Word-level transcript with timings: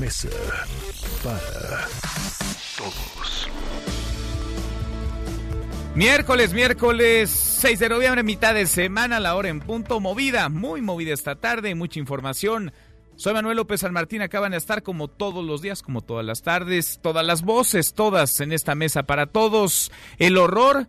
Mesa 0.00 0.30
para 1.22 1.86
Todos. 2.78 3.50
Miércoles, 5.94 6.54
miércoles 6.54 7.28
6 7.28 7.78
de 7.78 7.88
noviembre, 7.90 8.22
mitad 8.22 8.54
de 8.54 8.66
semana, 8.66 9.20
la 9.20 9.34
hora 9.34 9.50
en 9.50 9.60
punto, 9.60 10.00
movida, 10.00 10.48
muy 10.48 10.80
movida 10.80 11.12
esta 11.12 11.34
tarde, 11.36 11.74
mucha 11.74 11.98
información. 11.98 12.72
Soy 13.16 13.34
Manuel 13.34 13.58
López 13.58 13.82
San 13.82 13.92
Martín, 13.92 14.22
acaban 14.22 14.52
de 14.52 14.56
estar 14.56 14.82
como 14.82 15.08
todos 15.08 15.44
los 15.44 15.60
días, 15.60 15.82
como 15.82 16.00
todas 16.00 16.24
las 16.24 16.40
tardes, 16.40 16.98
todas 17.02 17.26
las 17.26 17.42
voces, 17.42 17.92
todas 17.92 18.40
en 18.40 18.52
esta 18.52 18.74
mesa 18.74 19.02
para 19.02 19.26
todos. 19.26 19.92
El 20.16 20.38
horror 20.38 20.88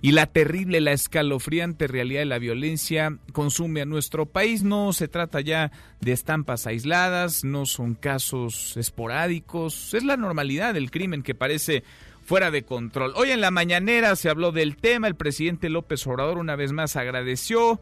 y 0.00 0.12
la 0.12 0.26
terrible, 0.26 0.80
la 0.80 0.92
escalofriante 0.92 1.88
realidad 1.88 2.20
de 2.20 2.26
la 2.26 2.38
violencia 2.38 3.18
consume 3.32 3.80
a 3.80 3.86
nuestro 3.86 4.26
país. 4.26 4.62
No 4.62 4.92
se 4.92 5.08
trata 5.08 5.40
ya 5.40 5.72
de 6.00 6.12
estampas 6.12 6.66
aisladas, 6.66 7.42
no 7.44 7.66
son 7.66 7.94
casos 7.94 8.76
esporádicos, 8.76 9.94
es 9.94 10.04
la 10.04 10.16
normalidad 10.16 10.74
del 10.74 10.90
crimen 10.90 11.22
que 11.22 11.34
parece 11.34 11.82
fuera 12.24 12.50
de 12.50 12.62
control. 12.62 13.12
Hoy 13.16 13.30
en 13.30 13.40
la 13.40 13.50
mañanera 13.50 14.14
se 14.14 14.28
habló 14.28 14.52
del 14.52 14.76
tema, 14.76 15.08
el 15.08 15.16
presidente 15.16 15.68
López 15.68 16.06
Obrador 16.06 16.38
una 16.38 16.56
vez 16.56 16.72
más 16.72 16.94
agradeció 16.94 17.80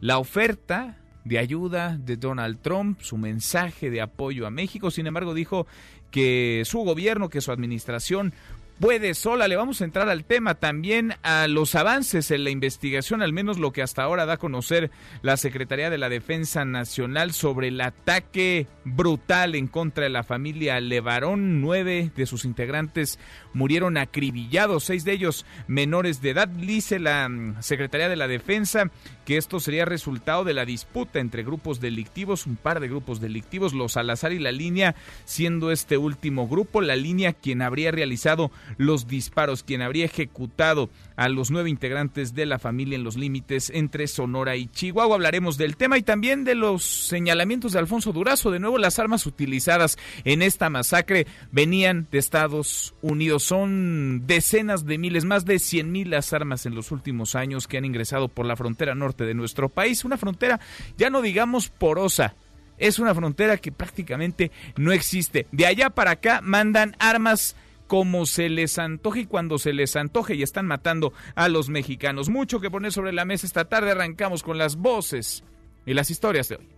la 0.00 0.18
oferta 0.18 0.96
de 1.24 1.38
ayuda 1.38 1.98
de 1.98 2.16
Donald 2.16 2.60
Trump, 2.62 3.00
su 3.02 3.18
mensaje 3.18 3.90
de 3.90 4.00
apoyo 4.00 4.46
a 4.46 4.50
México, 4.50 4.90
sin 4.90 5.06
embargo 5.06 5.34
dijo 5.34 5.66
que 6.10 6.62
su 6.64 6.78
gobierno, 6.78 7.28
que 7.28 7.40
su 7.40 7.52
administración 7.52 8.32
puede 8.80 9.14
sola. 9.14 9.48
Le 9.48 9.56
vamos 9.56 9.80
a 9.80 9.84
entrar 9.84 10.08
al 10.08 10.24
tema 10.24 10.54
también 10.54 11.14
a 11.22 11.46
los 11.48 11.74
avances 11.74 12.30
en 12.30 12.44
la 12.44 12.50
investigación, 12.50 13.22
al 13.22 13.32
menos 13.32 13.58
lo 13.58 13.72
que 13.72 13.82
hasta 13.82 14.02
ahora 14.02 14.26
da 14.26 14.34
a 14.34 14.38
conocer 14.38 14.90
la 15.22 15.36
Secretaría 15.36 15.90
de 15.90 15.98
la 15.98 16.08
Defensa 16.08 16.64
Nacional 16.64 17.32
sobre 17.32 17.68
el 17.68 17.80
ataque 17.80 18.66
brutal 18.84 19.54
en 19.54 19.66
contra 19.66 20.04
de 20.04 20.10
la 20.10 20.22
familia 20.22 20.80
Levarón. 20.80 21.60
Nueve 21.60 22.10
de 22.14 22.26
sus 22.26 22.44
integrantes 22.44 23.18
murieron 23.52 23.96
acribillados, 23.96 24.84
seis 24.84 25.04
de 25.04 25.12
ellos 25.12 25.46
menores 25.66 26.22
de 26.22 26.30
edad. 26.30 26.48
Dice 26.48 26.98
la 26.98 27.28
mm, 27.28 27.62
Secretaría 27.62 28.08
de 28.08 28.16
la 28.16 28.28
Defensa 28.28 28.90
que 29.24 29.36
esto 29.36 29.60
sería 29.60 29.84
resultado 29.84 30.44
de 30.44 30.54
la 30.54 30.64
disputa 30.64 31.18
entre 31.18 31.42
grupos 31.42 31.80
delictivos, 31.80 32.46
un 32.46 32.56
par 32.56 32.80
de 32.80 32.88
grupos 32.88 33.20
delictivos, 33.20 33.74
los 33.74 33.92
Salazar 33.92 34.32
y 34.32 34.38
la 34.38 34.52
línea, 34.52 34.94
siendo 35.26 35.70
este 35.70 35.98
último 35.98 36.48
grupo 36.48 36.80
la 36.80 36.96
línea 36.96 37.34
quien 37.34 37.60
habría 37.60 37.90
realizado 37.90 38.50
los 38.76 39.06
disparos, 39.06 39.62
quien 39.62 39.82
habría 39.82 40.04
ejecutado 40.04 40.90
a 41.16 41.28
los 41.28 41.50
nueve 41.50 41.70
integrantes 41.70 42.34
de 42.34 42.46
la 42.46 42.58
familia 42.58 42.96
en 42.96 43.04
los 43.04 43.16
límites 43.16 43.70
entre 43.74 44.06
Sonora 44.06 44.56
y 44.56 44.66
Chihuahua. 44.66 45.16
Hablaremos 45.16 45.58
del 45.58 45.76
tema 45.76 45.98
y 45.98 46.02
también 46.02 46.44
de 46.44 46.54
los 46.54 46.84
señalamientos 46.84 47.72
de 47.72 47.78
Alfonso 47.78 48.12
Durazo. 48.12 48.50
De 48.50 48.60
nuevo, 48.60 48.78
las 48.78 48.98
armas 48.98 49.26
utilizadas 49.26 49.98
en 50.24 50.42
esta 50.42 50.70
masacre 50.70 51.26
venían 51.50 52.06
de 52.10 52.18
Estados 52.18 52.94
Unidos. 53.02 53.42
Son 53.42 54.26
decenas 54.26 54.84
de 54.84 54.98
miles, 54.98 55.24
más 55.24 55.44
de 55.44 55.58
100 55.58 55.90
mil 55.90 56.10
las 56.10 56.32
armas 56.32 56.66
en 56.66 56.74
los 56.74 56.92
últimos 56.92 57.34
años 57.34 57.66
que 57.66 57.78
han 57.78 57.84
ingresado 57.84 58.28
por 58.28 58.46
la 58.46 58.56
frontera 58.56 58.94
norte 58.94 59.24
de 59.24 59.34
nuestro 59.34 59.68
país. 59.68 60.04
Una 60.04 60.16
frontera, 60.16 60.60
ya 60.96 61.10
no 61.10 61.22
digamos 61.22 61.68
porosa, 61.68 62.34
es 62.78 62.98
una 62.98 63.14
frontera 63.14 63.56
que 63.56 63.72
prácticamente 63.72 64.50
no 64.76 64.92
existe. 64.92 65.46
De 65.52 65.66
allá 65.66 65.90
para 65.90 66.12
acá 66.12 66.40
mandan 66.42 66.96
armas 66.98 67.56
como 67.88 68.26
se 68.26 68.48
les 68.48 68.78
antoje 68.78 69.20
y 69.20 69.26
cuando 69.26 69.58
se 69.58 69.72
les 69.72 69.96
antoje 69.96 70.36
y 70.36 70.44
están 70.44 70.66
matando 70.66 71.12
a 71.34 71.48
los 71.48 71.70
mexicanos. 71.70 72.28
Mucho 72.28 72.60
que 72.60 72.70
poner 72.70 72.92
sobre 72.92 73.12
la 73.12 73.24
mesa 73.24 73.46
esta 73.46 73.64
tarde. 73.64 73.90
Arrancamos 73.90 74.44
con 74.44 74.58
las 74.58 74.76
voces 74.76 75.42
y 75.84 75.94
las 75.94 76.10
historias 76.10 76.48
de 76.48 76.56
hoy. 76.56 76.68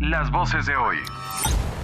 Las 0.00 0.30
voces 0.30 0.66
de 0.66 0.76
hoy. 0.76 0.96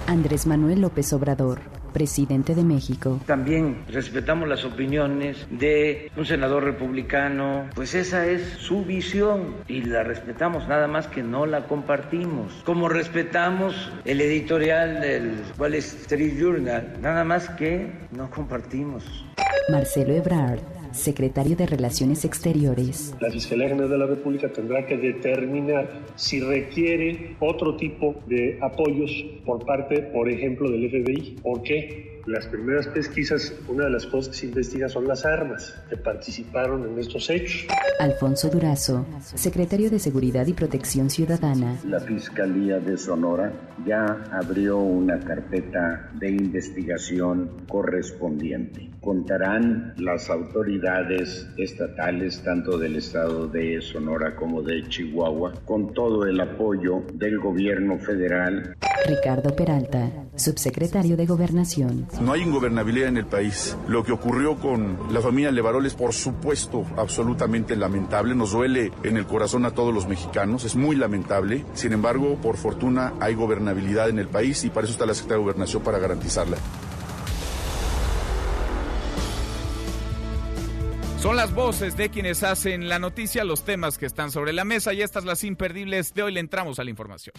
Andrés 0.07 0.45
Manuel 0.45 0.81
López 0.81 1.11
Obrador, 1.13 1.61
presidente 1.97 2.53
de 2.53 2.63
México. 2.63 3.19
También 3.25 3.83
respetamos 3.87 4.47
las 4.47 4.63
opiniones 4.63 5.47
de 5.49 6.11
un 6.15 6.27
senador 6.27 6.63
republicano, 6.63 7.67
pues 7.73 7.95
esa 7.95 8.27
es 8.27 8.43
su 8.59 8.85
visión 8.85 9.55
y 9.67 9.81
la 9.81 10.03
respetamos, 10.03 10.67
nada 10.67 10.87
más 10.87 11.07
que 11.07 11.23
no 11.23 11.47
la 11.47 11.65
compartimos. 11.65 12.53
Como 12.65 12.87
respetamos 12.87 13.91
el 14.05 14.21
editorial 14.21 15.01
del 15.01 15.41
Wall 15.57 15.73
Street 15.73 16.37
Journal, 16.39 16.97
nada 17.01 17.23
más 17.23 17.49
que 17.49 17.91
no 18.11 18.29
compartimos. 18.29 19.03
Marcelo 19.71 20.13
Ebrard, 20.13 20.59
secretario 20.97 21.55
de 21.55 21.65
Relaciones 21.65 22.25
Exteriores. 22.25 23.15
La 23.19 23.31
Fiscalía 23.31 23.69
General 23.69 23.89
de 23.89 23.97
la 23.97 24.05
República 24.05 24.49
tendrá 24.51 24.85
que 24.85 24.97
determinar 24.97 26.01
si 26.15 26.39
requiere 26.39 27.35
otro 27.39 27.75
tipo 27.77 28.15
de 28.27 28.57
apoyos 28.61 29.11
por 29.45 29.65
parte, 29.65 30.01
por 30.01 30.29
ejemplo, 30.29 30.69
del 30.69 30.89
FBI. 30.89 31.37
¿Por 31.41 31.63
qué? 31.63 32.16
Las 32.27 32.45
primeras 32.45 32.85
pesquisas, 32.87 33.53
una 33.69 33.85
de 33.85 33.91
las 33.91 34.05
cosas 34.05 34.33
que 34.33 34.39
se 34.39 34.45
investiga 34.47 34.89
son 34.89 35.07
las 35.07 35.25
armas 35.25 35.73
que 35.89 35.95
participaron 35.95 36.83
en 36.83 36.99
estos 36.99 37.29
hechos. 37.29 37.67
Alfonso 38.01 38.49
Durazo, 38.49 39.05
secretario 39.21 39.89
de 39.89 39.97
Seguridad 39.97 40.45
y 40.45 40.51
Protección 40.51 41.09
Ciudadana. 41.09 41.79
La 41.85 42.01
Fiscalía 42.01 42.79
de 42.79 42.97
Sonora 42.97 43.53
ya 43.85 44.25
abrió 44.33 44.77
una 44.77 45.17
carpeta 45.21 46.11
de 46.15 46.31
investigación 46.31 47.65
correspondiente. 47.69 48.89
Contarán 48.99 49.93
las 49.97 50.29
autoridades 50.29 51.47
estatales, 51.55 52.43
tanto 52.43 52.77
del 52.77 52.97
estado 52.97 53.47
de 53.47 53.79
Sonora 53.81 54.35
como 54.35 54.61
de 54.61 54.85
Chihuahua, 54.89 55.53
con 55.63 55.93
todo 55.93 56.25
el 56.25 56.41
apoyo 56.41 57.03
del 57.13 57.39
gobierno 57.39 57.97
federal. 57.99 58.75
Ricardo 59.07 59.55
Peralta, 59.55 60.11
subsecretario 60.35 61.15
de 61.15 61.25
Gobernación. 61.25 62.05
No 62.21 62.33
hay 62.33 62.41
ingobernabilidad 62.41 63.09
en 63.09 63.17
el 63.17 63.27
país. 63.27 63.77
Lo 63.87 64.03
que 64.03 64.11
ocurrió 64.11 64.55
con 64.55 65.13
la 65.13 65.21
familia 65.21 65.51
Levarol 65.51 65.85
es, 65.85 65.93
por 65.93 66.13
supuesto, 66.13 66.83
absolutamente 66.97 67.75
lamentable. 67.75 68.33
Nos 68.33 68.51
duele 68.51 68.91
en 69.03 69.17
el 69.17 69.27
corazón 69.27 69.65
a 69.65 69.71
todos 69.71 69.93
los 69.93 70.07
mexicanos. 70.07 70.63
Es 70.63 70.75
muy 70.75 70.95
lamentable. 70.95 71.63
Sin 71.73 71.93
embargo, 71.93 72.35
por 72.41 72.57
fortuna, 72.57 73.13
hay 73.19 73.35
gobernabilidad 73.35 74.09
en 74.09 74.17
el 74.17 74.27
país 74.27 74.63
y 74.63 74.69
para 74.69 74.85
eso 74.85 74.93
está 74.93 75.05
la 75.05 75.13
Secretaría 75.13 75.37
de 75.37 75.43
Gobernación 75.43 75.83
para 75.83 75.99
garantizarla. 75.99 76.57
Son 81.21 81.35
las 81.35 81.53
voces 81.53 81.97
de 81.97 82.09
quienes 82.09 82.43
hacen 82.43 82.89
la 82.89 82.99
noticia, 82.99 83.43
los 83.43 83.63
temas 83.63 83.97
que 83.97 84.05
están 84.05 84.31
sobre 84.31 84.53
la 84.53 84.63
mesa 84.65 84.93
y 84.93 85.01
estas 85.01 85.25
las 85.25 85.43
imperdibles 85.43 86.13
de 86.13 86.23
hoy 86.23 86.31
le 86.31 86.39
entramos 86.39 86.79
a 86.79 86.83
la 86.83 86.89
información. 86.89 87.33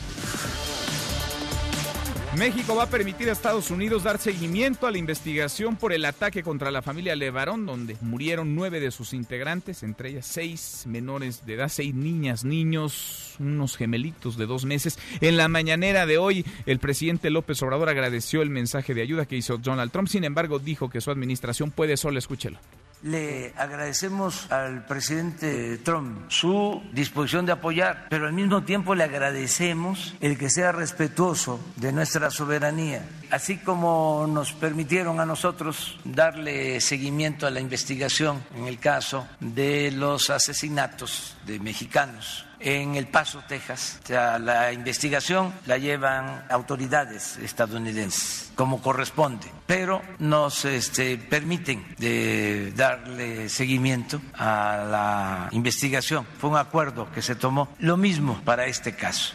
México 2.39 2.77
va 2.77 2.85
a 2.85 2.89
permitir 2.89 3.29
a 3.29 3.33
Estados 3.33 3.69
Unidos 3.73 4.05
dar 4.05 4.21
seguimiento 4.21 4.87
a 4.87 4.93
la 4.93 4.99
investigación 4.99 5.75
por 5.75 5.93
el 5.93 6.05
ataque 6.05 6.45
contra 6.45 6.71
la 6.71 6.83
familia 6.83 7.17
Levarón, 7.17 7.67
donde 7.67 7.97
murieron 8.01 8.55
nueve 8.55 8.79
de 8.79 8.93
sus 8.93 9.13
integrantes, 9.13 9.83
entre 9.83 10.11
ellas 10.11 10.27
seis 10.27 10.85
menores 10.87 11.45
de 11.45 11.55
edad, 11.55 11.69
seis 11.69 11.93
niñas, 11.97 12.45
niños, 12.45 13.35
unos 13.41 13.77
gemelitos 13.77 14.37
de 14.37 14.47
dos 14.47 14.65
meses. 14.65 15.01
En 15.21 15.37
la 15.37 15.49
mañanera 15.49 16.07
de 16.07 16.19
hoy, 16.19 16.47
el 16.65 16.79
presidente 16.79 17.31
López 17.31 17.61
Obrador 17.61 17.89
agradeció 17.89 18.41
el 18.41 18.51
mensaje 18.51 18.95
de 18.95 19.03
ayuda 19.03 19.27
que 19.27 19.37
hizo 19.37 19.59
Donald 19.59 19.91
Trump, 19.91 20.07
sin 20.07 20.23
embargo, 20.23 20.61
dijo 20.61 20.89
que 20.89 21.01
su 21.01 21.11
administración 21.11 21.73
puede 21.73 21.97
solo, 21.97 22.21
escúchelo. 22.21 22.59
Le 23.03 23.53
agradecemos 23.57 24.51
al 24.51 24.85
presidente 24.85 25.79
Trump 25.79 26.29
su 26.31 26.83
disposición 26.93 27.47
de 27.47 27.53
apoyar, 27.53 28.07
pero 28.11 28.27
al 28.27 28.33
mismo 28.33 28.65
tiempo 28.65 28.95
le 28.95 29.05
agradecemos 29.05 30.17
el 30.21 30.37
que 30.37 30.51
sea 30.51 30.73
respetuoso 30.73 31.61
de 31.77 31.93
nuestra 31.93 32.31
soberanía, 32.31 33.09
así 33.31 33.59
como 33.59 34.27
nos 34.29 34.53
permitieron 34.53 35.21
a 35.21 35.27
nosotros 35.27 35.99
darle 36.05 36.81
seguimiento 36.81 37.47
a 37.47 37.51
la 37.51 37.61
investigación 37.61 38.43
en 38.57 38.67
el 38.67 38.81
caso 38.81 39.29
de 39.39 39.93
los 39.93 40.31
asesinatos 40.31 41.37
de 41.47 41.61
mexicanos 41.61 42.48
en 42.61 42.97
El 42.97 43.07
Paso, 43.07 43.43
Texas. 43.47 44.01
La 44.09 44.73
investigación 44.73 45.53
la 45.67 45.79
llevan 45.79 46.45
autoridades 46.51 47.37
estadounidenses, 47.39 48.51
como 48.55 48.81
corresponde, 48.81 49.47
pero 49.67 50.03
nos 50.19 50.65
este, 50.65 51.19
permiten 51.19 51.85
darle 52.77 53.49
seguimiento 53.49 54.21
a 54.35 54.87
la 54.91 55.49
investigación. 55.53 56.27
Fue 56.39 56.51
un 56.51 56.57
acuerdo 56.57 57.11
que 57.13 57.23
se 57.23 57.35
tomó. 57.35 57.69
Lo 57.79 57.97
mismo 57.97 58.41
para 58.45 58.67
este 58.67 58.95
caso. 58.95 59.35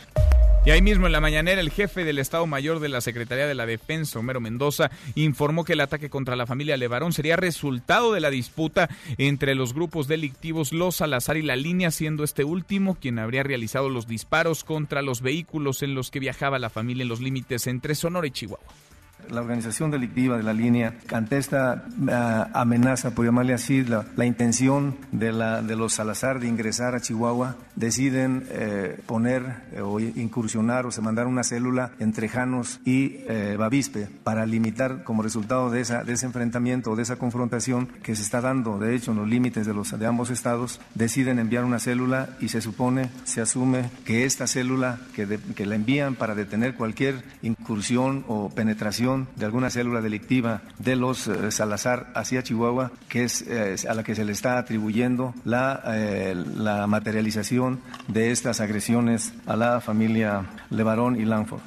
Y 0.65 0.71
ahí 0.71 0.81
mismo 0.81 1.07
en 1.07 1.11
la 1.11 1.19
mañanera 1.19 1.59
el 1.59 1.71
jefe 1.71 2.05
del 2.05 2.19
Estado 2.19 2.47
Mayor 2.47 2.79
de 2.79 2.87
la 2.87 3.01
Secretaría 3.01 3.47
de 3.47 3.53
la 3.53 3.65
Defensa, 3.65 4.19
Homero 4.19 4.39
Mendoza, 4.39 4.91
informó 5.13 5.65
que 5.65 5.73
el 5.73 5.81
ataque 5.81 6.09
contra 6.09 6.37
la 6.37 6.45
familia 6.45 6.77
Levarón 6.77 7.11
sería 7.11 7.35
resultado 7.35 8.13
de 8.13 8.21
la 8.21 8.29
disputa 8.29 8.89
entre 9.17 9.55
los 9.55 9.73
grupos 9.73 10.07
delictivos 10.07 10.71
Los 10.71 10.95
Salazar 10.95 11.35
y 11.35 11.41
La 11.41 11.57
Línea, 11.57 11.91
siendo 11.91 12.23
este 12.23 12.45
último 12.45 12.95
quien 12.95 13.19
habría 13.19 13.43
realizado 13.43 13.89
los 13.89 14.07
disparos 14.07 14.63
contra 14.63 15.01
los 15.01 15.21
vehículos 15.21 15.83
en 15.83 15.95
los 15.95 16.11
que 16.11 16.21
viajaba 16.21 16.59
la 16.59 16.69
familia 16.69 17.01
en 17.01 17.09
los 17.09 17.19
límites 17.19 17.67
entre 17.67 17.93
Sonora 17.93 18.27
y 18.27 18.31
Chihuahua. 18.31 18.82
La 19.29 19.41
organización 19.41 19.91
delictiva 19.91 20.37
de 20.37 20.43
la 20.43 20.53
línea, 20.53 20.95
ante 21.11 21.37
esta 21.37 21.85
uh, 21.87 22.57
amenaza, 22.57 23.11
por 23.11 23.25
llamarle 23.25 23.53
así, 23.53 23.83
la, 23.83 24.25
intención 24.25 24.95
de, 25.11 25.31
la, 25.31 25.61
de, 25.61 25.75
los 25.75 25.93
Salazar 25.93 26.39
de 26.39 26.47
ingresar 26.47 26.95
a 26.95 27.01
Chihuahua, 27.01 27.55
deciden 27.75 28.45
eh, 28.49 28.99
poner 29.05 29.63
eh, 29.71 29.81
o 29.81 29.99
incursionar 29.99 30.85
o 30.85 30.91
se 30.91 31.01
mandar 31.01 31.27
una 31.27 31.43
célula 31.43 31.91
entre 31.99 32.29
Janos 32.29 32.79
y 32.85 33.17
eh, 33.27 33.55
Bavispe 33.57 34.07
para 34.23 34.45
limitar 34.45 35.03
como 35.03 35.23
resultado 35.23 35.69
de, 35.69 35.81
esa, 35.81 36.01
ese 36.01 36.25
enfrentamiento 36.25 36.91
o 36.91 36.95
de 36.95 37.03
esa 37.03 37.17
confrontación 37.17 37.87
que 38.03 38.15
se 38.15 38.21
está 38.21 38.41
dando, 38.41 38.79
de 38.79 38.95
hecho, 38.95 39.11
en 39.11 39.17
los 39.17 39.27
límites 39.27 39.65
de, 39.65 39.73
los, 39.73 39.97
de 39.97 40.05
ambos 40.05 40.29
estados, 40.29 40.79
deciden 40.95 41.39
enviar 41.39 41.65
una 41.65 41.79
célula 41.79 42.29
y 42.39 42.49
se 42.49 42.61
supone, 42.61 43.09
se 43.23 43.41
asume 43.41 43.89
que 44.05 44.25
esta 44.25 44.47
célula 44.47 44.99
que, 45.15 45.25
de, 45.25 45.37
que 45.39 45.65
la 45.65 45.75
envían 45.75 46.15
para 46.15 46.35
detener 46.35 46.75
cualquier 46.75 47.23
incursión 47.41 48.23
o 48.27 48.49
penetración 48.49 49.12
de 49.35 49.45
alguna 49.45 49.69
célula 49.69 50.01
delictiva 50.01 50.61
de 50.79 50.95
los 50.95 51.27
eh, 51.27 51.51
Salazar 51.51 52.11
hacia 52.15 52.43
Chihuahua, 52.43 52.91
que 53.09 53.23
es 53.23 53.41
eh, 53.47 53.75
a 53.87 53.93
la 53.93 54.03
que 54.03 54.15
se 54.15 54.25
le 54.25 54.31
está 54.31 54.57
atribuyendo 54.57 55.33
la, 55.45 55.81
eh, 55.87 56.35
la 56.35 56.87
materialización 56.87 57.81
de 58.07 58.31
estas 58.31 58.61
agresiones 58.61 59.33
a 59.45 59.55
la 59.55 59.81
familia 59.81 60.45
Levarón 60.69 61.19
y 61.19 61.25
Lanford. 61.25 61.61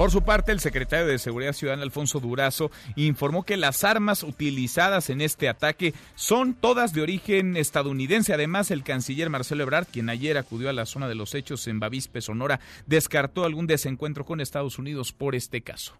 Por 0.00 0.10
su 0.10 0.22
parte, 0.22 0.50
el 0.50 0.60
secretario 0.60 1.06
de 1.06 1.18
Seguridad 1.18 1.52
Ciudadana, 1.52 1.82
Alfonso 1.82 2.20
Durazo, 2.20 2.70
informó 2.96 3.42
que 3.42 3.58
las 3.58 3.84
armas 3.84 4.22
utilizadas 4.22 5.10
en 5.10 5.20
este 5.20 5.46
ataque 5.46 5.92
son 6.14 6.54
todas 6.54 6.94
de 6.94 7.02
origen 7.02 7.54
estadounidense. 7.54 8.32
Además, 8.32 8.70
el 8.70 8.82
canciller 8.82 9.28
Marcelo 9.28 9.62
Ebrard, 9.62 9.88
quien 9.88 10.08
ayer 10.08 10.38
acudió 10.38 10.70
a 10.70 10.72
la 10.72 10.86
zona 10.86 11.06
de 11.06 11.16
los 11.16 11.34
hechos 11.34 11.68
en 11.68 11.80
Bavispe, 11.80 12.22
Sonora, 12.22 12.60
descartó 12.86 13.44
algún 13.44 13.66
desencuentro 13.66 14.24
con 14.24 14.40
Estados 14.40 14.78
Unidos 14.78 15.12
por 15.12 15.34
este 15.34 15.60
caso. 15.60 15.92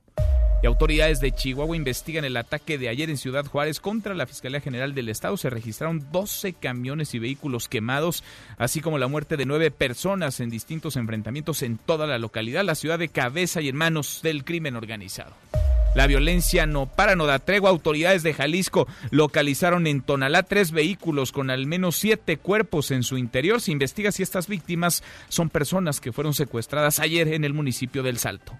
Y 0.62 0.66
autoridades 0.66 1.20
de 1.20 1.32
Chihuahua 1.32 1.74
investigan 1.74 2.26
el 2.26 2.36
ataque 2.36 2.76
de 2.76 2.90
ayer 2.90 3.08
en 3.08 3.16
Ciudad 3.16 3.46
Juárez 3.46 3.80
contra 3.80 4.14
la 4.14 4.26
Fiscalía 4.26 4.60
General 4.60 4.94
del 4.94 5.08
Estado. 5.08 5.38
Se 5.38 5.48
registraron 5.48 6.06
12 6.12 6.52
camiones 6.52 7.14
y 7.14 7.18
vehículos 7.18 7.66
quemados, 7.66 8.22
así 8.58 8.82
como 8.82 8.98
la 8.98 9.08
muerte 9.08 9.38
de 9.38 9.46
nueve 9.46 9.70
personas 9.70 10.38
en 10.40 10.50
distintos 10.50 10.96
enfrentamientos 10.96 11.62
en 11.62 11.78
toda 11.78 12.06
la 12.06 12.18
localidad, 12.18 12.62
la 12.62 12.74
ciudad 12.74 12.98
de 12.98 13.08
cabeza 13.08 13.62
y 13.62 13.70
en 13.70 13.76
manos 13.76 14.20
del 14.22 14.44
crimen 14.44 14.76
organizado. 14.76 15.32
La 15.94 16.06
violencia 16.06 16.66
no 16.66 16.86
para, 16.86 17.16
no 17.16 17.26
da 17.26 17.38
tregua. 17.40 17.70
Autoridades 17.70 18.22
de 18.22 18.34
Jalisco 18.34 18.86
localizaron 19.10 19.86
en 19.86 20.02
Tonalá 20.02 20.42
tres 20.44 20.72
vehículos 20.72 21.32
con 21.32 21.50
al 21.50 21.66
menos 21.66 21.96
siete 21.96 22.36
cuerpos 22.36 22.90
en 22.90 23.02
su 23.02 23.16
interior. 23.16 23.60
Se 23.60 23.72
investiga 23.72 24.12
si 24.12 24.22
estas 24.22 24.46
víctimas 24.46 25.02
son 25.28 25.48
personas 25.48 26.00
que 26.00 26.12
fueron 26.12 26.34
secuestradas 26.34 27.00
ayer 27.00 27.28
en 27.28 27.44
el 27.44 27.54
municipio 27.54 28.02
del 28.02 28.18
Salto. 28.18 28.56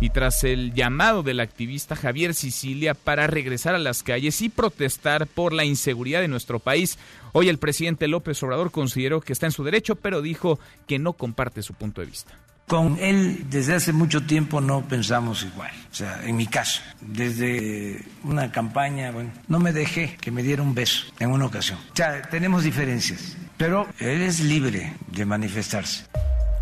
Y 0.00 0.08
tras 0.08 0.44
el 0.44 0.72
llamado 0.72 1.22
del 1.22 1.40
activista 1.40 1.94
Javier 1.94 2.32
Sicilia 2.32 2.94
para 2.94 3.26
regresar 3.26 3.74
a 3.74 3.78
las 3.78 4.02
calles 4.02 4.40
y 4.40 4.48
protestar 4.48 5.26
por 5.26 5.52
la 5.52 5.66
inseguridad 5.66 6.22
de 6.22 6.28
nuestro 6.28 6.58
país, 6.58 6.98
hoy 7.32 7.50
el 7.50 7.58
presidente 7.58 8.08
López 8.08 8.42
Obrador 8.42 8.70
consideró 8.70 9.20
que 9.20 9.34
está 9.34 9.44
en 9.44 9.52
su 9.52 9.62
derecho, 9.62 9.96
pero 9.96 10.22
dijo 10.22 10.58
que 10.86 10.98
no 10.98 11.12
comparte 11.12 11.62
su 11.62 11.74
punto 11.74 12.00
de 12.00 12.06
vista. 12.06 12.32
Con 12.66 12.98
él 12.98 13.46
desde 13.50 13.74
hace 13.74 13.92
mucho 13.92 14.22
tiempo 14.22 14.60
no 14.60 14.86
pensamos 14.88 15.42
igual. 15.42 15.72
O 15.90 15.94
sea, 15.94 16.22
en 16.24 16.36
mi 16.36 16.46
caso, 16.46 16.80
desde 17.00 18.02
una 18.22 18.52
campaña, 18.52 19.10
bueno, 19.10 19.32
no 19.48 19.58
me 19.58 19.72
dejé 19.72 20.16
que 20.20 20.30
me 20.30 20.42
diera 20.42 20.62
un 20.62 20.74
beso 20.74 21.06
en 21.18 21.30
una 21.30 21.46
ocasión. 21.46 21.78
O 21.92 21.96
sea, 21.96 22.22
tenemos 22.22 22.62
diferencias, 22.62 23.36
pero 23.58 23.86
él 23.98 24.22
es 24.22 24.40
libre 24.40 24.94
de 25.08 25.24
manifestarse. 25.26 26.04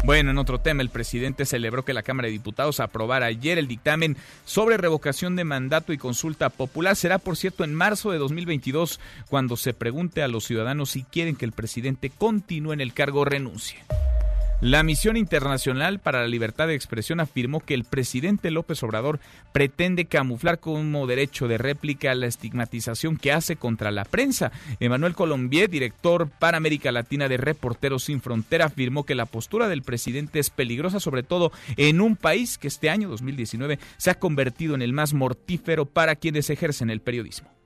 Bueno, 0.04 0.30
en 0.30 0.38
otro 0.38 0.60
tema, 0.60 0.82
el 0.82 0.90
presidente 0.90 1.44
celebró 1.44 1.84
que 1.84 1.92
la 1.92 2.02
Cámara 2.02 2.26
de 2.26 2.32
Diputados 2.32 2.80
aprobara 2.80 3.26
ayer 3.26 3.58
el 3.58 3.66
dictamen 3.66 4.16
sobre 4.44 4.76
revocación 4.76 5.36
de 5.36 5.44
mandato 5.44 5.92
y 5.92 5.98
consulta 5.98 6.50
popular. 6.50 6.96
Será, 6.96 7.18
por 7.18 7.36
cierto, 7.36 7.64
en 7.64 7.74
marzo 7.74 8.12
de 8.12 8.18
2022 8.18 9.00
cuando 9.28 9.56
se 9.56 9.74
pregunte 9.74 10.22
a 10.22 10.28
los 10.28 10.44
ciudadanos 10.44 10.90
si 10.90 11.02
quieren 11.02 11.36
que 11.36 11.44
el 11.44 11.52
presidente 11.52 12.10
continúe 12.10 12.72
en 12.72 12.80
el 12.80 12.94
cargo 12.94 13.20
o 13.20 13.24
renuncie. 13.24 13.78
La 14.60 14.82
Misión 14.82 15.16
Internacional 15.16 16.00
para 16.00 16.22
la 16.22 16.26
Libertad 16.26 16.66
de 16.66 16.74
Expresión 16.74 17.20
afirmó 17.20 17.60
que 17.60 17.74
el 17.74 17.84
presidente 17.84 18.50
López 18.50 18.82
Obrador 18.82 19.20
pretende 19.52 20.06
camuflar 20.06 20.58
como 20.58 21.06
derecho 21.06 21.46
de 21.46 21.58
réplica 21.58 22.12
la 22.16 22.26
estigmatización 22.26 23.18
que 23.18 23.30
hace 23.30 23.54
contra 23.54 23.92
la 23.92 24.04
prensa. 24.04 24.50
Emanuel 24.80 25.14
Colombier, 25.14 25.70
director 25.70 26.28
para 26.40 26.56
América 26.56 26.90
Latina 26.90 27.28
de 27.28 27.36
Reporteros 27.36 28.02
Sin 28.02 28.20
Frontera, 28.20 28.64
afirmó 28.64 29.06
que 29.06 29.14
la 29.14 29.26
postura 29.26 29.68
del 29.68 29.82
presidente 29.82 30.40
es 30.40 30.50
peligrosa, 30.50 30.98
sobre 30.98 31.22
todo 31.22 31.52
en 31.76 32.00
un 32.00 32.16
país 32.16 32.58
que 32.58 32.66
este 32.66 32.90
año 32.90 33.08
2019 33.08 33.78
se 33.96 34.10
ha 34.10 34.18
convertido 34.18 34.74
en 34.74 34.82
el 34.82 34.92
más 34.92 35.14
mortífero 35.14 35.86
para 35.86 36.16
quienes 36.16 36.50
ejercen 36.50 36.90
el 36.90 37.00
periodismo. 37.00 37.57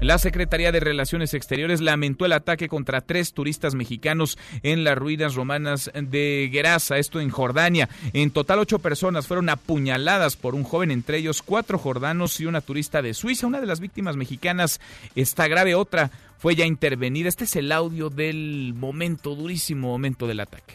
La 0.00 0.18
Secretaría 0.18 0.72
de 0.72 0.80
Relaciones 0.80 1.32
Exteriores 1.32 1.80
lamentó 1.80 2.26
el 2.26 2.32
ataque 2.32 2.68
contra 2.68 3.00
tres 3.00 3.32
turistas 3.32 3.74
mexicanos 3.74 4.36
en 4.62 4.84
las 4.84 4.96
ruinas 4.96 5.34
romanas 5.34 5.90
de 5.94 6.50
Gerasa, 6.52 6.98
esto 6.98 7.18
en 7.18 7.30
Jordania. 7.30 7.88
En 8.12 8.30
total, 8.30 8.58
ocho 8.58 8.78
personas 8.78 9.26
fueron 9.26 9.48
apuñaladas 9.48 10.36
por 10.36 10.54
un 10.54 10.64
joven, 10.64 10.90
entre 10.90 11.16
ellos 11.16 11.40
cuatro 11.40 11.78
jordanos 11.78 12.38
y 12.40 12.46
una 12.46 12.60
turista 12.60 13.00
de 13.00 13.14
Suiza. 13.14 13.46
Una 13.46 13.60
de 13.60 13.66
las 13.66 13.80
víctimas 13.80 14.16
mexicanas 14.16 14.80
está 15.14 15.48
grave, 15.48 15.74
otra 15.74 16.10
fue 16.36 16.54
ya 16.54 16.66
intervenida. 16.66 17.30
Este 17.30 17.44
es 17.44 17.56
el 17.56 17.72
audio 17.72 18.10
del 18.10 18.74
momento, 18.76 19.34
durísimo 19.34 19.88
momento 19.88 20.26
del 20.26 20.40
ataque. 20.40 20.74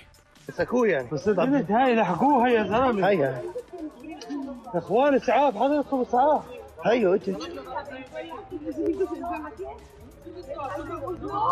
Ay, 6.83 7.05
oye. 7.05 7.31
No, 7.31 7.45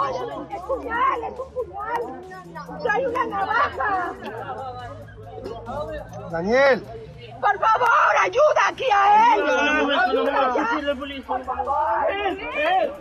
es 0.10 0.16
un 0.22 0.48
puñal, 0.68 1.24
es 1.24 1.40
un 1.40 3.08
una 3.08 3.26
navaja. 3.28 4.14
Daniel. 6.32 6.84
Por 7.40 7.60
favor, 7.60 8.14
ayuda 8.22 8.68
aquí 8.68 8.86
a 8.94 9.36
él. 9.36 9.42
Por 11.26 11.44
favor. 11.44 12.08
Ven, 12.08 12.38
ven. 12.38 12.92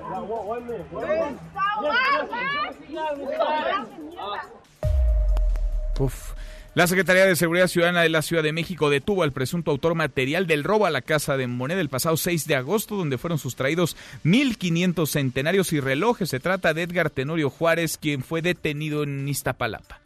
Puf. 5.95 6.38
La 6.79 6.87
Secretaría 6.87 7.27
de 7.27 7.35
Seguridad 7.35 7.67
Ciudadana 7.67 8.03
de 8.03 8.09
la 8.09 8.23
Ciudad 8.23 8.45
de 8.45 8.53
México 8.53 8.89
detuvo 8.89 9.25
al 9.25 9.33
presunto 9.33 9.73
autor 9.73 9.97
material 9.97 10.47
del 10.47 10.63
robo 10.63 10.87
a 10.87 10.91
la 10.91 11.03
Casa 11.03 11.37
de 11.37 11.49
Moneda 11.49 11.81
el 11.81 11.89
pasado 11.89 12.17
6 12.17 12.47
de 12.47 12.55
agosto, 12.55 12.95
donde 12.95 13.19
fueron 13.19 13.41
sustraídos 13.41 13.97
1.500 14.23 15.09
centenarios 15.09 15.73
y 15.73 15.81
relojes. 15.81 16.31
Se 16.31 16.39
trata 16.39 16.75
de 16.75 16.85
Edgar 16.85 17.11
Tenorio 17.11 17.51
Juárez, 17.51 17.99
quien 17.99 18.23
fue 18.23 18.43
detenido 18.43 19.03
en 19.03 19.29
Iztapalapa. 19.29 19.99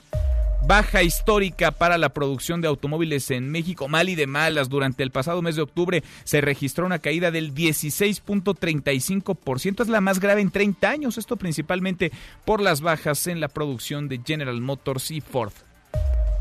Baja 0.66 1.02
histórica 1.02 1.72
para 1.72 1.98
la 1.98 2.08
producción 2.08 2.62
de 2.62 2.68
automóviles 2.68 3.30
en 3.30 3.50
México, 3.50 3.86
mal 3.86 4.08
y 4.08 4.14
de 4.14 4.26
malas. 4.26 4.70
Durante 4.70 5.02
el 5.02 5.10
pasado 5.10 5.42
mes 5.42 5.56
de 5.56 5.62
octubre 5.62 6.02
se 6.24 6.40
registró 6.40 6.86
una 6.86 7.00
caída 7.00 7.30
del 7.30 7.54
16.35%, 7.54 9.82
es 9.82 9.88
la 9.88 10.00
más 10.00 10.20
grave 10.20 10.40
en 10.40 10.50
30 10.50 10.88
años, 10.88 11.18
esto 11.18 11.36
principalmente 11.36 12.12
por 12.46 12.62
las 12.62 12.80
bajas 12.80 13.26
en 13.26 13.40
la 13.40 13.48
producción 13.48 14.08
de 14.08 14.22
General 14.24 14.58
Motors 14.58 15.10
y 15.10 15.20
Ford. 15.20 15.52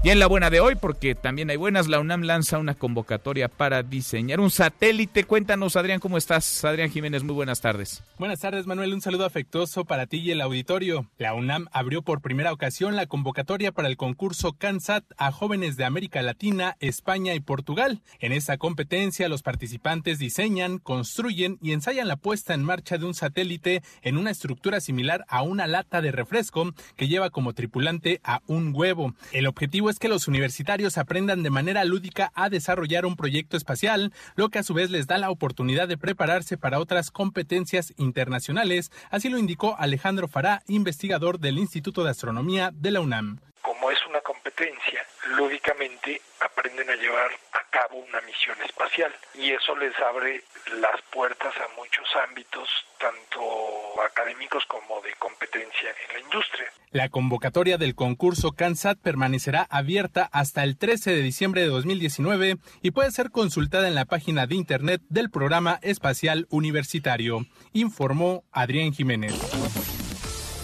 Y 0.03 0.09
en 0.09 0.17
la 0.17 0.25
buena 0.25 0.49
de 0.49 0.59
hoy, 0.59 0.73
porque 0.73 1.13
también 1.13 1.51
hay 1.51 1.57
buenas, 1.57 1.87
la 1.87 1.99
UNAM 1.99 2.23
lanza 2.23 2.57
una 2.57 2.73
convocatoria 2.73 3.49
para 3.49 3.83
diseñar 3.83 4.39
un 4.39 4.49
satélite. 4.49 5.25
Cuéntanos, 5.25 5.75
Adrián, 5.75 5.99
¿cómo 5.99 6.17
estás? 6.17 6.65
Adrián 6.65 6.89
Jiménez, 6.89 7.21
muy 7.21 7.35
buenas 7.35 7.61
tardes. 7.61 8.01
Buenas 8.17 8.39
tardes, 8.39 8.65
Manuel. 8.65 8.95
Un 8.95 9.01
saludo 9.01 9.25
afectuoso 9.25 9.85
para 9.85 10.07
ti 10.07 10.17
y 10.17 10.31
el 10.31 10.41
auditorio. 10.41 11.05
La 11.19 11.35
UNAM 11.35 11.67
abrió 11.71 12.01
por 12.01 12.19
primera 12.21 12.51
ocasión 12.51 12.95
la 12.95 13.05
convocatoria 13.05 13.71
para 13.71 13.89
el 13.89 13.95
concurso 13.95 14.53
CANSAT 14.53 15.03
a 15.17 15.31
jóvenes 15.31 15.77
de 15.77 15.85
América 15.85 16.23
Latina, 16.23 16.77
España 16.79 17.35
y 17.35 17.39
Portugal. 17.39 18.01
En 18.19 18.31
esta 18.31 18.57
competencia, 18.57 19.29
los 19.29 19.43
participantes 19.43 20.17
diseñan, 20.17 20.79
construyen 20.79 21.59
y 21.61 21.73
ensayan 21.73 22.07
la 22.07 22.15
puesta 22.15 22.55
en 22.55 22.63
marcha 22.63 22.97
de 22.97 23.05
un 23.05 23.13
satélite 23.13 23.83
en 24.01 24.17
una 24.17 24.31
estructura 24.31 24.81
similar 24.81 25.25
a 25.27 25.43
una 25.43 25.67
lata 25.67 26.01
de 26.01 26.11
refresco 26.11 26.73
que 26.95 27.07
lleva 27.07 27.29
como 27.29 27.53
tripulante 27.53 28.19
a 28.23 28.41
un 28.47 28.71
huevo. 28.73 29.13
El 29.31 29.45
objetivo 29.45 29.90
es 29.91 29.99
que 29.99 30.07
los 30.07 30.27
universitarios 30.27 30.97
aprendan 30.97 31.43
de 31.43 31.49
manera 31.49 31.83
lúdica 31.83 32.31
a 32.33 32.49
desarrollar 32.49 33.05
un 33.05 33.17
proyecto 33.17 33.57
espacial, 33.57 34.13
lo 34.35 34.49
que 34.49 34.59
a 34.59 34.63
su 34.63 34.73
vez 34.73 34.89
les 34.89 35.05
da 35.05 35.17
la 35.17 35.29
oportunidad 35.29 35.87
de 35.87 35.97
prepararse 35.97 36.57
para 36.57 36.79
otras 36.79 37.11
competencias 37.11 37.93
internacionales, 37.97 38.91
así 39.09 39.29
lo 39.29 39.37
indicó 39.37 39.75
Alejandro 39.77 40.29
Fará, 40.29 40.63
investigador 40.67 41.39
del 41.39 41.57
Instituto 41.57 42.03
de 42.05 42.09
Astronomía 42.09 42.71
de 42.73 42.91
la 42.91 43.01
UNAM. 43.01 43.39
Como 43.61 43.91
es 43.91 43.99
una 44.07 44.21
competencia 44.21 45.05
lúdicamente 45.35 46.21
aprenden 46.39 46.89
a 46.89 46.95
llevar 46.95 47.31
a 47.53 47.69
cabo 47.69 47.97
una 47.97 48.21
misión 48.21 48.57
espacial 48.65 49.13
y 49.35 49.51
eso 49.51 49.75
les 49.75 49.97
abre 49.99 50.43
las 50.79 51.01
puertas 51.11 51.53
a 51.57 51.67
muchos 51.75 52.05
ámbitos, 52.27 52.67
tanto 52.99 54.01
académicos 54.01 54.65
como 54.65 55.01
de 55.01 55.13
competencia 55.19 55.89
en 55.89 56.13
la 56.13 56.19
industria. 56.21 56.67
La 56.91 57.09
convocatoria 57.09 57.77
del 57.77 57.95
concurso 57.95 58.51
CANSAT 58.51 58.99
permanecerá 58.99 59.67
abierta 59.69 60.29
hasta 60.31 60.63
el 60.63 60.77
13 60.77 61.11
de 61.11 61.21
diciembre 61.21 61.61
de 61.61 61.67
2019 61.67 62.57
y 62.81 62.91
puede 62.91 63.11
ser 63.11 63.31
consultada 63.31 63.87
en 63.87 63.95
la 63.95 64.05
página 64.05 64.47
de 64.47 64.55
internet 64.55 65.01
del 65.09 65.29
Programa 65.29 65.79
Espacial 65.81 66.47
Universitario, 66.49 67.45
informó 67.73 68.43
Adrián 68.51 68.93
Jiménez. 68.93 70.00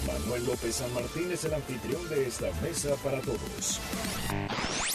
Manuel 0.08 0.46
López 0.46 0.76
San 0.76 0.94
Martín 0.94 1.30
es 1.32 1.44
el 1.44 1.54
anfitrión 1.54 2.08
de 2.10 2.28
esta 2.28 2.48
mesa 2.62 2.96
para 3.04 3.20
todos. 3.22 3.82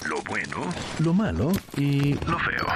Lo 0.09 0.23
bueno, 0.23 0.73
Lo 1.00 1.12
malo 1.12 1.52
y 1.76 2.14
lo 2.14 2.38
feo. 2.38 2.66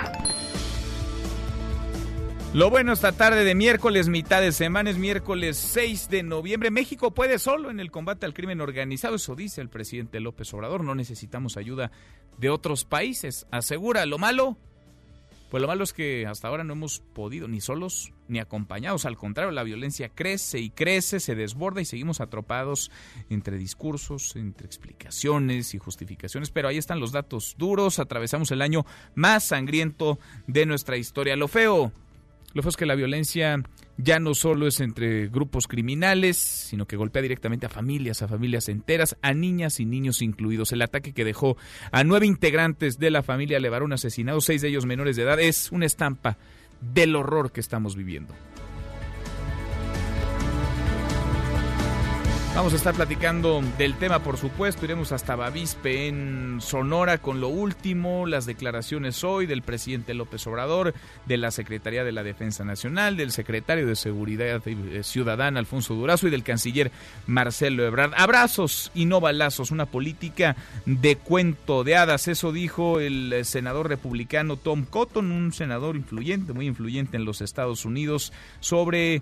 Lo 2.52 2.70
bueno 2.70 2.92
esta 2.92 3.12
tarde 3.12 3.44
de 3.44 3.54
miércoles, 3.54 4.08
mitad 4.08 4.40
de 4.40 4.52
semana, 4.52 4.90
es 4.90 4.98
miércoles 4.98 5.56
6 5.56 6.08
de 6.08 6.22
noviembre. 6.22 6.70
México 6.70 7.12
puede 7.12 7.38
solo 7.38 7.70
en 7.70 7.80
el 7.80 7.90
combate 7.90 8.24
al 8.24 8.34
crimen 8.34 8.60
organizado, 8.60 9.16
eso 9.16 9.34
dice 9.34 9.60
el 9.60 9.68
presidente 9.68 10.20
López 10.20 10.52
Obrador. 10.54 10.84
No 10.84 10.94
necesitamos 10.94 11.56
ayuda 11.56 11.90
de 12.38 12.50
otros 12.50 12.84
países, 12.84 13.46
asegura. 13.50 14.06
Lo 14.06 14.18
malo, 14.18 14.56
pues 15.50 15.60
lo 15.60 15.68
malo 15.68 15.84
es 15.84 15.92
que 15.92 16.26
hasta 16.26 16.48
ahora 16.48 16.64
no 16.64 16.72
hemos 16.72 17.00
podido 17.00 17.46
ni 17.46 17.60
solos 17.60 18.12
ni 18.26 18.40
acompañados. 18.40 19.06
Al 19.06 19.16
contrario, 19.16 19.52
la 19.52 19.62
violencia 19.62 20.08
crece 20.08 20.58
y 20.58 20.70
crece, 20.70 21.20
se 21.20 21.36
desborda 21.36 21.80
y 21.80 21.84
seguimos 21.84 22.20
atropados 22.20 22.90
entre 23.30 23.56
discursos, 23.56 24.34
entre 24.34 24.66
explicaciones 24.66 25.74
y 25.74 25.78
justificaciones. 25.78 26.50
Pero 26.50 26.66
ahí 26.68 26.78
están 26.78 26.98
los 26.98 27.12
datos 27.12 27.54
duros. 27.58 28.00
Atravesamos 28.00 28.50
el 28.50 28.60
año 28.60 28.84
más 29.14 29.44
sangriento 29.44 30.18
de 30.48 30.66
nuestra 30.66 30.96
historia. 30.96 31.36
Lo 31.36 31.46
feo, 31.46 31.92
lo 32.52 32.62
feo 32.62 32.70
es 32.70 32.76
que 32.76 32.86
la 32.86 32.96
violencia 32.96 33.62
ya 33.98 34.18
no 34.18 34.34
solo 34.34 34.66
es 34.66 34.80
entre 34.80 35.28
grupos 35.28 35.66
criminales, 35.66 36.36
sino 36.36 36.86
que 36.86 36.96
golpea 36.96 37.22
directamente 37.22 37.66
a 37.66 37.70
familias, 37.70 38.22
a 38.22 38.28
familias 38.28 38.68
enteras, 38.68 39.16
a 39.22 39.32
niñas 39.32 39.80
y 39.80 39.86
niños 39.86 40.22
incluidos. 40.22 40.72
El 40.72 40.82
ataque 40.82 41.12
que 41.12 41.24
dejó 41.24 41.56
a 41.92 42.04
nueve 42.04 42.26
integrantes 42.26 42.98
de 42.98 43.10
la 43.10 43.22
familia 43.22 43.60
Levarón 43.60 43.92
asesinados, 43.92 44.44
seis 44.44 44.62
de 44.62 44.68
ellos 44.68 44.86
menores 44.86 45.16
de 45.16 45.22
edad, 45.22 45.40
es 45.40 45.72
una 45.72 45.86
estampa 45.86 46.36
del 46.80 47.16
horror 47.16 47.52
que 47.52 47.60
estamos 47.60 47.96
viviendo. 47.96 48.34
Vamos 52.56 52.72
a 52.72 52.76
estar 52.76 52.94
platicando 52.94 53.62
del 53.76 53.96
tema, 53.96 54.20
por 54.20 54.38
supuesto. 54.38 54.86
Iremos 54.86 55.12
hasta 55.12 55.36
Bavispe, 55.36 56.08
en 56.08 56.56
Sonora, 56.62 57.18
con 57.18 57.38
lo 57.38 57.48
último, 57.48 58.24
las 58.24 58.46
declaraciones 58.46 59.22
hoy 59.24 59.44
del 59.44 59.60
presidente 59.60 60.14
López 60.14 60.46
Obrador, 60.46 60.94
de 61.26 61.36
la 61.36 61.50
Secretaría 61.50 62.02
de 62.02 62.12
la 62.12 62.22
Defensa 62.22 62.64
Nacional, 62.64 63.18
del 63.18 63.30
secretario 63.30 63.86
de 63.86 63.94
Seguridad 63.94 64.62
Ciudadana, 65.02 65.60
Alfonso 65.60 65.92
Durazo, 65.92 66.28
y 66.28 66.30
del 66.30 66.44
canciller 66.44 66.90
Marcelo 67.26 67.84
Ebrard. 67.84 68.14
Abrazos 68.16 68.90
y 68.94 69.04
no 69.04 69.20
balazos, 69.20 69.70
una 69.70 69.84
política 69.84 70.56
de 70.86 71.16
cuento 71.16 71.84
de 71.84 71.96
hadas. 71.96 72.26
Eso 72.26 72.52
dijo 72.52 73.00
el 73.00 73.44
senador 73.44 73.90
republicano 73.90 74.56
Tom 74.56 74.86
Cotton, 74.86 75.30
un 75.30 75.52
senador 75.52 75.94
influyente, 75.94 76.54
muy 76.54 76.66
influyente 76.66 77.18
en 77.18 77.26
los 77.26 77.42
Estados 77.42 77.84
Unidos, 77.84 78.32
sobre 78.60 79.20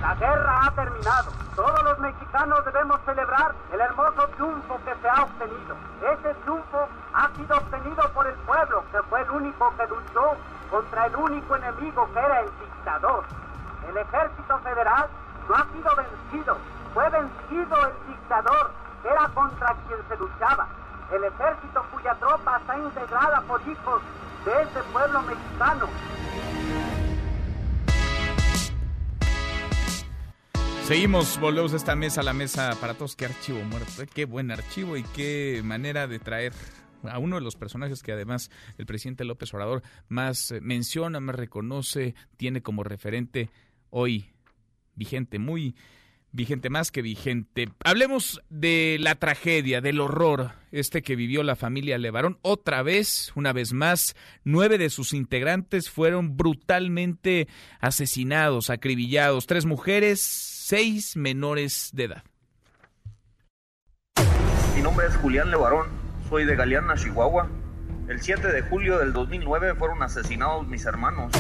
La 0.02 0.16
guerra 0.16 0.68
ha 0.68 0.76
terminado. 0.76 1.32
Todos 1.56 1.84
los 1.84 2.00
mexicanos 2.00 2.66
debemos 2.66 3.00
celebrar 3.06 3.56
el 3.74 3.80
hermoso 3.80 4.28
triunfo 4.36 4.80
que 4.84 4.92
se 5.02 5.08
ha 5.08 5.24
obtenido. 5.24 5.78
Ese 6.02 6.34
triunfo 6.44 6.88
ha 7.14 7.32
sido 7.36 7.58
obtenido 7.58 8.14
por 8.14 8.28
el 8.28 8.36
pueblo, 8.46 8.84
que 8.92 9.02
fue 9.10 9.22
el 9.22 9.30
único 9.30 9.74
que 9.78 9.88
luchó 9.88 10.36
contra 10.70 11.06
el 11.06 11.16
único 11.16 11.56
enemigo 11.56 12.10
que 12.14 12.20
era 12.20 12.42
el 12.42 12.50
dictador. 12.60 13.24
El 13.88 13.98
ejército 13.98 14.60
federal 14.60 15.08
no 15.48 15.56
ha 15.56 15.68
sido 15.72 15.92
vencido, 15.96 16.58
fue 16.94 17.10
vencido 17.10 17.76
el 17.88 18.08
dictador, 18.08 18.72
era 19.04 19.28
contra 19.34 19.76
quien 19.88 20.00
se 20.08 20.18
luchaba. 20.18 20.70
El 21.12 21.24
ejército 21.24 21.86
cuya 21.92 22.16
tropa 22.16 22.58
está 22.60 22.78
integrada 22.78 23.42
por 23.42 23.62
hijos 23.68 24.02
de 24.46 24.52
ese 24.62 24.84
pueblo 24.92 25.22
mexicano. 25.24 25.90
Seguimos, 30.84 31.40
volvemos 31.40 31.74
a 31.74 31.78
esta 31.78 31.96
mesa, 31.96 32.22
la 32.24 32.34
mesa 32.34 32.76
para 32.80 32.94
todos. 32.94 33.16
Qué 33.16 33.26
archivo 33.26 33.64
muerto, 33.64 34.04
¿eh? 34.04 34.08
qué 34.14 34.26
buen 34.26 34.52
archivo 34.52 34.98
y 34.98 35.04
qué 35.04 35.62
manera 35.64 36.08
de 36.08 36.20
traer 36.20 36.54
a 37.04 37.20
uno 37.20 37.38
de 37.38 37.42
los 37.42 37.56
personajes 37.56 38.04
que 38.04 38.12
además 38.12 38.52
el 38.78 38.86
presidente 38.86 39.24
López 39.24 39.54
Obrador 39.54 39.82
más 40.10 40.52
eh, 40.52 40.62
menciona, 40.62 41.20
más 41.20 41.36
reconoce, 41.36 42.16
tiene 42.38 42.62
como 42.62 42.84
referente 42.84 43.50
hoy 43.90 44.34
vigente, 44.96 45.40
muy 45.40 45.76
vigente, 46.34 46.70
más 46.70 46.92
que 46.92 47.02
vigente. 47.02 47.70
Hablemos 47.86 48.42
de 48.50 48.98
la 49.00 49.16
tragedia, 49.16 49.80
del 49.80 50.02
horror, 50.02 50.52
este 50.72 51.02
que 51.02 51.16
vivió 51.16 51.44
la 51.44 51.56
familia 51.56 51.98
Levarón. 51.98 52.40
Otra 52.42 52.84
vez, 52.84 53.32
una 53.36 53.54
vez 53.54 53.72
más, 53.72 54.16
nueve 54.44 54.78
de 54.78 54.90
sus 54.90 55.14
integrantes 55.14 55.90
fueron 55.90 56.36
brutalmente 56.36 57.48
asesinados, 57.80 58.70
acribillados. 58.70 59.46
Tres 59.46 59.66
mujeres, 59.66 60.20
seis 60.22 61.16
menores 61.16 61.92
de 61.94 62.04
edad. 62.06 62.24
Mi 64.76 64.82
nombre 64.82 65.08
es 65.08 65.16
Julián 65.18 65.52
Levarón, 65.52 65.88
soy 66.30 66.46
de 66.46 66.56
Galeana, 66.56 66.96
Chihuahua. 66.96 67.50
El 68.10 68.22
7 68.22 68.52
de 68.52 68.62
julio 68.64 68.98
del 68.98 69.14
2009 69.14 69.76
fueron 69.76 70.04
asesinados 70.04 70.68
mis 70.68 70.86
hermanos. 70.86 71.32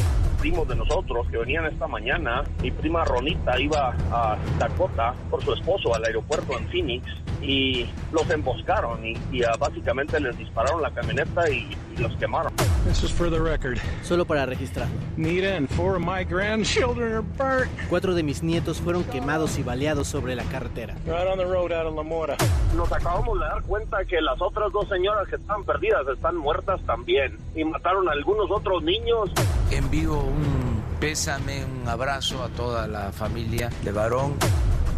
Primos 0.43 0.67
de 0.67 0.75
nosotros 0.75 1.25
que 1.31 1.37
venían 1.37 1.63
esta 1.67 1.87
mañana, 1.87 2.43
mi 2.61 2.69
prima 2.69 3.05
Ronita 3.05 3.57
iba 3.57 3.95
a 4.11 4.37
Dakota 4.59 5.13
por 5.29 5.41
su 5.41 5.53
esposo 5.53 5.95
al 5.95 6.03
aeropuerto 6.03 6.59
en 6.59 6.67
Phoenix 6.67 7.05
y 7.41 7.85
los 8.11 8.29
emboscaron 8.29 9.05
y, 9.05 9.17
y, 9.31 9.43
uh, 9.43 9.57
básicamente 9.59 10.19
les 10.19 10.37
dispararon 10.37 10.81
la 10.81 10.91
camioneta 10.91 11.49
y, 11.49 11.69
y, 11.95 12.01
los 12.01 12.15
quemaron. 12.17 12.51
This 12.85 13.03
is 13.03 13.11
for 13.11 13.29
the 13.29 13.39
record. 13.39 13.77
Solo 14.01 14.25
para 14.25 14.45
registrar. 14.45 14.87
Nita 15.15 15.55
and 15.55 15.69
four 15.69 15.95
of 15.95 16.01
my 16.01 16.23
grandchildren 16.23 17.13
are 17.13 17.21
burnt. 17.21 17.71
Cuatro 17.89 18.13
de 18.13 18.23
mis 18.23 18.43
nietos 18.43 18.79
fueron 18.79 19.03
quemados 19.05 19.57
y 19.57 19.63
baleados 19.63 20.07
sobre 20.07 20.35
la 20.35 20.43
carretera. 20.43 20.95
Right 21.05 21.27
on 21.27 21.37
the 21.37 21.45
road 21.45 21.71
out 21.71 21.85
of 21.85 21.95
La 21.95 22.03
Mora. 22.03 22.37
Nos 22.75 22.91
acabamos 22.91 23.39
de 23.39 23.45
dar 23.45 23.63
cuenta 23.63 24.03
que 24.05 24.21
las 24.21 24.41
otras 24.41 24.71
dos 24.71 24.87
señoras 24.89 25.27
que 25.27 25.35
están 25.35 25.63
perdidas 25.63 26.07
están 26.13 26.35
muertas 26.35 26.81
también 26.85 27.37
y 27.55 27.63
mataron 27.63 28.09
a 28.09 28.11
algunos 28.11 28.49
otros 28.51 28.83
niños. 28.83 29.31
Envío 29.71 30.32
un 30.33 30.81
pésame, 30.99 31.65
un 31.65 31.87
abrazo 31.87 32.43
a 32.43 32.49
toda 32.49 32.87
la 32.87 33.11
familia 33.11 33.69
de 33.83 33.91
varón. 33.91 34.35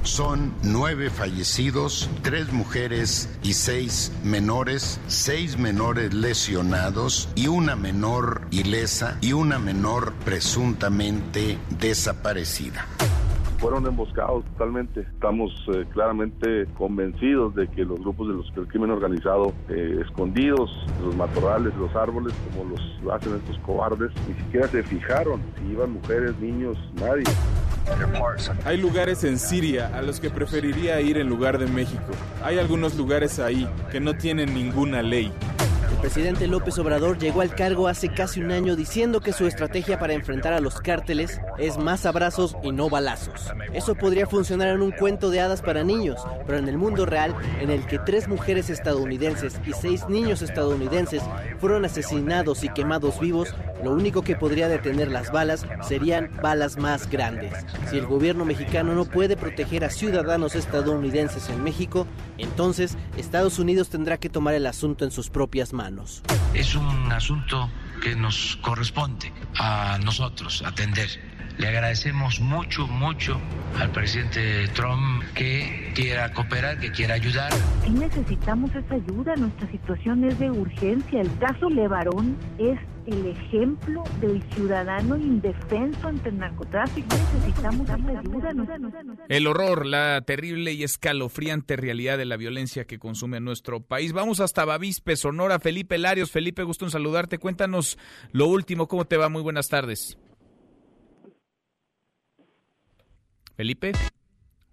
Son 0.03 0.53
nueve 0.61 1.09
fallecidos, 1.09 2.09
tres 2.21 2.53
mujeres 2.53 3.27
y 3.41 3.53
seis 3.53 4.11
menores, 4.23 4.99
seis 5.07 5.57
menores 5.57 6.13
lesionados 6.13 7.27
y 7.33 7.47
una 7.47 7.75
menor 7.75 8.41
ilesa 8.51 9.17
y 9.21 9.33
una 9.33 9.57
menor 9.57 10.13
presuntamente 10.23 11.57
desaparecida. 11.71 12.85
Fueron 13.55 13.85
emboscados 13.85 14.45
totalmente. 14.45 15.01
Estamos 15.01 15.51
eh, 15.73 15.85
claramente 15.93 16.65
convencidos 16.77 17.55
de 17.55 17.67
que 17.67 17.83
los 17.83 17.99
grupos 17.99 18.27
de 18.27 18.35
del 18.55 18.67
crimen 18.67 18.91
organizado 18.91 19.53
eh, 19.69 19.99
escondidos, 20.05 20.69
los 21.03 21.15
matorrales, 21.15 21.75
los 21.75 21.95
árboles, 21.95 22.33
como 22.49 22.69
los 22.69 23.13
hacen 23.13 23.35
estos 23.35 23.57
cobardes, 23.59 24.11
ni 24.27 24.35
siquiera 24.35 24.67
se 24.67 24.83
fijaron 24.83 25.41
si 25.57 25.71
iban 25.71 25.93
mujeres, 25.93 26.37
niños, 26.39 26.77
nadie. 26.95 27.23
Hay 28.65 28.77
lugares 28.77 29.23
en 29.23 29.37
Siria 29.37 29.91
a 29.95 30.01
los 30.01 30.19
que 30.19 30.29
preferiría 30.29 30.99
ir 31.01 31.17
en 31.17 31.29
lugar 31.29 31.57
de 31.59 31.67
México. 31.67 32.03
Hay 32.43 32.57
algunos 32.57 32.95
lugares 32.95 33.39
ahí 33.39 33.67
que 33.91 33.99
no 33.99 34.15
tienen 34.15 34.53
ninguna 34.53 35.01
ley. 35.01 35.31
El 35.91 35.97
presidente 36.01 36.47
López 36.47 36.77
Obrador 36.79 37.17
llegó 37.17 37.41
al 37.41 37.53
cargo 37.53 37.87
hace 37.87 38.09
casi 38.09 38.41
un 38.41 38.51
año 38.51 38.75
diciendo 38.75 39.21
que 39.21 39.33
su 39.33 39.47
estrategia 39.47 39.99
para 39.99 40.13
enfrentar 40.13 40.53
a 40.53 40.59
los 40.59 40.79
cárteles 40.79 41.39
es 41.57 41.77
más 41.77 42.05
abrazos 42.05 42.55
y 42.63 42.71
no 42.71 42.89
balazos. 42.89 43.51
Eso 43.73 43.95
podría 43.95 44.27
funcionar 44.27 44.69
en 44.69 44.81
un 44.81 44.91
cuento 44.91 45.29
de 45.29 45.41
hadas 45.41 45.61
para 45.61 45.83
niños, 45.83 46.21
pero 46.45 46.57
en 46.57 46.67
el 46.67 46.77
mundo 46.77 47.05
real, 47.05 47.35
en 47.59 47.69
el 47.69 47.85
que 47.85 47.99
tres 47.99 48.27
mujeres 48.27 48.69
estadounidenses 48.69 49.59
y 49.65 49.73
seis 49.73 50.07
niños 50.09 50.41
estadounidenses 50.41 51.21
fueron 51.59 51.85
asesinados 51.85 52.63
y 52.63 52.69
quemados 52.69 53.19
vivos, 53.19 53.53
lo 53.83 53.91
único 53.91 54.21
que 54.23 54.35
podría 54.35 54.67
detener 54.67 55.11
las 55.11 55.31
balas 55.31 55.65
serían 55.87 56.31
balas 56.41 56.77
más 56.77 57.09
grandes. 57.09 57.53
Si 57.89 57.97
el 57.97 58.05
gobierno 58.05 58.45
mexicano 58.45 58.95
no 58.95 59.05
puede 59.05 59.37
proteger 59.37 59.83
a 59.83 59.89
ciudadanos 59.89 60.55
estadounidenses 60.55 61.49
en 61.49 61.63
México, 61.63 62.07
entonces 62.37 62.97
Estados 63.17 63.59
Unidos 63.59 63.89
tendrá 63.89 64.17
que 64.17 64.29
tomar 64.29 64.53
el 64.53 64.65
asunto 64.65 65.05
en 65.05 65.11
sus 65.11 65.29
propias 65.29 65.73
manos. 65.73 66.23
Es 66.53 66.75
un 66.75 67.11
asunto 67.11 67.69
que 68.01 68.15
nos 68.15 68.57
corresponde 68.61 69.31
a 69.57 69.97
nosotros 70.03 70.63
atender. 70.65 71.09
Le 71.57 71.69
agradecemos 71.69 72.41
mucho, 72.41 72.85
mucho 72.87 73.39
al 73.79 73.89
presidente 73.91 74.67
Trump 74.69 75.23
que 75.33 75.93
quiera 75.95 76.33
cooperar, 76.33 76.79
que 76.79 76.91
quiera 76.91 77.13
ayudar. 77.15 77.53
Sí 77.83 77.91
necesitamos 77.91 78.71
esa 78.75 78.95
ayuda, 78.95 79.35
nuestra 79.37 79.71
situación 79.71 80.25
es 80.25 80.37
de 80.37 80.51
urgencia. 80.51 81.21
El 81.21 81.37
caso 81.37 81.69
Levarón 81.69 82.35
es 82.57 82.77
el 83.07 83.27
ejemplo 83.27 84.03
del 84.19 84.41
ciudadano 84.53 85.15
indefenso 85.15 86.07
ante 86.07 86.29
el 86.29 86.39
narcotráfico. 86.39 87.07
Necesitamos 87.35 87.89
ayuda. 87.89 88.53
El 89.29 89.47
horror, 89.47 89.85
la 89.85 90.21
terrible 90.21 90.73
y 90.73 90.83
escalofriante 90.83 91.75
realidad 91.75 92.17
de 92.17 92.25
la 92.25 92.37
violencia 92.37 92.85
que 92.85 92.99
consume 92.99 93.39
nuestro 93.39 93.81
país. 93.81 94.13
Vamos 94.13 94.39
hasta 94.39 94.65
Bavispe, 94.65 95.15
Sonora. 95.15 95.59
Felipe 95.59 95.97
Larios. 95.97 96.31
Felipe, 96.31 96.63
gusto 96.63 96.85
en 96.85 96.91
saludarte. 96.91 97.37
Cuéntanos 97.37 97.97
lo 98.31 98.47
último. 98.47 98.87
¿Cómo 98.87 99.05
te 99.05 99.17
va? 99.17 99.29
Muy 99.29 99.41
buenas 99.41 99.69
tardes. 99.69 100.17
Felipe. 103.55 103.93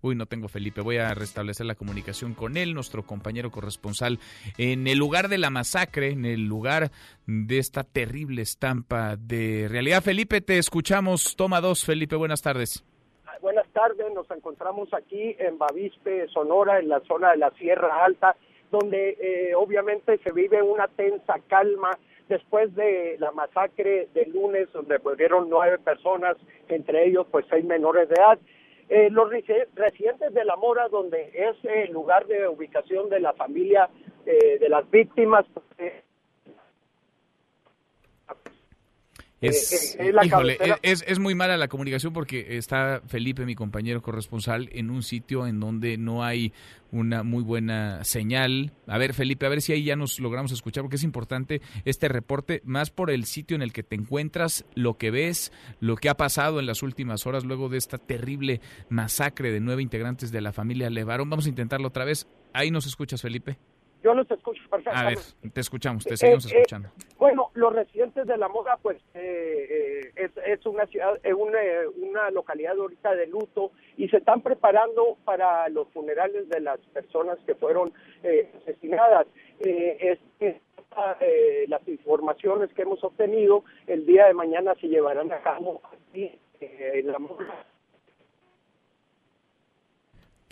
Uy, 0.03 0.17
no 0.17 0.27
tengo 0.27 0.49
Felipe. 0.49 0.81
Voy 0.81 0.97
a 0.97 1.15
restablecer 1.15 1.65
la 1.65 1.77
comunicación 1.77 2.35
con 2.35 2.57
él, 2.57 2.75
nuestro 2.75 3.05
compañero 3.05 3.53
corresponsal, 3.53 4.19
en 4.59 4.89
el 4.89 4.99
lugar 4.99 5.29
de 5.29 5.39
la 5.39 5.49
masacre, 5.49 6.11
en 6.11 6.25
el 6.25 6.45
lugar 6.45 6.91
de 7.27 7.59
esta 7.59 7.85
terrible 7.85 8.43
estampa 8.43 9.17
de 9.17 9.69
realidad. 9.71 10.03
Felipe, 10.03 10.41
te 10.41 10.59
escuchamos. 10.59 11.37
Toma 11.37 11.61
dos, 11.61 11.85
Felipe. 11.85 12.17
Buenas 12.17 12.43
tardes. 12.43 12.85
Buenas 13.41 13.69
tardes. 13.69 14.13
Nos 14.13 14.29
encontramos 14.31 14.93
aquí 14.93 15.37
en 15.39 15.57
Bavispe, 15.57 16.27
Sonora, 16.29 16.81
en 16.81 16.89
la 16.89 17.01
zona 17.01 17.31
de 17.31 17.37
la 17.37 17.51
Sierra 17.53 18.05
Alta, 18.05 18.35
donde 18.73 19.17
eh, 19.21 19.55
obviamente 19.55 20.19
se 20.19 20.33
vive 20.33 20.63
una 20.63 20.89
tensa 20.89 21.35
calma 21.47 21.97
después 22.29 22.75
de 22.75 23.17
la 23.21 23.31
masacre 23.31 24.09
del 24.15 24.33
lunes, 24.33 24.69
donde 24.73 24.99
murieron 24.99 25.49
nueve 25.49 25.79
personas, 25.79 26.37
entre 26.69 27.07
ellos 27.07 27.27
pues 27.31 27.45
seis 27.51 27.65
menores 27.65 28.09
de 28.09 28.15
edad. 28.15 28.39
Eh, 28.95 29.09
los 29.09 29.31
residentes 29.31 30.35
de 30.35 30.45
La 30.45 30.55
Mora, 30.57 30.87
donde 30.91 31.31
es 31.33 31.57
el 31.65 31.93
lugar 31.93 32.27
de 32.27 32.47
ubicación 32.47 33.09
de 33.09 33.21
la 33.21 33.33
familia 33.33 33.89
eh, 34.27 34.59
de 34.59 34.69
las 34.69 34.91
víctimas, 34.91 35.47
eh, 35.79 36.03
Es, 39.43 39.97
Eh, 39.99 40.09
eh, 40.09 40.13
la 40.13 40.25
híjole, 40.25 40.57
cabecera- 40.57 40.79
es, 40.83 41.05
es 41.07 41.19
muy 41.19 41.35
mala 41.35 41.57
la 41.57 41.69
comunicación 41.69 42.13
porque 42.13 42.57
está 42.57 43.03
Felipe, 43.07 43.45
mi 43.45 43.55
compañero 43.55 44.01
corresponsal, 44.01 44.69
en 44.73 44.91
un 44.91 45.03
sitio 45.03 45.47
en 45.47 45.61
donde 45.61 45.99
no 45.99 46.25
hay 46.25 46.53
una 46.93 47.23
muy 47.23 47.43
buena 47.43 48.05
señal. 48.05 48.73
A 48.87 48.99
ver, 48.99 49.15
Felipe, 49.15 49.45
a 49.45 49.49
ver 49.49 49.61
si 49.61 49.73
ahí 49.73 49.83
ya 49.85 49.97
nos 49.97 50.21
logramos 50.21 50.53
escuchar 50.53 50.83
porque 50.85 50.97
es 50.97 51.03
importante 51.05 51.61
este 51.85 52.09
reporte, 52.09 52.63
más 52.65 52.91
por 52.91 53.11
el 53.11 53.25
sitio 53.25 53.55
en 53.57 53.63
el 53.63 53.73
que 53.73 53.83
te 53.83 53.97
encuentras, 53.97 54.65
lo 54.75 54.97
que 54.97 55.11
ves, 55.11 55.53
lo 55.81 55.97
que 55.97 56.09
ha 56.09 56.17
pasado 56.17 56.61
en 56.61 56.67
las 56.67 56.83
últimas 56.83 57.27
horas 57.27 57.45
luego 57.45 57.69
de 57.69 57.79
esta 57.79 57.99
terrible 57.99 58.61
masacre 58.91 59.51
de 59.51 59.61
nueve 59.61 59.83
integrantes 59.83 60.31
de 60.31 60.41
la 60.41 60.53
familia 60.53 60.89
Levarón. 60.89 61.29
Vamos 61.29 61.47
a 61.47 61.49
intentarlo 61.49 61.89
otra 61.89 62.05
vez. 62.05 62.29
Ahí 62.53 62.71
nos 62.71 62.87
escuchas, 62.87 63.21
Felipe. 63.21 63.59
yo 64.05 64.15
los 64.15 64.31
escucho 64.31 64.62
A 64.93 65.05
ver, 65.09 65.19
te 65.53 65.61
escuchamos, 65.61 66.05
te 66.05 66.17
seguimos 66.17 66.47
Eh, 66.47 66.49
eh, 66.49 66.59
escuchando. 66.59 66.89
Bueno, 67.19 67.51
los 67.55 67.73
residentes 67.75 68.27
de 68.27 68.37
La 68.37 68.49
Mora, 68.49 68.79
pues 68.81 68.99
eh, 69.15 69.67
eh, 69.71 70.13
es, 70.17 70.31
es 70.47 70.65
una 70.67 70.87
ciudad, 70.87 71.19
es 71.23 71.35
una, 71.35 71.59
una 71.97 72.31
localidad 72.31 72.79
ahorita 72.79 73.15
de 73.15 73.27
luto 73.27 73.71
y 73.97 74.09
se 74.09 74.17
están 74.19 74.41
preparando 74.41 75.17
para 75.25 75.69
los 75.69 75.89
funerales 75.89 76.49
de 76.49 76.61
las 76.61 76.79
personas 76.95 77.39
que 77.47 77.55
fueron 77.55 77.93
eh, 78.23 78.51
asesinadas. 78.63 79.27
Eh, 79.61 79.97
es- 80.01 80.19
es- 80.41 80.63
eh, 81.21 81.65
las 81.69 81.87
informaciones 81.89 82.71
que 82.75 82.83
hemos 82.83 83.03
obtenido 83.03 83.65
el 83.87 84.05
día 84.05 84.27
de 84.27 84.35
mañana 84.35 84.75
se 84.81 84.89
llevarán 84.89 85.33
a 85.33 85.41
cabo 85.43 85.81
aquí 85.91 86.39
eh, 86.61 86.91
en 86.95 87.07
La. 87.07 87.19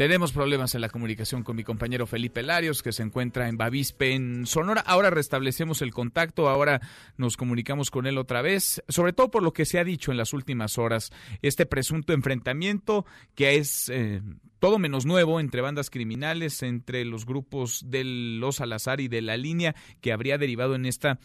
Tenemos 0.00 0.32
problemas 0.32 0.74
en 0.74 0.80
la 0.80 0.88
comunicación 0.88 1.42
con 1.42 1.56
mi 1.56 1.62
compañero 1.62 2.06
Felipe 2.06 2.42
Larios, 2.42 2.82
que 2.82 2.90
se 2.90 3.02
encuentra 3.02 3.50
en 3.50 3.58
Bavispe, 3.58 4.14
en 4.14 4.46
Sonora. 4.46 4.80
Ahora 4.80 5.10
restablecemos 5.10 5.82
el 5.82 5.92
contacto, 5.92 6.48
ahora 6.48 6.80
nos 7.18 7.36
comunicamos 7.36 7.90
con 7.90 8.06
él 8.06 8.16
otra 8.16 8.40
vez, 8.40 8.82
sobre 8.88 9.12
todo 9.12 9.30
por 9.30 9.42
lo 9.42 9.52
que 9.52 9.66
se 9.66 9.78
ha 9.78 9.84
dicho 9.84 10.10
en 10.10 10.16
las 10.16 10.32
últimas 10.32 10.78
horas, 10.78 11.12
este 11.42 11.66
presunto 11.66 12.14
enfrentamiento 12.14 13.04
que 13.34 13.56
es 13.56 13.90
eh, 13.90 14.22
todo 14.58 14.78
menos 14.78 15.04
nuevo 15.04 15.38
entre 15.38 15.60
bandas 15.60 15.90
criminales, 15.90 16.62
entre 16.62 17.04
los 17.04 17.26
grupos 17.26 17.84
de 17.86 18.04
los 18.04 18.56
Salazar 18.56 19.02
y 19.02 19.08
de 19.08 19.20
la 19.20 19.36
línea, 19.36 19.74
que 20.00 20.12
habría 20.12 20.38
derivado 20.38 20.76
en 20.76 20.86
esta 20.86 21.18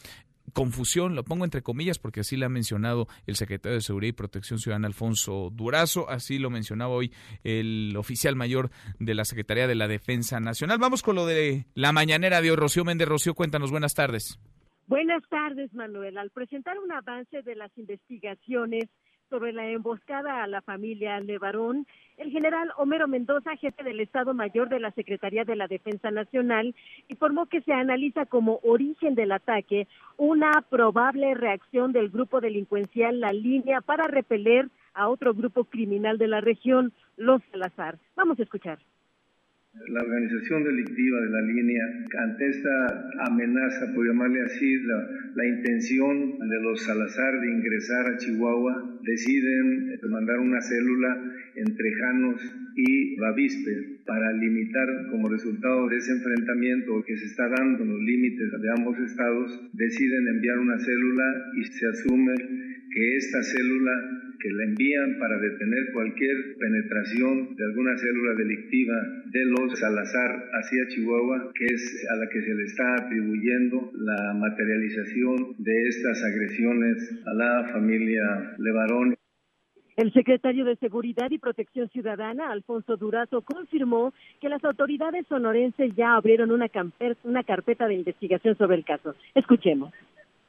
confusión, 0.54 1.16
lo 1.16 1.24
pongo 1.24 1.46
entre 1.46 1.62
comillas 1.62 2.00
porque 2.00 2.22
así 2.22 2.38
lo 2.38 2.46
ha 2.46 2.50
mencionado 2.50 3.08
el 3.28 3.36
secretario 3.36 3.76
de 3.76 3.82
Seguridad 3.82 4.10
y 4.10 4.14
Protección 4.14 4.60
Ciudadana 4.60 4.88
Alfonso 4.88 5.50
Durazo, 5.52 6.10
así 6.10 6.40
lo 6.40 6.50
mencionaba 6.50 6.94
hoy 6.94 7.12
el 7.44 7.96
oficial 7.98 8.36
mayor 8.36 8.70
de 9.00 9.16
la 9.16 9.26
Secretaría 9.26 9.68
de 9.68 9.76
la 9.76 9.88
Defensa 9.88 10.40
Nacional. 10.40 10.78
Vamos 10.80 11.02
con 11.02 11.16
lo 11.16 11.26
de 11.26 11.66
la 11.74 11.92
mañanera 11.92 12.42
de 12.42 12.52
hoy. 12.52 12.56
Rocío 12.56 12.86
Méndez, 12.86 13.08
Rocío, 13.08 13.34
cuéntanos, 13.34 13.72
buenas 13.72 13.94
tardes. 13.94 14.40
Buenas 14.88 15.24
tardes, 15.30 15.74
Manuel. 15.74 16.18
Al 16.18 16.30
presentar 16.30 16.78
un 16.78 16.92
avance 16.92 17.42
de 17.42 17.56
las 17.56 17.76
investigaciones 17.78 18.86
sobre 19.30 19.54
la 19.54 19.68
emboscada 19.70 20.44
a 20.44 20.48
la 20.48 20.62
familia 20.62 21.20
Levarón, 21.20 21.86
el 22.18 22.32
general 22.32 22.72
Homero 22.78 23.08
Mendoza, 23.08 23.56
jefe 23.58 23.84
del 23.84 24.00
Estado 24.00 24.34
Mayor 24.34 24.70
de 24.70 24.80
la 24.80 24.92
Secretaría 24.92 25.44
de 25.44 25.56
la 25.56 25.68
Defensa 25.68 26.12
Nacional, 26.12 26.74
informó 27.08 27.46
que 27.48 27.62
se 27.62 27.74
analiza 27.74 28.26
como 28.26 28.60
origen 28.64 29.16
del 29.16 29.32
ataque 29.32 29.88
una 30.18 30.52
probable 30.70 31.34
reacción 31.34 31.92
del 31.92 32.10
grupo 32.10 32.40
delincuencial 32.40 33.20
La 33.20 33.34
Línea 33.34 33.82
para 33.82 34.06
repeler 34.06 34.70
a 34.94 35.10
otro 35.10 35.34
grupo 35.34 35.66
criminal 35.66 36.18
de 36.18 36.28
la 36.28 36.42
región, 36.42 36.94
Los 37.18 37.42
Salazar. 37.52 37.98
Vamos 38.16 38.40
a 38.40 38.44
escuchar. 38.44 38.80
La 39.88 40.02
organización 40.02 40.64
delictiva 40.64 41.22
de 41.22 41.30
la 41.30 41.42
línea, 41.42 41.84
ante 42.20 42.50
esta 42.50 43.10
amenaza, 43.20 43.94
por 43.94 44.08
llamarle 44.08 44.42
así, 44.42 44.78
la, 45.36 45.46
intención 45.46 46.40
de 46.40 46.62
los 46.62 46.82
Salazar 46.82 47.40
de 47.40 47.52
ingresar 47.52 48.08
a 48.08 48.18
Chihuahua, 48.18 49.00
deciden 49.04 50.00
mandar 50.10 50.40
una 50.40 50.62
célula 50.62 51.22
entre 51.56 51.94
Janos 51.94 52.42
y 52.76 53.16
Bavispe 53.18 54.00
para 54.06 54.32
limitar, 54.34 54.88
como 55.12 55.30
resultado 55.30 55.88
de 55.90 55.98
ese 55.98 56.14
enfrentamiento 56.14 57.04
que 57.06 57.18
se 57.18 57.26
está 57.26 57.48
dando 57.50 57.84
en 57.84 57.90
los 57.90 58.02
límites 58.02 58.52
de 58.60 58.72
ambos 58.72 58.98
estados, 59.00 59.70
deciden 59.74 60.28
enviar 60.28 60.58
una 60.58 60.80
célula 60.80 61.52
y 61.58 61.64
se 61.66 61.88
asume 61.88 62.34
que 62.92 63.18
esta 63.18 63.44
célula 63.44 64.15
que 64.40 64.50
la 64.52 64.64
envían 64.64 65.18
para 65.20 65.38
detener 65.40 65.92
cualquier 65.94 66.36
penetración 66.60 67.56
de 67.56 67.64
alguna 67.66 67.98
célula 67.98 68.34
delictiva 68.36 68.96
de 69.26 69.46
los 69.46 69.80
Salazar 69.80 70.50
hacia 70.54 70.88
Chihuahua, 70.90 71.52
que 71.54 71.66
es 71.66 72.08
a 72.12 72.16
la 72.16 72.30
que 72.30 72.42
se 72.42 72.54
le 72.54 72.64
está 72.64 72.96
atribuyendo 72.96 73.92
la 73.94 74.34
materialización 74.34 75.56
de 75.58 75.88
estas 75.88 76.24
agresiones 76.24 77.22
a 77.26 77.34
la 77.34 77.70
familia 77.74 78.56
Levarón. 78.58 79.16
El 79.98 80.12
secretario 80.12 80.66
de 80.66 80.76
Seguridad 80.76 81.32
y 81.32 81.38
Protección 81.38 81.88
Ciudadana, 81.90 82.52
Alfonso 82.52 82.98
Durazo, 82.98 83.42
confirmó 83.42 84.14
que 84.42 84.50
las 84.50 84.64
autoridades 84.66 85.26
sonorenses 85.28 85.96
ya 85.96 86.16
abrieron 86.16 86.52
una, 86.52 86.70
una 87.24 87.44
carpeta 87.44 87.88
de 87.88 87.96
investigación 87.96 88.58
sobre 88.58 88.76
el 88.76 88.84
caso. 88.84 89.16
Escuchemos. 89.34 89.94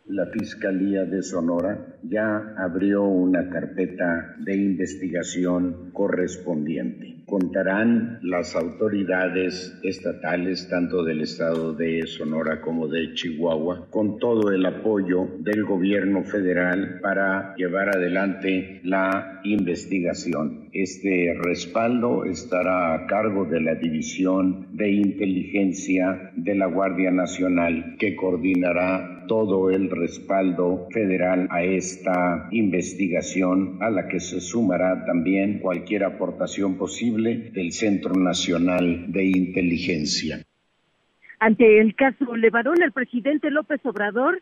La 0.09 0.27
Fiscalía 0.27 1.05
de 1.05 1.23
Sonora 1.23 1.99
ya 2.03 2.55
abrió 2.59 3.03
una 3.03 3.51
carpeta 3.51 4.37
de 4.39 4.55
investigación 4.55 5.91
correspondiente. 5.93 7.17
Contarán 7.27 8.21
las 8.23 8.55
autoridades 8.55 9.77
estatales, 9.83 10.69
tanto 10.69 11.03
del 11.03 11.23
estado 11.23 11.73
de 11.73 12.07
Sonora 12.07 12.61
como 12.61 12.87
de 12.87 13.15
Chihuahua, 13.15 13.89
con 13.91 14.19
todo 14.19 14.53
el 14.53 14.65
apoyo 14.65 15.27
del 15.41 15.65
gobierno 15.65 16.23
federal 16.23 17.01
para 17.03 17.57
llevar 17.57 17.97
adelante 17.97 18.81
la 18.85 19.41
investigación. 19.43 20.66
Este 20.73 21.35
respaldo 21.43 22.25
estará 22.25 22.95
a 22.95 23.07
cargo 23.07 23.45
de 23.45 23.61
la 23.61 23.75
División 23.75 24.67
de 24.73 24.91
Inteligencia 24.91 26.33
de 26.35 26.55
la 26.55 26.67
Guardia 26.67 27.11
Nacional, 27.11 27.97
que 27.99 28.17
coordinará 28.17 29.25
todo 29.27 29.71
el 29.71 29.91
respaldo 29.91 30.89
federal 30.93 31.49
a 31.51 31.63
esta 31.63 32.49
investigación, 32.51 33.79
a 33.81 33.91
la 33.91 34.09
que 34.09 34.21
se 34.21 34.41
sumará 34.41 35.05
también 35.05 35.59
cualquier 35.61 36.05
aportación 36.05 36.77
posible 36.77 37.51
del 37.53 37.73
Centro 37.73 38.15
Nacional 38.15 39.13
de 39.13 39.25
Inteligencia. 39.25 40.45
Ante 41.39 41.81
el 41.81 41.95
caso 41.95 42.35
Levarón, 42.35 42.83
el 42.83 42.93
presidente 42.93 43.51
López 43.51 43.81
Obrador 43.85 44.41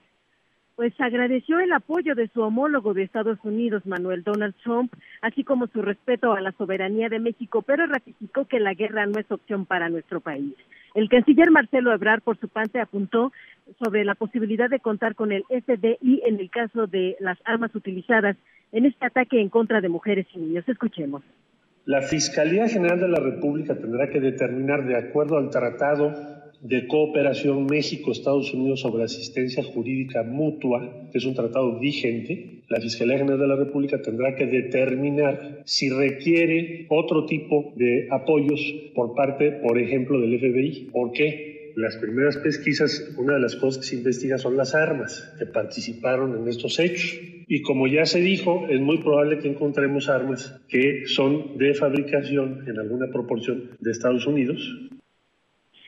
pues 0.77 0.93
agradeció 0.99 1.61
el 1.61 1.73
apoyo 1.73 2.15
de 2.15 2.29
su 2.29 2.41
homólogo 2.41 2.95
de 2.95 3.05
Estados 3.05 3.39
Unidos, 3.45 3.87
Manuel 3.87 4.25
Donald 4.25 4.55
Trump, 4.63 4.93
así 5.23 5.45
como 5.45 5.67
su 5.69 5.83
respeto 5.83 6.33
a 6.33 6.41
la 6.41 6.53
soberanía 6.53 7.09
de 7.09 7.21
México, 7.21 7.63
pero 7.63 7.87
ratificó 7.87 8.47
que 8.47 8.59
la 8.59 8.75
guerra 8.75 9.07
no 9.07 9.21
es 9.21 9.31
opción 9.31 9.67
para 9.67 9.89
nuestro 9.89 10.21
país. 10.21 10.55
El 10.95 11.09
canciller 11.09 11.51
Marcelo 11.51 11.93
Ebrard, 11.93 12.23
por 12.23 12.39
su 12.39 12.49
parte, 12.49 12.81
apuntó 12.81 13.33
sobre 13.83 14.05
la 14.05 14.15
posibilidad 14.15 14.69
de 14.69 14.81
contar 14.81 15.15
con 15.15 15.33
el 15.33 15.45
SDI 15.49 16.23
en 16.25 16.39
el 16.39 16.51
caso 16.51 16.87
de 16.87 17.17
las 17.21 17.39
armas 17.45 17.75
utilizadas 17.75 18.37
en 18.73 18.87
este 18.87 19.07
ataque 19.07 19.41
en 19.41 19.49
contra 19.49 19.81
de 19.81 19.89
mujeres 19.89 20.27
y 20.35 20.39
niños. 20.39 20.69
Escuchemos. 20.69 21.23
La 21.85 22.03
Fiscalía 22.03 22.69
General 22.69 22.99
de 22.99 23.09
la 23.09 23.21
República 23.21 23.77
tendrá 23.77 24.09
que 24.09 24.21
determinar, 24.21 24.87
de 24.87 24.97
acuerdo 24.97 25.37
al 25.37 25.51
Tratado 25.51 26.13
de 26.65 26.87
Cooperación 26.87 27.67
México-Estados 27.67 28.55
Unidos 28.55 28.81
sobre 28.81 29.05
Asistencia 29.05 29.63
Jurídica 29.63 30.23
Mutua, 30.23 31.11
que 31.13 31.19
es 31.19 31.25
un 31.27 31.35
tratado 31.35 31.79
vigente, 31.79 32.63
la 32.71 32.81
Fiscalía 32.81 33.19
General 33.19 33.39
de 33.39 33.47
la 33.47 33.57
República 33.57 34.01
tendrá 34.01 34.35
que 34.35 34.47
determinar 34.47 35.61
si 35.67 35.91
requiere 35.91 36.87
otro 36.89 37.27
tipo 37.27 37.75
de 37.77 38.09
apoyos 38.11 38.61
por 38.95 39.15
parte, 39.15 39.53
por 39.53 39.79
ejemplo, 39.79 40.19
del 40.19 40.39
FBI. 40.39 40.89
¿Por 40.91 41.13
qué? 41.13 41.73
Las 41.77 41.99
primeras 41.99 42.39
pesquisas, 42.39 43.15
una 43.19 43.35
de 43.35 43.41
las 43.41 43.57
cosas 43.57 43.83
que 43.83 43.91
se 43.91 43.97
investiga 43.97 44.39
son 44.39 44.57
las 44.57 44.75
armas 44.75 45.35
que 45.39 45.45
participaron 45.45 46.41
en 46.41 46.49
estos 46.49 46.79
hechos. 46.79 47.21
Y 47.47 47.61
como 47.61 47.89
ya 47.89 48.07
se 48.07 48.21
dijo, 48.21 48.67
es 48.71 48.81
muy 48.81 49.03
probable 49.03 49.39
que 49.39 49.49
encontremos 49.49 50.09
armas 50.09 50.59
que 50.69 51.03
son 51.09 51.59
de 51.59 51.75
fabricación 51.75 52.65
en 52.67 52.79
alguna 52.79 53.09
proporción 53.13 53.73
de 53.81 53.91
Estados 53.91 54.27
Unidos, 54.27 54.91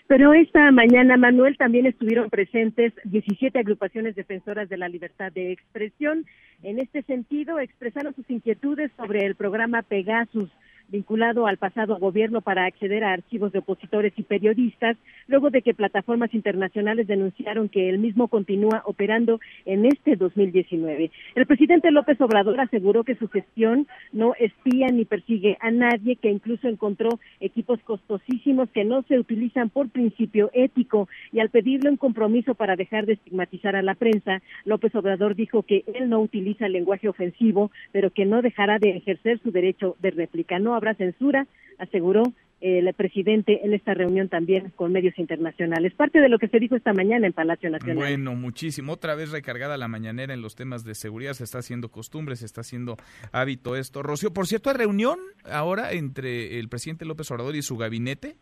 pero 0.09 0.35
esta 0.35 0.71
mañana, 0.71 1.17
Manuel, 1.17 1.57
también 1.57 1.87
estuvieron 1.87 2.31
presentes 2.31 2.93
17 3.05 3.59
agrupaciones 3.59 4.15
defensoras 4.15 4.69
de 4.69 4.77
la 4.77 4.89
libertad 4.89 5.33
de 5.33 5.53
expresión. 5.53 6.27
En 6.63 6.79
este 6.79 7.03
sentido, 7.03 7.59
expresaron 7.59 8.15
sus 8.15 8.29
inquietudes 8.31 8.93
sobre 8.97 9.27
el 9.27 9.35
programa 9.35 9.83
Pegasus 9.83 10.51
vinculado 10.89 11.47
al 11.47 11.57
pasado 11.57 11.97
gobierno 11.99 12.41
para 12.41 12.67
acceder 12.67 13.05
a 13.05 13.13
archivos 13.13 13.53
de 13.53 13.59
opositores 13.59 14.13
y 14.17 14.23
periodistas, 14.23 14.97
luego 15.27 15.51
de 15.51 15.63
que 15.63 15.75
plataformas 15.75 16.33
internacionales 16.35 17.07
denunciaron 17.07 17.69
que 17.69 17.89
el 17.89 17.99
mismo 17.99 18.29
continúa 18.29 18.83
operando 18.85 19.41
en 19.65 19.87
este 19.87 20.17
2019. 20.17 21.11
El 21.35 21.47
presidente 21.47 21.91
López 21.91 22.21
Obrador 22.21 22.61
aseguró 22.61 23.05
que 23.05 23.17
su 23.17 23.29
gestión 23.29 23.87
no 24.13 24.35
espía 24.39 24.87
ni 24.89 25.05
persigue 25.05 25.57
a 25.61 25.71
nadie, 25.71 26.17
que 26.17 26.31
incluso 26.31 26.69
encontró 26.69 27.19
equipos 27.41 27.81
costosísimos 27.81 28.69
que 28.71 28.85
no 28.85 29.03
se 29.03 29.19
utilizan 29.19 29.71
por 29.71 29.89
principio 29.91 30.51
ético 30.53 31.09
y 31.33 31.41
al 31.41 31.51
pedirle 31.51 31.91
un 31.91 31.97
compromiso 31.97 32.55
para 32.55 32.77
dejar 32.77 33.07
de 33.07 33.15
estigmatizar 33.15 33.77
a 33.77 33.83
la 33.83 33.95
prensa, 33.95 34.43
López 34.65 34.95
Obrador 34.95 35.35
dijo 35.35 35.63
que 35.63 35.85
él 35.95 36.09
no 36.09 36.21
utiliza 36.21 36.69
lenguaje 36.69 37.09
ofensivo, 37.09 37.71
pero 37.93 38.11
que 38.11 38.25
no 38.25 38.43
dejará 38.43 38.79
de 38.79 38.91
ejercer 38.91 39.41
su 39.41 39.51
derecho 39.51 39.97
de 40.01 40.11
réplica. 40.11 40.59
No 40.59 40.76
habrá 40.77 40.95
censura, 40.95 41.47
aseguró 41.79 42.23
el 42.61 42.93
presidente 42.95 43.61
en 43.65 43.75
esta 43.75 43.93
reunión 43.93 44.29
también 44.29 44.73
con 44.77 44.91
medios 44.91 45.19
internacionales. 45.19 45.93
Parte 45.95 46.21
de 46.21 46.29
lo 46.29 46.39
que 46.39 46.49
se 46.49 46.59
dijo 46.59 46.75
esta 46.75 46.95
mañana 46.95 47.27
en 47.27 47.33
Palacio 47.33 47.69
Nacional. 47.69 47.97
Bueno, 47.97 48.35
muchísimo. 48.35 48.95
Otra 48.95 49.15
vez 49.15 49.31
recargada 49.31 49.77
la 49.77 49.89
mañanera 49.89 50.33
en 50.33 50.41
los 50.41 50.57
temas 50.57 50.83
de 50.83 50.95
seguridad. 50.95 51.35
Se 51.35 51.45
está 51.45 51.59
haciendo 51.59 51.91
costumbre, 51.91 52.35
se 52.35 52.47
está 52.47 52.63
haciendo 52.63 52.97
hábito 53.31 53.77
esto. 53.77 54.03
Rocío, 54.03 54.33
por 54.33 54.47
cierto, 54.47 54.71
¿hay 54.71 54.77
reunión 54.77 55.19
ahora 55.45 55.93
entre 55.93 56.59
el 56.59 56.69
presidente 56.69 57.05
López 57.05 57.31
Obrador 57.31 57.57
y 57.57 57.63
su 57.63 57.77
gabinete? 57.77 58.37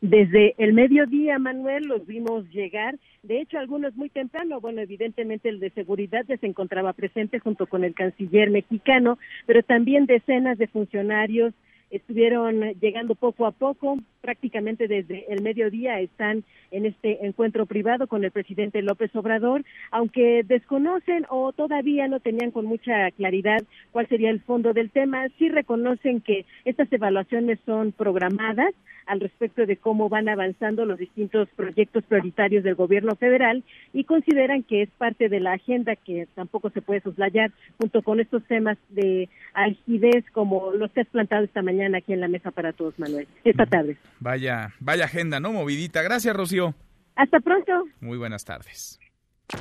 Desde 0.00 0.54
el 0.58 0.72
mediodía, 0.74 1.38
Manuel, 1.38 1.86
los 1.86 2.06
vimos 2.06 2.48
llegar. 2.50 2.96
De 3.22 3.40
hecho, 3.40 3.58
algunos 3.58 3.96
muy 3.96 4.10
temprano. 4.10 4.60
Bueno, 4.60 4.80
evidentemente 4.80 5.48
el 5.48 5.58
de 5.58 5.70
seguridad 5.70 6.24
ya 6.28 6.36
se 6.36 6.46
encontraba 6.46 6.92
presente 6.92 7.40
junto 7.40 7.66
con 7.66 7.82
el 7.82 7.94
canciller 7.94 8.50
mexicano, 8.50 9.18
pero 9.46 9.62
también 9.62 10.06
decenas 10.06 10.58
de 10.58 10.68
funcionarios 10.68 11.52
estuvieron 11.90 12.60
llegando 12.80 13.14
poco 13.14 13.46
a 13.46 13.52
poco, 13.52 13.98
prácticamente 14.26 14.88
desde 14.88 15.32
el 15.32 15.40
mediodía 15.40 16.00
están 16.00 16.42
en 16.72 16.84
este 16.84 17.24
encuentro 17.24 17.64
privado 17.64 18.08
con 18.08 18.24
el 18.24 18.32
presidente 18.32 18.82
López 18.82 19.14
Obrador, 19.14 19.64
aunque 19.92 20.42
desconocen 20.42 21.26
o 21.30 21.52
todavía 21.52 22.08
no 22.08 22.18
tenían 22.18 22.50
con 22.50 22.66
mucha 22.66 23.08
claridad 23.12 23.62
cuál 23.92 24.08
sería 24.08 24.30
el 24.30 24.40
fondo 24.40 24.72
del 24.72 24.90
tema, 24.90 25.28
sí 25.38 25.48
reconocen 25.48 26.20
que 26.20 26.44
estas 26.64 26.92
evaluaciones 26.92 27.60
son 27.64 27.92
programadas 27.92 28.74
al 29.06 29.20
respecto 29.20 29.64
de 29.64 29.76
cómo 29.76 30.08
van 30.08 30.28
avanzando 30.28 30.84
los 30.84 30.98
distintos 30.98 31.48
proyectos 31.54 32.04
prioritarios 32.04 32.64
del 32.64 32.74
gobierno 32.74 33.14
federal 33.14 33.62
y 33.92 34.04
consideran 34.04 34.64
que 34.64 34.82
es 34.82 34.90
parte 34.98 35.28
de 35.28 35.40
la 35.40 35.52
agenda 35.52 35.94
que 35.94 36.26
tampoco 36.34 36.70
se 36.70 36.82
puede 36.82 37.00
soslayar 37.00 37.52
junto 37.78 38.02
con 38.02 38.20
estos 38.20 38.42
temas 38.44 38.76
de 38.90 39.28
algidez 39.54 40.24
como 40.32 40.72
los 40.72 40.90
que 40.90 41.02
has 41.02 41.06
plantado 41.06 41.44
esta 41.44 41.62
mañana 41.62 41.98
aquí 41.98 42.12
en 42.12 42.20
la 42.20 42.28
mesa 42.28 42.50
para 42.50 42.72
todos, 42.72 42.98
Manuel, 42.98 43.28
esta 43.44 43.66
tarde. 43.66 43.96
Vaya, 44.20 44.74
vaya 44.80 45.04
agenda, 45.04 45.40
¿no? 45.40 45.52
Movidita. 45.52 46.02
Gracias, 46.02 46.34
Rocío. 46.34 46.74
Hasta 47.14 47.40
pronto. 47.40 47.72
Muy 48.00 48.18
buenas 48.18 48.44
tardes. 48.44 48.98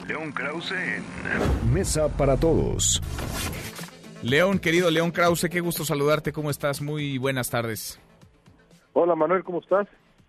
León 0.07 0.31
Krause 0.31 0.71
en 0.71 1.73
Mesa 1.73 2.09
para 2.09 2.37
Todos. 2.37 3.01
León, 4.23 4.57
querido 4.57 4.89
León 4.89 5.11
Krause, 5.11 5.47
qué 5.51 5.59
gusto 5.59 5.85
saludarte. 5.85 6.31
¿Cómo 6.31 6.49
estás? 6.49 6.81
Muy 6.81 7.17
buenas 7.17 7.49
tardes. 7.49 7.99
Hola 8.93 9.15
Manuel, 9.15 9.43
¿cómo 9.43 9.59
estás? 9.59 9.87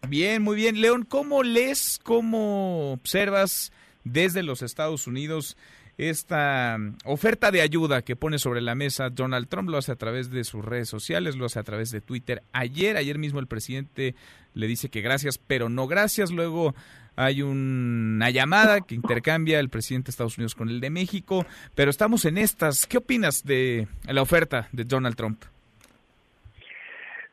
Bien, 0.09 0.43
muy 0.43 0.57
bien. 0.57 0.81
León, 0.81 1.05
¿cómo 1.09 1.43
lees, 1.43 1.99
cómo 2.03 2.93
observas 2.93 3.73
desde 4.05 4.43
los 4.43 4.61
Estados 4.63 5.07
Unidos 5.07 5.57
esta 5.99 6.79
oferta 7.05 7.51
de 7.51 7.63
ayuda 7.63 8.03
que 8.03 8.17
pone 8.17 8.39
sobre 8.39 8.61
la 8.61 8.75
mesa 8.75 9.11
Donald 9.11 9.49
Trump? 9.49 9.71
Lo 9.71 9.79
hace 9.79 9.93
a 9.93 9.97
través 9.97 10.31
de 10.31 10.45
sus 10.45 10.65
redes 10.65 10.89
sociales, 10.89 11.37
lo 11.37 11.47
hace 11.47 11.59
a 11.59 11.65
través 11.65 11.91
de 11.91 12.01
Twitter. 12.01 12.43
Ayer, 12.53 12.97
ayer 12.97 13.19
mismo 13.19 13.41
el 13.41 13.47
presidente 13.47 14.15
le 14.55 14.67
dice 14.67 14.89
que 14.89 15.01
gracias, 15.01 15.39
pero 15.39 15.69
no 15.69 15.87
gracias. 15.87 16.31
Luego 16.31 16.75
hay 17.17 17.43
una 17.43 18.31
llamada 18.31 18.83
que 18.83 18.95
intercambia 18.95 19.59
el 19.59 19.71
presidente 19.71 20.07
de 20.07 20.11
Estados 20.11 20.37
Unidos 20.37 20.55
con 20.55 20.69
el 20.69 20.81
de 20.81 20.91
México, 20.91 21.47
pero 21.75 21.91
estamos 21.91 22.27
en 22.27 22.39
estas. 22.39 22.87
¿Qué 22.87 22.99
opinas 22.99 23.45
de 23.45 23.89
la 24.07 24.23
oferta 24.23 24.69
de 24.73 24.85
Donald 24.85 25.17
Trump? 25.17 25.43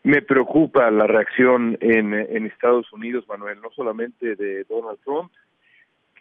Me 0.04 0.21
preocupa 0.21 0.89
la 0.91 1.08
reacción 1.08 1.78
en, 1.80 2.13
en 2.13 2.45
Estados 2.45 2.91
Unidos, 2.91 3.26
Manuel, 3.28 3.62
no 3.62 3.69
solamente 3.73 4.36
de 4.36 4.65
Donald 4.65 4.99
Trump, 5.06 5.32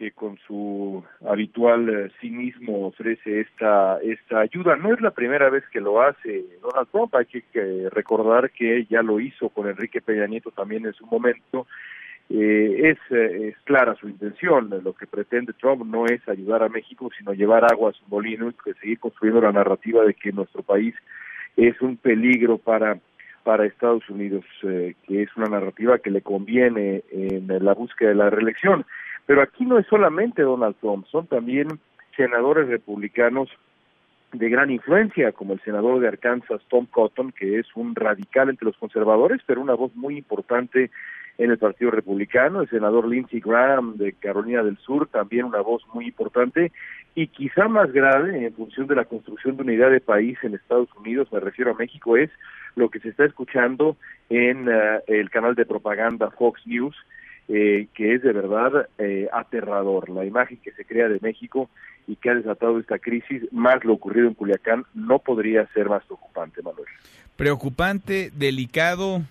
que 0.03 0.11
con 0.11 0.37
su 0.45 1.01
habitual 1.25 1.87
eh, 1.87 2.11
cinismo 2.19 2.87
ofrece 2.87 3.39
esta 3.39 3.99
esta 4.03 4.41
ayuda. 4.41 4.75
No 4.75 4.93
es 4.93 4.99
la 4.99 5.11
primera 5.11 5.49
vez 5.49 5.63
que 5.71 5.79
lo 5.79 6.01
hace 6.01 6.43
Donald 6.61 6.89
Trump, 6.91 7.15
hay 7.15 7.25
que, 7.25 7.87
recordar 7.89 8.51
que 8.51 8.85
ya 8.89 9.01
lo 9.01 9.21
hizo 9.21 9.47
con 9.47 9.69
Enrique 9.69 10.01
Peña 10.01 10.27
Nieto 10.27 10.51
también 10.51 10.85
en 10.85 10.93
su 10.93 11.05
momento. 11.05 11.67
Eh, 12.29 12.91
es, 12.91 12.97
eh, 13.11 13.47
es 13.49 13.55
clara 13.63 13.95
su 13.95 14.09
intención, 14.09 14.69
lo 14.83 14.93
que 14.93 15.07
pretende 15.07 15.53
Trump 15.53 15.85
no 15.85 16.05
es 16.05 16.27
ayudar 16.27 16.63
a 16.63 16.69
México, 16.69 17.09
sino 17.17 17.33
llevar 17.33 17.63
agua 17.63 17.91
a 17.91 17.93
su 17.93 18.03
molino 18.07 18.49
y 18.49 18.73
seguir 18.81 18.99
construyendo 18.99 19.41
la 19.41 19.51
narrativa 19.53 20.03
de 20.03 20.13
que 20.13 20.33
nuestro 20.33 20.63
país 20.63 20.95
es 21.55 21.79
un 21.81 21.95
peligro 21.95 22.57
para 22.57 22.97
para 23.43 23.65
Estados 23.65 24.09
Unidos, 24.09 24.45
eh, 24.63 24.95
que 25.05 25.23
es 25.23 25.29
una 25.35 25.47
narrativa 25.47 25.99
que 25.99 26.09
le 26.09 26.21
conviene 26.21 27.03
en 27.11 27.47
la 27.47 27.73
búsqueda 27.73 28.09
de 28.09 28.15
la 28.15 28.29
reelección. 28.29 28.85
Pero 29.25 29.41
aquí 29.41 29.65
no 29.65 29.77
es 29.77 29.87
solamente 29.87 30.41
Donald 30.41 30.75
Trump, 30.81 31.05
son 31.07 31.27
también 31.27 31.67
senadores 32.15 32.67
republicanos 32.67 33.49
de 34.33 34.49
gran 34.49 34.71
influencia, 34.71 35.31
como 35.31 35.53
el 35.53 35.61
senador 35.61 35.99
de 35.99 36.07
Arkansas, 36.07 36.61
Tom 36.67 36.87
Cotton, 36.87 37.31
que 37.31 37.59
es 37.59 37.67
un 37.75 37.95
radical 37.95 38.49
entre 38.49 38.65
los 38.65 38.77
conservadores, 38.77 39.41
pero 39.45 39.61
una 39.61 39.75
voz 39.75 39.95
muy 39.95 40.17
importante 40.17 40.89
en 41.37 41.51
el 41.51 41.57
Partido 41.57 41.91
Republicano, 41.91 42.61
el 42.61 42.69
senador 42.69 43.07
Lindsey 43.07 43.39
Graham 43.39 43.95
de 43.97 44.13
Carolina 44.13 44.63
del 44.63 44.77
Sur, 44.77 45.07
también 45.07 45.45
una 45.45 45.61
voz 45.61 45.83
muy 45.93 46.05
importante, 46.05 46.71
y 47.15 47.27
quizá 47.27 47.67
más 47.67 47.91
grave 47.91 48.45
en 48.45 48.53
función 48.53 48.87
de 48.87 48.95
la 48.95 49.05
construcción 49.05 49.55
de 49.55 49.63
una 49.63 49.73
idea 49.73 49.89
de 49.89 49.99
país 49.99 50.37
en 50.43 50.55
Estados 50.55 50.89
Unidos, 50.95 51.31
me 51.31 51.39
refiero 51.39 51.71
a 51.71 51.75
México, 51.75 52.17
es 52.17 52.29
lo 52.75 52.89
que 52.89 52.99
se 52.99 53.09
está 53.09 53.25
escuchando 53.25 53.97
en 54.29 54.67
eh, 54.67 55.01
el 55.07 55.29
canal 55.29 55.55
de 55.55 55.65
propaganda 55.65 56.31
Fox 56.31 56.65
News, 56.65 56.95
eh, 57.47 57.87
que 57.93 58.15
es 58.15 58.21
de 58.21 58.31
verdad 58.31 58.87
eh, 58.97 59.27
aterrador. 59.31 60.09
La 60.09 60.25
imagen 60.25 60.57
que 60.57 60.71
se 60.71 60.85
crea 60.85 61.09
de 61.09 61.19
México 61.21 61.69
y 62.07 62.15
que 62.15 62.29
ha 62.29 62.35
desatado 62.35 62.79
esta 62.79 62.99
crisis, 62.99 63.43
más 63.51 63.83
lo 63.83 63.93
ocurrido 63.93 64.27
en 64.27 64.33
Culiacán, 64.33 64.85
no 64.93 65.19
podría 65.19 65.67
ser 65.73 65.89
más 65.89 66.03
preocupante, 66.05 66.61
Manuel. 66.61 66.87
Preocupante, 67.35 68.31
delicado. 68.33 69.21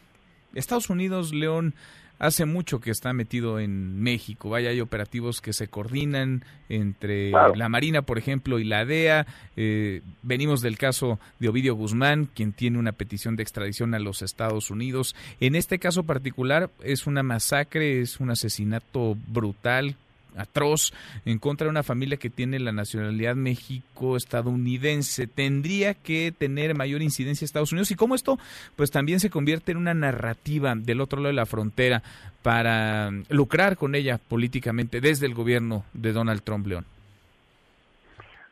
Estados 0.54 0.90
Unidos, 0.90 1.32
León, 1.32 1.74
hace 2.22 2.46
mucho 2.46 2.80
que 2.80 2.92
está 2.92 3.12
metido 3.12 3.58
en 3.58 4.00
México. 4.00 4.48
Vaya, 4.48 4.70
hay 4.70 4.80
operativos 4.80 5.40
que 5.40 5.52
se 5.52 5.66
coordinan 5.66 6.44
entre 6.68 7.32
la 7.32 7.68
Marina, 7.68 8.02
por 8.02 8.16
ejemplo, 8.16 8.60
y 8.60 8.64
la 8.64 8.84
DEA. 8.84 9.26
Eh, 9.56 10.02
venimos 10.22 10.62
del 10.62 10.78
caso 10.78 11.18
de 11.40 11.48
Ovidio 11.48 11.74
Guzmán, 11.74 12.28
quien 12.32 12.52
tiene 12.52 12.78
una 12.78 12.92
petición 12.92 13.34
de 13.34 13.42
extradición 13.42 13.92
a 13.94 13.98
los 13.98 14.22
Estados 14.22 14.70
Unidos. 14.70 15.16
En 15.40 15.56
este 15.56 15.80
caso 15.80 16.04
particular 16.04 16.70
es 16.84 17.08
una 17.08 17.24
masacre, 17.24 18.00
es 18.00 18.20
un 18.20 18.30
asesinato 18.30 19.16
brutal 19.26 19.96
atroz 20.36 20.92
en 21.24 21.38
contra 21.38 21.66
de 21.66 21.70
una 21.70 21.82
familia 21.82 22.16
que 22.16 22.30
tiene 22.30 22.58
la 22.58 22.72
nacionalidad 22.72 23.36
México-estadounidense. 23.36 25.26
Tendría 25.26 25.94
que 25.94 26.32
tener 26.36 26.74
mayor 26.76 27.02
incidencia 27.02 27.44
Estados 27.44 27.72
Unidos 27.72 27.90
y 27.90 27.96
cómo 27.96 28.14
esto 28.14 28.38
pues 28.76 28.90
también 28.90 29.20
se 29.20 29.30
convierte 29.30 29.72
en 29.72 29.78
una 29.78 29.94
narrativa 29.94 30.74
del 30.74 31.00
otro 31.00 31.20
lado 31.20 31.28
de 31.28 31.34
la 31.34 31.46
frontera 31.46 32.02
para 32.42 33.10
lucrar 33.28 33.76
con 33.76 33.94
ella 33.94 34.18
políticamente 34.18 35.00
desde 35.00 35.26
el 35.26 35.34
gobierno 35.34 35.84
de 35.92 36.12
Donald 36.12 36.42
Trump 36.42 36.66
León. 36.66 36.84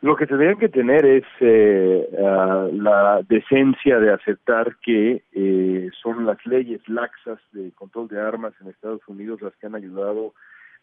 Lo 0.03 0.17
que 0.17 0.27
tendrían 0.27 0.57
que 0.57 0.71
tener 0.71 1.05
es 1.05 1.25
eh, 1.41 2.09
la 2.73 3.21
decencia 3.29 3.99
de 3.99 4.13
aceptar 4.13 4.77
que 4.83 5.23
eh, 5.33 5.91
son 6.03 6.25
las 6.25 6.39
leyes 6.47 6.81
laxas 6.89 7.39
de 7.53 7.71
control 7.73 8.09
de 8.09 8.19
armas 8.19 8.55
en 8.63 8.69
Estados 8.69 9.03
Unidos 9.09 9.43
las 9.43 9.55
que 9.57 9.67
han 9.67 9.75
ayudado 9.75 10.33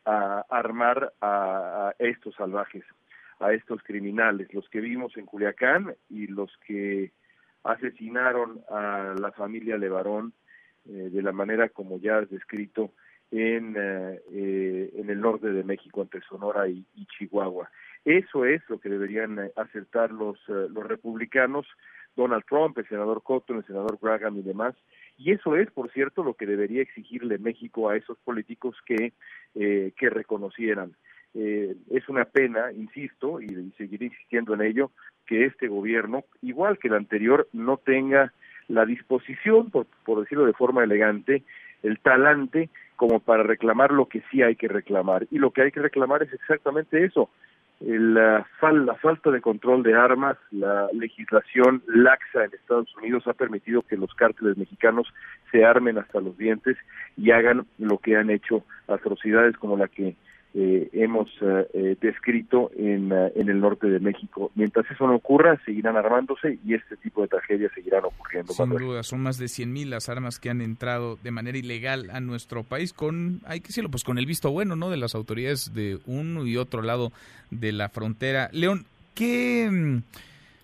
a 0.08 0.46
armar 0.50 1.14
a, 1.22 1.94
estos 2.00 2.34
salvajes, 2.36 2.84
a 3.40 3.52
estos 3.52 3.84
criminales, 3.84 4.54
los 4.54 4.68
que 4.70 4.80
vimos 4.80 5.16
en 5.18 5.26
Culiacán 5.26 5.94
y 6.10 6.28
los 6.28 6.50
que 6.66 7.12
asesinaron 7.64 8.62
a 8.70 9.16
la 9.20 9.32
familia 9.34 9.78
Levarón 9.78 10.32
eh, 10.86 11.10
de 11.12 11.22
la 11.22 11.34
manera 11.34 11.68
como 11.68 12.00
ya 12.00 12.20
has 12.20 12.30
descrito 12.30 12.94
en, 13.32 13.76
eh, 13.78 14.22
eh, 14.32 14.94
en 14.96 15.10
el 15.10 15.20
norte 15.20 15.52
de 15.52 15.66
México, 15.66 16.02
entre 16.02 16.22
Sonora 16.22 16.70
y, 16.70 16.86
Chihuahua. 17.18 17.70
Eso 18.06 18.46
es 18.46 18.62
lo 18.70 18.80
que 18.80 18.88
deberían 18.88 19.52
aceptar 19.58 20.12
los, 20.12 20.40
los 20.48 20.88
republicanos, 20.88 21.68
Donald 22.16 22.46
Trump, 22.48 22.78
el 22.78 22.88
senador 22.88 23.22
Cotton, 23.22 23.58
el 23.58 23.66
senador 23.66 24.00
Graham 24.02 24.38
y 24.38 24.44
demás, 24.44 24.76
y 25.18 25.32
eso 25.32 25.56
es, 25.56 25.70
por 25.72 25.92
cierto, 25.92 26.24
lo 26.24 26.36
que 26.36 26.46
debería 26.46 26.82
exigirle 26.82 27.40
México 27.40 27.90
a 27.90 27.98
esos 27.98 28.18
políticos 28.20 28.76
que, 28.86 29.14
eh, 29.56 29.92
que 29.98 30.10
reconocieran. 30.10 30.94
Eh, 31.34 31.76
es 31.90 32.08
una 32.08 32.26
pena, 32.26 32.72
insisto, 32.72 33.42
y, 33.42 33.48
seguiré 33.78 34.06
insistiendo 34.06 34.54
en 34.54 34.62
ello, 34.62 34.92
que 35.26 35.46
este 35.46 35.68
gobierno, 35.68 36.24
igual 36.42 36.78
que 36.78 36.88
el 36.88 36.94
anterior, 36.94 37.48
no 37.52 37.78
tenga 37.78 38.32
la 38.68 38.86
disposición, 38.86 39.72
por, 39.72 39.88
por 40.06 40.22
decirlo 40.22 40.46
de 40.46 40.54
forma 40.54 40.84
elegante, 40.84 41.44
el 41.84 42.00
talante 42.00 42.70
como 42.96 43.20
para 43.20 43.44
reclamar 43.44 43.92
lo 43.92 44.08
que 44.08 44.24
sí 44.32 44.42
hay 44.42 44.56
que 44.56 44.68
reclamar. 44.68 45.28
Y 45.32 45.40
lo 45.40 45.52
que 45.52 45.64
hay 45.64 45.72
que 45.72 45.82
reclamar 45.82 46.24
es 46.24 46.34
exactamente 46.34 47.04
eso, 47.04 47.30
la, 47.80 48.48
la, 48.62 48.96
falta 48.96 49.30
de 49.30 49.42
control 49.42 49.84
de 49.84 49.94
armas, 49.94 50.38
la 50.52 50.88
legislación 50.94 51.84
laxa 51.88 52.46
en 52.46 52.54
Estados 52.54 52.96
Unidos 52.98 53.28
ha 53.28 53.34
permitido 53.34 53.84
que 53.84 53.98
los 53.98 54.14
cárteles 54.16 54.58
mexicanos 54.58 55.08
se 55.52 55.64
armen 55.64 55.98
hasta 55.98 56.20
los 56.20 56.38
dientes 56.38 56.78
y 57.16 57.32
hagan 57.32 57.68
lo 57.78 58.00
que 58.00 58.18
han 58.18 58.30
hecho 58.30 58.64
atrocidades 58.88 59.56
como 59.58 59.78
la 59.78 59.88
que 59.88 60.16
eh, 60.54 60.90
hemos 60.94 61.30
eh, 61.42 61.68
eh, 61.74 61.98
descrito 62.02 62.72
en, 62.76 63.12
en, 63.12 63.50
el 63.50 63.60
norte 63.60 63.88
de 63.88 64.00
México. 64.00 64.52
Mientras 64.56 64.90
eso 64.90 65.06
no 65.06 65.16
ocurra, 65.16 65.60
seguirán 65.66 65.98
armándose 65.98 66.58
y 66.66 66.74
este 66.74 66.98
tipo 66.98 67.22
de 67.22 67.28
tragedias 67.28 67.72
seguirán 67.76 68.06
ocurriendo. 68.06 68.54
Sin 68.54 68.70
duda, 68.70 69.04
son 69.04 69.22
más 69.22 69.38
de 69.38 69.46
100.000 69.46 69.86
las 69.88 70.10
armas 70.10 70.40
que 70.40 70.50
han 70.50 70.62
entrado 70.62 71.18
de 71.22 71.32
manera 71.32 71.58
ilegal 71.58 72.10
a 72.12 72.20
nuestro 72.22 72.64
país 72.64 72.94
con, 72.94 73.42
hay 73.46 73.60
que 73.60 73.68
decirlo, 73.68 73.92
pues 73.92 74.04
con 74.04 74.18
el 74.18 74.26
visto 74.26 74.52
bueno, 74.52 74.76
¿no? 74.76 74.90
De 74.90 74.98
las 74.98 75.16
autoridades 75.16 75.74
de 75.74 76.00
uno 76.06 76.48
y 76.48 76.58
otro 76.58 76.82
lado 76.82 77.12
de 77.52 77.72
la 77.72 77.90
frontera. 77.90 78.50
León, 78.52 78.86
¿qué 79.14 79.70
mm, 79.70 79.98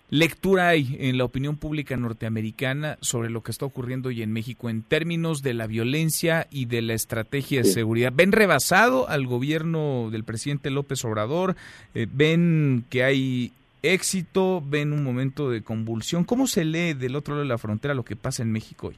lectura 0.10 0.68
hay 0.68 0.96
en 1.00 1.18
la 1.18 1.26
opinión 1.26 1.58
pública 1.58 1.98
norteamericana 1.98 2.98
sobre 3.02 3.30
lo 3.30 3.42
que 3.42 3.52
está 3.52 3.66
ocurriendo 3.66 4.10
hoy 4.10 4.22
en 4.22 4.32
México 4.32 4.70
en 4.70 4.84
términos 4.84 5.42
de 5.42 5.54
la 5.54 5.68
violencia 5.68 6.48
y 6.52 6.66
de 6.66 6.82
la 6.82 6.94
estrategia 6.94 7.64
de 7.64 7.70
seguridad? 7.70 8.14
¿Ven 8.16 8.32
rebasado 8.32 9.10
al 9.10 9.26
gobierno 9.26 10.10
del 10.12 10.24
presidente 10.24 10.70
López 10.70 11.04
Obrador? 11.06 11.56
Eh, 11.96 12.08
¿Ven 12.12 12.86
que 12.90 13.04
hay 13.04 13.52
éxito? 13.82 14.64
¿Ven 14.66 14.94
un 14.94 15.04
momento 15.04 15.50
de 15.50 15.62
convulsión? 15.62 16.24
¿Cómo 16.24 16.48
se 16.48 16.66
lee 16.66 16.94
del 16.94 17.16
otro 17.16 17.36
lado 17.36 17.44
de 17.44 17.50
la 17.50 17.58
frontera 17.58 17.94
lo 17.94 18.06
que 18.06 18.16
pasa 18.16 18.44
en 18.44 18.52
México 18.52 18.88
hoy? 18.88 18.98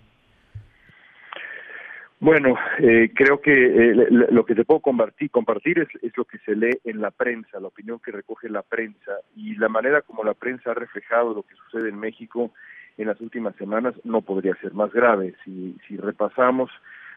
Bueno, 2.25 2.55
eh, 2.79 3.11
creo 3.13 3.39
que 3.39 3.53
eh, 3.53 4.07
lo 4.09 4.45
que 4.45 4.55
te 4.55 4.65
puedo 4.65 4.79
compartir, 4.79 5.29
compartir 5.29 5.77
es, 5.77 5.89
es, 6.01 6.17
lo 6.17 6.25
que 6.25 6.39
se 6.39 6.55
lee 6.55 6.75
en 6.83 6.99
la 6.99 7.11
prensa, 7.11 7.59
la 7.59 7.67
opinión 7.67 7.99
que 8.03 8.11
recoge 8.11 8.49
la 8.49 8.63
prensa 8.63 9.11
y 9.35 9.55
la 9.57 9.69
manera 9.69 10.01
como 10.01 10.23
la 10.23 10.33
prensa 10.33 10.71
ha 10.71 10.73
reflejado 10.73 11.35
lo 11.35 11.43
que 11.43 11.53
sucede 11.53 11.89
en 11.89 11.99
México 11.99 12.49
en 12.97 13.09
las 13.09 13.21
últimas 13.21 13.55
semanas 13.57 13.93
no 14.05 14.21
podría 14.21 14.55
ser 14.55 14.73
más 14.73 14.91
grave. 14.91 15.35
Si, 15.43 15.77
si 15.87 15.97
repasamos 15.97 16.71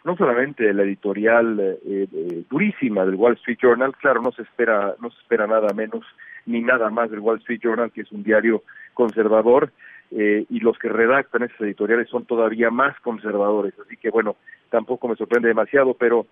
no 0.04 0.14
solamente 0.14 0.70
la 0.74 0.82
editorial 0.82 1.58
eh, 1.58 2.44
durísima 2.50 3.06
del 3.06 3.14
Wall 3.14 3.36
Street 3.36 3.60
Journal, 3.62 3.96
claro, 3.96 4.20
no 4.20 4.32
se 4.32 4.42
espera 4.42 4.94
no 5.00 5.10
se 5.10 5.18
espera 5.22 5.46
nada 5.46 5.72
menos 5.72 6.04
ni 6.44 6.60
nada 6.60 6.90
más 6.90 7.10
del 7.10 7.20
Wall 7.20 7.38
Street 7.38 7.60
Journal, 7.62 7.92
que 7.92 8.02
es 8.02 8.12
un 8.12 8.24
diario 8.24 8.62
conservador, 8.92 9.72
eh, 10.10 10.46
y 10.48 10.60
los 10.60 10.78
que 10.78 10.88
redactan 10.88 11.42
esas 11.42 11.60
editoriales 11.60 12.08
son 12.08 12.24
todavía 12.24 12.70
más 12.70 12.98
conservadores. 13.00 13.74
Así 13.84 13.96
que 13.96 14.10
bueno, 14.10 14.36
tampoco 14.70 15.08
me 15.08 15.16
sorprende 15.16 15.48
demasiado, 15.48 15.94
pero 15.94 16.26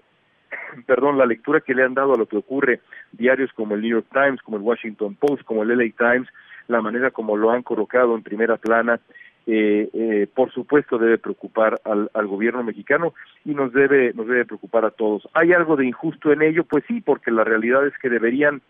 perdón, 0.87 1.19
la 1.19 1.27
lectura 1.27 1.61
que 1.61 1.75
le 1.75 1.85
han 1.85 1.95
dado 1.95 2.15
a 2.15 2.19
lo 2.19 2.27
que 2.27 2.37
ocurre 2.37 2.81
diarios 3.13 3.53
como 3.53 3.75
el 3.75 3.83
New 3.83 3.91
York 3.91 4.07
Times, 4.13 4.43
como 4.43 4.57
el 4.57 4.63
Washington 4.63 5.15
Post, 5.17 5.43
como 5.45 5.63
el 5.63 5.77
LA 5.77 5.93
Times, 5.97 6.29
la 6.69 6.81
manera 6.81 7.11
como 7.11 7.37
lo 7.37 7.51
han 7.51 7.63
colocado 7.63 8.15
en 8.15 8.23
primera 8.23 8.57
plana, 8.57 9.01
eh, 9.49 9.89
eh, 9.93 10.27
por 10.35 10.51
supuesto 10.53 10.99
debe 10.99 11.19
preocupar 11.19 11.81
al, 11.85 12.11
al, 12.15 12.27
gobierno 12.27 12.65
mexicano 12.65 13.15
y 13.45 13.55
nos 13.55 13.73
debe 13.73 14.13
nos 14.13 14.27
debe 14.27 14.45
preocupar 14.45 14.85
a 14.85 14.91
todos. 14.91 15.29
¿Hay 15.35 15.53
algo 15.53 15.77
de 15.77 15.87
injusto 15.87 16.33
en 16.33 16.43
ello? 16.43 16.65
Pues 16.65 16.83
sí, 16.89 17.01
porque 17.01 17.31
la 17.31 17.45
realidad 17.45 17.87
es 17.87 17.97
que 17.99 18.09
deberían 18.09 18.61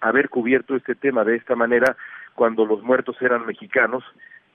haber 0.00 0.30
cubierto 0.30 0.74
este 0.74 0.94
tema 0.94 1.22
de 1.24 1.36
esta 1.36 1.54
manera 1.54 1.96
cuando 2.34 2.64
los 2.64 2.82
muertos 2.82 3.20
eran 3.20 3.44
mexicanos 3.44 4.04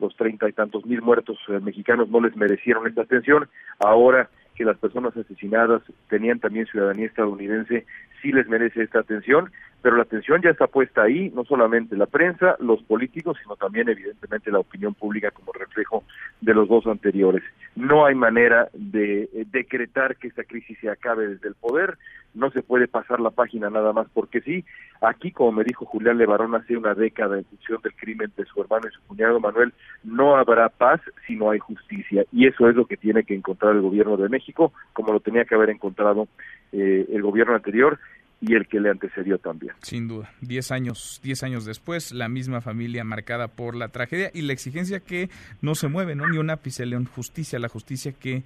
los 0.02 0.16
treinta 0.18 0.50
y 0.50 0.54
tantos 0.54 0.86
mil 0.86 1.02
muertos 1.02 1.38
eh, 1.48 1.60
mexicanos 1.62 2.10
no 2.10 2.20
les 2.20 2.36
merecieron 2.36 2.88
esta 2.88 3.04
atención. 3.04 3.48
Ahora 3.80 4.30
que 4.56 4.66
las 4.66 4.78
personas 4.78 5.16
asesinadas 5.16 5.82
tenían 6.10 6.40
también 6.40 6.66
ciudadanía 6.66 7.06
estadounidense, 7.06 7.86
sí 8.22 8.32
les 8.32 8.48
merece 8.48 8.84
esta 8.84 9.00
atención, 9.00 9.52
pero 9.82 9.96
la 9.96 10.04
atención 10.04 10.42
ya 10.42 10.52
está 10.52 10.68
puesta 10.68 11.04
ahí, 11.04 11.32
no 11.34 11.44
solamente 11.44 11.96
la 11.96 12.06
prensa, 12.06 12.56
los 12.60 12.82
políticos, 12.84 13.38
sino 13.42 13.56
también 13.56 13.90
evidentemente 13.90 14.52
la 14.52 14.60
opinión 14.60 14.94
pública 14.94 15.32
como 15.32 15.52
reflejo 15.54 16.04
de 16.40 16.54
los 16.54 16.70
dos 16.70 16.86
anteriores. 16.88 17.44
No 17.76 18.06
hay 18.06 18.16
manera 18.16 18.70
de 18.74 19.24
eh, 19.24 19.46
decretar 19.52 20.18
que 20.18 20.28
esta 20.28 20.44
crisis 20.44 20.78
se 20.80 20.90
acabe 20.90 21.28
desde 21.28 21.48
el 21.48 21.56
poder, 21.56 21.98
no 22.34 22.50
se 22.52 22.62
puede 22.62 22.88
pasar 22.88 23.20
la 23.20 23.32
página 23.32 23.70
nada 23.70 23.92
más 23.92 24.08
porque 24.14 24.42
sí. 24.42 24.64
Aquí, 25.02 25.32
como 25.32 25.52
me 25.52 25.64
dijo 25.64 25.86
Julián 25.86 26.18
Levarón 26.18 26.56
hace 26.56 26.78
una 26.78 26.94
década 26.94 27.38
en 27.38 27.46
función 27.46 27.82
del 27.82 27.94
crimen 27.96 28.32
de 28.38 28.46
su 28.46 28.62
hermano 28.62 28.88
y 28.88 28.94
su 28.94 29.02
cuñado 29.08 29.40
Manuel, 29.40 29.74
no 30.04 30.36
habrá 30.36 30.70
paz 30.70 31.02
si 31.28 31.36
no 31.36 31.50
hay 31.50 31.60
justicia. 31.60 32.24
Y 32.32 32.48
eso 32.48 32.70
es 32.70 32.76
lo 32.76 32.86
que 32.86 32.98
tiene 32.98 33.24
que 33.24 33.36
encontrar 33.36 33.76
el 33.76 33.82
gobierno 33.82 34.16
de 34.16 34.30
México, 34.30 34.72
como 34.94 35.12
lo 35.12 35.20
tenía 35.20 35.46
que 35.46 35.56
haber 35.56 35.72
encontrado 35.72 36.28
eh, 36.72 37.08
el 37.12 37.22
gobierno 37.22 37.56
anterior 37.56 38.00
y 38.42 38.56
el 38.56 38.68
que 38.68 38.80
le 38.80 38.90
antecedió 38.90 39.38
también. 39.38 39.74
Sin 39.84 40.08
duda, 40.08 40.32
diez 40.42 40.72
años, 40.72 41.22
diez 41.24 41.44
años 41.44 41.64
después, 41.64 42.12
la 42.12 42.28
misma 42.28 42.60
familia 42.60 43.04
marcada 43.04 43.48
por 43.48 43.76
la 43.76 43.90
tragedia 43.90 44.32
y 44.34 44.42
la 44.42 44.54
exigencia 44.54 45.00
que 45.00 45.30
no 45.62 45.76
se 45.76 45.88
mueve, 45.88 46.16
¿no? 46.16 46.28
Ni 46.28 46.38
un 46.38 46.50
ápice, 46.50 46.86
León, 46.86 47.06
justicia, 47.06 47.60
la 47.60 47.70
justicia 47.70 48.12
que 48.12 48.44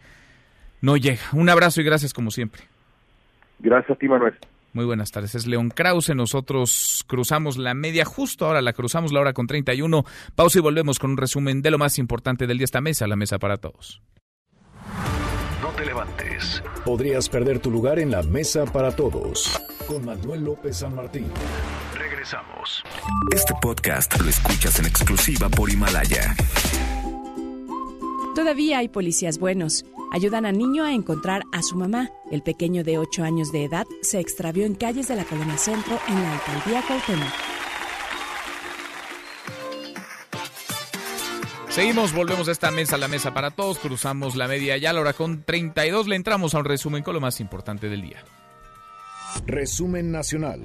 no 0.82 0.98
llega. 0.98 1.22
Un 1.34 1.50
abrazo 1.50 1.82
y 1.82 1.86
gracias 1.86 2.14
como 2.14 2.30
siempre. 2.30 2.64
Gracias 3.60 3.92
a 3.92 3.96
ti, 3.96 4.08
Manuel. 4.08 4.36
Muy 4.74 4.84
buenas 4.84 5.12
tardes, 5.12 5.34
es 5.36 5.48
León 5.48 5.70
Krause. 5.70 6.14
Nosotros 6.14 7.06
cruzamos 7.08 7.58
la 7.58 7.74
media, 7.74 8.04
justo 8.04 8.46
ahora 8.46 8.62
la 8.62 8.74
cruzamos 8.74 9.14
la 9.14 9.22
hora 9.22 9.32
con 9.32 9.48
31. 9.48 10.04
Pausa 10.36 10.60
y 10.60 10.62
volvemos 10.62 11.00
con 11.00 11.12
un 11.12 11.18
resumen 11.18 11.62
de 11.62 11.72
lo 11.72 11.78
más 11.78 11.98
importante 11.98 12.46
del 12.46 12.58
día 12.58 12.66
esta 12.66 12.82
mesa, 12.82 13.08
la 13.08 13.16
mesa 13.16 13.40
para 13.40 13.56
todos 13.56 14.02
relevantes. 15.76 16.64
Podrías 16.84 17.30
perder 17.30 17.60
tu 17.60 17.72
lugar 17.72 18.00
en 18.00 18.12
la 18.12 18.24
mesa 18.24 18.66
para 18.66 18.92
todos. 18.92 19.60
Con 19.88 20.04
Manuel 20.04 20.44
López 20.44 20.78
San 20.78 20.96
Martín. 20.96 21.28
Regresamos. 21.94 22.84
Este 23.32 23.54
podcast 23.62 24.20
lo 24.20 24.30
escuchas 24.30 24.80
en 24.80 24.86
exclusiva 24.86 25.48
por 25.48 25.70
Himalaya. 25.70 26.36
Todavía 28.34 28.80
hay 28.80 28.88
policías 28.90 29.38
buenos. 29.38 29.86
Ayudan 30.12 30.46
al 30.46 30.58
niño 30.58 30.86
a 30.86 30.92
encontrar 30.92 31.44
a 31.52 31.62
su 31.62 31.76
mamá. 31.76 32.10
El 32.32 32.42
pequeño 32.42 32.84
de 32.84 32.98
8 32.98 33.24
años 33.24 33.52
de 33.52 33.66
edad 33.66 33.86
se 34.02 34.20
extravió 34.20 34.66
en 34.66 34.74
calles 34.74 35.08
de 35.08 35.16
la 35.16 35.24
Colonia 35.24 35.58
Centro 35.58 36.00
en 36.08 36.16
la 36.16 36.34
alcaldía 36.34 36.84
Cuauhtémoc. 36.88 37.34
Seguimos, 41.70 42.14
volvemos 42.14 42.48
a 42.48 42.54
esta 42.54 42.72
mesa, 42.72 42.98
la 42.98 43.10
mesa 43.10 43.34
para 43.34 43.52
todos, 43.52 43.80
cruzamos 43.80 44.36
la 44.36 44.48
media 44.48 44.78
ya, 44.78 44.92
a 44.92 44.94
la 44.94 45.02
hora 45.02 45.14
con 45.14 45.44
32 45.44 46.08
le 46.08 46.16
entramos 46.16 46.56
a 46.56 46.60
un 46.60 46.66
resumen 46.66 47.04
con 47.04 47.14
lo 47.14 47.20
más 47.20 47.40
importante 47.42 47.90
del 47.90 48.02
día. 48.02 48.24
Resumen 49.46 50.12
nacional. 50.12 50.60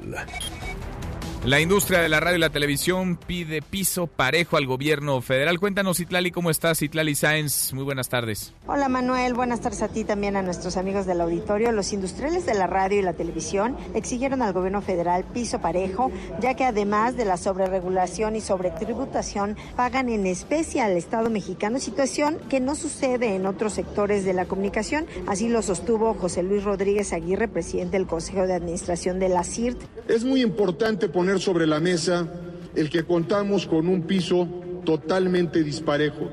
La 1.47 1.59
industria 1.59 2.01
de 2.01 2.11
la 2.11 2.21
radio 2.21 2.37
y 2.37 2.41
la 2.41 2.51
televisión 2.51 3.17
pide 3.17 3.63
piso 3.63 4.07
parejo 4.07 4.59
al 4.59 4.67
gobierno 4.67 5.23
federal. 5.23 5.59
Cuéntanos, 5.59 5.99
Itlali, 5.99 6.31
¿cómo 6.31 6.51
estás? 6.51 6.83
Itlali 6.83 7.15
Sáenz, 7.15 7.73
muy 7.73 7.83
buenas 7.83 8.11
tardes. 8.11 8.53
Hola, 8.67 8.91
Manuel. 8.91 9.33
Buenas 9.33 9.63
tardes 9.63 9.81
a 9.81 9.89
ti 9.89 10.05
también 10.05 10.37
a 10.37 10.43
nuestros 10.43 10.77
amigos 10.77 11.07
del 11.07 11.19
auditorio. 11.23 11.73
Los 11.73 11.95
industriales 11.95 12.45
de 12.45 12.53
la 12.53 12.67
radio 12.67 12.99
y 12.99 13.03
la 13.03 13.15
televisión 13.15 13.75
exigieron 13.95 14.43
al 14.43 14.53
gobierno 14.53 14.83
federal 14.83 15.25
piso 15.25 15.63
parejo, 15.63 16.13
ya 16.43 16.53
que 16.53 16.65
además 16.65 17.17
de 17.17 17.25
la 17.25 17.39
sobreregulación 17.39 18.37
y 18.37 18.43
sobretributación, 18.43 19.57
pagan 19.77 20.11
en 20.11 20.27
especie 20.27 20.83
al 20.83 20.93
Estado 20.93 21.31
mexicano, 21.31 21.79
situación 21.79 22.37
que 22.51 22.61
no 22.61 22.75
sucede 22.75 23.35
en 23.35 23.47
otros 23.47 23.73
sectores 23.73 24.27
de 24.27 24.35
la 24.35 24.45
comunicación. 24.45 25.07
Así 25.27 25.49
lo 25.49 25.63
sostuvo 25.63 26.13
José 26.13 26.43
Luis 26.43 26.65
Rodríguez 26.65 27.15
Aguirre, 27.15 27.49
presidente 27.49 27.97
del 27.97 28.07
Consejo 28.07 28.47
de 28.47 28.53
Administración 28.53 29.19
de 29.19 29.31
la 29.31 29.43
CIRT. 29.43 29.81
Es 30.07 30.23
muy 30.23 30.43
importante 30.43 31.09
poner 31.09 31.30
sobre 31.39 31.67
la 31.67 31.81
mesa 31.81 32.29
el 32.75 32.91
que 32.91 33.05
contamos 33.05 33.67
con 33.67 33.89
un 33.89 34.03
piso 34.03 34.49
totalmente 34.85 35.63
disparejo. 35.63 36.31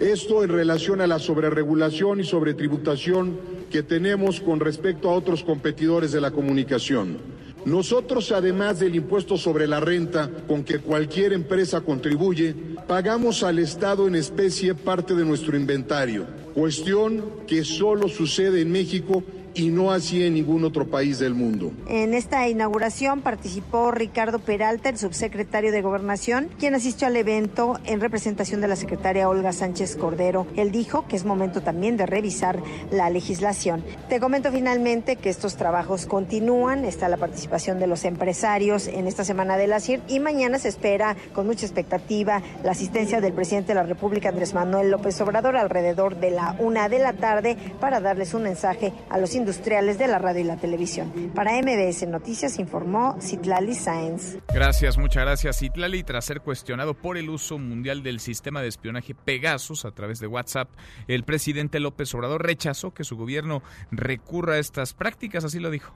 Esto 0.00 0.44
en 0.44 0.50
relación 0.50 1.00
a 1.00 1.06
la 1.06 1.18
sobreregulación 1.18 2.20
y 2.20 2.24
sobretributación 2.24 3.38
que 3.70 3.82
tenemos 3.82 4.40
con 4.40 4.60
respecto 4.60 5.08
a 5.08 5.14
otros 5.14 5.42
competidores 5.42 6.12
de 6.12 6.20
la 6.20 6.30
comunicación. 6.30 7.18
Nosotros, 7.64 8.30
además 8.30 8.78
del 8.78 8.94
impuesto 8.94 9.36
sobre 9.36 9.66
la 9.66 9.80
renta 9.80 10.30
con 10.46 10.62
que 10.62 10.78
cualquier 10.78 11.32
empresa 11.32 11.80
contribuye, 11.80 12.54
pagamos 12.86 13.42
al 13.42 13.58
Estado 13.58 14.06
en 14.06 14.14
especie 14.14 14.74
parte 14.74 15.14
de 15.14 15.24
nuestro 15.24 15.56
inventario, 15.56 16.26
cuestión 16.54 17.24
que 17.46 17.64
solo 17.64 18.08
sucede 18.08 18.60
en 18.60 18.70
México 18.70 19.24
y 19.56 19.70
no 19.70 19.90
así 19.90 20.22
en 20.22 20.34
ningún 20.34 20.64
otro 20.64 20.86
país 20.86 21.18
del 21.18 21.34
mundo. 21.34 21.72
En 21.88 22.12
esta 22.12 22.46
inauguración 22.48 23.22
participó 23.22 23.90
Ricardo 23.90 24.38
Peralta, 24.38 24.90
el 24.90 24.98
subsecretario 24.98 25.72
de 25.72 25.80
Gobernación, 25.80 26.48
quien 26.58 26.74
asistió 26.74 27.06
al 27.06 27.16
evento 27.16 27.78
en 27.84 28.00
representación 28.00 28.60
de 28.60 28.68
la 28.68 28.76
secretaria 28.76 29.28
Olga 29.28 29.52
Sánchez 29.52 29.96
Cordero. 29.96 30.46
Él 30.56 30.70
dijo 30.70 31.06
que 31.08 31.16
es 31.16 31.24
momento 31.24 31.62
también 31.62 31.96
de 31.96 32.04
revisar 32.04 32.62
la 32.90 33.08
legislación. 33.08 33.82
Te 34.08 34.20
comento 34.20 34.52
finalmente 34.52 35.16
que 35.16 35.30
estos 35.30 35.56
trabajos 35.56 36.04
continúan, 36.04 36.84
está 36.84 37.08
la 37.08 37.16
participación 37.16 37.78
de 37.78 37.86
los 37.86 38.04
empresarios 38.04 38.88
en 38.88 39.06
esta 39.06 39.24
semana 39.24 39.56
de 39.56 39.66
la 39.66 39.80
CIR 39.80 40.02
y 40.08 40.20
mañana 40.20 40.58
se 40.58 40.68
espera 40.68 41.16
con 41.32 41.46
mucha 41.46 41.64
expectativa 41.64 42.42
la 42.62 42.72
asistencia 42.72 43.20
del 43.20 43.32
presidente 43.32 43.68
de 43.68 43.76
la 43.76 43.84
República, 43.84 44.28
Andrés 44.28 44.52
Manuel 44.52 44.90
López 44.90 45.18
Obrador, 45.22 45.56
alrededor 45.56 46.16
de 46.16 46.30
la 46.30 46.56
una 46.58 46.88
de 46.90 46.98
la 46.98 47.14
tarde 47.14 47.56
para 47.80 48.00
darles 48.00 48.34
un 48.34 48.42
mensaje 48.42 48.92
a 49.08 49.18
los 49.18 49.34
industriales 49.46 49.96
de 49.96 50.08
la 50.08 50.18
radio 50.18 50.40
y 50.40 50.44
la 50.44 50.56
televisión. 50.56 51.30
Para 51.32 51.52
MBS 51.62 52.08
Noticias 52.08 52.58
informó 52.58 53.16
Citlali 53.20 53.76
Sáenz. 53.76 54.38
Gracias, 54.52 54.98
muchas 54.98 55.22
gracias, 55.22 55.60
Citlali. 55.60 56.02
Tras 56.02 56.24
ser 56.24 56.40
cuestionado 56.40 56.94
por 56.94 57.16
el 57.16 57.30
uso 57.30 57.56
mundial 57.56 58.02
del 58.02 58.18
sistema 58.18 58.60
de 58.60 58.66
espionaje 58.66 59.14
Pegasus 59.14 59.84
a 59.84 59.92
través 59.92 60.18
de 60.18 60.26
WhatsApp, 60.26 60.68
el 61.06 61.22
presidente 61.22 61.78
López 61.78 62.12
Obrador 62.16 62.44
rechazó 62.44 62.92
que 62.92 63.04
su 63.04 63.16
gobierno 63.16 63.62
recurra 63.92 64.54
a 64.54 64.58
estas 64.58 64.94
prácticas, 64.94 65.44
así 65.44 65.60
lo 65.60 65.70
dijo. 65.70 65.94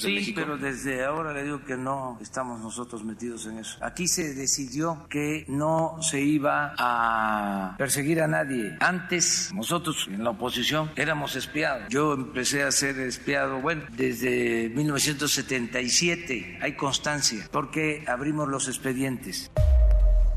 Sí, 0.00 0.32
pero 0.34 0.56
desde 0.56 1.04
ahora 1.04 1.32
le 1.32 1.44
digo 1.44 1.64
que 1.64 1.76
no 1.76 2.18
estamos 2.20 2.60
nosotros 2.60 3.04
metidos 3.04 3.46
en 3.46 3.58
eso. 3.58 3.78
Aquí 3.82 4.08
se 4.08 4.34
decidió 4.34 5.06
que 5.08 5.44
no 5.48 5.98
se 6.00 6.20
iba 6.20 6.74
a 6.78 7.74
perseguir 7.78 8.20
a 8.20 8.26
nadie. 8.26 8.76
Antes, 8.80 9.52
nosotros 9.54 10.08
en 10.10 10.24
la 10.24 10.30
oposición 10.30 10.90
éramos 10.96 11.36
espiados. 11.36 11.88
Yo 11.88 12.14
empecé 12.14 12.62
a 12.62 12.72
ser 12.72 12.98
espiado, 13.00 13.60
bueno, 13.60 13.82
desde 13.90 14.70
1977 14.74 16.58
hay 16.60 16.72
constancia, 16.76 17.48
porque 17.50 18.04
abrimos 18.06 18.48
los 18.48 18.68
expedientes. 18.68 19.50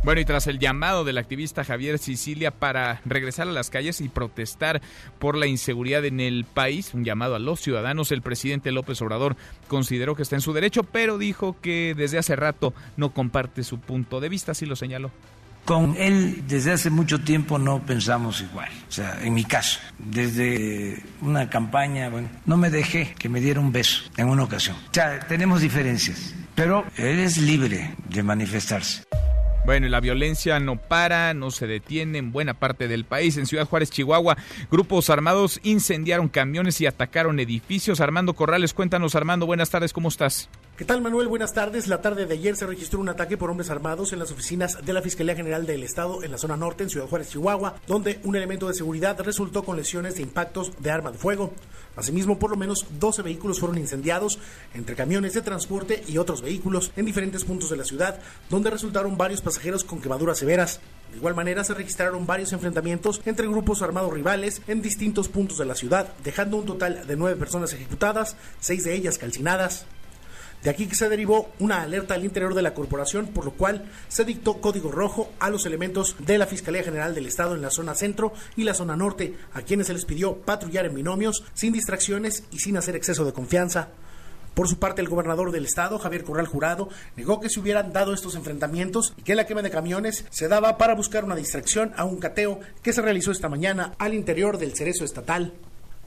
Bueno, 0.04 0.22
y 0.22 0.26
tras 0.26 0.48
el 0.48 0.60
llamado 0.60 1.04
del 1.04 1.18
activista 1.18 1.64
Javier 1.64 1.98
Sicilia 1.98 2.52
para 2.52 3.02
regresar 3.04 3.48
a 3.48 3.52
las 3.52 3.70
calles 3.70 4.00
y 4.00 4.08
protestar 4.08 4.82
por 5.20 5.36
la 5.36 5.48
inseguridad 5.48 6.06
en 6.06 6.20
el 6.20 6.46
país, 6.46 6.94
un 6.94 7.04
llamado 7.04 7.36
a 7.36 7.40
los 7.40 7.60
ciudadanos, 7.60 8.12
el 8.12 8.22
presidente 8.22 8.72
López 8.72 9.02
Obrador 9.02 9.36
consideró 9.68 10.16
que 10.16 10.22
está 10.22 10.36
en 10.36 10.42
su 10.42 10.54
derecho, 10.54 10.84
pero 10.84 11.18
dijo 11.18 11.58
que 11.62 11.94
desde 11.98 12.20
hace 12.20 12.36
rato 12.36 12.74
no 12.96 13.12
comparte 13.12 13.64
su 13.64 13.80
punto 13.80 14.22
de 14.22 14.30
vista, 14.30 14.54
así 14.54 14.66
lo 14.66 14.76
señaló. 14.76 15.12
Con 15.66 15.98
él 15.98 16.46
desde 16.48 16.72
hace 16.72 16.90
mucho 16.90 17.20
tiempo 17.20 17.60
no 17.60 17.86
pensamos 17.86 18.40
igual, 18.40 18.70
o 18.88 18.92
sea, 18.92 19.20
en 19.22 19.34
mi 19.34 19.44
caso, 19.44 19.80
desde 19.98 21.04
una 21.20 21.50
campaña, 21.50 22.08
bueno, 22.08 22.30
no 22.46 22.56
me 22.56 22.70
dejé 22.70 23.14
que 23.20 23.28
me 23.28 23.42
diera 23.42 23.60
un 23.60 23.74
beso 23.74 24.04
en 24.16 24.30
una 24.30 24.44
ocasión. 24.44 24.78
O 24.78 24.94
sea, 24.94 25.20
tenemos 25.28 25.60
diferencias, 25.60 26.34
pero 26.56 26.86
él 26.96 27.20
es 27.20 27.38
libre 27.38 27.94
de 28.08 28.24
manifestarse. 28.24 29.04
Bueno, 29.68 29.86
y 29.86 29.90
la 29.90 30.00
violencia 30.00 30.62
no 30.62 30.78
para, 30.78 31.34
no 31.34 31.52
se 31.52 31.68
detiene 31.68 32.20
en 32.20 32.32
buena 32.32 32.54
parte 32.54 32.88
del 32.88 33.04
país. 33.04 33.36
En 33.36 33.46
Ciudad 33.46 33.68
Juárez, 33.68 33.92
Chihuahua, 33.92 34.38
grupos 34.72 35.10
armados 35.10 35.60
incendiaron 35.62 36.30
camiones 36.30 36.80
y 36.80 36.86
atacaron 36.86 37.38
edificios. 37.42 38.00
Armando 38.00 38.34
Corrales, 38.34 38.74
cuéntanos, 38.74 39.14
Armando, 39.16 39.46
buenas 39.46 39.70
tardes, 39.70 39.92
¿cómo 39.92 40.08
estás? 40.08 40.48
¿Qué 40.78 40.86
tal, 40.86 41.02
Manuel? 41.02 41.28
Buenas 41.28 41.56
tardes. 41.56 41.88
La 41.88 42.04
tarde 42.04 42.28
de 42.28 42.36
ayer 42.36 42.56
se 42.56 42.68
registró 42.68 43.00
un 43.00 43.10
ataque 43.10 43.36
por 43.36 43.50
hombres 43.50 43.72
armados 43.72 44.14
en 44.14 44.20
las 44.20 44.32
oficinas 44.32 44.78
de 44.86 44.94
la 44.94 45.02
Fiscalía 45.02 45.36
General 45.36 45.66
del 45.66 45.82
Estado 45.82 46.22
en 46.22 46.30
la 46.30 46.38
zona 46.38 46.56
norte, 46.56 46.84
en 46.84 46.92
Ciudad 46.92 47.08
Juárez, 47.08 47.30
Chihuahua, 47.32 47.78
donde 47.88 48.20
un 48.24 48.36
elemento 48.36 48.68
de 48.68 48.76
seguridad 48.76 49.20
resultó 49.22 49.64
con 49.64 49.76
lesiones 49.76 50.18
de 50.18 50.22
impactos 50.22 50.72
de 50.78 50.92
arma 50.92 51.12
de 51.12 51.18
fuego. 51.18 51.52
Asimismo, 51.96 52.38
por 52.38 52.52
lo 52.52 52.58
menos 52.58 52.86
12 53.00 53.24
vehículos 53.24 53.60
fueron 53.60 53.80
incendiados 53.80 54.38
entre 54.76 54.96
camiones 54.96 55.34
de 55.34 55.42
transporte 55.42 56.04
y 56.08 56.20
otros 56.20 56.44
vehículos 56.44 56.92
en 56.96 57.06
diferentes 57.06 57.44
puntos 57.44 57.72
de 57.72 57.78
la 57.78 57.84
ciudad, 57.84 58.20
donde 58.52 58.70
resultaron 58.70 59.18
varios 59.18 59.42
pasajeros 59.42 59.84
con 59.84 60.00
quemaduras 60.00 60.38
severas. 60.38 60.80
De 61.10 61.18
igual 61.18 61.34
manera, 61.34 61.64
se 61.64 61.74
registraron 61.74 62.28
varios 62.28 62.54
enfrentamientos 62.54 63.20
entre 63.26 63.48
grupos 63.48 63.82
armados 63.82 64.14
rivales 64.14 64.62
en 64.68 64.84
distintos 64.84 65.28
puntos 65.28 65.58
de 65.58 65.66
la 65.66 65.74
ciudad, 65.74 66.14
dejando 66.24 66.58
un 66.58 66.68
total 66.68 67.08
de 67.08 67.16
nueve 67.16 67.36
personas 67.36 67.74
ejecutadas, 67.74 68.36
seis 68.60 68.84
de 68.84 68.94
ellas 68.94 69.18
calcinadas. 69.18 69.88
De 70.64 70.70
aquí 70.70 70.88
que 70.88 70.96
se 70.96 71.08
derivó 71.08 71.50
una 71.60 71.82
alerta 71.84 72.16
al 72.16 72.26
interior 72.26 72.54
de 72.54 72.62
la 72.62 72.74
corporación, 72.74 73.28
por 73.28 73.46
lo 73.46 73.52
cual 73.52 73.90
se 74.08 74.26
dictó 74.26 74.60
código 74.60 74.92
rojo 74.92 75.32
a 75.40 75.50
los 75.50 75.66
elementos 75.66 76.16
de 76.20 76.38
la 76.38 76.48
Fiscalía 76.48 76.84
General 76.84 77.14
del 77.14 77.28
Estado 77.28 77.56
en 77.56 77.62
la 77.62 77.70
zona 77.70 77.96
centro 77.96 78.34
y 78.56 78.64
la 78.64 78.74
zona 78.74 78.96
norte, 78.96 79.38
a 79.54 79.62
quienes 79.62 79.88
se 79.88 79.94
les 79.94 80.06
pidió 80.06 80.38
patrullar 80.38 80.86
en 80.86 80.96
binomios, 80.96 81.44
sin 81.54 81.74
distracciones 81.74 82.44
y 82.52 82.60
sin 82.60 82.76
hacer 82.76 82.96
exceso 82.96 83.24
de 83.24 83.34
confianza. 83.34 83.90
Por 84.58 84.68
su 84.68 84.80
parte, 84.80 85.02
el 85.02 85.08
gobernador 85.08 85.52
del 85.52 85.66
estado, 85.66 86.00
Javier 86.00 86.24
Corral 86.24 86.48
Jurado, 86.48 86.90
negó 87.16 87.40
que 87.40 87.48
se 87.48 87.60
hubieran 87.60 87.94
dado 87.94 88.12
estos 88.12 88.34
enfrentamientos 88.34 89.14
y 89.16 89.22
que 89.22 89.36
la 89.36 89.46
quema 89.46 89.62
de 89.62 89.70
camiones 89.70 90.26
se 90.32 90.48
daba 90.48 90.80
para 90.80 90.96
buscar 90.96 91.24
una 91.24 91.36
distracción 91.36 91.94
a 91.96 92.06
un 92.06 92.18
cateo 92.18 92.60
que 92.82 92.92
se 92.92 93.04
realizó 93.04 93.32
esta 93.32 93.50
mañana 93.50 93.94
al 94.00 94.16
interior 94.16 94.58
del 94.58 94.76
cerezo 94.76 95.06
estatal. 95.06 95.54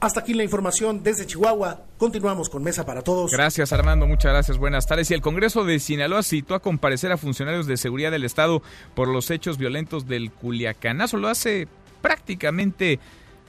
Hasta 0.01 0.21
aquí 0.21 0.33
la 0.33 0.43
información 0.43 1.03
desde 1.03 1.27
Chihuahua. 1.27 1.85
Continuamos 1.99 2.49
con 2.49 2.63
Mesa 2.63 2.83
para 2.87 3.03
Todos. 3.03 3.31
Gracias 3.31 3.71
Armando, 3.71 4.07
muchas 4.07 4.31
gracias, 4.31 4.57
buenas 4.57 4.87
tardes. 4.87 5.11
Y 5.11 5.13
el 5.13 5.21
Congreso 5.21 5.63
de 5.63 5.79
Sinaloa 5.79 6.23
citó 6.23 6.55
a 6.55 6.59
comparecer 6.59 7.11
a 7.11 7.17
funcionarios 7.17 7.67
de 7.67 7.77
seguridad 7.77 8.09
del 8.09 8.23
Estado 8.23 8.63
por 8.95 9.07
los 9.07 9.29
hechos 9.29 9.59
violentos 9.59 10.07
del 10.07 10.31
Culiacanazo. 10.31 11.17
Lo 11.17 11.27
hace 11.27 11.67
prácticamente 12.01 12.99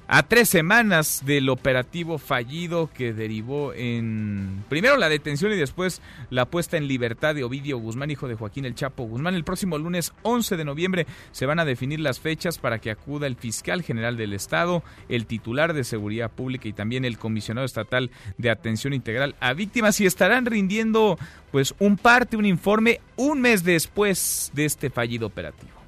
a 0.08 0.22
tres 0.24 0.48
semanas 0.48 1.22
del 1.24 1.48
operativo 1.48 2.18
fallido 2.18 2.90
que 2.92 3.12
derivó 3.12 3.72
en 3.74 4.64
primero 4.68 4.96
la 4.96 5.08
detención 5.08 5.52
y 5.52 5.56
después 5.56 6.02
la 6.30 6.46
puesta 6.46 6.76
en 6.76 6.88
libertad 6.88 7.34
de 7.34 7.44
Ovidio 7.44 7.78
Guzmán, 7.78 8.10
hijo 8.10 8.28
de 8.28 8.34
Joaquín 8.34 8.64
El 8.64 8.74
Chapo 8.74 9.04
Guzmán. 9.04 9.34
El 9.34 9.44
próximo 9.44 9.78
lunes 9.78 10.12
11 10.22 10.56
de 10.56 10.64
noviembre 10.64 11.06
se 11.30 11.46
van 11.46 11.58
a 11.58 11.64
definir 11.64 12.00
las 12.00 12.20
fechas 12.20 12.58
para 12.58 12.78
que 12.78 12.90
acuda 12.90 13.26
el 13.26 13.36
fiscal 13.36 13.82
general 13.82 14.16
del 14.16 14.32
Estado, 14.32 14.82
el 15.08 15.26
titular 15.26 15.72
de 15.72 15.84
Seguridad 15.84 16.30
Pública 16.30 16.68
y 16.68 16.72
también 16.72 17.04
el 17.04 17.18
comisionado 17.18 17.64
estatal 17.64 18.10
de 18.38 18.50
Atención 18.50 18.92
Integral 18.92 19.34
a 19.40 19.52
Víctimas 19.52 20.00
y 20.00 20.06
estarán 20.06 20.46
rindiendo 20.46 21.18
pues 21.50 21.74
un 21.78 21.96
parte, 21.96 22.36
un 22.36 22.46
informe 22.46 23.00
un 23.16 23.40
mes 23.40 23.64
después 23.64 24.50
de 24.54 24.64
este 24.64 24.90
fallido 24.90 25.26
operativo. 25.26 25.81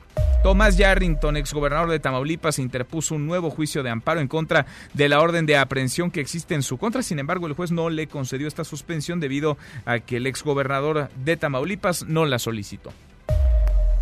Tomás 0.45 0.77
Yarrington, 0.77 1.39
exgobernador 1.39 1.91
de 1.91 2.01
Tamaulipas, 2.01 2.59
interpuso 2.59 3.15
un 3.15 3.27
nuevo 3.27 3.49
juicio 3.49 3.83
de 3.83 3.89
amparo 3.89 4.21
en 4.21 4.29
contra 4.29 4.67
de 4.93 5.09
la 5.09 5.23
orden 5.23 5.47
de 5.47 5.57
aprehensión 5.57 6.11
que 6.11 6.21
existe 6.21 6.55
en 6.55 6.63
su 6.63 6.77
contra. 6.77 7.03
Sin 7.03 7.19
embargo, 7.19 7.47
el 7.47 7.55
juez 7.55 7.73
no 7.73 7.89
le 7.89 8.09
concedió 8.09 8.47
esta 8.47 8.63
suspensión 8.63 9.21
debido 9.21 9.57
a 9.87 10.01
que 10.01 10.19
el 10.19 10.27
exgobernador 10.27 11.09
de 11.25 11.39
Tamaulipas 11.39 12.05
no 12.09 12.27
la 12.27 12.39
solicitó. 12.39 12.93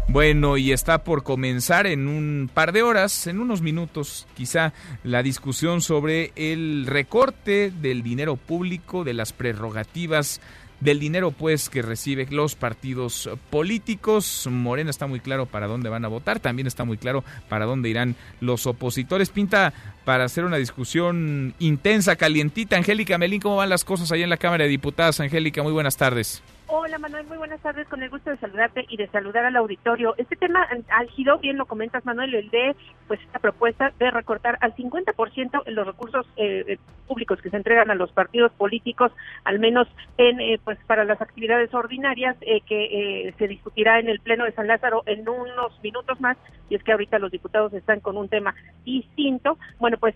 Bueno, 0.08 0.56
y 0.56 0.72
está 0.72 1.04
por 1.04 1.22
comenzar 1.22 1.86
en 1.86 2.08
un 2.08 2.50
par 2.52 2.72
de 2.72 2.82
horas, 2.82 3.28
en 3.28 3.38
unos 3.38 3.62
minutos 3.62 4.26
quizá, 4.34 4.72
la 5.04 5.22
discusión 5.22 5.80
sobre 5.80 6.32
el 6.34 6.86
recorte 6.86 7.70
del 7.70 8.02
dinero 8.02 8.34
público, 8.34 9.04
de 9.04 9.14
las 9.14 9.32
prerrogativas 9.32 10.40
del 10.82 10.98
dinero 10.98 11.30
pues 11.30 11.68
que 11.68 11.80
reciben 11.80 12.34
los 12.34 12.56
partidos 12.56 13.30
políticos. 13.50 14.48
Morena 14.50 14.90
está 14.90 15.06
muy 15.06 15.20
claro 15.20 15.46
para 15.46 15.68
dónde 15.68 15.88
van 15.88 16.04
a 16.04 16.08
votar, 16.08 16.40
también 16.40 16.66
está 16.66 16.84
muy 16.84 16.98
claro 16.98 17.22
para 17.48 17.66
dónde 17.66 17.88
irán 17.88 18.16
los 18.40 18.66
opositores. 18.66 19.30
Pinta 19.30 19.72
para 20.04 20.24
hacer 20.24 20.44
una 20.44 20.56
discusión 20.56 21.54
intensa, 21.60 22.16
calientita. 22.16 22.76
Angélica 22.76 23.16
Melín, 23.16 23.40
¿cómo 23.40 23.56
van 23.56 23.68
las 23.68 23.84
cosas 23.84 24.10
ahí 24.10 24.22
en 24.22 24.30
la 24.30 24.36
Cámara 24.36 24.64
de 24.64 24.70
Diputados? 24.70 25.20
Angélica, 25.20 25.62
muy 25.62 25.72
buenas 25.72 25.96
tardes. 25.96 26.42
Hola 26.74 26.96
Manuel, 26.96 27.26
muy 27.26 27.36
buenas 27.36 27.60
tardes, 27.60 27.86
con 27.86 28.02
el 28.02 28.08
gusto 28.08 28.30
de 28.30 28.38
saludarte 28.38 28.86
y 28.88 28.96
de 28.96 29.06
saludar 29.08 29.44
al 29.44 29.56
auditorio. 29.56 30.14
Este 30.16 30.36
tema 30.36 30.66
álgido, 30.88 31.36
bien 31.36 31.58
lo 31.58 31.66
comentas 31.66 32.06
Manuel, 32.06 32.34
el 32.34 32.48
de 32.48 32.74
pues 33.06 33.20
esta 33.20 33.40
propuesta 33.40 33.92
de 33.98 34.10
recortar 34.10 34.56
al 34.62 34.74
50% 34.74 35.64
los 35.66 35.86
recursos 35.86 36.26
eh, 36.38 36.64
eh, 36.66 36.78
públicos 37.06 37.42
que 37.42 37.50
se 37.50 37.58
entregan 37.58 37.90
a 37.90 37.94
los 37.94 38.10
partidos 38.12 38.52
políticos, 38.52 39.12
al 39.44 39.58
menos 39.58 39.86
en 40.16 40.40
eh, 40.40 40.58
pues 40.64 40.78
para 40.86 41.04
las 41.04 41.20
actividades 41.20 41.74
ordinarias 41.74 42.38
que 42.40 43.34
se 43.36 43.48
discutirá 43.48 43.98
en 43.98 44.08
el 44.08 44.20
Pleno 44.20 44.46
de 44.46 44.52
San 44.52 44.66
Lázaro 44.66 45.02
en 45.04 45.28
unos 45.28 45.78
minutos 45.82 46.22
más, 46.22 46.38
y 46.70 46.76
es 46.76 46.82
que 46.82 46.92
ahorita 46.92 47.18
los 47.18 47.30
diputados 47.30 47.74
están 47.74 48.00
con 48.00 48.16
un 48.16 48.30
tema 48.30 48.54
distinto. 48.82 49.58
Bueno, 49.78 49.98
pues 49.98 50.14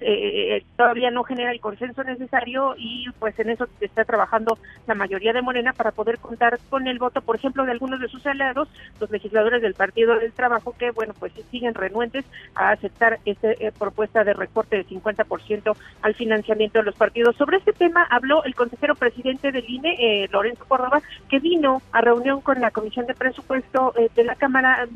todavía 0.77 1.11
no 1.11 1.23
genera 1.23 1.51
el 1.51 1.61
consenso 1.61 2.03
necesario 2.03 2.75
y 2.79 3.11
pues 3.19 3.39
en 3.39 3.51
eso 3.51 3.69
está 3.81 4.07
trabajando 4.07 4.57
la 4.87 4.95
mayoría 4.95 5.35
de 5.35 5.43
Morena 5.43 5.75
para 5.75 5.91
poder 5.91 6.19
contar 6.19 6.46
con 6.71 6.87
el 6.87 6.99
voto, 6.99 7.21
por 7.21 7.37
ejemplo, 7.37 7.65
de 7.65 7.73
algunos 7.73 8.01
de 8.01 8.09
sus 8.09 8.25
aliados, 8.27 8.69
los 9.01 9.11
legisladores 9.11 9.63
del 9.63 9.75
Partido 9.75 10.17
del 10.19 10.33
Trabajo, 10.33 10.75
que, 10.79 10.91
bueno, 10.91 11.15
pues 11.19 11.33
siguen 11.51 11.75
renuentes 11.75 12.25
a 12.55 12.71
aceptar 12.71 13.19
esta 13.25 13.51
eh, 13.53 13.73
propuesta 13.79 14.25
de 14.25 14.35
recorte 14.35 14.77
del 14.77 14.87
50% 14.87 15.77
al 16.03 16.15
financiamiento 16.15 16.79
de 16.79 16.85
los 16.85 16.97
partidos. 16.97 17.37
Sobre 17.37 17.59
este 17.59 17.73
tema 17.73 18.07
habló 18.11 18.45
el 18.45 18.55
consejero 18.55 18.95
presidente 18.95 19.53
del 19.53 19.69
INE, 19.69 19.97
eh, 19.99 20.29
Lorenzo 20.31 20.65
Córdoba, 20.67 21.01
que 21.29 21.39
vino 21.39 21.83
a 21.93 22.01
reunión 22.01 22.41
con 22.41 22.61
la 22.61 22.71
Comisión 22.71 23.07
de 23.07 23.15
Presupuesto 23.15 23.93
eh, 23.97 24.09
de 24.15 24.25
la 24.25 24.35
Cámara, 24.35 24.87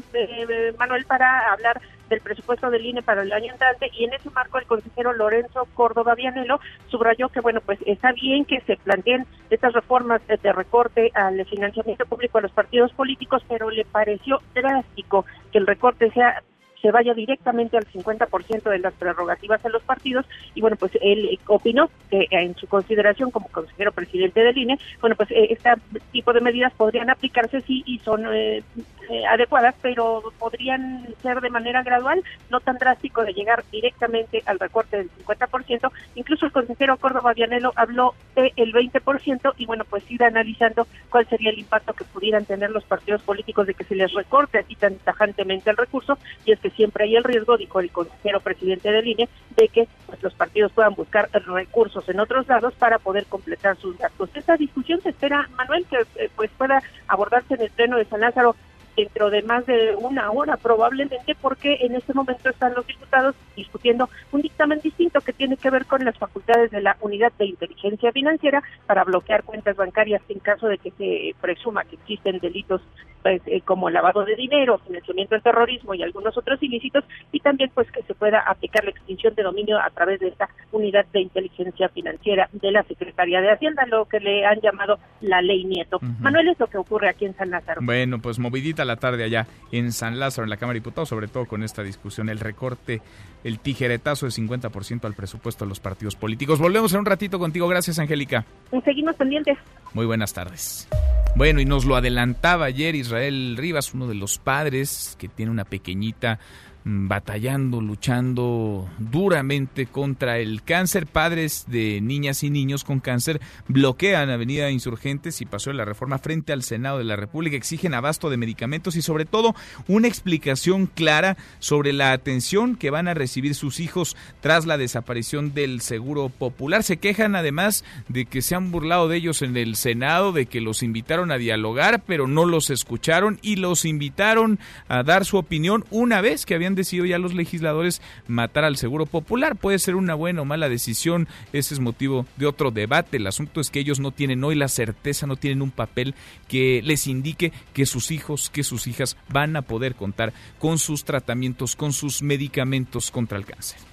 Manuel, 0.78 1.04
para 1.04 1.52
hablar 1.52 1.80
del 2.10 2.20
presupuesto 2.20 2.70
del 2.70 2.84
INE 2.84 3.02
para 3.02 3.22
el 3.22 3.32
año 3.32 3.52
entrante 3.52 3.88
y 3.96 4.04
en 4.04 4.12
ese 4.12 4.28
marco 4.30 4.58
el 4.58 4.66
consejero 4.66 5.14
Lorenzo 5.14 5.66
Córdoba 5.74 6.14
Vianelo 6.14 6.60
subrayó 6.88 7.28
que 7.28 7.40
bueno 7.40 7.60
pues 7.64 7.78
está 7.86 8.12
bien 8.12 8.44
que 8.44 8.60
se 8.62 8.76
planteen 8.76 9.26
estas 9.48 9.72
reformas 9.72 10.20
de 10.26 10.52
recorte 10.52 11.10
al 11.14 11.39
financiamiento 11.46 12.06
público 12.06 12.38
a 12.38 12.42
los 12.42 12.52
partidos 12.52 12.92
políticos 12.92 13.42
pero 13.48 13.70
le 13.70 13.84
pareció 13.84 14.40
drástico 14.54 15.24
que 15.52 15.58
el 15.58 15.66
recorte 15.66 16.10
sea 16.12 16.42
se 16.80 16.90
vaya 16.90 17.14
directamente 17.14 17.76
al 17.76 17.86
50% 17.86 18.62
de 18.70 18.78
las 18.78 18.94
prerrogativas 18.94 19.64
a 19.64 19.68
los 19.68 19.82
partidos. 19.82 20.26
Y 20.54 20.60
bueno 20.60 20.76
pues 20.76 20.92
él 21.00 21.38
opinó 21.46 21.90
que 22.10 22.26
en 22.30 22.54
su 22.56 22.66
consideración 22.66 23.30
como 23.30 23.48
consejero 23.48 23.92
presidente 23.92 24.40
del 24.40 24.58
INE 24.58 24.78
bueno 25.00 25.16
pues 25.16 25.30
eh, 25.30 25.48
este 25.50 25.70
tipo 26.12 26.32
de 26.32 26.40
medidas 26.40 26.72
podrían 26.74 27.10
aplicarse 27.10 27.60
sí 27.62 27.82
y 27.86 27.98
son 28.00 28.24
eh, 28.32 28.62
eh, 29.10 29.26
adecuadas 29.26 29.74
pero 29.82 30.22
podrían 30.38 31.06
ser 31.22 31.40
de 31.40 31.50
manera 31.50 31.82
gradual 31.82 32.22
no 32.50 32.60
tan 32.60 32.78
drástico 32.78 33.24
de 33.24 33.32
llegar 33.32 33.64
directamente 33.70 34.42
al 34.46 34.58
recorte 34.58 34.98
del 34.98 35.10
50% 35.26 35.90
incluso 36.14 36.46
el 36.46 36.52
consejero 36.52 36.96
Córdoba 36.96 37.32
Vianelo 37.34 37.72
habló 37.76 38.14
del 38.34 38.52
el 38.56 38.72
20% 38.72 39.54
y 39.56 39.66
bueno 39.66 39.84
pues 39.84 40.08
ir 40.10 40.22
analizando 40.22 40.86
cuál 41.08 41.26
sería 41.28 41.50
el 41.50 41.58
impacto 41.58 41.92
que 41.92 42.04
pudieran 42.04 42.44
tener 42.44 42.70
los 42.70 42.84
partidos 42.84 43.22
políticos 43.22 43.66
de 43.66 43.74
que 43.74 43.84
se 43.84 43.94
les 43.94 44.12
recorte 44.12 44.58
así 44.58 44.74
tan 44.76 44.96
tajantemente 44.96 45.70
el 45.70 45.76
recurso. 45.76 46.18
Y 46.44 46.52
es 46.52 46.60
que 46.60 46.69
siempre 46.70 47.04
hay 47.04 47.16
el 47.16 47.24
riesgo, 47.24 47.56
dijo 47.56 47.80
el 47.80 47.90
consejero 47.90 48.40
presidente 48.40 48.90
de 48.90 49.02
línea, 49.02 49.28
de 49.56 49.68
que 49.68 49.88
pues, 50.06 50.22
los 50.22 50.34
partidos 50.34 50.72
puedan 50.72 50.94
buscar 50.94 51.28
recursos 51.32 52.08
en 52.08 52.20
otros 52.20 52.46
lados 52.48 52.74
para 52.74 52.98
poder 52.98 53.26
completar 53.26 53.76
sus 53.76 53.96
gastos. 53.98 54.30
Esta 54.34 54.56
discusión 54.56 55.00
se 55.02 55.10
espera, 55.10 55.48
Manuel, 55.56 55.86
que 55.86 55.98
eh, 56.16 56.30
pues 56.34 56.50
pueda 56.56 56.82
abordarse 57.08 57.54
en 57.54 57.62
el 57.62 57.70
pleno 57.70 57.96
de 57.96 58.04
San 58.06 58.20
Lázaro 58.20 58.56
dentro 59.00 59.30
de 59.30 59.42
más 59.42 59.64
de 59.66 59.94
una 59.96 60.30
hora 60.30 60.56
probablemente 60.56 61.34
porque 61.40 61.78
en 61.80 61.94
este 61.94 62.12
momento 62.12 62.50
están 62.50 62.74
los 62.74 62.86
diputados 62.86 63.34
discutiendo 63.56 64.08
un 64.32 64.42
dictamen 64.42 64.80
distinto 64.80 65.20
que 65.20 65.32
tiene 65.32 65.56
que 65.56 65.70
ver 65.70 65.86
con 65.86 66.04
las 66.04 66.16
facultades 66.18 66.70
de 66.70 66.82
la 66.82 66.96
unidad 67.00 67.32
de 67.38 67.46
inteligencia 67.46 68.12
financiera 68.12 68.62
para 68.86 69.04
bloquear 69.04 69.44
cuentas 69.44 69.76
bancarias 69.76 70.22
en 70.28 70.38
caso 70.38 70.66
de 70.68 70.78
que 70.78 70.90
se 70.92 71.34
presuma 71.40 71.84
que 71.84 71.96
existen 71.96 72.38
delitos 72.38 72.82
pues, 73.22 73.42
eh, 73.46 73.60
como 73.62 73.90
lavado 73.90 74.24
de 74.24 74.34
dinero, 74.34 74.78
financiamiento 74.78 75.34
del 75.34 75.42
terrorismo 75.42 75.94
y 75.94 76.02
algunos 76.02 76.36
otros 76.36 76.62
ilícitos 76.62 77.04
y 77.32 77.40
también 77.40 77.70
pues 77.74 77.90
que 77.90 78.02
se 78.02 78.14
pueda 78.14 78.40
aplicar 78.40 78.84
la 78.84 78.90
extinción 78.90 79.34
de 79.34 79.42
dominio 79.42 79.78
a 79.78 79.90
través 79.90 80.20
de 80.20 80.28
esta 80.28 80.48
unidad 80.72 81.06
de 81.12 81.20
inteligencia 81.20 81.88
financiera 81.88 82.48
de 82.52 82.70
la 82.70 82.82
Secretaría 82.84 83.40
de 83.40 83.50
Hacienda, 83.50 83.86
lo 83.86 84.06
que 84.06 84.20
le 84.20 84.46
han 84.46 84.60
llamado 84.60 84.98
la 85.20 85.42
ley 85.42 85.64
Nieto. 85.64 85.98
Manuel, 86.20 86.48
es 86.48 86.58
lo 86.58 86.66
que 86.66 86.78
ocurre 86.78 87.08
aquí 87.08 87.26
en 87.26 87.34
San 87.34 87.50
Lázaro. 87.50 87.80
Bueno, 87.82 88.20
pues 88.20 88.38
movidita 88.38 88.84
la 88.84 88.89
tarde 88.96 89.24
allá 89.24 89.46
en 89.72 89.92
San 89.92 90.18
Lázaro, 90.18 90.44
en 90.44 90.50
la 90.50 90.56
Cámara 90.56 90.74
de 90.74 90.80
Diputados, 90.80 91.08
sobre 91.08 91.28
todo 91.28 91.46
con 91.46 91.62
esta 91.62 91.82
discusión, 91.82 92.28
el 92.28 92.40
recorte, 92.40 93.02
el 93.44 93.58
tijeretazo 93.58 94.26
de 94.26 94.32
50% 94.32 95.04
al 95.04 95.14
presupuesto 95.14 95.64
de 95.64 95.68
los 95.68 95.80
partidos 95.80 96.16
políticos. 96.16 96.58
Volvemos 96.58 96.92
en 96.92 97.00
un 97.00 97.06
ratito 97.06 97.38
contigo. 97.38 97.68
Gracias, 97.68 97.98
Angélica. 97.98 98.44
Seguimos 98.84 99.16
pendientes. 99.16 99.58
Muy 99.92 100.06
buenas 100.06 100.32
tardes. 100.32 100.88
Bueno, 101.36 101.60
y 101.60 101.64
nos 101.64 101.84
lo 101.84 101.96
adelantaba 101.96 102.66
ayer 102.66 102.94
Israel 102.94 103.56
Rivas, 103.56 103.94
uno 103.94 104.06
de 104.08 104.14
los 104.14 104.38
padres 104.38 105.16
que 105.18 105.28
tiene 105.28 105.52
una 105.52 105.64
pequeñita 105.64 106.40
batallando, 106.84 107.80
luchando 107.80 108.88
duramente 108.98 109.86
contra 109.86 110.38
el 110.38 110.62
cáncer. 110.62 111.06
Padres 111.06 111.64
de 111.68 112.00
niñas 112.00 112.42
y 112.42 112.50
niños 112.50 112.84
con 112.84 113.00
cáncer 113.00 113.40
bloquean 113.68 114.30
Avenida 114.30 114.70
Insurgentes 114.70 115.40
y 115.40 115.46
pasó 115.46 115.70
de 115.70 115.76
la 115.76 115.84
reforma 115.84 116.18
frente 116.18 116.52
al 116.52 116.62
Senado 116.62 116.98
de 116.98 117.04
la 117.04 117.16
República. 117.16 117.56
Exigen 117.56 117.94
abasto 117.94 118.30
de 118.30 118.36
medicamentos 118.36 118.96
y 118.96 119.02
sobre 119.02 119.24
todo 119.24 119.54
una 119.88 120.08
explicación 120.08 120.86
clara 120.86 121.36
sobre 121.58 121.92
la 121.92 122.12
atención 122.12 122.76
que 122.76 122.90
van 122.90 123.08
a 123.08 123.14
recibir 123.14 123.54
sus 123.54 123.80
hijos 123.80 124.16
tras 124.40 124.66
la 124.66 124.78
desaparición 124.78 125.54
del 125.54 125.80
Seguro 125.80 126.28
Popular. 126.28 126.82
Se 126.82 126.96
quejan 126.96 127.36
además 127.36 127.84
de 128.08 128.26
que 128.26 128.42
se 128.42 128.54
han 128.54 128.70
burlado 128.70 129.08
de 129.08 129.16
ellos 129.16 129.42
en 129.42 129.56
el 129.56 129.76
Senado, 129.76 130.32
de 130.32 130.46
que 130.46 130.60
los 130.60 130.82
invitaron 130.82 131.30
a 131.30 131.38
dialogar, 131.38 132.02
pero 132.06 132.26
no 132.26 132.44
los 132.44 132.70
escucharon 132.70 133.38
y 133.42 133.56
los 133.56 133.84
invitaron 133.84 134.58
a 134.88 135.02
dar 135.02 135.24
su 135.24 135.36
opinión 135.36 135.84
una 135.90 136.20
vez 136.20 136.46
que 136.46 136.54
habían 136.54 136.69
decidido 136.74 137.06
ya 137.06 137.18
los 137.18 137.34
legisladores 137.34 138.02
matar 138.26 138.64
al 138.64 138.76
Seguro 138.76 139.06
Popular. 139.06 139.56
Puede 139.56 139.78
ser 139.78 139.96
una 139.96 140.14
buena 140.14 140.42
o 140.42 140.44
mala 140.44 140.68
decisión, 140.68 141.28
ese 141.52 141.74
es 141.74 141.80
motivo 141.80 142.26
de 142.36 142.46
otro 142.46 142.70
debate. 142.70 143.16
El 143.16 143.26
asunto 143.26 143.60
es 143.60 143.70
que 143.70 143.80
ellos 143.80 144.00
no 144.00 144.10
tienen 144.10 144.44
hoy 144.44 144.54
la 144.54 144.68
certeza, 144.68 145.26
no 145.26 145.36
tienen 145.36 145.62
un 145.62 145.70
papel 145.70 146.14
que 146.48 146.80
les 146.84 147.06
indique 147.06 147.52
que 147.72 147.86
sus 147.86 148.10
hijos, 148.10 148.50
que 148.50 148.64
sus 148.64 148.86
hijas 148.86 149.16
van 149.28 149.56
a 149.56 149.62
poder 149.62 149.94
contar 149.94 150.32
con 150.58 150.78
sus 150.78 151.04
tratamientos, 151.04 151.76
con 151.76 151.92
sus 151.92 152.22
medicamentos 152.22 153.10
contra 153.10 153.38
el 153.38 153.44
cáncer. 153.44 153.89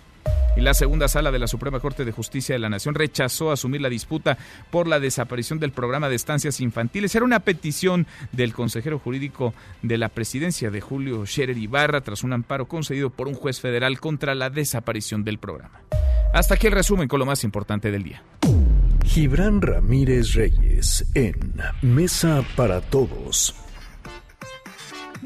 Y 0.56 0.62
la 0.62 0.74
segunda 0.74 1.08
sala 1.08 1.32
de 1.32 1.38
la 1.38 1.48
Suprema 1.48 1.80
Corte 1.80 2.04
de 2.04 2.12
Justicia 2.12 2.56
de 2.56 2.60
la 2.60 2.70
Nación 2.70 2.96
rechazó 2.96 3.52
asumir 3.52 3.80
la 3.80 3.90
disputa 3.90 4.38
por 4.72 4.88
la 4.88 5.00
desaparición 5.00 5.60
del 5.60 5.72
programa 5.72 6.10
de 6.10 6.16
estancias 6.16 6.62
infantiles. 6.62 7.14
Era 7.14 7.26
una 7.26 7.42
petición 7.42 8.08
del 8.32 8.54
consejero 8.54 8.98
jurídico 8.98 9.54
de 9.84 10.00
la 10.00 10.10
presidencia 10.10 10.72
de 10.72 10.82
Julio 10.82 11.26
Scherer 11.26 11.58
Ibarra 11.58 12.02
tras 12.02 12.24
un 12.24 12.34
amparo 12.34 12.68
concedido 12.68 13.12
por 13.12 13.28
un 13.28 13.36
juez 13.36 13.60
federal 13.60 14.00
contra 14.00 14.34
la 14.34 14.50
desaparición 14.50 15.24
del 15.24 15.38
programa. 15.38 15.82
Hasta 16.34 16.56
aquí 16.56 16.68
el 16.68 16.74
resumen 16.74 17.08
con 17.08 17.20
lo 17.20 17.26
más 17.26 17.44
importante 17.44 17.92
del 17.92 18.04
día. 18.04 18.24
Gibran 19.06 19.62
Ramírez 19.62 20.34
Reyes 20.34 21.06
en 21.14 21.62
Mesa 21.82 22.44
para 22.56 22.82
Todos. 22.82 23.67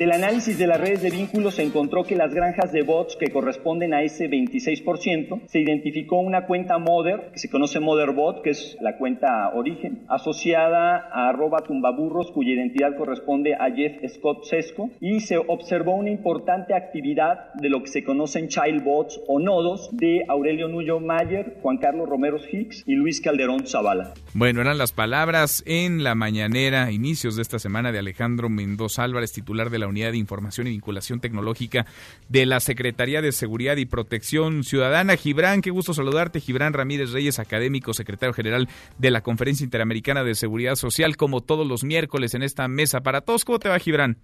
Del 0.01 0.13
análisis 0.13 0.57
de 0.57 0.65
las 0.65 0.81
redes 0.81 1.03
de 1.03 1.11
vínculos 1.11 1.53
se 1.53 1.61
encontró 1.61 2.03
que 2.03 2.15
las 2.15 2.33
granjas 2.33 2.71
de 2.71 2.81
bots 2.81 3.15
que 3.15 3.29
corresponden 3.29 3.93
a 3.93 4.01
ese 4.01 4.27
26%, 4.27 5.43
se 5.45 5.59
identificó 5.59 6.17
una 6.17 6.47
cuenta 6.47 6.79
Mother, 6.79 7.29
que 7.31 7.37
se 7.37 7.51
conoce 7.51 7.79
MotherBot, 7.79 8.41
que 8.41 8.49
es 8.49 8.77
la 8.81 8.97
cuenta 8.97 9.51
origen, 9.53 10.03
asociada 10.09 11.07
a 11.13 11.29
arroba 11.29 11.59
tumbaburros, 11.59 12.31
cuya 12.31 12.53
identidad 12.53 12.97
corresponde 12.97 13.53
a 13.53 13.69
Jeff 13.75 14.01
Scott 14.11 14.45
Sesco, 14.45 14.89
y 14.99 15.19
se 15.19 15.37
observó 15.37 15.93
una 15.93 16.09
importante 16.09 16.73
actividad 16.73 17.53
de 17.53 17.69
lo 17.69 17.83
que 17.83 17.89
se 17.89 18.03
conocen 18.03 18.47
childbots 18.47 19.21
o 19.27 19.39
nodos 19.39 19.87
de 19.91 20.23
Aurelio 20.27 20.67
Nuyo 20.67 20.99
Mayer, 20.99 21.59
Juan 21.61 21.77
Carlos 21.77 22.09
Romero 22.09 22.37
Hicks 22.39 22.85
y 22.87 22.95
Luis 22.95 23.21
Calderón 23.21 23.67
Zavala. 23.67 24.15
Bueno, 24.33 24.61
eran 24.61 24.79
las 24.79 24.93
palabras 24.93 25.61
en 25.67 26.03
la 26.03 26.15
mañanera, 26.15 26.91
inicios 26.91 27.35
de 27.35 27.43
esta 27.43 27.59
semana, 27.59 27.91
de 27.91 27.99
Alejandro 27.99 28.49
Mendoza 28.49 29.03
Álvarez, 29.03 29.31
titular 29.31 29.69
de 29.69 29.77
la 29.77 29.90
Unidad 29.91 30.11
de 30.11 30.17
Información 30.17 30.67
y 30.67 30.71
Vinculación 30.71 31.19
Tecnológica 31.19 31.85
de 32.27 32.45
la 32.45 32.59
Secretaría 32.59 33.21
de 33.21 33.31
Seguridad 33.31 33.77
y 33.77 33.85
Protección 33.85 34.63
Ciudadana. 34.63 35.15
Gibran, 35.15 35.61
qué 35.61 35.69
gusto 35.69 35.93
saludarte. 35.93 36.39
Gibran 36.39 36.73
Ramírez 36.73 37.11
Reyes, 37.11 37.37
académico, 37.37 37.93
secretario 37.93 38.33
general 38.33 38.67
de 38.97 39.11
la 39.11 39.21
Conferencia 39.21 39.63
Interamericana 39.63 40.23
de 40.23 40.35
Seguridad 40.35 40.75
Social, 40.75 41.15
como 41.15 41.41
todos 41.41 41.67
los 41.67 41.83
miércoles 41.83 42.33
en 42.33 42.43
esta 42.43 42.67
mesa 42.67 43.01
para 43.01 43.21
todos. 43.21 43.45
¿Cómo 43.45 43.59
te 43.59 43.69
va, 43.69 43.77
Gibran? 43.77 44.17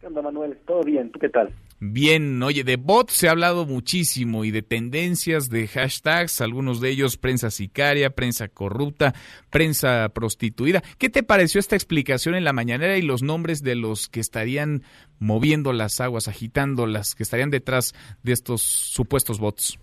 ¿Qué 0.00 0.06
onda, 0.06 0.22
Manuel? 0.22 0.56
¿Todo 0.64 0.82
bien? 0.84 1.10
¿Tú 1.10 1.18
qué 1.18 1.28
tal? 1.28 1.50
Bien, 1.80 2.40
oye, 2.42 2.62
de 2.62 2.76
bots 2.76 3.12
se 3.12 3.28
ha 3.28 3.32
hablado 3.32 3.66
muchísimo 3.66 4.44
y 4.44 4.52
de 4.52 4.62
tendencias, 4.62 5.48
de 5.48 5.66
hashtags, 5.66 6.40
algunos 6.40 6.80
de 6.80 6.90
ellos 6.90 7.16
prensa 7.16 7.50
sicaria, 7.50 8.10
prensa 8.10 8.46
corrupta, 8.48 9.12
prensa 9.50 10.08
prostituida. 10.14 10.82
¿Qué 10.98 11.08
te 11.08 11.24
pareció 11.24 11.58
esta 11.58 11.74
explicación 11.74 12.36
en 12.36 12.44
la 12.44 12.52
mañanera 12.52 12.96
y 12.96 13.02
los 13.02 13.24
nombres 13.24 13.62
de 13.62 13.74
los 13.74 14.08
que 14.08 14.20
estarían 14.20 14.82
moviendo 15.18 15.72
las 15.72 16.00
aguas, 16.00 16.28
agitándolas, 16.28 17.16
que 17.16 17.24
estarían 17.24 17.50
detrás 17.50 17.92
de 18.22 18.32
estos 18.32 18.62
supuestos 18.62 19.40
bots? 19.40 19.78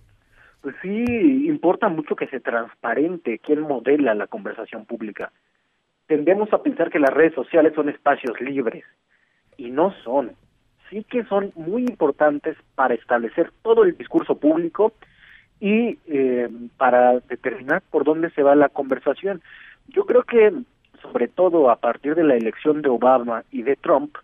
Pues 0.62 0.76
sí, 0.82 1.04
importa 1.46 1.90
mucho 1.90 2.16
que 2.16 2.28
se 2.28 2.40
transparente 2.40 3.40
quién 3.40 3.62
modela 3.62 4.16
la 4.16 4.28
conversación 4.28 4.86
pública. 4.86 5.32
Tendemos 6.08 6.52
a 6.54 6.64
pensar 6.64 6.90
que 6.90 7.00
las 7.00 7.14
redes 7.14 7.34
sociales 7.34 7.74
son 7.76 7.90
espacios 7.90 8.40
libres 8.40 8.86
y 9.58 9.72
no 9.72 9.94
son 10.04 10.36
sí 10.90 11.04
que 11.04 11.24
son 11.26 11.52
muy 11.56 11.84
importantes 11.84 12.58
para 12.76 12.94
establecer 12.94 13.52
todo 13.62 13.84
el 13.84 13.98
discurso 13.98 14.38
público 14.38 14.94
y 15.60 15.98
eh, 16.08 16.50
para 16.78 17.20
determinar 17.22 17.82
por 17.90 18.04
dónde 18.04 18.30
se 18.32 18.44
va 18.44 18.56
la 18.56 18.70
conversación. 18.70 19.42
Yo 19.88 20.06
creo 20.06 20.24
que, 20.24 20.54
sobre 21.02 21.28
todo 21.28 21.70
a 21.70 21.78
partir 21.78 22.16
de 22.16 22.24
la 22.24 22.36
elección 22.36 22.82
de 22.82 22.90
Obama 22.90 23.44
y 23.52 23.64
de 23.64 23.76
Trump, 23.76 24.16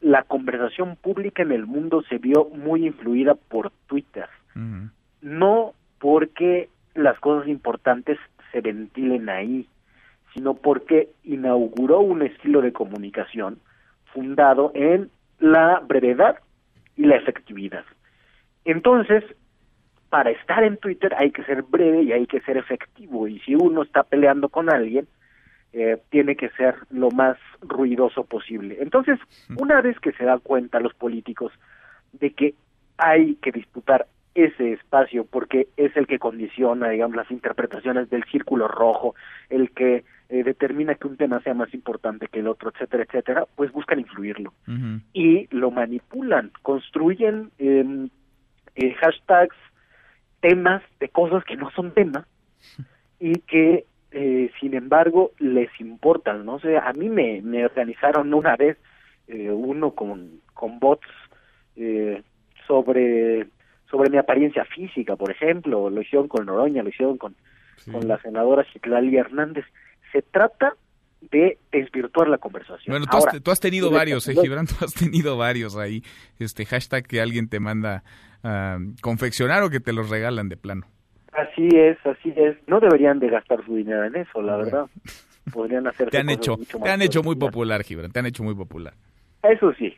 la 0.00 0.22
conversación 0.22 0.96
pública 0.96 1.42
en 1.42 1.52
el 1.52 1.66
mundo 1.66 2.02
se 2.08 2.18
vio 2.18 2.46
muy 2.46 2.86
influida 2.86 3.34
por 3.34 3.72
Twitter. 3.86 4.28
No 5.20 5.74
porque 6.00 6.68
las 6.94 7.18
cosas 7.20 7.48
importantes 7.48 8.18
se 8.50 8.60
ventilen 8.60 9.28
ahí, 9.28 9.68
sino 10.34 10.54
porque 10.54 11.10
inauguró 11.22 12.00
un 12.00 12.22
estilo 12.22 12.60
de 12.60 12.72
comunicación 12.72 13.58
fundado 14.12 14.72
en 14.74 15.10
la 15.38 15.80
brevedad 15.80 16.38
y 16.96 17.04
la 17.04 17.16
efectividad. 17.16 17.84
Entonces, 18.64 19.24
para 20.10 20.30
estar 20.30 20.64
en 20.64 20.76
Twitter 20.78 21.14
hay 21.16 21.30
que 21.30 21.44
ser 21.44 21.62
breve 21.62 22.02
y 22.02 22.12
hay 22.12 22.26
que 22.26 22.40
ser 22.40 22.56
efectivo. 22.56 23.28
Y 23.28 23.40
si 23.40 23.54
uno 23.54 23.82
está 23.82 24.02
peleando 24.02 24.48
con 24.48 24.70
alguien, 24.70 25.06
eh, 25.72 25.98
tiene 26.10 26.36
que 26.36 26.48
ser 26.50 26.76
lo 26.90 27.10
más 27.10 27.36
ruidoso 27.60 28.24
posible. 28.24 28.78
Entonces, 28.80 29.18
una 29.56 29.80
vez 29.80 29.98
que 30.00 30.12
se 30.12 30.24
da 30.24 30.38
cuenta 30.38 30.80
los 30.80 30.94
políticos 30.94 31.52
de 32.12 32.32
que 32.32 32.54
hay 32.96 33.36
que 33.36 33.52
disputar 33.52 34.06
ese 34.44 34.72
espacio 34.72 35.24
porque 35.24 35.68
es 35.76 35.96
el 35.96 36.06
que 36.06 36.18
condiciona, 36.18 36.88
digamos, 36.90 37.16
las 37.16 37.30
interpretaciones 37.30 38.08
del 38.10 38.24
círculo 38.24 38.68
rojo, 38.68 39.14
el 39.50 39.70
que 39.70 40.04
eh, 40.28 40.44
determina 40.44 40.94
que 40.94 41.06
un 41.06 41.16
tema 41.16 41.40
sea 41.40 41.54
más 41.54 41.72
importante 41.74 42.28
que 42.28 42.40
el 42.40 42.48
otro, 42.48 42.70
etcétera, 42.70 43.04
etcétera, 43.04 43.46
pues 43.56 43.72
buscan 43.72 43.98
influirlo. 43.98 44.52
Y 45.12 45.48
lo 45.54 45.70
manipulan, 45.70 46.52
construyen 46.62 47.50
em, 47.58 48.10
eh, 48.76 48.94
hashtags, 48.94 49.56
temas 50.40 50.82
de 51.00 51.08
cosas 51.08 51.44
que 51.44 51.56
no 51.56 51.70
son 51.72 51.92
temas 51.92 52.24
y 53.20 53.40
que 53.40 53.86
eh, 54.10 54.50
sin 54.60 54.74
embargo 54.74 55.32
les 55.38 55.68
importan, 55.80 56.46
no 56.46 56.60
sé, 56.60 56.78
a 56.78 56.92
mí 56.92 57.08
me, 57.08 57.42
me 57.42 57.64
organizaron 57.64 58.32
una 58.32 58.56
vez 58.56 58.78
eh, 59.26 59.50
uno 59.50 59.90
con, 59.90 60.40
con 60.54 60.78
bots 60.78 61.06
eh, 61.76 62.22
sobre 62.66 63.46
sobre 63.90 64.10
mi 64.10 64.18
apariencia 64.18 64.64
física, 64.64 65.16
por 65.16 65.30
ejemplo, 65.30 65.90
lo 65.90 66.00
hicieron 66.00 66.28
con 66.28 66.46
Noroña, 66.46 66.82
lo 66.82 66.88
hicieron 66.88 67.16
con, 67.16 67.34
con 67.90 68.06
la 68.06 68.18
senadora 68.20 68.64
Citlali 68.72 69.16
Hernández. 69.16 69.64
Se 70.12 70.22
trata 70.22 70.74
de 71.20 71.58
desvirtuar 71.72 72.28
la 72.28 72.38
conversación. 72.38 72.92
Bueno, 72.92 73.06
tú, 73.10 73.50
has, 73.50 73.60
tenido 73.60 73.90
varios, 73.90 74.28
eh, 74.28 74.34
Gibran, 74.40 74.66
tú 74.78 74.84
has 74.84 74.94
tenido 74.94 75.36
varios 75.36 75.76
ahí, 75.76 76.02
este 76.38 76.64
hashtag 76.64 77.06
que 77.06 77.20
alguien 77.20 77.48
te 77.48 77.60
manda 77.60 78.04
a 78.42 78.78
confeccionar 79.02 79.62
o 79.62 79.70
que 79.70 79.80
te 79.80 79.92
los 79.92 80.10
regalan 80.10 80.48
de 80.48 80.56
plano. 80.56 80.86
Así 81.32 81.68
es, 81.72 81.98
así 82.04 82.32
es. 82.36 82.56
No 82.66 82.80
deberían 82.80 83.18
de 83.18 83.28
gastar 83.28 83.64
su 83.64 83.76
dinero 83.76 84.04
en 84.04 84.16
eso, 84.16 84.42
la 84.42 84.56
verdad. 84.56 84.86
Podrían 85.52 85.86
hacer. 85.86 86.10
Te 86.10 86.18
han 86.18 86.30
hecho, 86.30 86.56
te 86.56 86.90
han 86.90 87.00
hecho 87.00 87.22
muy 87.22 87.36
popular, 87.36 87.82
Gibran. 87.82 88.12
Te 88.12 88.18
han 88.18 88.26
hecho 88.26 88.42
muy 88.42 88.54
popular. 88.54 88.94
Eso 89.42 89.72
sí. 89.74 89.96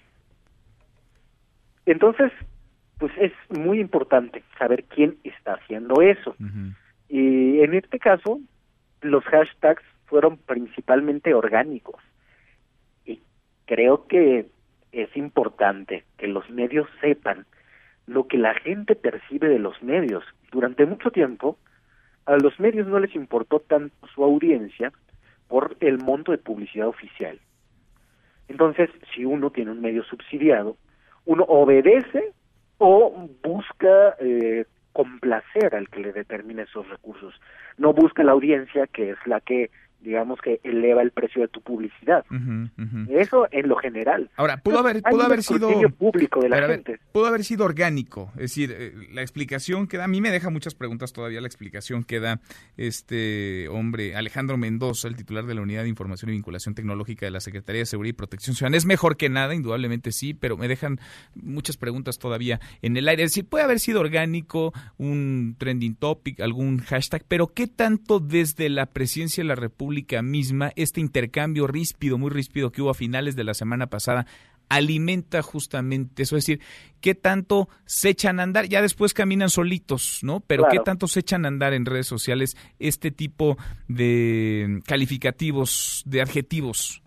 Entonces, 1.87 2.31
pues 3.01 3.13
es 3.19 3.33
muy 3.49 3.81
importante 3.81 4.45
saber 4.59 4.85
quién 4.85 5.17
está 5.25 5.55
haciendo 5.55 6.03
eso. 6.03 6.37
Y 7.09 7.61
en 7.63 7.73
este 7.73 7.99
caso, 7.99 8.41
los 9.01 9.25
hashtags 9.25 9.83
fueron 10.05 10.37
principalmente 10.37 11.33
orgánicos. 11.33 12.01
Y 13.07 13.21
creo 13.65 14.07
que 14.07 14.47
es 14.93 15.17
importante 15.17 16.05
que 16.19 16.29
los 16.29 16.49
medios 16.51 16.87
sepan 17.01 17.47
lo 18.07 18.29
que 18.29 18.37
la 18.37 18.55
gente 18.55 18.95
percibe 18.95 19.49
de 19.49 19.59
los 19.59 19.83
medios. 19.83 20.23
Durante 20.53 20.85
mucho 20.85 21.11
tiempo, 21.11 21.57
a 22.27 22.37
los 22.37 22.61
medios 22.61 22.87
no 22.87 22.99
les 22.99 23.15
importó 23.15 23.61
tanto 23.61 24.07
su 24.09 24.23
audiencia 24.23 24.93
por 25.49 25.75
el 25.81 25.99
monto 25.99 26.33
de 26.33 26.39
publicidad 26.39 26.89
oficial. 26.89 27.41
Entonces, 28.49 28.91
si 29.15 29.25
uno 29.25 29.51
tiene 29.51 29.71
un 29.71 29.81
medio 29.81 30.05
subsidiado, 30.05 30.77
uno 31.25 31.45
obedece 31.45 32.35
o 32.81 33.29
busca 33.43 34.17
eh, 34.21 34.65
complacer 34.93 35.75
al 35.75 35.89
que 35.91 36.01
le 36.01 36.13
determine 36.13 36.63
esos 36.63 36.89
recursos. 36.89 37.39
No 37.77 37.93
busca 37.93 38.25
la 38.25 38.33
audiencia, 38.33 38.87
que 38.87 39.11
es 39.11 39.19
la 39.27 39.41
que 39.41 39.71
digamos 40.01 40.41
que 40.41 40.61
eleva 40.63 41.03
el 41.03 41.11
precio 41.11 41.43
de 41.43 41.49
tu 41.49 41.61
publicidad. 41.61 42.25
Eso 43.11 43.47
en 43.51 43.69
lo 43.69 43.77
general. 43.77 44.31
Ahora, 44.37 44.59
pudo 44.59 44.79
haber, 44.79 45.03
pudo 45.03 45.23
haber 45.23 45.43
sido 45.43 45.71
público 45.91 46.41
de 46.41 46.49
la 46.49 46.67
gente. 46.67 46.99
pudo 47.13 47.27
haber 47.27 47.45
sido 47.45 47.65
orgánico, 47.65 48.31
es 48.35 48.43
decir, 48.43 48.75
eh, 48.77 48.93
la 49.13 49.23
explicación 49.23 49.87
que 49.87 49.97
da, 49.99 50.05
a 50.05 50.09
mí 50.09 50.21
me 50.21 50.31
deja 50.31 50.51
muchas 50.51 50.75
preguntas 50.75 51.13
todavía 51.13 51.41
la 51.41 51.47
explicación 51.47 52.05
que 52.05 52.21
da 52.21 52.41
este 52.77 53.69
hombre 53.69 54.17
Alejandro 54.17 54.57
Mendoza, 54.57 55.09
el 55.09 55.17
titular 55.17 55.45
de 55.45 55.55
la 55.55 55.61
Unidad 55.61 55.83
de 55.83 55.89
Información 55.89 56.31
y 56.31 56.35
Vinculación 56.35 56.75
Tecnológica 56.75 57.27
de 57.27 57.31
la 57.31 57.41
Secretaría 57.41 57.81
de 57.81 57.87
Seguridad 57.87 58.15
y 58.15 58.17
Protección 58.17 58.57
Ciudadana. 58.57 58.77
Es 58.77 58.87
mejor 58.87 59.17
que 59.17 59.29
nada, 59.29 59.55
indudablemente 59.55 60.13
sí, 60.13 60.35
pero 60.35 60.57
me 60.57 60.69
dejan 60.69 60.99
muchas 61.35 61.77
preguntas 61.77 62.19
todavía 62.19 62.61
en 62.83 62.97
el 62.97 63.09
aire. 63.09 63.25
Es 63.25 63.33
decir, 63.33 63.47
puede 63.47 63.65
haber 63.65 63.81
sido 63.81 64.01
orgánico, 64.01 64.73
un 64.99 65.57
trending 65.59 65.97
topic, 65.97 66.41
algún 66.41 66.79
hashtag, 66.79 67.25
pero 67.29 67.49
¿qué 67.49 67.67
tanto 67.67 68.21
desde 68.21 68.69
la 68.69 68.87
presidencia 68.87 69.43
de 69.43 69.49
la 69.49 69.55
República 69.55 69.90
misma, 70.23 70.73
este 70.77 71.01
intercambio 71.01 71.67
ríspido, 71.67 72.19
muy 72.19 72.31
ríspido 72.31 72.71
que 72.71 72.83
hubo 72.83 72.91
a 72.91 72.95
finales 72.95 73.37
de 73.37 73.45
la 73.45 73.55
semana 73.55 73.89
pasada, 73.89 74.27
alimenta 74.69 75.43
justamente 75.43 76.23
eso, 76.23 76.37
es 76.37 76.47
decir, 76.47 76.65
qué 77.01 77.15
tanto 77.15 77.69
se 77.85 78.11
echan 78.11 78.41
a 78.41 78.45
andar, 78.45 78.67
ya 78.67 78.81
después 78.81 79.13
caminan 79.13 79.51
solitos, 79.51 80.21
¿no? 80.23 80.41
Pero 80.47 80.65
qué 80.71 80.79
tanto 80.79 81.09
se 81.09 81.21
echan 81.21 81.45
a 81.45 81.49
andar 81.49 81.75
en 81.75 81.85
redes 81.85 82.07
sociales 82.07 82.57
este 82.79 83.11
tipo 83.11 83.59
de 83.89 84.81
calificativos, 84.87 86.05
de 86.07 86.23
adjetivos. 86.23 87.03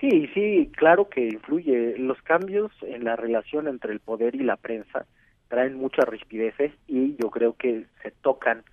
Sí, 0.00 0.28
sí, 0.34 0.70
claro 0.76 1.08
que 1.08 1.28
influye. 1.28 1.96
Los 1.98 2.20
cambios 2.22 2.72
en 2.82 3.04
la 3.04 3.16
relación 3.16 3.68
entre 3.68 3.92
el 3.92 4.00
poder 4.00 4.34
y 4.34 4.42
la 4.42 4.56
prensa 4.56 5.06
traen 5.48 5.76
muchas 5.76 6.06
rispideces 6.06 6.72
y 6.88 7.16
yo 7.16 7.30
creo 7.30 7.54
que 7.56 7.84
se 8.02 8.10
tocan 8.10 8.64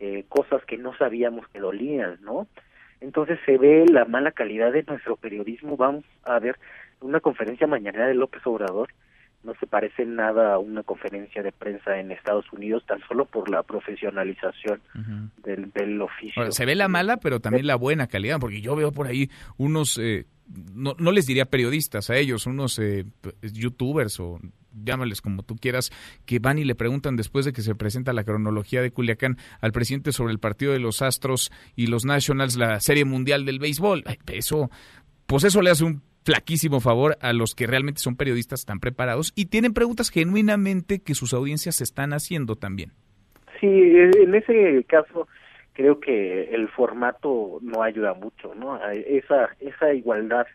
eh, 0.00 0.24
cosas 0.28 0.64
que 0.64 0.78
no 0.78 0.96
sabíamos 0.96 1.46
que 1.48 1.58
dolían, 1.58 2.18
¿no? 2.22 2.46
Entonces 3.00 3.38
se 3.44 3.58
ve 3.58 3.84
la 3.90 4.04
mala 4.04 4.30
calidad 4.30 4.72
de 4.72 4.84
nuestro 4.84 5.16
periodismo. 5.16 5.76
Vamos 5.76 6.04
a 6.24 6.38
ver 6.38 6.56
una 7.00 7.20
conferencia 7.20 7.66
mañana 7.66 8.06
de 8.06 8.14
López 8.14 8.46
Obrador. 8.46 8.90
No 9.42 9.54
se 9.54 9.66
parece 9.66 10.04
nada 10.04 10.54
a 10.54 10.58
una 10.58 10.82
conferencia 10.82 11.42
de 11.42 11.52
prensa 11.52 11.98
en 11.98 12.12
Estados 12.12 12.44
Unidos, 12.52 12.84
tan 12.86 13.00
solo 13.08 13.24
por 13.24 13.48
la 13.50 13.62
profesionalización 13.62 14.80
del, 15.44 15.70
del, 15.72 16.00
oficio. 16.02 16.50
se 16.50 16.66
ve 16.66 16.74
la 16.74 16.88
mala, 16.88 17.18
pero 17.18 17.40
también 17.40 17.66
la 17.66 17.76
buena 17.76 18.08
calidad, 18.08 18.38
porque 18.40 18.60
yo 18.60 18.74
veo 18.74 18.90
por 18.90 19.06
ahí 19.06 19.30
unos, 19.56 19.96
eh, 19.98 20.26
no, 20.74 20.94
no 20.98 21.12
les 21.12 21.26
diría 21.26 21.44
periodistas 21.44 22.10
a 22.10 22.16
ellos, 22.16 22.46
unos 22.46 22.80
eh, 22.80 23.04
youtubers 23.42 24.18
o 24.18 24.40
llámales 24.84 25.20
como 25.20 25.42
tú 25.42 25.56
quieras, 25.56 25.90
que 26.26 26.38
van 26.38 26.58
y 26.58 26.64
le 26.64 26.74
preguntan 26.74 27.16
después 27.16 27.44
de 27.44 27.52
que 27.52 27.62
se 27.62 27.74
presenta 27.74 28.12
la 28.12 28.24
cronología 28.24 28.82
de 28.82 28.90
Culiacán 28.90 29.36
al 29.60 29.72
presidente 29.72 30.12
sobre 30.12 30.32
el 30.32 30.38
partido 30.38 30.72
de 30.72 30.78
los 30.78 31.02
Astros 31.02 31.50
y 31.76 31.86
los 31.86 32.04
Nationals, 32.04 32.56
la 32.56 32.80
Serie 32.80 33.04
Mundial 33.04 33.44
del 33.44 33.58
Béisbol. 33.58 34.04
eso, 34.32 34.70
pues 35.26 35.44
eso 35.44 35.62
le 35.62 35.70
hace 35.70 35.84
un 35.84 36.02
flaquísimo 36.24 36.80
favor 36.80 37.16
a 37.22 37.32
los 37.32 37.54
que 37.54 37.66
realmente 37.66 38.00
son 38.00 38.16
periodistas 38.16 38.66
tan 38.66 38.80
preparados 38.80 39.32
y 39.34 39.46
tienen 39.46 39.72
preguntas 39.72 40.10
genuinamente 40.10 41.00
que 41.00 41.14
sus 41.14 41.32
audiencias 41.32 41.76
se 41.76 41.84
están 41.84 42.12
haciendo 42.12 42.54
también. 42.54 42.92
Sí, 43.60 43.66
en 43.66 44.34
ese 44.34 44.84
caso 44.84 45.26
creo 45.72 46.00
que 46.00 46.54
el 46.54 46.68
formato 46.68 47.60
no 47.62 47.82
ayuda 47.82 48.12
mucho, 48.12 48.54
¿no? 48.54 48.78
Esa 48.90 49.48
esa 49.60 49.94
igualdad 49.94 50.46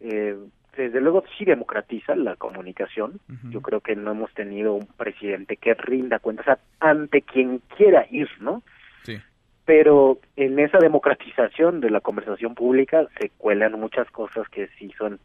eh, 0.00 0.36
desde 0.76 1.00
luego 1.00 1.24
sí 1.36 1.44
democratiza 1.44 2.14
la 2.14 2.36
comunicación. 2.36 3.20
Yo 3.50 3.60
creo 3.60 3.80
que 3.80 3.96
no 3.96 4.10
hemos 4.10 4.32
tenido 4.34 4.74
un 4.74 4.86
presidente 4.86 5.56
que 5.56 5.74
rinda 5.74 6.18
cuentas 6.18 6.58
ante 6.80 7.22
quien 7.22 7.60
quiera 7.76 8.06
ir, 8.10 8.28
¿no? 8.40 8.62
Sí. 9.04 9.18
Pero 9.64 10.18
en 10.36 10.58
esa 10.58 10.78
democratización 10.78 11.80
de 11.80 11.90
la 11.90 12.00
conversación 12.00 12.54
pública 12.54 13.06
se 13.20 13.30
cuelan 13.30 13.78
muchas 13.78 14.10
cosas 14.10 14.48
que 14.48 14.68
sí 14.78 14.92
son 14.98 15.20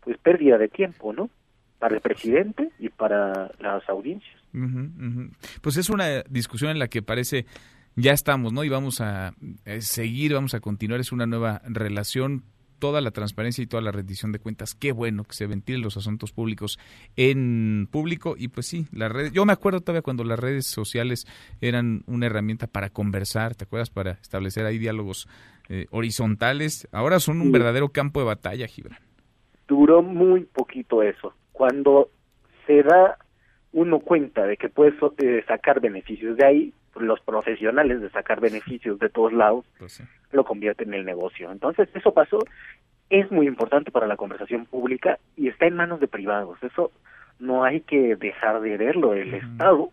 pues 0.00 0.18
pérdida 0.18 0.58
de 0.58 0.68
tiempo, 0.68 1.12
¿no? 1.12 1.30
Para 1.78 1.96
el 1.96 2.00
presidente 2.00 2.70
y 2.78 2.88
para 2.88 3.50
las 3.58 3.88
audiencias. 3.88 4.36
Pues 5.60 5.76
es 5.76 5.90
una 5.90 6.22
discusión 6.28 6.70
en 6.70 6.78
la 6.78 6.88
que 6.88 7.02
parece 7.02 7.44
ya 7.96 8.12
estamos, 8.12 8.52
¿no? 8.52 8.62
Y 8.64 8.68
vamos 8.68 9.00
a 9.00 9.34
eh, 9.64 9.80
seguir, 9.80 10.34
vamos 10.34 10.54
a 10.54 10.60
continuar. 10.60 11.00
Es 11.00 11.12
una 11.12 11.26
nueva 11.26 11.62
relación 11.64 12.44
toda 12.78 13.00
la 13.00 13.10
transparencia 13.10 13.62
y 13.62 13.66
toda 13.66 13.82
la 13.82 13.92
rendición 13.92 14.32
de 14.32 14.38
cuentas. 14.38 14.74
Qué 14.74 14.92
bueno 14.92 15.24
que 15.24 15.34
se 15.34 15.46
ventilen 15.46 15.82
los 15.82 15.96
asuntos 15.96 16.32
públicos 16.32 16.78
en 17.16 17.88
público 17.90 18.34
y 18.38 18.48
pues 18.48 18.66
sí, 18.66 18.86
las 18.92 19.10
redes. 19.10 19.32
Yo 19.32 19.44
me 19.44 19.52
acuerdo 19.52 19.80
todavía 19.80 20.02
cuando 20.02 20.24
las 20.24 20.38
redes 20.38 20.66
sociales 20.66 21.26
eran 21.60 22.02
una 22.06 22.26
herramienta 22.26 22.66
para 22.66 22.90
conversar, 22.90 23.54
¿te 23.54 23.64
acuerdas? 23.64 23.90
Para 23.90 24.12
establecer 24.12 24.66
ahí 24.66 24.78
diálogos 24.78 25.28
eh, 25.68 25.86
horizontales. 25.90 26.88
Ahora 26.92 27.20
son 27.20 27.40
un 27.40 27.52
verdadero 27.52 27.88
campo 27.88 28.20
de 28.20 28.26
batalla, 28.26 28.66
Gibran. 28.66 29.00
Duró 29.66 30.02
muy 30.02 30.44
poquito 30.44 31.02
eso. 31.02 31.34
Cuando 31.52 32.10
se 32.66 32.82
da 32.82 33.18
uno 33.76 33.98
cuenta 33.98 34.46
de 34.46 34.56
que 34.56 34.70
puede 34.70 34.94
eh, 35.18 35.44
sacar 35.46 35.80
beneficios 35.80 36.38
de 36.38 36.46
ahí, 36.46 36.72
los 36.98 37.20
profesionales 37.20 38.00
de 38.00 38.08
sacar 38.08 38.40
beneficios 38.40 38.98
de 38.98 39.10
todos 39.10 39.34
lados 39.34 39.66
pues 39.78 40.02
lo 40.32 40.44
convierten 40.44 40.88
en 40.88 41.00
el 41.00 41.04
negocio. 41.04 41.52
Entonces, 41.52 41.86
eso 41.94 42.14
pasó, 42.14 42.38
es 43.10 43.30
muy 43.30 43.46
importante 43.46 43.90
para 43.90 44.06
la 44.06 44.16
conversación 44.16 44.64
pública 44.64 45.18
y 45.36 45.48
está 45.48 45.66
en 45.66 45.76
manos 45.76 46.00
de 46.00 46.08
privados. 46.08 46.56
Eso 46.62 46.90
no 47.38 47.64
hay 47.64 47.82
que 47.82 48.16
dejar 48.16 48.62
de 48.62 48.78
verlo. 48.78 49.12
El 49.12 49.34
Estado 49.34 49.90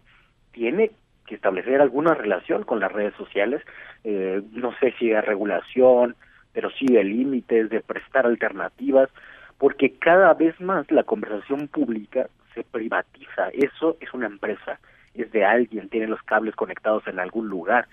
tiene 0.54 0.92
que 1.28 1.36
establecer 1.36 1.82
alguna 1.82 2.14
relación 2.14 2.64
con 2.64 2.80
las 2.80 2.92
redes 2.92 3.14
sociales, 3.16 3.62
eh, 4.06 4.42
no 4.54 4.74
sé 4.80 4.94
si 4.98 5.10
de 5.10 5.20
regulación, 5.20 6.16
pero 6.54 6.70
sí 6.72 6.86
de 6.86 7.04
límites, 7.04 7.70
de 7.70 7.82
prestar 7.82 8.28
alternativas, 8.28 9.10
porque 9.58 9.92
cada 9.92 10.34
vez 10.36 10.58
más 10.62 10.90
la 10.90 11.04
conversación 11.04 11.68
pública 11.68 12.30
se 12.54 12.64
privatiza. 12.64 13.49
Eso 13.54 13.97
es 13.99 14.14
una 14.14 14.28
empresa 14.28 14.80
es 15.14 15.32
de 15.32 15.45
alguien, 15.45 15.89
tiene 15.89 16.08
los 16.08 16.22
cables 16.24 16.56
conectados 16.56 17.06
en 17.08 17.20
algún 17.20 17.47
lugar. 17.47 17.88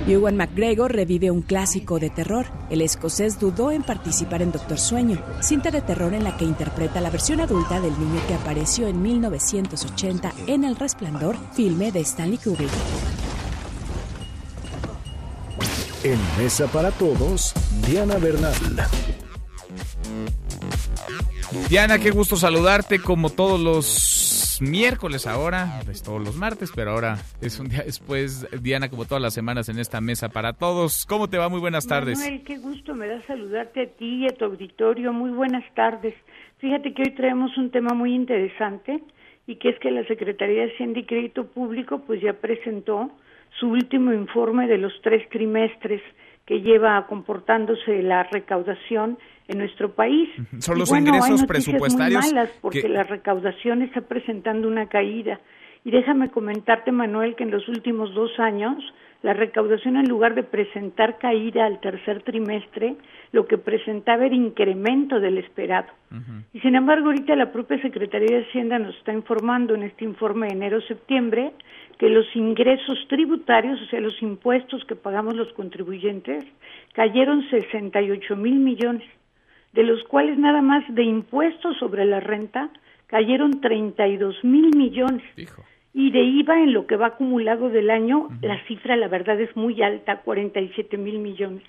Ewan 0.08 0.36
McGregor 0.36 0.92
revive 0.94 1.30
un 1.32 1.42
clásico 1.42 2.00
de 2.00 2.10
terror. 2.10 2.48
El 2.70 2.82
escocés 2.82 3.40
dudó 3.40 3.72
en 3.72 3.84
participar 3.84 4.42
en 4.42 4.52
Doctor 4.52 4.80
Sueño, 4.80 5.24
cinta 5.42 5.70
de 5.70 5.82
terror 5.82 6.14
en 6.14 6.24
la 6.24 6.36
que 6.38 6.46
interpreta 6.46 7.02
la 7.02 7.10
versión 7.10 7.40
adulta 7.40 7.80
del 7.80 7.98
niño 8.00 8.20
que 8.28 8.34
apareció 8.34 8.88
en 8.88 9.02
1980 9.02 10.34
en 10.48 10.64
El 10.64 10.76
Resplandor, 10.76 11.36
filme 11.54 11.92
de 11.92 12.02
Stanley 12.02 12.38
Kubrick. 12.38 12.72
En 16.04 16.20
Mesa 16.38 16.66
para 16.68 16.90
Todos, 16.92 17.54
Diana 17.86 18.18
Bernal. 18.18 18.56
Diana, 21.70 22.00
qué 22.00 22.12
gusto 22.12 22.36
saludarte 22.36 23.00
como 23.00 23.30
todos 23.30 23.60
los 23.60 24.60
miércoles 24.62 25.26
ahora, 25.26 25.82
es 25.90 26.04
todos 26.04 26.22
los 26.22 26.36
martes, 26.36 26.72
pero 26.76 26.92
ahora 26.92 27.18
es 27.42 27.60
un 27.60 27.68
día 27.68 27.84
después. 27.84 28.48
Diana, 28.62 28.90
como 28.90 29.06
todas 29.06 29.22
las 29.22 29.34
semanas 29.34 29.68
en 29.70 29.80
esta 29.80 30.00
mesa 30.02 30.30
para 30.30 30.54
todos. 30.54 31.06
¿Cómo 31.06 31.30
te 31.30 31.38
va? 31.38 31.50
Muy 31.50 31.60
buenas 31.60 31.88
tardes. 31.88 32.20
Manuel, 32.20 32.44
qué 32.44 32.58
gusto 32.58 32.94
me 32.94 33.08
da 33.08 33.22
saludarte 33.24 33.82
a 33.82 33.88
ti 33.88 34.24
y 34.24 34.26
a 34.28 34.30
tu 34.30 34.46
auditorio. 34.46 35.12
Muy 35.14 35.32
buenas 35.32 35.64
tardes. 35.74 36.14
Fíjate 36.60 36.94
que 36.94 37.02
hoy 37.04 37.12
traemos 37.16 37.58
un 37.58 37.72
tema 37.72 37.94
muy 37.94 38.14
interesante 38.14 39.02
y 39.48 39.56
que 39.56 39.70
es 39.70 39.80
que 39.80 39.92
la 39.92 40.06
Secretaría 40.06 40.66
de 40.66 40.74
Hacienda 40.74 41.00
y 41.00 41.06
Crédito 41.06 41.48
Público 41.48 42.04
pues 42.06 42.22
ya 42.22 42.34
presentó 42.34 43.12
su 43.60 43.68
último 43.68 44.14
informe 44.14 44.68
de 44.68 44.78
los 44.78 44.94
tres 45.02 45.28
trimestres 45.30 46.02
que 46.52 46.60
lleva 46.60 47.08
comportándose 47.08 48.04
la 48.04 48.24
recaudación 48.24 49.18
en 49.48 49.60
nuestro 49.60 49.94
país. 49.94 50.28
Son 50.60 50.78
los 50.78 50.92
ingresos 50.92 51.46
presupuestarios. 51.46 52.26
Muy 52.26 52.34
malas 52.34 52.50
porque 52.60 52.90
la 52.90 53.04
recaudación 53.04 53.84
está 53.84 54.02
presentando 54.02 54.68
una 54.68 54.88
caída. 54.88 55.40
Y 55.86 55.92
déjame 55.92 56.30
comentarte, 56.30 56.92
Manuel, 56.92 57.38
que 57.38 57.44
en 57.44 57.52
los 57.52 57.70
últimos 57.70 58.14
dos 58.14 58.38
años 58.38 58.84
la 59.22 59.34
recaudación 59.34 59.96
en 59.96 60.10
lugar 60.10 60.36
de 60.36 60.44
presentar 60.44 61.20
caída 61.20 61.66
al 61.66 61.80
tercer 61.80 62.22
trimestre, 62.24 62.98
lo 63.32 63.48
que 63.48 63.58
presentaba 63.58 64.26
era 64.26 64.36
incremento 64.36 65.22
del 65.22 65.38
esperado. 65.38 65.88
Y 66.52 66.60
sin 66.60 66.76
embargo, 66.76 67.08
ahorita 67.08 67.34
la 67.38 67.54
propia 67.54 67.82
Secretaría 67.82 68.40
de 68.40 68.46
Hacienda 68.46 68.78
nos 68.78 68.98
está 68.98 69.14
informando 69.14 69.74
en 69.76 69.84
este 69.84 70.04
informe 70.04 70.48
de 70.48 70.54
enero-septiembre 70.56 71.54
que 72.02 72.10
los 72.10 72.26
ingresos 72.36 72.98
tributarios, 73.10 73.80
o 73.80 73.86
sea, 73.86 74.00
los 74.00 74.20
impuestos 74.24 74.84
que 74.86 74.96
pagamos 74.96 75.36
los 75.36 75.54
contribuyentes, 75.54 76.44
cayeron 76.94 77.48
68 77.52 78.36
mil 78.38 78.56
millones 78.56 79.08
de 79.74 79.84
los 79.84 80.04
cuales 80.06 80.40
nada 80.40 80.64
más 80.64 80.84
de 80.96 81.04
impuestos 81.04 81.78
sobre 81.78 82.06
la 82.06 82.20
renta 82.20 82.72
cayeron 83.06 83.62
32 83.62 84.44
mil 84.44 84.76
millones. 84.76 85.22
Y 85.94 86.10
de 86.10 86.24
IVA 86.24 86.64
en 86.64 86.74
lo 86.74 86.88
que 86.88 86.96
va 86.96 87.06
acumulado 87.06 87.70
del 87.70 87.92
año, 87.92 88.30
la 88.42 88.60
cifra 88.66 88.96
la 88.96 89.08
verdad 89.08 89.40
es 89.40 89.56
muy 89.56 89.80
alta, 89.84 90.22
47 90.22 90.98
mil 90.98 91.20
millones. 91.20 91.62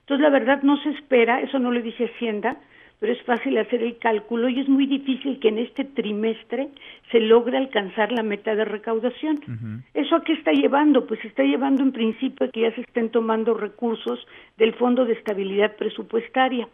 Entonces 0.00 0.22
la 0.22 0.30
verdad 0.30 0.62
no 0.62 0.82
se 0.82 0.92
espera, 0.92 1.42
eso 1.42 1.58
no 1.58 1.70
lo 1.70 1.82
dice 1.82 2.06
Hacienda, 2.06 2.56
pero 3.04 3.12
es 3.12 3.22
fácil 3.24 3.58
hacer 3.58 3.82
el 3.82 3.98
cálculo 3.98 4.48
y 4.48 4.60
es 4.60 4.66
muy 4.66 4.86
difícil 4.86 5.38
que 5.38 5.48
en 5.48 5.58
este 5.58 5.84
trimestre 5.84 6.70
se 7.12 7.20
logre 7.20 7.58
alcanzar 7.58 8.10
la 8.10 8.22
meta 8.22 8.54
de 8.54 8.64
recaudación. 8.64 9.82
¿Eso 9.92 10.16
a 10.16 10.24
qué 10.24 10.32
está 10.32 10.52
llevando? 10.52 11.06
Pues 11.06 11.22
está 11.22 11.42
llevando 11.42 11.82
en 11.82 11.92
principio 11.92 12.46
a 12.46 12.50
que 12.50 12.62
ya 12.62 12.74
se 12.74 12.80
estén 12.80 13.10
tomando 13.10 13.52
recursos 13.52 14.26
del 14.56 14.72
Fondo 14.72 15.04
de 15.04 15.12
Estabilidad 15.12 15.76
Presupuestaria. 15.76 16.66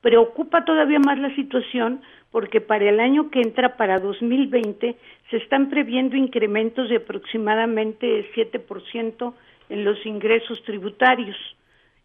Preocupa 0.00 0.64
todavía 0.64 0.98
más 0.98 1.18
la 1.18 1.34
situación 1.34 2.00
porque 2.30 2.62
para 2.62 2.88
el 2.88 2.98
año 2.98 3.30
que 3.30 3.42
entra, 3.42 3.76
para 3.76 3.98
2020, 3.98 4.96
se 5.28 5.36
están 5.36 5.68
previendo 5.68 6.16
incrementos 6.16 6.88
de 6.88 6.96
aproximadamente 6.96 8.32
7% 8.34 9.34
en 9.68 9.84
los 9.84 10.06
ingresos 10.06 10.62
tributarios. 10.62 11.36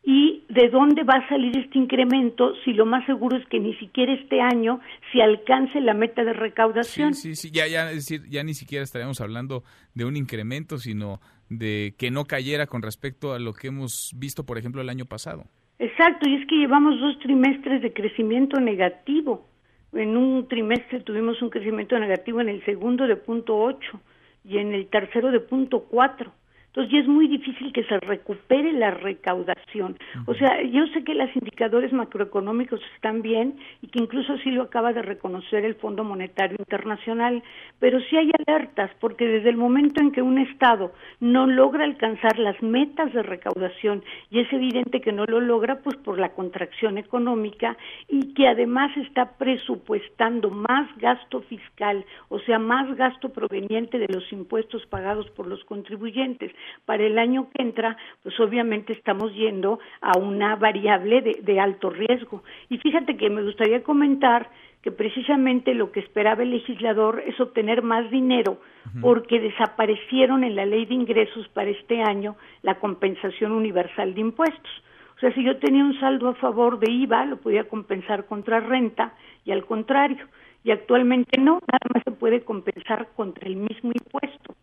¿Y 0.05 0.43
de 0.49 0.67
dónde 0.69 1.03
va 1.03 1.13
a 1.13 1.29
salir 1.29 1.57
este 1.57 1.77
incremento 1.77 2.53
si 2.65 2.73
lo 2.73 2.85
más 2.85 3.05
seguro 3.05 3.37
es 3.37 3.47
que 3.47 3.59
ni 3.59 3.73
siquiera 3.75 4.13
este 4.13 4.41
año 4.41 4.81
se 5.13 5.21
alcance 5.21 5.79
la 5.79 5.93
meta 5.93 6.25
de 6.25 6.33
recaudación? 6.33 7.13
Sí, 7.13 7.35
sí, 7.35 7.47
sí, 7.47 7.51
ya, 7.51 7.67
ya, 7.67 7.85
decir, 7.85 8.21
ya 8.29 8.43
ni 8.43 8.53
siquiera 8.53 8.83
estaríamos 8.83 9.21
hablando 9.21 9.63
de 9.93 10.03
un 10.03 10.17
incremento, 10.17 10.77
sino 10.77 11.21
de 11.49 11.95
que 11.97 12.11
no 12.11 12.25
cayera 12.25 12.67
con 12.67 12.81
respecto 12.81 13.31
a 13.33 13.39
lo 13.39 13.53
que 13.53 13.67
hemos 13.67 14.11
visto, 14.17 14.45
por 14.45 14.57
ejemplo, 14.57 14.81
el 14.81 14.89
año 14.89 15.05
pasado. 15.05 15.45
Exacto, 15.79 16.27
y 16.27 16.35
es 16.35 16.47
que 16.47 16.55
llevamos 16.55 16.99
dos 16.99 17.17
trimestres 17.19 17.81
de 17.81 17.93
crecimiento 17.93 18.59
negativo. 18.59 19.47
En 19.93 20.17
un 20.17 20.47
trimestre 20.49 20.99
tuvimos 20.99 21.41
un 21.41 21.49
crecimiento 21.49 21.97
negativo, 21.97 22.41
en 22.41 22.49
el 22.49 22.65
segundo 22.65 23.07
de 23.07 23.15
punto 23.15 23.55
ocho 23.55 24.01
y 24.43 24.57
en 24.57 24.73
el 24.73 24.87
tercero 24.87 25.31
de 25.31 25.39
punto 25.39 25.85
cuatro. 25.89 26.33
Entonces 26.73 26.91
ya 26.91 26.99
es 27.01 27.07
muy 27.07 27.27
difícil 27.27 27.71
que 27.71 27.83
se 27.83 27.99
recupere 27.99 28.73
la 28.73 28.89
recaudación. 28.89 29.95
O 30.25 30.33
sea, 30.33 30.59
yo 30.63 30.87
sé 30.87 31.03
que 31.03 31.13
los 31.13 31.29
indicadores 31.35 31.93
macroeconómicos 31.93 32.81
están 32.95 33.21
bien 33.21 33.59
y 33.83 33.87
que 33.89 33.99
incluso 33.99 34.33
así 34.33 34.49
lo 34.49 34.63
acaba 34.63 34.91
de 34.91 35.03
reconocer 35.03 35.65
el 35.65 35.75
Fondo 35.75 36.03
Monetario 36.03 36.57
Internacional, 36.57 37.43
pero 37.77 37.99
sí 38.09 38.17
hay 38.17 38.31
alertas 38.47 38.89
porque 38.99 39.27
desde 39.27 39.51
el 39.51 39.57
momento 39.57 40.01
en 40.01 40.11
que 40.11 40.23
un 40.23 40.39
Estado 40.39 40.91
no 41.19 41.45
logra 41.45 41.83
alcanzar 41.83 42.39
las 42.39 42.59
metas 42.63 43.13
de 43.13 43.21
recaudación 43.21 44.03
y 44.31 44.39
es 44.39 44.51
evidente 44.51 44.99
que 44.99 45.11
no 45.11 45.25
lo 45.25 45.41
logra 45.41 45.75
pues 45.75 45.97
por 45.97 46.17
la 46.17 46.29
contracción 46.29 46.97
económica 46.97 47.77
y 48.07 48.33
que 48.33 48.47
además 48.47 48.89
está 48.97 49.37
presupuestando 49.37 50.49
más 50.49 50.89
gasto 50.97 51.41
fiscal, 51.41 52.03
o 52.29 52.39
sea, 52.39 52.57
más 52.57 52.95
gasto 52.97 53.29
proveniente 53.29 53.99
de 53.99 54.07
los 54.07 54.31
impuestos 54.33 54.83
pagados 54.87 55.29
por 55.31 55.45
los 55.45 55.63
contribuyentes 55.65 56.51
para 56.85 57.03
el 57.03 57.17
año 57.17 57.49
que 57.53 57.63
entra, 57.63 57.97
pues 58.21 58.39
obviamente 58.39 58.93
estamos 58.93 59.33
yendo 59.33 59.79
a 60.01 60.17
una 60.17 60.55
variable 60.55 61.21
de, 61.21 61.59
alto 61.59 61.89
riesgo. 61.89 62.43
Y 62.69 62.77
fíjate 62.77 63.17
que 63.17 63.29
me 63.29 63.43
gustaría 63.43 63.83
comentar 63.83 64.49
que 64.81 64.91
precisamente 64.91 65.73
lo 65.73 65.91
que 65.91 66.01
esperaba 66.01 66.43
el 66.43 66.51
legislador 66.51 67.23
es 67.25 67.39
obtener 67.39 67.83
más 67.83 68.09
dinero 68.11 68.59
porque 69.01 69.39
desaparecieron 69.39 70.43
en 70.43 70.57
la 70.57 70.65
ley 70.65 70.85
de 70.85 70.93
ingresos 70.93 71.47
para 71.49 71.69
este 71.69 72.01
año 72.01 72.35
la 72.63 72.75
compensación 72.75 73.53
universal 73.53 74.13
de 74.13 74.21
impuestos. 74.21 74.83
O 75.15 75.19
sea, 75.19 75.33
si 75.33 75.43
yo 75.43 75.57
tenía 75.57 75.85
un 75.85 75.97
saldo 76.01 76.27
a 76.27 76.35
favor 76.35 76.79
de 76.79 76.91
IVA, 76.91 77.25
lo 77.25 77.37
podía 77.37 77.63
compensar 77.69 78.25
contra 78.25 78.59
renta 78.59 79.13
y 79.45 79.51
al 79.51 79.65
contrario. 79.65 80.27
Y 80.63 80.71
actualmente 80.71 81.39
no, 81.39 81.53
nada 81.53 81.87
más 81.93 82.03
se 82.03 82.11
puede 82.11 82.43
compensar 82.43 83.09
contra 83.15 83.47
el 83.47 83.57
mismo 83.57 83.91
impuesto. 83.93 84.55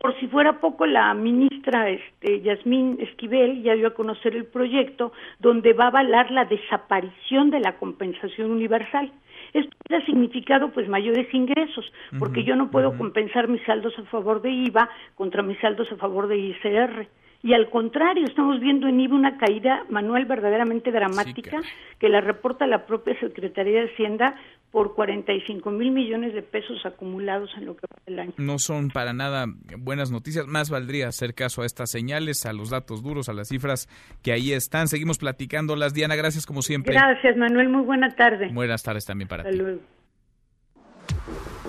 Por 0.00 0.18
si 0.20 0.28
fuera 0.28 0.60
poco, 0.60 0.86
la 0.86 1.14
ministra 1.14 1.88
este, 1.88 2.42
Yasmín 2.42 2.98
Esquivel 3.00 3.62
ya 3.62 3.74
dio 3.74 3.88
a 3.88 3.94
conocer 3.94 4.36
el 4.36 4.44
proyecto 4.44 5.12
donde 5.38 5.72
va 5.72 5.84
a 5.84 5.88
avalar 5.88 6.30
la 6.30 6.44
desaparición 6.44 7.50
de 7.50 7.60
la 7.60 7.78
compensación 7.78 8.50
universal. 8.50 9.10
Esto 9.54 9.74
ha 9.90 10.04
significado 10.04 10.70
pues 10.70 10.86
mayores 10.88 11.32
ingresos, 11.32 11.90
porque 12.18 12.44
yo 12.44 12.56
no 12.56 12.70
puedo 12.70 12.96
compensar 12.98 13.48
mis 13.48 13.62
saldos 13.62 13.98
a 13.98 14.02
favor 14.04 14.42
de 14.42 14.50
IVA 14.50 14.90
contra 15.14 15.42
mis 15.42 15.58
saldos 15.60 15.90
a 15.90 15.96
favor 15.96 16.28
de 16.28 16.36
ICR. 16.36 17.08
Y 17.42 17.54
al 17.54 17.70
contrario, 17.70 18.24
estamos 18.26 18.60
viendo 18.60 18.88
en 18.88 19.00
IVA 19.00 19.14
una 19.14 19.38
caída, 19.38 19.84
Manuel, 19.88 20.24
verdaderamente 20.24 20.90
dramática, 20.90 21.60
que 21.98 22.08
la 22.08 22.20
reporta 22.20 22.66
la 22.66 22.86
propia 22.86 23.18
Secretaría 23.20 23.80
de 23.80 23.92
Hacienda 23.92 24.34
por 24.70 24.94
45 24.94 25.70
mil 25.70 25.90
millones 25.90 26.34
de 26.34 26.42
pesos 26.42 26.84
acumulados 26.84 27.50
en 27.56 27.66
lo 27.66 27.76
que 27.76 27.86
va 27.90 27.96
del 28.06 28.18
año. 28.18 28.32
No 28.36 28.58
son 28.58 28.88
para 28.88 29.12
nada 29.12 29.46
buenas 29.78 30.10
noticias. 30.10 30.46
Más 30.46 30.70
valdría 30.70 31.08
hacer 31.08 31.34
caso 31.34 31.62
a 31.62 31.66
estas 31.66 31.90
señales, 31.90 32.44
a 32.46 32.52
los 32.52 32.70
datos 32.70 33.02
duros, 33.02 33.28
a 33.28 33.32
las 33.32 33.48
cifras 33.48 33.88
que 34.22 34.32
ahí 34.32 34.52
están. 34.52 34.88
Seguimos 34.88 35.18
platicándolas. 35.18 35.94
Diana, 35.94 36.16
gracias 36.16 36.46
como 36.46 36.62
siempre. 36.62 36.94
Gracias, 36.94 37.36
Manuel. 37.36 37.68
Muy 37.68 37.82
buena 37.82 38.14
tarde. 38.14 38.50
Buenas 38.52 38.82
tardes 38.82 39.04
también 39.04 39.28
para 39.28 39.44
ti. 39.44 39.58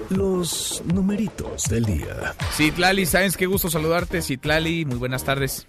Los 0.09 0.83
numeritos 0.93 1.63
del 1.69 1.83
día. 1.83 2.33
Citlali 2.51 3.05
¿sabes 3.05 3.35
qué 3.35 3.45
gusto 3.45 3.69
saludarte. 3.69 4.21
Citlali, 4.21 4.85
muy 4.85 4.97
buenas 4.97 5.25
tardes. 5.25 5.67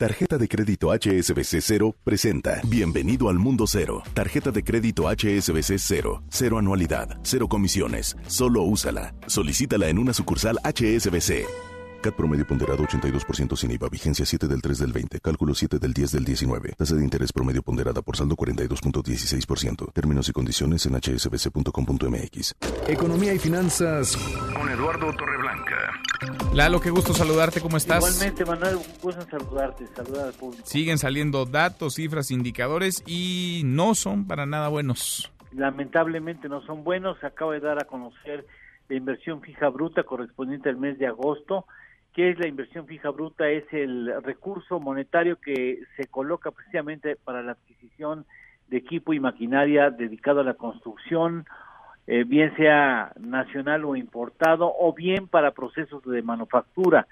Tarjeta 0.00 0.38
de 0.38 0.48
crédito 0.48 0.94
HSBC 0.94 1.60
Cero 1.60 1.94
presenta 2.02 2.62
Bienvenido 2.64 3.28
al 3.28 3.38
Mundo 3.38 3.66
Cero. 3.66 4.02
Tarjeta 4.14 4.50
de 4.50 4.64
crédito 4.64 5.10
HSBC 5.10 5.76
Cero. 5.76 6.22
Cero 6.30 6.56
anualidad, 6.56 7.18
cero 7.22 7.48
comisiones. 7.48 8.16
Solo 8.26 8.62
úsala. 8.62 9.14
Solicítala 9.26 9.90
en 9.90 9.98
una 9.98 10.14
sucursal 10.14 10.58
HSBC. 10.64 11.44
CAT 12.00 12.14
promedio 12.14 12.46
ponderado 12.46 12.82
82% 12.82 13.54
sin 13.58 13.72
IVA. 13.72 13.90
Vigencia 13.90 14.24
7 14.24 14.48
del 14.48 14.62
3 14.62 14.78
del 14.78 14.92
20. 14.94 15.20
Cálculo 15.20 15.54
7 15.54 15.78
del 15.78 15.92
10 15.92 16.12
del 16.12 16.24
19. 16.24 16.72
Tasa 16.78 16.94
de 16.94 17.04
interés 17.04 17.30
promedio 17.30 17.62
ponderada 17.62 18.00
por 18.00 18.16
saldo 18.16 18.36
42.16%. 18.36 19.92
Términos 19.92 20.30
y 20.30 20.32
condiciones 20.32 20.86
en 20.86 20.94
hsbc.com.mx. 20.94 22.54
Economía 22.88 23.34
y 23.34 23.38
finanzas 23.38 24.16
con 24.16 24.66
Eduardo 24.66 25.12
Torreblanca. 25.12 26.00
Lalo, 26.54 26.80
qué 26.80 26.90
gusto 26.90 27.12
saludarte. 27.12 27.60
¿Cómo 27.60 27.76
estás? 27.76 27.98
Igualmente, 27.98 28.44
Manuel, 28.44 28.76
un 28.76 29.00
gusto 29.02 29.22
saludarte. 29.30 29.86
Saludar 29.88 30.26
al 30.26 30.32
público. 30.34 30.66
Siguen 30.66 30.98
saliendo 30.98 31.46
datos, 31.46 31.94
cifras, 31.94 32.30
indicadores 32.30 33.02
y 33.06 33.62
no 33.64 33.94
son 33.94 34.26
para 34.26 34.46
nada 34.46 34.68
buenos. 34.68 35.32
Lamentablemente 35.52 36.48
no 36.48 36.62
son 36.62 36.84
buenos. 36.84 37.22
Acabo 37.24 37.52
de 37.52 37.60
dar 37.60 37.82
a 37.82 37.86
conocer 37.86 38.46
la 38.88 38.96
inversión 38.96 39.40
fija 39.40 39.68
bruta 39.68 40.02
correspondiente 40.02 40.68
al 40.68 40.76
mes 40.76 40.98
de 40.98 41.06
agosto 41.06 41.66
¿Qué 42.14 42.30
es 42.30 42.38
la 42.40 42.48
inversión 42.48 42.86
fija 42.86 43.10
bruta? 43.10 43.48
Es 43.48 43.64
el 43.72 44.12
recurso 44.22 44.80
monetario 44.80 45.36
que 45.36 45.80
se 45.96 46.06
coloca 46.06 46.50
precisamente 46.50 47.14
para 47.16 47.42
la 47.42 47.52
adquisición 47.52 48.26
de 48.68 48.78
equipo 48.78 49.12
y 49.12 49.20
maquinaria 49.20 49.90
dedicado 49.90 50.40
a 50.40 50.44
la 50.44 50.54
construcción, 50.54 51.46
eh, 52.12 52.24
bien 52.24 52.52
sea 52.56 53.12
nacional 53.20 53.84
o 53.84 53.94
importado, 53.94 54.74
o 54.76 54.92
bien 54.92 55.28
para 55.28 55.52
procesos 55.52 56.02
de 56.02 56.22
manufactura. 56.22 57.06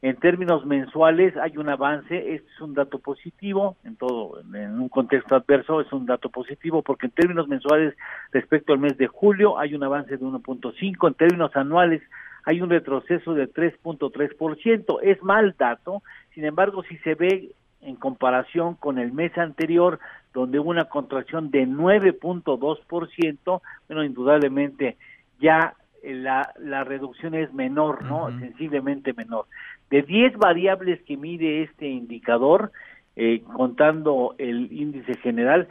En 0.00 0.14
términos 0.14 0.64
mensuales 0.64 1.36
hay 1.36 1.56
un 1.56 1.68
avance, 1.68 2.34
este 2.34 2.48
es 2.54 2.60
un 2.60 2.72
dato 2.72 3.00
positivo, 3.00 3.76
en 3.82 3.96
todo, 3.96 4.38
en 4.54 4.78
un 4.78 4.88
contexto 4.88 5.34
adverso 5.34 5.80
es 5.80 5.92
un 5.92 6.06
dato 6.06 6.28
positivo, 6.28 6.82
porque 6.82 7.06
en 7.06 7.12
términos 7.12 7.48
mensuales 7.48 7.96
respecto 8.30 8.72
al 8.72 8.78
mes 8.78 8.96
de 8.96 9.08
julio 9.08 9.58
hay 9.58 9.74
un 9.74 9.82
avance 9.82 10.16
de 10.16 10.24
1.5, 10.24 11.08
en 11.08 11.14
términos 11.14 11.56
anuales 11.56 12.00
hay 12.44 12.60
un 12.60 12.70
retroceso 12.70 13.34
de 13.34 13.52
3.3%. 13.52 15.00
Es 15.02 15.20
mal 15.24 15.56
dato, 15.58 16.00
sin 16.32 16.44
embargo, 16.44 16.84
si 16.84 16.96
se 16.98 17.16
ve 17.16 17.50
en 17.80 17.96
comparación 17.96 18.76
con 18.76 19.00
el 19.00 19.12
mes 19.12 19.36
anterior, 19.36 19.98
donde 20.34 20.58
hubo 20.58 20.70
una 20.70 20.86
contracción 20.86 21.50
de 21.50 21.66
9.2%, 21.66 23.62
bueno, 23.88 24.04
indudablemente 24.04 24.96
ya 25.40 25.74
la, 26.02 26.52
la 26.58 26.84
reducción 26.84 27.34
es 27.34 27.54
menor, 27.54 28.04
¿no? 28.04 28.28
Sensiblemente 28.38 29.14
menor. 29.14 29.46
De 29.88 30.02
10 30.02 30.36
variables 30.36 31.00
que 31.02 31.16
mide 31.16 31.62
este 31.62 31.86
indicador, 31.86 32.72
eh, 33.16 33.42
contando 33.54 34.34
el 34.38 34.70
índice 34.72 35.14
general, 35.14 35.68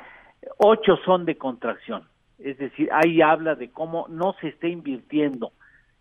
8 0.58 0.98
son 1.06 1.26
de 1.26 1.36
contracción. 1.38 2.04
Es 2.40 2.58
decir, 2.58 2.90
ahí 2.92 3.22
habla 3.22 3.56
de 3.56 3.70
cómo 3.70 4.08
no 4.10 4.34
se 4.42 4.48
está 4.48 4.68
invirtiendo 4.68 5.52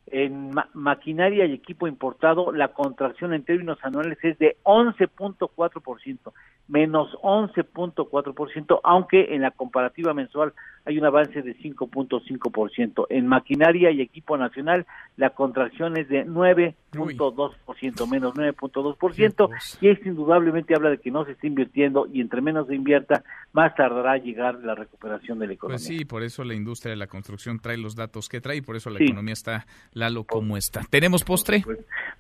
en 0.07 0.51
maquinaria 0.75 1.47
y 1.47 1.53
equipo 1.53 1.87
importado, 1.87 2.53
la 2.53 2.69
contracción 2.69 3.33
en 3.33 3.45
términos 3.45 3.79
anuales 3.83 4.19
es 4.23 4.39
de 4.39 4.57
11.4%, 4.65 6.33
menos 6.69 7.13
11.4%, 7.23 8.81
aunque 8.83 9.35
en 9.35 9.43
la 9.43 9.51
comparativa 9.53 10.13
mensual 10.15 10.53
hay 10.85 10.99
un 10.99 11.05
avance 11.05 11.43
de 11.43 11.57
5.5%. 11.57 13.07
En 13.11 13.27
maquinaria 13.27 13.91
y 13.91 14.01
equipo 14.01 14.37
nacional, 14.37 14.87
la 15.17 15.31
contracción 15.31 15.97
es 15.97 16.09
de 16.09 16.27
9.2%, 16.27 18.11
menos 18.11 18.35
9.2%, 18.35 19.49
y 19.81 19.89
esto 19.89 20.09
indudablemente 20.09 20.75
habla 20.75 20.91
de 20.91 20.99
que 20.99 21.11
no 21.11 21.25
se 21.25 21.33
está 21.33 21.47
invirtiendo 21.47 22.09
y 22.13 22.21
entre 22.21 22.41
menos 22.41 22.67
se 22.67 22.75
invierta, 22.75 23.23
más 23.53 23.75
tardará 23.75 24.17
llegar 24.19 24.57
la 24.65 24.75
recuperación 24.75 25.39
de 25.39 25.47
la 25.47 25.53
economía. 25.53 25.77
Pues 25.77 25.87
sí, 25.87 26.05
por 26.05 26.23
eso 26.23 26.43
la 26.45 26.55
industria 26.55 26.91
de 26.91 26.97
la 26.97 27.07
construcción 27.07 27.61
trae 27.61 27.79
los 27.79 27.95
datos 27.95 28.29
que 28.29 28.41
trae 28.41 28.57
y 28.57 28.63
por 28.63 28.77
eso 28.77 28.91
la 28.91 29.03
economía 29.03 29.35
está, 29.35 29.67
Lalo, 29.95 30.25
como 30.25 30.57
está. 30.57 30.81
¿Tenemos 30.89 31.23
postre? 31.25 31.63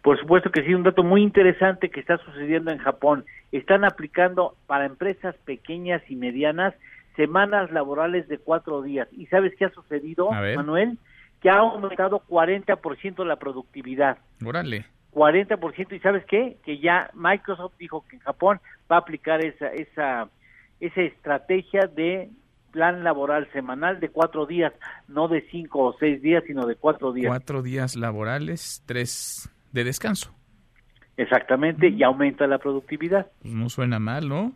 por 0.02 0.18
supuesto 0.20 0.50
que 0.50 0.62
sí, 0.62 0.74
un 0.74 0.82
dato 0.82 1.02
muy 1.02 1.22
interesante 1.22 1.90
que 1.90 2.00
está 2.00 2.18
sucediendo 2.18 2.70
en 2.70 2.78
Japón. 2.78 3.24
Están 3.50 3.84
aplicando 3.84 4.56
para 4.66 4.84
empresas 4.84 5.34
pequeñas 5.44 6.02
y 6.08 6.16
medianas 6.16 6.74
semanas 7.16 7.70
laborales 7.70 8.28
de 8.28 8.38
cuatro 8.38 8.82
días. 8.82 9.08
¿Y 9.12 9.26
sabes 9.26 9.54
qué 9.58 9.66
ha 9.66 9.70
sucedido, 9.70 10.30
Manuel? 10.30 10.98
Que 11.40 11.50
ha 11.50 11.58
aumentado 11.58 12.22
40% 12.28 13.24
la 13.24 13.36
productividad. 13.36 14.18
Órale. 14.44 14.86
40%. 15.12 15.92
¿Y 15.92 15.98
sabes 16.00 16.24
qué? 16.26 16.56
Que 16.64 16.78
ya 16.78 17.10
Microsoft 17.14 17.74
dijo 17.78 18.04
que 18.08 18.16
en 18.16 18.22
Japón 18.22 18.60
va 18.90 18.96
a 18.96 19.00
aplicar 19.00 19.44
esa, 19.44 19.68
esa, 19.68 20.28
esa 20.80 21.00
estrategia 21.00 21.82
de 21.94 22.30
plan 22.72 23.04
laboral 23.04 23.48
semanal 23.52 24.00
de 24.00 24.08
cuatro 24.08 24.46
días, 24.46 24.72
no 25.06 25.28
de 25.28 25.42
cinco 25.50 25.84
o 25.84 25.96
seis 25.98 26.20
días, 26.20 26.42
sino 26.46 26.66
de 26.66 26.74
cuatro 26.74 27.12
días. 27.12 27.28
Cuatro 27.28 27.62
días 27.62 27.94
laborales, 27.96 28.82
tres 28.86 29.48
de 29.72 29.84
descanso. 29.84 30.34
Exactamente, 31.16 31.88
y 31.88 32.02
aumenta 32.02 32.46
la 32.46 32.58
productividad. 32.58 33.26
Pues 33.42 33.54
no 33.54 33.68
suena 33.68 33.98
mal, 33.98 34.28
¿no? 34.28 34.52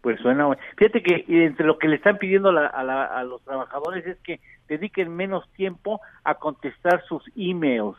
Pues 0.00 0.20
suena. 0.20 0.48
Fíjate 0.76 1.02
que 1.02 1.24
entre 1.28 1.66
lo 1.66 1.78
que 1.78 1.88
le 1.88 1.96
están 1.96 2.18
pidiendo 2.18 2.50
a, 2.50 2.66
a, 2.68 3.24
los 3.24 3.42
trabajadores 3.42 4.06
es 4.06 4.16
que 4.20 4.40
dediquen 4.68 5.14
menos 5.14 5.50
tiempo 5.54 6.00
a 6.22 6.36
contestar 6.36 7.02
sus 7.08 7.22
emails 7.36 7.96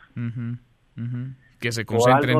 que 1.60 1.72
se 1.72 1.86
concentren 1.86 2.40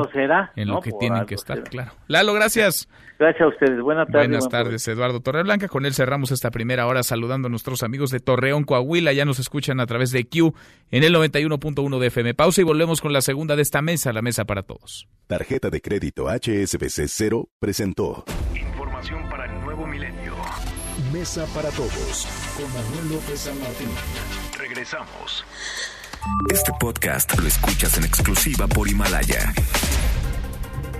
en 0.56 0.68
lo 0.68 0.80
que 0.80 0.92
tienen 0.92 1.26
que 1.26 1.34
estar, 1.34 1.62
claro. 1.64 1.92
Lalo, 2.08 2.32
gracias. 2.34 2.88
Gracias 3.18 3.42
a 3.42 3.48
ustedes. 3.48 3.80
Buenas 3.82 4.08
tardes. 4.08 4.28
Buenas 4.28 4.48
tardes, 4.48 4.88
Eduardo 4.88 5.20
Torreblanca. 5.20 5.68
Con 5.68 5.84
él 5.84 5.92
cerramos 5.92 6.30
esta 6.30 6.50
primera 6.50 6.86
hora 6.86 7.02
saludando 7.02 7.48
a 7.48 7.50
nuestros 7.50 7.82
amigos 7.82 8.10
de 8.10 8.20
Torreón, 8.20 8.64
Coahuila. 8.64 9.12
Ya 9.12 9.26
nos 9.26 9.38
escuchan 9.38 9.78
a 9.78 9.86
través 9.86 10.10
de 10.10 10.24
Q 10.24 10.54
en 10.90 11.04
el 11.04 11.14
91.1 11.14 11.98
de 11.98 12.06
FM. 12.06 12.34
Pausa 12.34 12.62
y 12.62 12.64
volvemos 12.64 13.02
con 13.02 13.12
la 13.12 13.20
segunda 13.20 13.56
de 13.56 13.62
esta 13.62 13.82
mesa, 13.82 14.14
la 14.14 14.22
mesa 14.22 14.46
para 14.46 14.62
todos. 14.62 15.06
Tarjeta 15.26 15.68
de 15.68 15.82
crédito 15.82 16.28
HSBC 16.28 17.08
Cero 17.08 17.48
presentó. 17.58 18.24
Información 18.54 19.28
para 19.28 19.44
el 19.44 19.60
nuevo 19.60 19.86
milenio. 19.86 20.34
Mesa 21.12 21.44
para 21.54 21.68
todos 21.70 22.26
con 22.56 22.72
Manuel 22.72 23.16
López 23.16 23.40
San 23.40 23.60
Martín. 23.60 23.88
Regresamos. 24.58 25.44
Este 26.52 26.72
podcast 26.78 27.38
lo 27.38 27.46
escuchas 27.48 27.96
en 27.96 28.04
exclusiva 28.04 28.66
por 28.66 28.88
Himalaya. 28.88 29.52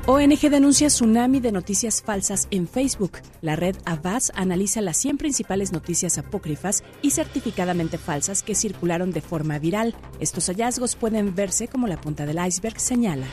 ONG 0.07 0.51
denuncia 0.51 0.89
tsunami 0.89 1.41
de 1.41 1.53
noticias 1.53 2.03
falsas 2.03 2.49
en 2.51 2.67
Facebook. 2.67 3.19
La 3.43 3.55
red 3.55 3.77
Avaz 3.85 4.33
analiza 4.35 4.81
las 4.81 4.97
100 4.97 5.19
principales 5.19 5.73
noticias 5.73 6.19
apócrifas 6.19 6.83
y 7.03 7.11
certificadamente 7.11 7.99
falsas 7.99 8.43
que 8.43 8.55
circularon 8.55 9.13
de 9.13 9.21
forma 9.21 9.59
viral. 9.59 9.95
Estos 10.21 10.47
hallazgos 10.47 10.97
pueden 10.97 11.35
verse 11.35 11.69
como 11.69 11.87
la 11.87 12.01
punta 12.01 12.25
del 12.25 12.45
iceberg, 12.45 12.81
señala. 12.81 13.27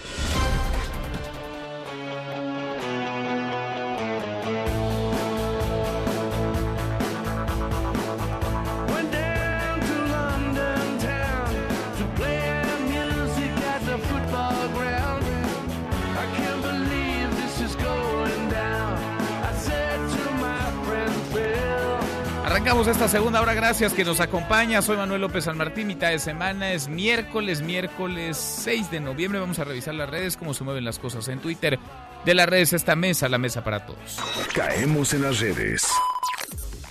Esta 22.90 23.10
segunda 23.10 23.42
hora, 23.42 23.54
gracias 23.54 23.92
que 23.92 24.06
nos 24.06 24.22
acompaña. 24.22 24.82
Soy 24.82 24.96
Manuel 24.96 25.20
López 25.20 25.44
San 25.44 25.58
Martín, 25.58 25.88
mitad 25.88 26.10
de 26.10 26.20
semana, 26.20 26.72
es 26.72 26.88
miércoles, 26.88 27.62
miércoles 27.62 28.38
6 28.38 28.90
de 28.90 29.02
noviembre. 29.02 29.42
Vamos 29.42 29.60
a 29.60 29.66
revisar 29.66 29.94
las 29.94 30.10
redes, 30.10 30.38
cómo 30.38 30.54
se 30.54 30.64
mueven 30.64 30.86
las 30.86 30.98
cosas 30.98 31.28
en 31.28 31.40
Twitter. 31.40 31.78
De 32.24 32.34
las 32.34 32.48
redes, 32.48 32.72
esta 32.72 32.96
mesa, 32.96 33.28
la 33.28 33.38
mesa 33.38 33.62
para 33.62 33.86
todos. 33.86 34.18
Caemos 34.56 35.14
en 35.14 35.24
las 35.24 35.40
redes. 35.40 35.86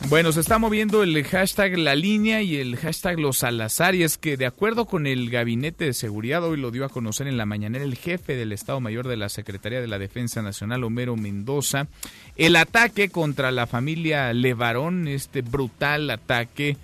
Bueno, 0.08 0.30
se 0.30 0.40
está 0.40 0.58
moviendo 0.58 1.02
el 1.02 1.24
hashtag 1.24 1.78
La 1.78 1.96
Línea 1.96 2.40
y 2.40 2.56
el 2.56 2.76
hashtag 2.76 3.18
Los 3.18 3.38
Salazar 3.38 3.96
y 3.96 4.04
es 4.04 4.18
que 4.18 4.36
de 4.36 4.46
acuerdo 4.46 4.84
con 4.84 5.06
el 5.08 5.30
Gabinete 5.30 5.86
de 5.86 5.94
Seguridad, 5.94 6.44
hoy 6.44 6.58
lo 6.58 6.70
dio 6.70 6.84
a 6.84 6.90
conocer 6.90 7.26
en 7.26 7.36
la 7.36 7.44
mañanera 7.44 7.84
el 7.84 7.96
jefe 7.96 8.36
del 8.36 8.52
Estado 8.52 8.78
Mayor 8.80 9.08
de 9.08 9.16
la 9.16 9.28
Secretaría 9.28 9.80
de 9.80 9.88
la 9.88 9.98
Defensa 9.98 10.42
Nacional, 10.42 10.84
Homero 10.84 11.16
Mendoza, 11.16 11.88
el 12.36 12.54
ataque 12.54 13.08
contra 13.08 13.50
la 13.50 13.66
familia 13.66 14.32
Levarón, 14.32 15.08
este 15.08 15.42
brutal 15.42 16.08
ataque 16.10 16.76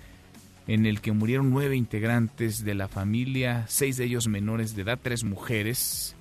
en 0.67 0.85
el 0.85 0.99
que 0.99 1.13
murieron 1.13 1.49
nueve 1.49 1.77
integrantes 1.77 2.65
de 2.65 2.73
la 2.73 2.89
familia, 2.89 3.65
seis 3.69 3.95
de 3.95 4.05
ellos 4.05 4.27
menores 4.27 4.75
de 4.75 4.81
edad, 4.81 4.99
tres 5.01 5.23
mujeres, 5.23 6.15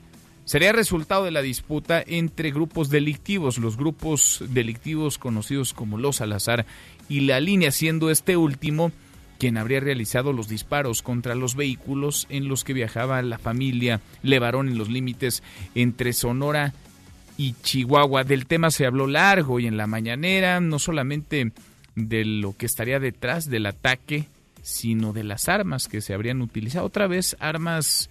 sería 0.53 0.73
resultado 0.73 1.25
de 1.25 1.31
la 1.31 1.41
disputa 1.41 2.05
entre 2.07 2.51
grupos 2.51 2.91
delictivos, 2.91 3.57
los 3.57 3.79
grupos 3.79 4.45
delictivos 4.51 5.17
conocidos 5.17 5.73
como 5.73 5.97
los 5.97 6.17
Salazar 6.17 6.67
y 7.09 7.21
la 7.21 7.41
línea, 7.41 7.71
siendo 7.71 8.11
este 8.11 8.37
último 8.37 8.93
quien 9.39 9.57
habría 9.57 9.81
realizado 9.81 10.35
los 10.35 10.49
disparos 10.49 11.01
contra 11.01 11.35
los 11.35 11.57
vehículos 11.57 12.27
en 12.29 12.49
los 12.49 12.65
que 12.65 12.75
viajaba 12.75 13.23
la 13.23 13.39
familia 13.39 14.03
Levarón 14.23 14.69
en 14.69 14.77
los 14.77 14.91
límites 14.91 15.43
entre 15.75 16.13
Sonora 16.13 16.75
y 17.39 17.55
Chihuahua. 17.63 18.25
Del 18.25 18.45
tema 18.45 18.71
se 18.71 18.85
habló 18.85 19.07
largo 19.07 19.59
y 19.59 19.67
en 19.67 19.79
la 19.79 19.87
mañanera, 19.87 20.61
no 20.61 20.79
solamente 20.79 21.53
de 21.95 22.27
lo 22.27 22.55
que 22.59 22.67
estaría 22.67 23.01
detrás 23.01 23.49
del 23.49 23.65
ataque, 23.65 24.27
sino 24.61 25.15
de 25.15 25.25
las 25.25 25.49
armas 25.49 25.89
que 25.89 26.03
se 26.03 26.13
habrían 26.13 26.43
utilizado. 26.43 26.85
Otra 26.85 27.07
vez 27.07 27.39
armas 27.41 28.11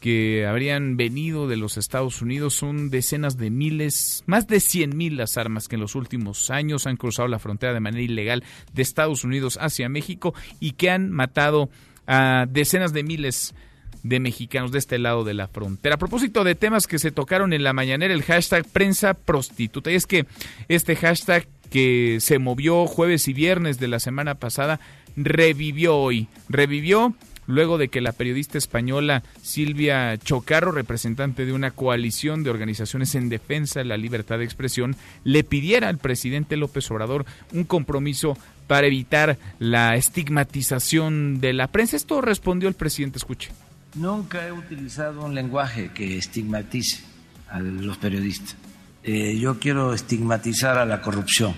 que 0.00 0.46
habrían 0.46 0.96
venido 0.96 1.48
de 1.48 1.56
los 1.56 1.76
Estados 1.76 2.22
Unidos 2.22 2.54
son 2.54 2.90
decenas 2.90 3.36
de 3.36 3.50
miles, 3.50 4.22
más 4.26 4.46
de 4.46 4.60
100 4.60 4.96
mil 4.96 5.16
las 5.16 5.36
armas 5.36 5.66
que 5.66 5.76
en 5.76 5.80
los 5.80 5.94
últimos 5.94 6.50
años 6.50 6.86
han 6.86 6.96
cruzado 6.96 7.28
la 7.28 7.38
frontera 7.38 7.74
de 7.74 7.80
manera 7.80 8.02
ilegal 8.02 8.44
de 8.72 8.82
Estados 8.82 9.24
Unidos 9.24 9.58
hacia 9.60 9.88
México 9.88 10.34
y 10.60 10.72
que 10.72 10.90
han 10.90 11.10
matado 11.10 11.68
a 12.06 12.46
decenas 12.48 12.92
de 12.92 13.02
miles 13.02 13.54
de 14.02 14.20
mexicanos 14.20 14.70
de 14.70 14.78
este 14.78 14.98
lado 14.98 15.24
de 15.24 15.34
la 15.34 15.48
frontera. 15.48 15.96
A 15.96 15.98
propósito 15.98 16.44
de 16.44 16.54
temas 16.54 16.86
que 16.86 16.98
se 16.98 17.10
tocaron 17.10 17.52
en 17.52 17.64
la 17.64 17.72
mañanera, 17.72 18.14
el 18.14 18.22
hashtag 18.22 18.66
prensa 18.66 19.14
prostituta. 19.14 19.90
Y 19.90 19.96
es 19.96 20.06
que 20.06 20.26
este 20.68 20.96
hashtag 20.96 21.46
que 21.70 22.18
se 22.20 22.38
movió 22.38 22.86
jueves 22.86 23.28
y 23.28 23.32
viernes 23.32 23.78
de 23.78 23.88
la 23.88 24.00
semana 24.00 24.36
pasada 24.36 24.80
revivió 25.16 25.96
hoy. 25.96 26.28
Revivió 26.48 27.14
luego 27.48 27.78
de 27.78 27.88
que 27.88 28.00
la 28.00 28.12
periodista 28.12 28.58
española 28.58 29.24
Silvia 29.42 30.16
Chocarro, 30.18 30.70
representante 30.70 31.44
de 31.44 31.52
una 31.52 31.72
coalición 31.72 32.44
de 32.44 32.50
organizaciones 32.50 33.16
en 33.16 33.28
defensa 33.28 33.80
de 33.80 33.86
la 33.86 33.96
libertad 33.96 34.38
de 34.38 34.44
expresión, 34.44 34.94
le 35.24 35.42
pidiera 35.42 35.88
al 35.88 35.98
presidente 35.98 36.56
López 36.56 36.88
Obrador 36.92 37.26
un 37.52 37.64
compromiso 37.64 38.38
para 38.68 38.86
evitar 38.86 39.38
la 39.58 39.96
estigmatización 39.96 41.40
de 41.40 41.54
la 41.54 41.68
prensa. 41.68 41.96
Esto 41.96 42.20
respondió 42.20 42.68
el 42.68 42.74
presidente, 42.74 43.18
escuche. 43.18 43.50
Nunca 43.94 44.46
he 44.46 44.52
utilizado 44.52 45.24
un 45.24 45.34
lenguaje 45.34 45.90
que 45.92 46.18
estigmatice 46.18 47.02
a 47.48 47.60
los 47.60 47.96
periodistas. 47.96 48.56
Eh, 49.02 49.38
yo 49.38 49.58
quiero 49.58 49.94
estigmatizar 49.94 50.76
a 50.76 50.84
la 50.84 51.00
corrupción, 51.00 51.54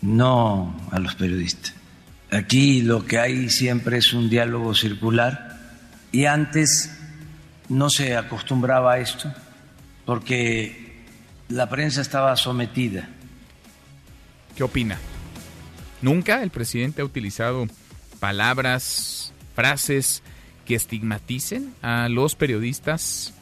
no 0.00 0.76
a 0.92 1.00
los 1.00 1.16
periodistas. 1.16 1.74
Aquí 2.34 2.82
lo 2.82 3.06
que 3.06 3.18
hay 3.18 3.48
siempre 3.48 3.98
es 3.98 4.12
un 4.12 4.28
diálogo 4.28 4.74
circular 4.74 5.56
y 6.10 6.24
antes 6.24 6.90
no 7.68 7.90
se 7.90 8.16
acostumbraba 8.16 8.94
a 8.94 8.98
esto 8.98 9.32
porque 10.04 11.04
la 11.48 11.68
prensa 11.68 12.00
estaba 12.00 12.34
sometida. 12.34 13.08
¿Qué 14.56 14.64
opina? 14.64 14.98
Nunca 16.02 16.42
el 16.42 16.50
presidente 16.50 17.02
ha 17.02 17.04
utilizado 17.04 17.68
palabras, 18.18 19.32
frases 19.54 20.22
que 20.66 20.74
estigmaticen 20.74 21.72
a 21.82 22.08
los 22.08 22.34
periodistas, 22.34 23.32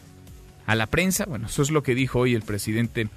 a 0.66 0.74
la 0.74 0.86
prensa. 0.86 1.24
Bueno, 1.24 1.46
eso 1.46 1.62
es 1.62 1.70
lo 1.70 1.82
que 1.82 1.94
dijo 1.94 2.20
hoy 2.20 2.34
el 2.34 2.42
presidente 2.42 3.08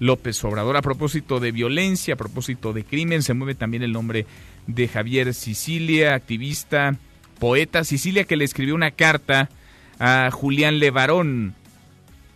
López 0.00 0.42
Obrador. 0.42 0.76
A 0.76 0.82
propósito 0.82 1.38
de 1.38 1.52
violencia, 1.52 2.14
a 2.14 2.16
propósito 2.16 2.72
de 2.72 2.84
crimen, 2.84 3.22
se 3.22 3.34
mueve 3.34 3.54
también 3.54 3.84
el 3.84 3.92
nombre 3.92 4.26
de 4.74 4.88
Javier 4.88 5.34
Sicilia, 5.34 6.14
activista, 6.14 6.96
poeta. 7.38 7.84
Sicilia 7.84 8.24
que 8.24 8.36
le 8.36 8.44
escribió 8.44 8.74
una 8.74 8.90
carta 8.90 9.48
a 9.98 10.30
Julián 10.30 10.78
Levarón. 10.78 11.54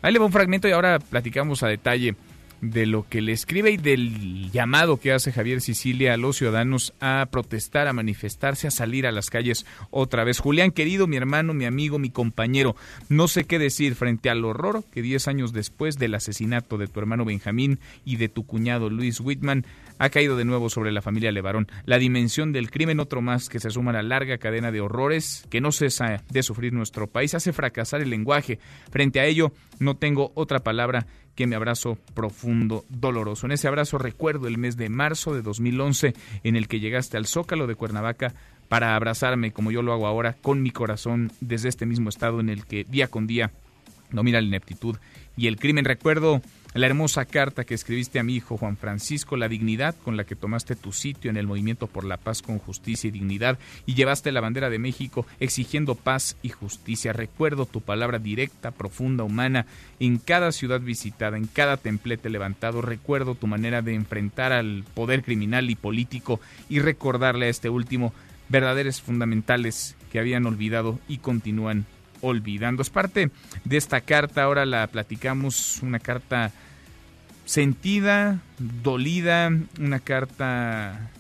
Ahí 0.03 0.13
le 0.13 0.19
va 0.19 0.27
un 0.27 0.33
fragmento 0.33 0.69
y 0.69 0.73
ahora 0.73 0.99
platicamos 0.99 1.63
a 1.63 1.69
detalle 1.69 2.15
de 2.61 2.87
lo 2.87 3.07
que 3.09 3.21
le 3.21 3.33
escribe 3.33 3.73
y 3.73 3.77
del 3.77 4.51
llamado 4.51 4.99
que 4.99 5.13
hace 5.13 5.33
Javier 5.33 5.61
Sicilia 5.61 6.15
a 6.15 6.17
los 6.17 6.37
ciudadanos 6.37 6.95
a 7.01 7.27
protestar, 7.31 7.89
a 7.89 7.93
manifestarse, 7.93 8.67
a 8.67 8.71
salir 8.71 9.07
a 9.07 9.13
las 9.13 9.31
calles 9.31 9.67
otra 9.91 10.25
vez. 10.25 10.39
Julián, 10.39 10.71
querido, 10.71 11.07
mi 11.07 11.17
hermano, 11.17 11.53
mi 11.53 11.67
amigo, 11.67 11.99
mi 11.99 12.11
compañero, 12.11 12.75
no 13.09 13.29
sé 13.29 13.45
qué 13.45 13.59
decir 13.59 13.95
frente 13.95 14.31
al 14.31 14.45
horror 14.45 14.85
que 14.93 15.03
diez 15.03 15.29
años 15.29 15.53
después 15.53 15.99
del 15.99 16.15
asesinato 16.15 16.79
de 16.79 16.87
tu 16.87 17.01
hermano 17.01 17.25
Benjamín 17.25 17.79
y 18.05 18.17
de 18.17 18.29
tu 18.29 18.47
cuñado 18.47 18.89
Luis 18.89 19.21
Whitman, 19.21 19.67
ha 19.99 20.11
caído 20.11 20.37
de 20.37 20.45
nuevo 20.45 20.71
sobre 20.71 20.93
la 20.93 21.03
familia 21.03 21.33
Levarón. 21.33 21.69
La 21.85 21.99
dimensión 21.99 22.53
del 22.53 22.71
crimen, 22.71 23.01
otro 23.01 23.23
más 23.23 23.49
que 23.49 23.61
se 23.61 23.71
suma 23.71 23.91
a 23.91 23.95
la 23.95 24.03
larga 24.03 24.39
cadena 24.39 24.73
de 24.73 24.81
horrores 24.81 25.47
que 25.51 25.61
no 25.61 25.73
cesa 25.73 26.23
de 26.31 26.43
sufrir 26.43 26.73
nuestro 26.73 27.07
país, 27.07 27.35
hace 27.35 27.53
fracasar 27.53 28.01
el 28.01 28.11
lenguaje. 28.11 28.59
Frente 28.91 29.21
a 29.21 29.25
ello, 29.25 29.53
no 29.79 29.97
tengo 29.97 30.33
otra 30.35 30.61
palabra 30.61 31.07
que 31.35 31.47
mi 31.47 31.55
abrazo 31.55 31.99
profundo, 32.15 32.85
doloroso. 32.89 33.47
En 33.47 33.53
ese 33.53 33.69
abrazo 33.69 33.99
recuerdo 33.99 34.47
el 34.47 34.59
mes 34.59 34.77
de 34.77 34.89
marzo 34.89 35.35
de 35.35 35.43
2011 35.43 36.15
en 36.45 36.57
el 36.57 36.69
que 36.69 36.81
llegaste 36.81 37.17
al 37.17 37.27
Zócalo 37.27 37.67
de 37.67 37.75
Cuernavaca 37.75 38.35
para 38.69 38.95
abrazarme 38.95 39.53
como 39.53 39.71
yo 39.71 39.83
lo 39.83 39.93
hago 39.93 40.07
ahora 40.07 40.35
con 40.35 40.63
mi 40.63 40.71
corazón 40.71 41.33
desde 41.41 41.69
este 41.69 41.87
mismo 41.87 42.09
estado 42.09 42.41
en 42.41 42.49
el 42.49 42.65
que 42.65 42.85
día 42.85 43.09
con 43.09 43.27
día 43.27 43.51
domina 44.11 44.41
la 44.41 44.47
ineptitud 44.47 44.97
y 45.37 45.49
el 45.49 45.57
crimen. 45.57 45.85
Recuerdo 45.85 46.41
la 46.75 46.87
hermosa 46.87 47.25
carta 47.25 47.65
que 47.65 47.75
escribiste 47.75 48.19
a 48.19 48.25
mi 48.25 48.35
hijo 48.35 48.57
Juan 48.57 48.77
Francisco, 48.77 49.37
la 49.37 49.49
dignidad 49.49 49.95
con 50.03 50.17
la 50.17 50.25
que 50.25 50.35
tomaste 50.35 50.75
tu 50.75 50.93
sitio 50.93 51.31
en 51.31 51.37
el 51.37 51.47
movimiento 51.47 51.87
por 51.87 52.05
la 52.05 52.17
paz 52.17 52.43
con 52.43 52.59
justicia 52.59 53.09
y 53.09 53.13
dignidad 53.13 53.61
y 53.87 53.95
llevaste 53.95 54.33
la 54.33 54.41
bandera 54.41 54.71
de 54.71 54.81
México 54.81 55.25
exigiendo 55.39 55.95
paz 55.95 56.37
y 56.43 56.49
justicia. 56.49 57.13
Recuerdo 57.13 57.67
tu 57.67 57.81
palabra 57.81 58.19
directa, 58.19 58.73
profunda, 58.73 59.23
humana 59.23 59.67
en 60.01 60.19
cada 60.19 60.51
ciudad 60.51 60.81
visitada, 60.81 61.37
en 61.37 61.47
cada 61.47 61.77
templete 61.77 62.29
levantado. 62.29 62.83
Recuerdo 62.83 63.37
tu 63.37 63.47
manera 63.47 63.81
de 63.81 63.95
enfrentar 63.95 64.53
al 64.53 64.85
poder 64.95 65.23
criminal 65.23 65.71
y 65.71 65.77
político 65.77 66.41
y 66.69 66.81
recordarle 66.81 67.47
a 67.47 67.51
este 67.51 67.69
último 67.69 68.13
verdaderos 68.49 69.01
fundamentales 69.01 69.97
que 70.11 70.19
habían 70.19 70.45
olvidado 70.45 70.99
y 71.07 71.19
continúan 71.19 71.87
olvidando. 72.21 72.83
Es 72.83 72.91
parte 72.91 73.31
de 73.65 73.77
esta 73.77 74.01
carta, 74.01 74.43
ahora 74.43 74.67
la 74.67 74.87
platicamos, 74.87 75.81
una 75.83 75.99
carta 75.99 76.53
sentida, 77.45 78.41
dolida, 78.59 79.51
una 79.79 80.01
carta 80.01 81.11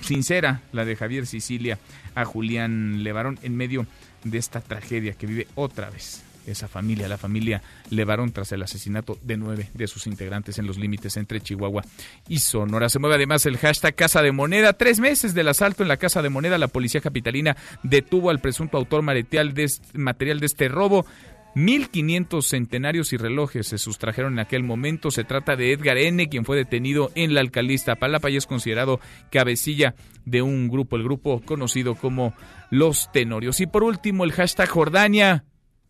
sincera, 0.00 0.60
la 0.72 0.84
de 0.84 0.96
Javier 0.96 1.26
Sicilia 1.26 1.78
a 2.14 2.24
Julián 2.24 3.02
Levarón 3.02 3.38
en 3.42 3.56
medio 3.56 3.86
de 4.24 4.38
esta 4.38 4.60
tragedia 4.60 5.14
que 5.14 5.26
vive 5.26 5.48
otra 5.54 5.90
vez 5.90 6.24
esa 6.46 6.68
familia, 6.68 7.08
la 7.08 7.18
familia 7.18 7.62
Levarón, 7.90 8.32
tras 8.32 8.52
el 8.52 8.62
asesinato 8.62 9.18
de 9.22 9.36
nueve 9.36 9.68
de 9.74 9.86
sus 9.86 10.06
integrantes 10.06 10.58
en 10.58 10.66
los 10.66 10.78
límites 10.78 11.16
entre 11.16 11.40
Chihuahua 11.40 11.84
y 12.28 12.38
Sonora. 12.38 12.88
Se 12.88 12.98
mueve 12.98 13.16
además 13.16 13.46
el 13.46 13.58
hashtag 13.58 13.94
Casa 13.94 14.22
de 14.22 14.32
Moneda. 14.32 14.72
Tres 14.72 15.00
meses 15.00 15.34
del 15.34 15.48
asalto 15.48 15.82
en 15.82 15.88
la 15.88 15.96
Casa 15.96 16.22
de 16.22 16.28
Moneda, 16.28 16.58
la 16.58 16.68
policía 16.68 17.00
capitalina 17.00 17.56
detuvo 17.82 18.30
al 18.30 18.40
presunto 18.40 18.76
autor 18.78 19.02
material 19.02 19.54
de 19.54 20.46
este 20.46 20.68
robo. 20.68 21.06
1.500 21.54 22.42
centenarios 22.42 23.12
y 23.12 23.16
relojes 23.16 23.68
se 23.68 23.78
sustrajeron 23.78 24.34
en 24.34 24.38
aquel 24.40 24.62
momento. 24.62 25.10
Se 25.10 25.24
trata 25.24 25.56
de 25.56 25.72
Edgar 25.72 25.98
N., 25.98 26.28
quien 26.28 26.44
fue 26.44 26.56
detenido 26.56 27.10
en 27.14 27.34
la 27.34 27.40
alcaldía 27.40 27.96
Palapa 27.98 28.30
y 28.30 28.36
es 28.36 28.46
considerado 28.46 29.00
cabecilla 29.30 29.94
de 30.24 30.42
un 30.42 30.68
grupo, 30.68 30.96
el 30.96 31.04
grupo 31.04 31.40
conocido 31.40 31.94
como 31.94 32.34
Los 32.70 33.10
Tenorios. 33.12 33.60
Y 33.60 33.66
por 33.66 33.82
último, 33.82 34.24
el 34.24 34.32
hashtag 34.32 34.68
Jordania. 34.68 35.44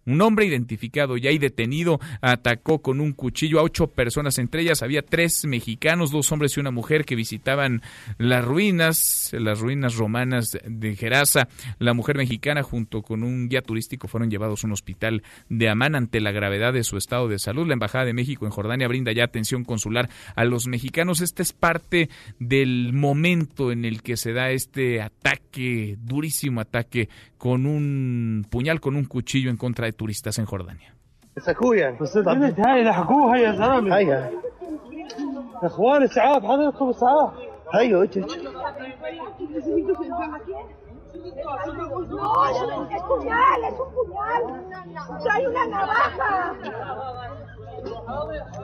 Un 0.07 0.20
hombre 0.22 0.46
identificado 0.46 1.16
ya 1.16 1.30
y 1.30 1.38
detenido 1.38 2.01
atacó 2.20 2.80
con 2.80 3.01
un 3.01 3.12
cuchillo 3.12 3.61
a 3.61 3.62
ocho 3.62 3.88
personas, 3.88 4.38
entre 4.38 4.62
ellas 4.62 4.82
había 4.82 5.03
tres 5.03 5.44
mexicanos, 5.44 6.11
dos 6.11 6.32
hombres 6.32 6.57
y 6.57 6.61
una 6.61 6.70
mujer 6.70 7.05
que 7.05 7.14
visitaban 7.14 7.82
las 8.18 8.44
ruinas, 8.44 9.30
las 9.32 9.61
ruinas 9.61 9.96
romanas 9.96 10.59
de 10.64 10.96
Gerasa. 10.96 11.48
La 11.78 11.94
mujer 11.94 12.16
mexicana 12.16 12.62
junto 12.62 13.03
con 13.03 13.22
un 13.22 13.48
guía 13.48 13.62
turístico 13.62 14.09
fueron 14.09 14.30
llevados 14.30 14.64
a 14.64 14.66
un 14.66 14.72
hospital 14.72 15.22
de 15.48 15.68
Amán 15.68 15.94
ante 15.94 16.20
la 16.20 16.32
gravedad 16.32 16.72
de 16.72 16.84
su 16.84 16.96
estado 16.96 17.28
de 17.28 17.38
salud. 17.38 17.66
La 17.66 17.74
Embajada 17.74 18.05
de 18.05 18.14
México 18.14 18.46
en 18.46 18.53
Jordania 18.53 18.88
brinda 18.88 19.12
ya 19.12 19.24
atención 19.24 19.64
consular 19.64 20.09
a 20.34 20.44
los 20.44 20.66
mexicanos. 20.66 21.20
Este 21.20 21.42
es 21.42 21.53
parte 21.53 22.09
del 22.38 22.92
momento 22.92 23.72
en 23.72 23.84
el 23.84 24.03
que 24.03 24.16
se 24.16 24.32
da 24.32 24.51
este 24.51 25.03
ataque, 25.03 25.96
durísimo 26.01 26.61
ataque, 26.61 27.09
con 27.38 27.64
un 27.64 28.46
puñal, 28.51 28.80
con 28.80 28.96
un 28.96 29.05
cuchillo 29.07 29.51
en 29.51 29.57
contra 29.57 29.86
de 29.86 29.89
turistas 29.93 30.38
en 30.38 30.47
Jordania. 30.47 30.95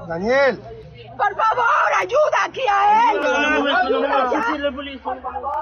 Daniel. 0.09 0.61
Por 1.17 1.35
favor, 1.35 1.91
ayuda 1.99 2.45
aquí 2.45 2.61
a 2.71 3.13
él. 3.13 3.19
Por 5.03 5.21
favor. 5.23 5.57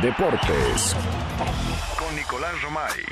Deportes. 0.00 0.96
Con 1.98 2.16
Nicolás 2.16 2.62
Romay. 2.62 3.02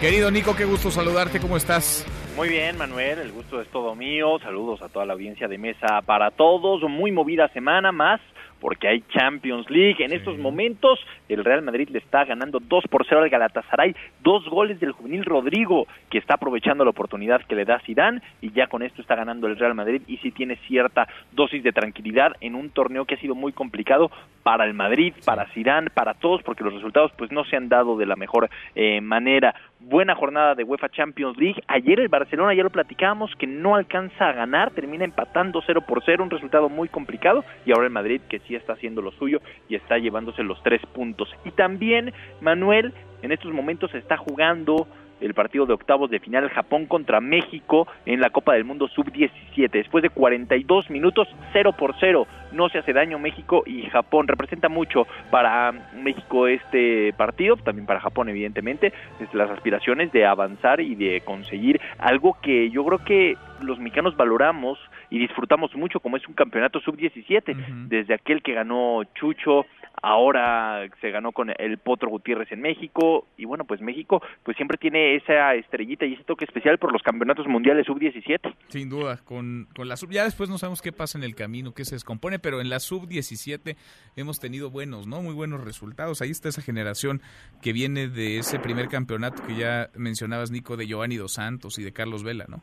Querido 0.00 0.30
Nico, 0.30 0.54
qué 0.56 0.64
gusto 0.64 0.90
saludarte, 0.90 1.40
¿cómo 1.40 1.56
estás? 1.56 2.06
Muy 2.36 2.48
bien, 2.48 2.76
Manuel, 2.76 3.20
el 3.20 3.32
gusto 3.32 3.60
es 3.60 3.68
todo 3.68 3.94
mío. 3.94 4.38
Saludos 4.40 4.82
a 4.82 4.88
toda 4.88 5.06
la 5.06 5.12
audiencia 5.12 5.46
de 5.46 5.56
mesa 5.56 6.02
para 6.04 6.30
todos. 6.30 6.82
Muy 6.82 7.12
movida 7.12 7.48
semana 7.48 7.92
más 7.92 8.20
porque 8.60 8.88
hay 8.88 9.04
Champions 9.12 9.70
League. 9.70 10.04
En 10.04 10.12
estos 10.12 10.36
momentos 10.38 10.98
el 11.28 11.44
Real 11.44 11.62
Madrid 11.62 11.88
le 11.90 11.98
está 11.98 12.24
ganando 12.24 12.60
2 12.60 12.84
por 12.88 13.06
0 13.06 13.22
al 13.22 13.30
Galatasaray, 13.30 13.94
dos 14.22 14.48
goles 14.48 14.80
del 14.80 14.92
juvenil 14.92 15.24
Rodrigo 15.24 15.86
que 16.10 16.18
está 16.18 16.34
aprovechando 16.34 16.84
la 16.84 16.90
oportunidad 16.90 17.42
que 17.42 17.54
le 17.54 17.64
da 17.64 17.80
Zidane 17.80 18.22
y 18.40 18.52
ya 18.52 18.66
con 18.66 18.82
esto 18.82 19.02
está 19.02 19.14
ganando 19.14 19.46
el 19.46 19.56
Real 19.56 19.74
Madrid 19.74 20.02
y 20.06 20.18
sí 20.18 20.30
tiene 20.30 20.56
cierta 20.66 21.08
dosis 21.32 21.62
de 21.62 21.72
tranquilidad 21.72 22.32
en 22.40 22.54
un 22.54 22.70
torneo 22.70 23.04
que 23.04 23.14
ha 23.14 23.20
sido 23.20 23.34
muy 23.34 23.52
complicado 23.52 24.10
para 24.42 24.66
el 24.66 24.74
Madrid, 24.74 25.14
para 25.24 25.46
Zidane, 25.46 25.90
para 25.90 26.14
todos 26.14 26.42
porque 26.42 26.64
los 26.64 26.74
resultados 26.74 27.12
pues 27.16 27.32
no 27.32 27.44
se 27.44 27.56
han 27.56 27.68
dado 27.68 27.96
de 27.96 28.06
la 28.06 28.16
mejor 28.16 28.50
eh, 28.74 29.00
manera 29.00 29.54
buena 29.84 30.14
jornada 30.14 30.54
de 30.54 30.64
UEFA 30.64 30.88
Champions 30.88 31.36
League. 31.36 31.62
Ayer 31.66 32.00
el 32.00 32.08
Barcelona, 32.08 32.54
ya 32.54 32.62
lo 32.62 32.70
platicábamos, 32.70 33.34
que 33.36 33.46
no 33.46 33.74
alcanza 33.74 34.28
a 34.28 34.32
ganar, 34.32 34.70
termina 34.72 35.04
empatando 35.04 35.62
0 35.64 35.82
por 35.86 36.02
0, 36.04 36.24
un 36.24 36.30
resultado 36.30 36.68
muy 36.68 36.88
complicado. 36.88 37.44
Y 37.66 37.72
ahora 37.72 37.86
el 37.86 37.92
Madrid, 37.92 38.20
que 38.28 38.40
sí 38.40 38.54
está 38.54 38.74
haciendo 38.74 39.02
lo 39.02 39.12
suyo 39.12 39.40
y 39.68 39.74
está 39.74 39.98
llevándose 39.98 40.42
los 40.42 40.62
tres 40.62 40.80
puntos. 40.86 41.13
Y 41.44 41.50
también, 41.52 42.12
Manuel, 42.40 42.92
en 43.22 43.32
estos 43.32 43.52
momentos 43.52 43.94
está 43.94 44.16
jugando 44.16 44.86
el 45.20 45.34
partido 45.34 45.64
de 45.66 45.72
octavos 45.74 46.10
de 46.10 46.20
final 46.20 46.50
Japón 46.50 46.86
contra 46.86 47.20
México 47.20 47.86
en 48.04 48.20
la 48.20 48.30
Copa 48.30 48.54
del 48.54 48.64
Mundo 48.64 48.88
Sub-17. 48.88 49.70
Después 49.70 50.02
de 50.02 50.10
42 50.10 50.90
minutos, 50.90 51.28
0 51.52 51.74
por 51.78 51.94
0, 51.98 52.26
no 52.52 52.68
se 52.68 52.78
hace 52.78 52.92
daño 52.92 53.18
México 53.18 53.62
y 53.66 53.82
Japón. 53.84 54.28
Representa 54.28 54.68
mucho 54.68 55.06
para 55.30 55.72
México 55.94 56.46
este 56.46 57.12
partido, 57.14 57.56
también 57.56 57.86
para 57.86 58.00
Japón 58.00 58.28
evidentemente, 58.28 58.92
las 59.32 59.50
aspiraciones 59.50 60.12
de 60.12 60.26
avanzar 60.26 60.80
y 60.80 60.94
de 60.94 61.22
conseguir 61.22 61.80
algo 61.98 62.36
que 62.42 62.70
yo 62.70 62.84
creo 62.84 62.98
que 62.98 63.36
los 63.62 63.78
mexicanos 63.78 64.16
valoramos 64.16 64.78
y 65.14 65.18
disfrutamos 65.20 65.72
mucho 65.76 66.00
como 66.00 66.16
es 66.16 66.26
un 66.26 66.34
campeonato 66.34 66.80
sub-17, 66.80 67.86
desde 67.86 68.14
aquel 68.14 68.42
que 68.42 68.52
ganó 68.52 69.04
Chucho, 69.14 69.64
ahora 70.02 70.88
se 71.00 71.12
ganó 71.12 71.30
con 71.30 71.52
el 71.56 71.78
Potro 71.78 72.10
Gutiérrez 72.10 72.50
en 72.50 72.60
México 72.60 73.28
y 73.36 73.44
bueno, 73.44 73.64
pues 73.64 73.80
México 73.80 74.20
pues 74.42 74.56
siempre 74.56 74.76
tiene 74.76 75.14
esa 75.14 75.54
estrellita 75.54 76.04
y 76.04 76.14
ese 76.14 76.24
toque 76.24 76.44
especial 76.44 76.78
por 76.78 76.92
los 76.92 77.00
campeonatos 77.00 77.46
mundiales 77.46 77.86
sub-17. 77.86 78.56
Sin 78.66 78.88
duda, 78.88 79.20
con, 79.24 79.68
con 79.76 79.88
la 79.88 79.96
sub, 79.96 80.10
ya 80.10 80.24
después 80.24 80.50
no 80.50 80.58
sabemos 80.58 80.82
qué 80.82 80.90
pasa 80.90 81.16
en 81.16 81.22
el 81.22 81.36
camino, 81.36 81.74
qué 81.74 81.84
se 81.84 81.94
descompone, 81.94 82.40
pero 82.40 82.60
en 82.60 82.68
la 82.68 82.80
sub-17 82.80 83.76
hemos 84.16 84.40
tenido 84.40 84.70
buenos, 84.70 85.06
¿no? 85.06 85.22
Muy 85.22 85.34
buenos 85.34 85.62
resultados. 85.62 86.22
Ahí 86.22 86.30
está 86.30 86.48
esa 86.48 86.60
generación 86.60 87.22
que 87.62 87.72
viene 87.72 88.08
de 88.08 88.38
ese 88.38 88.58
primer 88.58 88.88
campeonato 88.88 89.46
que 89.46 89.54
ya 89.54 89.90
mencionabas, 89.94 90.50
Nico, 90.50 90.76
de 90.76 90.88
Giovanni 90.88 91.14
Dos 91.14 91.34
Santos 91.34 91.78
y 91.78 91.84
de 91.84 91.92
Carlos 91.92 92.24
Vela, 92.24 92.46
¿no? 92.48 92.62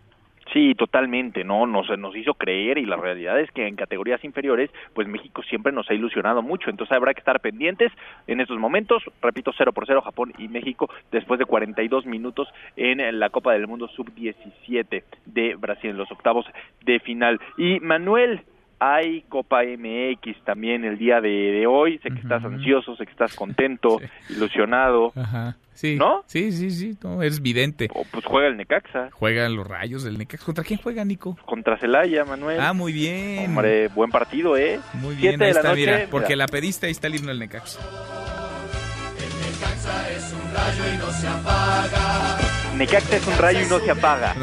Sí, 0.54 0.76
totalmente, 0.76 1.46
¿no? 1.46 1.66
Nos, 1.66 1.88
nos 1.98 2.16
hizo 2.16 2.34
creer 2.34 2.78
y 2.78 2.86
la 2.86 2.98
realidad 2.98 3.40
es 3.40 3.50
que 3.52 3.68
en 3.68 3.78
categorías 3.78 4.22
inferiores, 4.26 4.70
pues 4.94 5.08
México 5.08 5.42
siempre 5.44 5.72
nos 5.72 5.90
ha 5.90 5.94
ilusionado 5.94 6.42
mucho, 6.42 6.70
entonces 6.70 6.96
habrá 6.96 7.14
que 7.14 7.20
estar 7.20 7.40
pendientes 7.40 7.92
en 8.28 8.42
estos 8.42 8.60
momentos, 8.60 9.02
repito, 9.22 9.54
0 9.58 9.72
por 9.72 9.88
0 9.88 10.02
Japón 10.02 10.34
y 10.38 10.50
México 10.50 10.90
después 11.12 11.40
de 11.40 11.46
42 11.46 12.06
minutos 12.06 12.50
en 12.76 13.20
la 13.20 13.30
Copa 13.30 13.54
del 13.54 13.68
Mundo 13.68 13.88
Sub-17 13.88 15.04
de 15.26 15.56
Brasil 15.56 15.92
en 15.92 15.98
los 15.98 16.12
octavos 16.12 16.46
de 16.84 17.00
final. 17.00 17.40
Y 17.58 17.80
Manuel, 17.80 18.42
hay 18.84 19.22
Copa 19.30 19.62
MX 19.62 20.44
también 20.44 20.84
el 20.84 20.98
día 20.98 21.22
de, 21.22 21.68
hoy. 21.68 22.00
Sé 22.00 22.10
que 22.10 22.20
estás 22.20 22.44
ansioso, 22.44 22.96
sé 22.96 23.06
que 23.06 23.12
estás 23.12 23.36
contento, 23.36 24.02
ilusionado. 24.30 25.14
Ajá. 25.16 25.56
Sí. 25.74 25.98
¿No? 25.98 26.24
Sí, 26.26 26.52
sí, 26.52 26.72
sí. 26.72 26.98
No, 27.04 27.22
eres 27.22 27.44
vidente. 27.44 27.90
pues 28.12 28.26
juega 28.26 28.48
el 28.48 28.58
Necaxa. 28.58 29.10
Juegan 29.12 29.56
los 29.56 29.68
rayos 29.68 30.04
del 30.04 30.18
Necaxa. 30.18 30.46
¿Contra 30.46 30.64
quién 30.64 30.80
juega, 30.82 31.06
Nico? 31.06 31.38
Contra 31.46 31.78
Celaya, 31.78 32.26
Manuel. 32.26 32.60
Ah, 32.60 32.74
muy 32.74 32.92
bien. 32.92 33.46
Hombre, 33.46 33.88
buen 33.90 34.10
partido, 34.10 34.58
¿eh? 34.58 34.80
Muy 34.96 35.16
bien, 35.16 35.40
ahí 35.44 35.52
está, 35.52 35.76
mira. 35.76 36.08
Porque 36.10 36.36
la 36.36 36.48
pediste, 36.48 36.88
ahí 36.88 36.92
está 36.92 37.06
el 37.06 37.16
himno 37.16 37.28
del 37.28 37.38
Necaxa. 37.38 37.80
El 39.16 39.52
Necaxa 39.52 40.12
es 40.12 40.34
un 40.34 40.54
rayo 40.56 40.84
y 40.92 40.98
no 40.98 41.12
se 41.12 41.28
apaga. 41.28 42.21
Necaxa 42.82 43.18
es 43.18 43.28
un 43.28 43.38
rayo 43.38 43.62
y 43.62 43.70
no 43.70 43.80
se 43.80 43.92
apaga. 43.92 44.34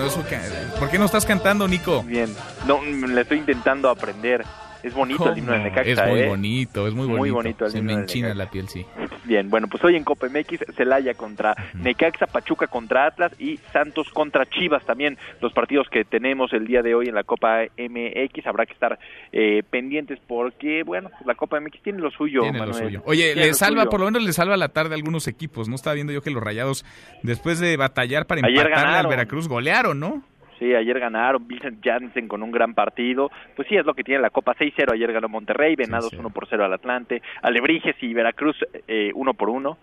¿Por 0.79 0.89
qué 0.89 0.97
no 0.97 1.07
estás 1.07 1.27
cantando, 1.27 1.67
Nico? 1.67 2.05
Bien, 2.05 2.33
no, 2.69 2.81
le 2.81 3.23
estoy 3.23 3.39
intentando 3.39 3.91
aprender. 3.91 4.45
Es 4.83 4.95
bonito 4.95 5.31
el 5.33 5.39
himno 5.39 5.53
del 5.53 5.65
Necaxa, 5.65 5.91
Es 5.91 6.11
muy 6.11 6.21
¿eh? 6.21 6.29
bonito, 6.29 6.87
es 6.87 6.95
muy 6.95 7.07
bonito. 7.07 7.19
Muy 7.19 7.31
bonito 7.31 7.65
el 7.67 7.71
Se 7.71 7.79
himno 7.79 7.95
me 7.95 8.01
enchina 8.01 8.35
la 8.35 8.51
piel, 8.51 8.69
sí. 8.69 8.87
Bien, 9.25 9.51
bueno, 9.51 9.67
pues 9.69 9.83
hoy 9.85 9.97
en 9.97 10.05
Copa 10.05 10.27
MX, 10.29 10.75
Celaya 10.77 11.15
contra 11.15 11.55
Necaxa, 11.75 12.27
Pachuca 12.27 12.67
contra 12.67 13.07
Atlas 13.07 13.33
y 13.39 13.59
Santos 13.73 14.09
contra 14.11 14.47
Chivas 14.47 14.85
también. 14.87 15.19
Los 15.41 15.53
partidos 15.53 15.89
que 15.91 16.05
tenemos 16.05 16.53
el 16.53 16.67
día 16.67 16.83
de 16.83 16.95
hoy 16.95 17.09
en 17.09 17.15
la 17.15 17.25
Copa 17.25 17.65
MX 17.77 18.47
habrá 18.47 18.65
que 18.67 18.73
estar 18.73 18.99
eh, 19.33 19.63
pendientes 19.69 20.19
porque, 20.27 20.83
bueno, 20.83 21.11
pues 21.11 21.27
la 21.27 21.35
Copa 21.35 21.61
MX 21.61 21.83
tiene 21.83 21.99
lo 21.99 22.11
suyo. 22.11 22.43
Tiene 22.43 22.59
lo 22.59 22.67
Manuel. 22.67 22.85
suyo. 22.85 23.03
Oye, 23.05 23.35
le 23.35 23.49
lo 23.49 23.55
salva, 23.55 23.83
suyo. 23.83 23.91
por 23.91 24.01
lo 24.01 24.07
menos 24.07 24.23
le 24.23 24.33
salva 24.33 24.57
la 24.57 24.69
tarde 24.69 24.95
a 24.95 24.97
algunos 24.97 25.27
equipos. 25.29 25.69
No 25.69 25.75
estaba 25.75 25.95
viendo 25.95 26.13
yo 26.13 26.23
que 26.23 26.31
los 26.31 26.43
Rayados, 26.43 26.85
después 27.23 27.59
de 27.61 27.77
batallar 27.77 28.27
para 28.27 28.41
empatarle 28.41 28.97
al. 28.97 29.07
Veracruz, 29.09 29.49
golearon, 29.49 29.99
¿no? 30.01 30.23
Sí, 30.59 30.75
ayer 30.75 30.99
ganaron, 30.99 31.47
Vincent 31.47 31.85
Janssen 31.85 32.29
con 32.29 32.43
un 32.43 32.51
gran 32.51 32.75
partido. 32.75 33.31
Pues 33.55 33.69
sí, 33.69 33.77
es 33.77 33.87
lo 33.87 33.95
que 33.95 34.05
tiene 34.05 34.21
la 34.21 34.31
Copa 34.31 34.55
6-0. 34.55 34.93
Ayer 34.93 35.13
ganó 35.13 35.29
Monterrey, 35.29 35.77
Venados 35.77 36.13
1 36.13 36.31
por 36.31 36.49
0 36.49 36.65
al 36.65 36.73
Atlante, 36.73 37.23
Alebrijes 37.43 37.97
y 38.03 38.13
Veracruz 38.13 38.57
eh, 38.87 39.13
1 39.15 39.35
por 39.35 39.51
1. 39.51 39.79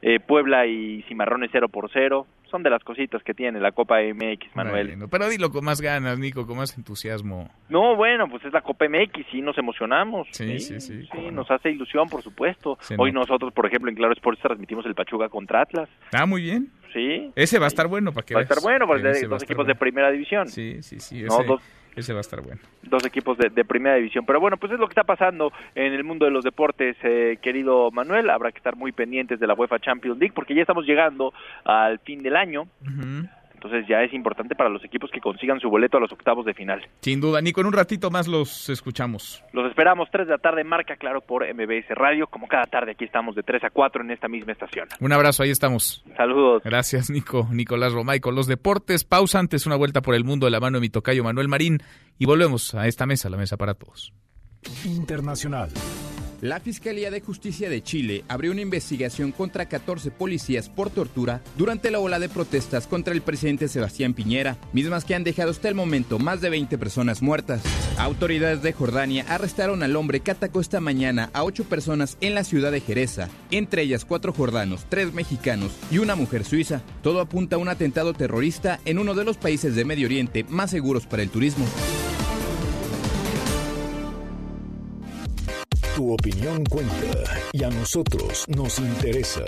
Eh, 0.00 0.20
Puebla 0.20 0.64
y 0.66 1.02
Cimarrones 1.08 1.50
0 1.52 1.68
por 1.68 1.90
0. 1.92 2.26
Son 2.50 2.62
de 2.62 2.70
las 2.70 2.82
cositas 2.82 3.22
que 3.22 3.34
tiene 3.34 3.60
la 3.60 3.72
Copa 3.72 3.96
MX, 4.00 4.54
Manuel. 4.54 4.96
Pero 5.10 5.28
dilo 5.28 5.50
con 5.50 5.64
más 5.64 5.82
ganas, 5.82 6.18
Nico, 6.18 6.46
con 6.46 6.56
más 6.56 6.76
entusiasmo. 6.78 7.50
No, 7.68 7.94
bueno, 7.94 8.26
pues 8.28 8.42
es 8.44 8.52
la 8.52 8.62
Copa 8.62 8.86
MX, 8.88 9.26
sí 9.30 9.42
nos 9.42 9.58
emocionamos. 9.58 10.28
Sí, 10.30 10.58
sí, 10.60 10.80
sí, 10.80 11.08
no. 11.14 11.30
nos 11.32 11.50
hace 11.50 11.70
ilusión, 11.70 12.08
por 12.08 12.22
supuesto. 12.22 12.78
Se 12.80 12.94
Hoy 12.96 13.12
nosotros, 13.12 13.52
por 13.52 13.66
ejemplo, 13.66 13.90
en 13.90 13.96
Claro 13.96 14.14
Sports 14.14 14.40
transmitimos 14.40 14.86
el 14.86 14.94
Pachuca 14.94 15.28
contra 15.28 15.60
Atlas. 15.60 15.90
Ah, 16.12 16.24
muy 16.24 16.42
bien. 16.42 16.70
Sí. 16.92 17.30
Ese 17.34 17.58
va 17.58 17.66
a 17.66 17.68
estar 17.68 17.86
bueno 17.86 18.12
para 18.12 18.24
que 18.24 18.34
Va 18.34 18.40
a 18.40 18.42
estar 18.44 18.60
bueno, 18.62 18.86
porque 18.86 19.02
de 19.08 19.26
dos 19.26 19.42
equipos 19.42 19.66
de 19.66 19.74
primera 19.74 20.10
división. 20.10 20.48
Sí, 20.48 20.82
sí, 20.82 21.00
sí. 21.00 21.22
No, 21.22 21.34
Ese, 21.34 21.44
dos, 21.44 21.62
ese 21.96 22.12
va 22.12 22.18
a 22.18 22.22
estar 22.22 22.40
bueno. 22.40 22.60
dos 22.82 23.04
equipos 23.04 23.36
de, 23.38 23.50
de 23.50 23.64
primera 23.64 23.96
división. 23.96 24.24
Pero 24.26 24.40
bueno, 24.40 24.56
pues 24.56 24.72
es 24.72 24.78
lo 24.78 24.86
que 24.86 24.92
está 24.92 25.04
pasando 25.04 25.52
en 25.74 25.92
el 25.92 26.04
mundo 26.04 26.24
de 26.24 26.30
los 26.30 26.44
deportes, 26.44 26.96
eh, 27.02 27.38
querido 27.42 27.90
Manuel. 27.90 28.30
Habrá 28.30 28.50
que 28.52 28.58
estar 28.58 28.76
muy 28.76 28.92
pendientes 28.92 29.38
de 29.40 29.46
la 29.46 29.54
UEFA 29.54 29.78
Champions 29.78 30.18
League 30.18 30.32
porque 30.34 30.54
ya 30.54 30.62
estamos 30.62 30.86
llegando 30.86 31.32
al 31.64 31.98
fin 32.00 32.22
del 32.22 32.36
año. 32.36 32.68
Entonces 33.58 33.86
ya 33.88 34.02
es 34.02 34.14
importante 34.14 34.54
para 34.54 34.70
los 34.70 34.84
equipos 34.84 35.10
que 35.10 35.20
consigan 35.20 35.58
su 35.58 35.68
boleto 35.68 35.96
a 35.96 36.00
los 36.00 36.12
octavos 36.12 36.46
de 36.46 36.54
final. 36.54 36.86
Sin 37.00 37.20
duda, 37.20 37.40
Nico, 37.40 37.60
en 37.60 37.66
un 37.66 37.72
ratito 37.72 38.08
más 38.08 38.28
los 38.28 38.68
escuchamos. 38.68 39.42
Los 39.52 39.68
esperamos 39.68 40.08
3 40.12 40.28
de 40.28 40.32
la 40.34 40.38
tarde, 40.38 40.62
marca 40.62 40.94
claro 40.94 41.20
por 41.20 41.42
MBS 41.42 41.88
Radio. 41.90 42.28
Como 42.28 42.46
cada 42.46 42.66
tarde 42.66 42.92
aquí 42.92 43.04
estamos 43.04 43.34
de 43.34 43.42
3 43.42 43.64
a 43.64 43.70
4 43.70 44.02
en 44.02 44.12
esta 44.12 44.28
misma 44.28 44.52
estación. 44.52 44.86
Un 45.00 45.12
abrazo, 45.12 45.42
ahí 45.42 45.50
estamos. 45.50 46.04
Saludos. 46.16 46.62
Gracias, 46.64 47.10
Nico. 47.10 47.48
Nicolás 47.50 47.92
Romay 47.92 48.20
con 48.20 48.36
los 48.36 48.46
deportes. 48.46 49.02
Pausa 49.02 49.40
antes, 49.40 49.66
una 49.66 49.74
vuelta 49.74 50.02
por 50.02 50.14
el 50.14 50.22
mundo 50.22 50.46
de 50.46 50.52
la 50.52 50.60
mano 50.60 50.78
de 50.78 50.82
mi 50.82 50.88
tocayo 50.88 51.24
Manuel 51.24 51.48
Marín. 51.48 51.78
Y 52.16 52.26
volvemos 52.26 52.76
a 52.76 52.86
esta 52.86 53.06
mesa, 53.06 53.28
la 53.28 53.36
mesa 53.36 53.56
para 53.56 53.74
todos. 53.74 54.12
Internacional. 54.84 55.70
La 56.40 56.60
Fiscalía 56.60 57.10
de 57.10 57.20
Justicia 57.20 57.68
de 57.68 57.82
Chile 57.82 58.24
abrió 58.28 58.52
una 58.52 58.60
investigación 58.60 59.32
contra 59.32 59.66
14 59.66 60.12
policías 60.12 60.68
por 60.68 60.88
tortura 60.88 61.42
durante 61.56 61.90
la 61.90 61.98
ola 61.98 62.20
de 62.20 62.28
protestas 62.28 62.86
contra 62.86 63.12
el 63.12 63.22
presidente 63.22 63.66
Sebastián 63.66 64.14
Piñera, 64.14 64.56
mismas 64.72 65.04
que 65.04 65.16
han 65.16 65.24
dejado 65.24 65.50
hasta 65.50 65.68
el 65.68 65.74
momento 65.74 66.20
más 66.20 66.40
de 66.40 66.50
20 66.50 66.78
personas 66.78 67.22
muertas. 67.22 67.60
Autoridades 67.98 68.62
de 68.62 68.72
Jordania 68.72 69.24
arrestaron 69.28 69.82
al 69.82 69.96
hombre 69.96 70.20
que 70.20 70.30
atacó 70.30 70.60
esta 70.60 70.78
mañana 70.78 71.28
a 71.32 71.42
ocho 71.42 71.64
personas 71.64 72.16
en 72.20 72.36
la 72.36 72.44
ciudad 72.44 72.70
de 72.70 72.82
Jereza, 72.82 73.28
entre 73.50 73.82
ellas 73.82 74.04
cuatro 74.04 74.32
jordanos, 74.32 74.86
tres 74.88 75.12
mexicanos 75.12 75.72
y 75.90 75.98
una 75.98 76.14
mujer 76.14 76.44
suiza. 76.44 76.82
Todo 77.02 77.20
apunta 77.20 77.56
a 77.56 77.58
un 77.58 77.68
atentado 77.68 78.14
terrorista 78.14 78.78
en 78.84 79.00
uno 79.00 79.14
de 79.14 79.24
los 79.24 79.38
países 79.38 79.74
de 79.74 79.84
Medio 79.84 80.06
Oriente 80.06 80.44
más 80.48 80.70
seguros 80.70 81.04
para 81.04 81.24
el 81.24 81.30
turismo. 81.30 81.66
Tu 85.98 86.06
opinión 86.12 86.64
cuenta 86.66 87.24
y 87.50 87.64
a 87.64 87.70
nosotros 87.70 88.44
nos 88.46 88.78
interesa. 88.78 89.42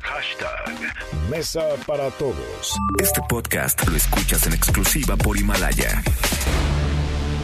Hashtag 0.00 0.94
Mesa 1.28 1.74
para 1.86 2.08
Todos. 2.12 2.78
Este 2.98 3.20
podcast 3.28 3.86
lo 3.86 3.98
escuchas 3.98 4.46
en 4.46 4.54
exclusiva 4.54 5.14
por 5.14 5.36
Himalaya. 5.36 6.02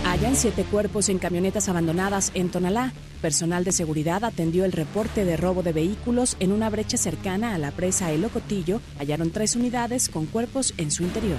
Hallan 0.05 0.37
siete 0.37 0.65
cuerpos 0.65 1.09
en 1.09 1.19
camionetas 1.19 1.69
abandonadas 1.69 2.31
en 2.35 2.51
Tonalá. 2.51 2.93
Personal 3.23 3.65
de 3.65 3.73
seguridad 3.73 4.23
atendió 4.23 4.65
el 4.65 4.73
reporte 4.73 5.25
de 5.25 5.37
robo 5.37 5.63
de 5.63 5.73
vehículos 5.73 6.37
en 6.41 6.53
una 6.53 6.69
brecha 6.69 6.99
cercana 6.99 7.55
a 7.55 7.59
la 7.59 7.71
presa 7.71 8.13
El 8.13 8.25
Ocotillo. 8.25 8.81
Hallaron 8.99 9.31
tres 9.31 9.57
unidades 9.57 10.09
con 10.09 10.27
cuerpos 10.27 10.75
en 10.77 10.91
su 10.91 11.03
interior. 11.05 11.39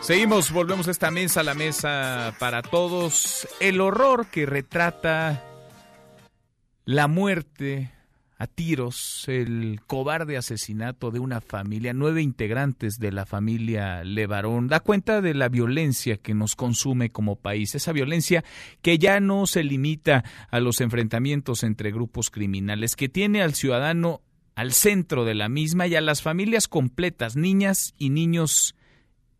Seguimos, 0.00 0.50
volvemos 0.50 0.88
a 0.88 0.90
esta 0.90 1.10
mesa, 1.12 1.42
la 1.42 1.54
mesa 1.54 2.34
para 2.40 2.62
todos. 2.62 3.46
El 3.60 3.80
horror 3.80 4.26
que 4.26 4.46
retrata 4.46 5.44
la 6.86 7.06
muerte 7.06 7.92
a 8.42 8.48
tiros, 8.48 9.22
el 9.28 9.80
cobarde 9.86 10.36
asesinato 10.36 11.12
de 11.12 11.20
una 11.20 11.40
familia, 11.40 11.92
nueve 11.92 12.22
integrantes 12.22 12.98
de 12.98 13.12
la 13.12 13.24
familia 13.24 14.02
Levarón, 14.02 14.66
da 14.66 14.80
cuenta 14.80 15.20
de 15.20 15.32
la 15.32 15.48
violencia 15.48 16.16
que 16.16 16.34
nos 16.34 16.56
consume 16.56 17.10
como 17.10 17.36
país, 17.36 17.76
esa 17.76 17.92
violencia 17.92 18.42
que 18.80 18.98
ya 18.98 19.20
no 19.20 19.46
se 19.46 19.62
limita 19.62 20.24
a 20.50 20.58
los 20.58 20.80
enfrentamientos 20.80 21.62
entre 21.62 21.92
grupos 21.92 22.30
criminales, 22.30 22.96
que 22.96 23.08
tiene 23.08 23.42
al 23.42 23.54
ciudadano 23.54 24.22
al 24.56 24.72
centro 24.72 25.24
de 25.24 25.34
la 25.34 25.48
misma 25.48 25.86
y 25.86 25.94
a 25.94 26.00
las 26.00 26.20
familias 26.20 26.66
completas, 26.66 27.36
niñas 27.36 27.94
y 27.96 28.10
niños 28.10 28.74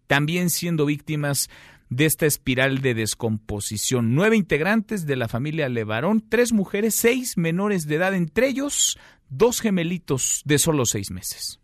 también 0.06 0.48
siendo 0.48 0.86
víctimas 0.86 1.50
de 1.96 2.06
esta 2.06 2.26
espiral 2.26 2.80
de 2.80 2.94
descomposición. 2.94 4.14
Nueve 4.14 4.36
integrantes 4.36 5.04
de 5.06 5.16
la 5.16 5.28
familia 5.28 5.68
Levarón, 5.68 6.24
tres 6.26 6.52
mujeres, 6.52 6.94
seis 6.94 7.36
menores 7.36 7.86
de 7.86 7.96
edad, 7.96 8.14
entre 8.14 8.48
ellos 8.48 8.98
dos 9.28 9.60
gemelitos 9.60 10.42
de 10.46 10.58
solo 10.58 10.86
seis 10.86 11.10
meses. 11.10 11.60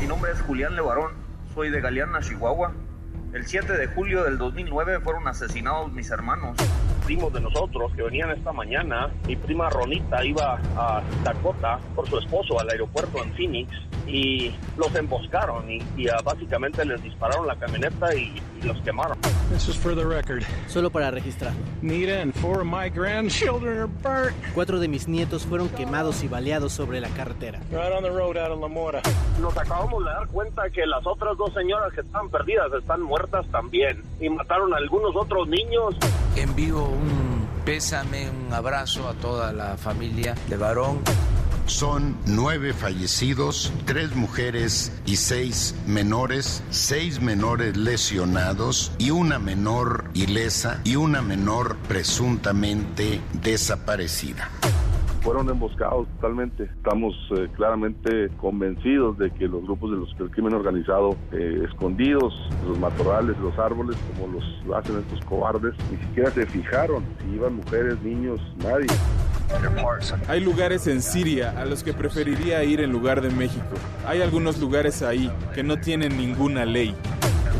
Mi 0.00 0.06
nombre 0.08 0.32
es 0.32 0.40
Julián 0.40 0.74
Levarón, 0.74 1.12
soy 1.54 1.70
de 1.70 1.80
Galeana, 1.80 2.20
Chihuahua. 2.20 2.74
El 3.32 3.46
7 3.46 3.72
de 3.74 3.86
julio 3.86 4.24
del 4.24 4.38
2009 4.38 5.00
fueron 5.00 5.28
asesinados 5.28 5.92
mis 5.92 6.10
hermanos. 6.10 6.56
Primos 7.10 7.32
de 7.32 7.40
nosotros 7.40 7.92
que 7.96 8.02
venían 8.04 8.30
esta 8.30 8.52
mañana, 8.52 9.10
mi 9.26 9.34
prima 9.34 9.68
Ronita 9.68 10.24
iba 10.24 10.60
a 10.76 11.02
Dakota 11.24 11.80
por 11.96 12.08
su 12.08 12.16
esposo 12.20 12.60
al 12.60 12.70
aeropuerto 12.70 13.20
en 13.24 13.32
Phoenix 13.34 13.68
y 14.06 14.54
los 14.76 14.94
emboscaron 14.94 15.68
y, 15.70 15.82
y, 15.96 16.08
uh, 16.08 16.22
básicamente 16.24 16.84
les 16.84 17.02
dispararon 17.02 17.46
la 17.46 17.56
camioneta 17.56 18.14
y, 18.14 18.40
y, 18.60 18.66
los 18.66 18.80
quemaron. 18.82 19.18
This 19.50 19.68
is 19.68 19.76
for 19.76 19.94
the 19.94 20.04
record. 20.04 20.42
Solo 20.68 20.90
para 20.90 21.10
registrar. 21.10 21.52
Nita 21.82 22.20
and 22.20 22.32
four 22.34 22.60
of 22.60 22.66
my 22.66 22.88
grandchildren 22.88 23.78
are 23.78 23.86
burnt. 23.86 24.36
Cuatro 24.54 24.78
de 24.78 24.88
mis 24.88 25.08
nietos 25.08 25.44
fueron 25.44 25.68
quemados 25.70 26.22
y 26.22 26.28
baleados 26.28 26.72
sobre 26.72 27.00
la 27.00 27.08
carretera. 27.08 27.58
Right 27.70 27.92
on 27.92 28.02
the 28.02 28.10
road 28.10 28.36
out 28.36 28.52
of 28.52 28.60
La 28.60 28.68
Mora. 28.68 29.02
Nos 29.40 29.56
acabamos 29.56 30.04
de 30.04 30.10
dar 30.10 30.28
cuenta 30.28 30.70
que 30.70 30.86
las 30.86 31.06
otras 31.06 31.36
dos 31.36 31.52
señoras 31.54 31.92
que 31.92 32.02
están 32.02 32.28
perdidas 32.30 32.72
están 32.78 33.02
muertas 33.02 33.46
también 33.50 34.02
y 34.20 34.28
mataron 34.28 34.72
a 34.74 34.76
algunos 34.76 35.16
otros 35.16 35.48
niños. 35.48 35.96
Envío 36.36 36.99
un 37.00 37.48
pésame, 37.64 38.30
un 38.30 38.52
abrazo 38.52 39.08
a 39.08 39.14
toda 39.14 39.52
la 39.52 39.76
familia 39.76 40.34
de 40.48 40.56
varón. 40.56 41.00
Son 41.66 42.16
nueve 42.26 42.72
fallecidos, 42.72 43.72
tres 43.86 44.14
mujeres 44.16 44.90
y 45.06 45.16
seis 45.16 45.74
menores, 45.86 46.62
seis 46.70 47.20
menores 47.20 47.76
lesionados 47.76 48.92
y 48.98 49.10
una 49.10 49.38
menor 49.38 50.10
ilesa 50.14 50.80
y 50.84 50.96
una 50.96 51.22
menor 51.22 51.76
presuntamente 51.86 53.20
desaparecida 53.32 54.50
fueron 55.20 55.48
emboscados 55.48 56.08
totalmente. 56.16 56.64
Estamos 56.64 57.14
eh, 57.36 57.48
claramente 57.56 58.28
convencidos 58.38 59.18
de 59.18 59.30
que 59.30 59.46
los 59.48 59.62
grupos 59.62 59.90
de 59.90 60.00
del 60.18 60.30
crimen 60.30 60.54
organizado 60.54 61.16
eh, 61.32 61.64
escondidos, 61.68 62.34
los 62.66 62.78
matorrales, 62.78 63.38
los 63.38 63.58
árboles, 63.58 63.96
como 64.12 64.32
los 64.32 64.76
hacen 64.76 64.98
estos 64.98 65.24
cobardes, 65.24 65.74
ni 65.90 65.98
siquiera 65.98 66.30
se 66.30 66.46
fijaron 66.46 67.04
si 67.20 67.34
iban 67.34 67.56
mujeres, 67.56 68.00
niños, 68.02 68.40
nadie. 68.58 68.86
Hay 70.28 70.40
lugares 70.40 70.86
en 70.86 71.02
Siria 71.02 71.54
a 71.60 71.64
los 71.64 71.82
que 71.82 71.92
preferiría 71.92 72.62
ir 72.64 72.80
en 72.80 72.92
lugar 72.92 73.20
de 73.20 73.30
México. 73.30 73.66
Hay 74.06 74.22
algunos 74.22 74.58
lugares 74.58 75.02
ahí 75.02 75.30
que 75.54 75.62
no 75.62 75.78
tienen 75.78 76.16
ninguna 76.16 76.64
ley. 76.64 76.94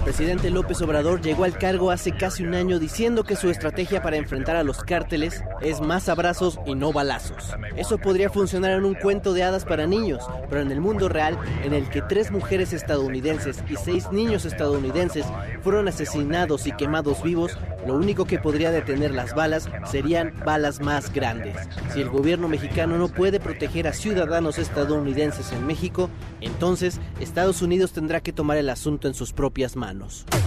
El 0.01 0.05
presidente 0.05 0.51
López 0.51 0.81
Obrador 0.81 1.21
llegó 1.21 1.45
al 1.45 1.59
cargo 1.59 1.91
hace 1.91 2.13
casi 2.13 2.43
un 2.43 2.55
año 2.55 2.79
diciendo 2.79 3.23
que 3.23 3.37
su 3.37 3.51
estrategia 3.51 4.03
para 4.03 4.17
enfrentar 4.17 4.57
a 4.57 4.65
los 4.65 4.83
cárteles 4.83 5.45
es 5.61 5.83
más 5.83 6.09
abrazos 6.09 6.59
y 6.65 6.75
no 6.75 6.91
balazos. 6.91 7.55
Eso 7.77 7.99
podría 7.99 8.31
funcionar 8.31 8.73
en 8.73 8.87
un 8.87 8.95
cuento 8.95 9.35
de 9.35 9.43
hadas 9.43 9.67
para 9.67 9.87
niños, 9.87 10.25
pero 10.49 10.63
en 10.63 10.73
el 10.73 10.81
mundo 10.81 11.11
real, 11.11 11.39
en 11.63 11.75
el 11.75 11.89
que 11.91 12.01
tres 12.01 12.31
mujeres 12.31 12.73
estadounidenses 12.73 13.63
y 13.69 13.77
seis 13.77 14.11
niños 14.11 14.47
estadounidenses 14.47 15.27
fueron 15.63 15.87
asesinados 15.87 16.67
y 16.67 16.73
quemados 16.73 17.23
vivos, 17.23 17.59
Lo 17.87 17.95
único 17.95 18.27
que 18.27 18.39
podría 18.39 18.71
detener 18.71 19.11
las 19.13 19.35
balas 19.35 19.71
serían 19.91 20.35
balas 20.45 20.81
más 20.81 21.11
grandes. 21.13 21.57
Si 21.95 22.03
el 22.03 22.11
gobierno 22.11 22.47
mexicano 22.47 22.99
no 22.99 23.09
puede 23.09 23.41
proteger 23.41 23.89
a 23.89 23.95
ciudadanos 23.95 24.59
estadounidenses 24.59 25.51
en 25.53 25.67
México, 25.67 26.11
entonces 26.43 27.01
Estados 27.21 27.63
Unidos 27.63 27.93
tendrá 27.93 28.21
que 28.21 28.35
tomar 28.35 28.59
el 28.59 28.69
asunto 28.69 29.09
en 29.09 29.15
sus 29.15 29.33
propias 29.33 29.77
manos. 29.77 29.90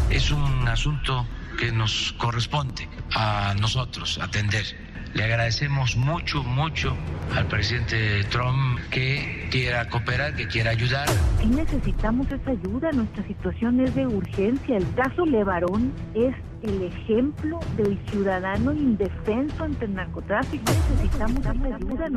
Es 0.10 0.32
un 0.32 0.68
asunto 0.68 1.26
que 1.58 1.72
nos 1.72 2.14
corresponde 2.18 2.88
a 3.16 3.54
nosotros 3.60 4.20
atender 4.22 4.66
le 5.14 5.24
agradecemos 5.24 5.96
mucho, 5.96 6.44
mucho 6.44 6.96
al 7.36 7.46
presidente 7.46 8.24
Trump 8.32 8.80
que 8.90 9.48
quiera 9.52 9.88
cooperar, 9.88 10.36
que 10.36 10.48
quiera 10.48 10.72
ayudar. 10.72 11.08
Sí 11.40 11.48
necesitamos 11.48 12.28
esa 12.32 12.52
ayuda, 12.52 12.92
nuestra 12.92 13.24
situación 13.28 13.80
es 13.80 13.94
de 13.94 14.08
urgencia. 14.08 14.78
El 14.78 14.92
caso 14.96 15.26
Levarón 15.26 15.94
es 16.16 16.34
el 16.64 16.84
ejemplo 16.84 17.60
del 17.76 18.00
ciudadano 18.10 18.72
indefenso 18.72 19.64
ante 19.64 19.86
el 19.86 19.94
narcotráfico. 19.96 20.64
Necesitamos 20.92 21.46
ayuda. 21.46 22.10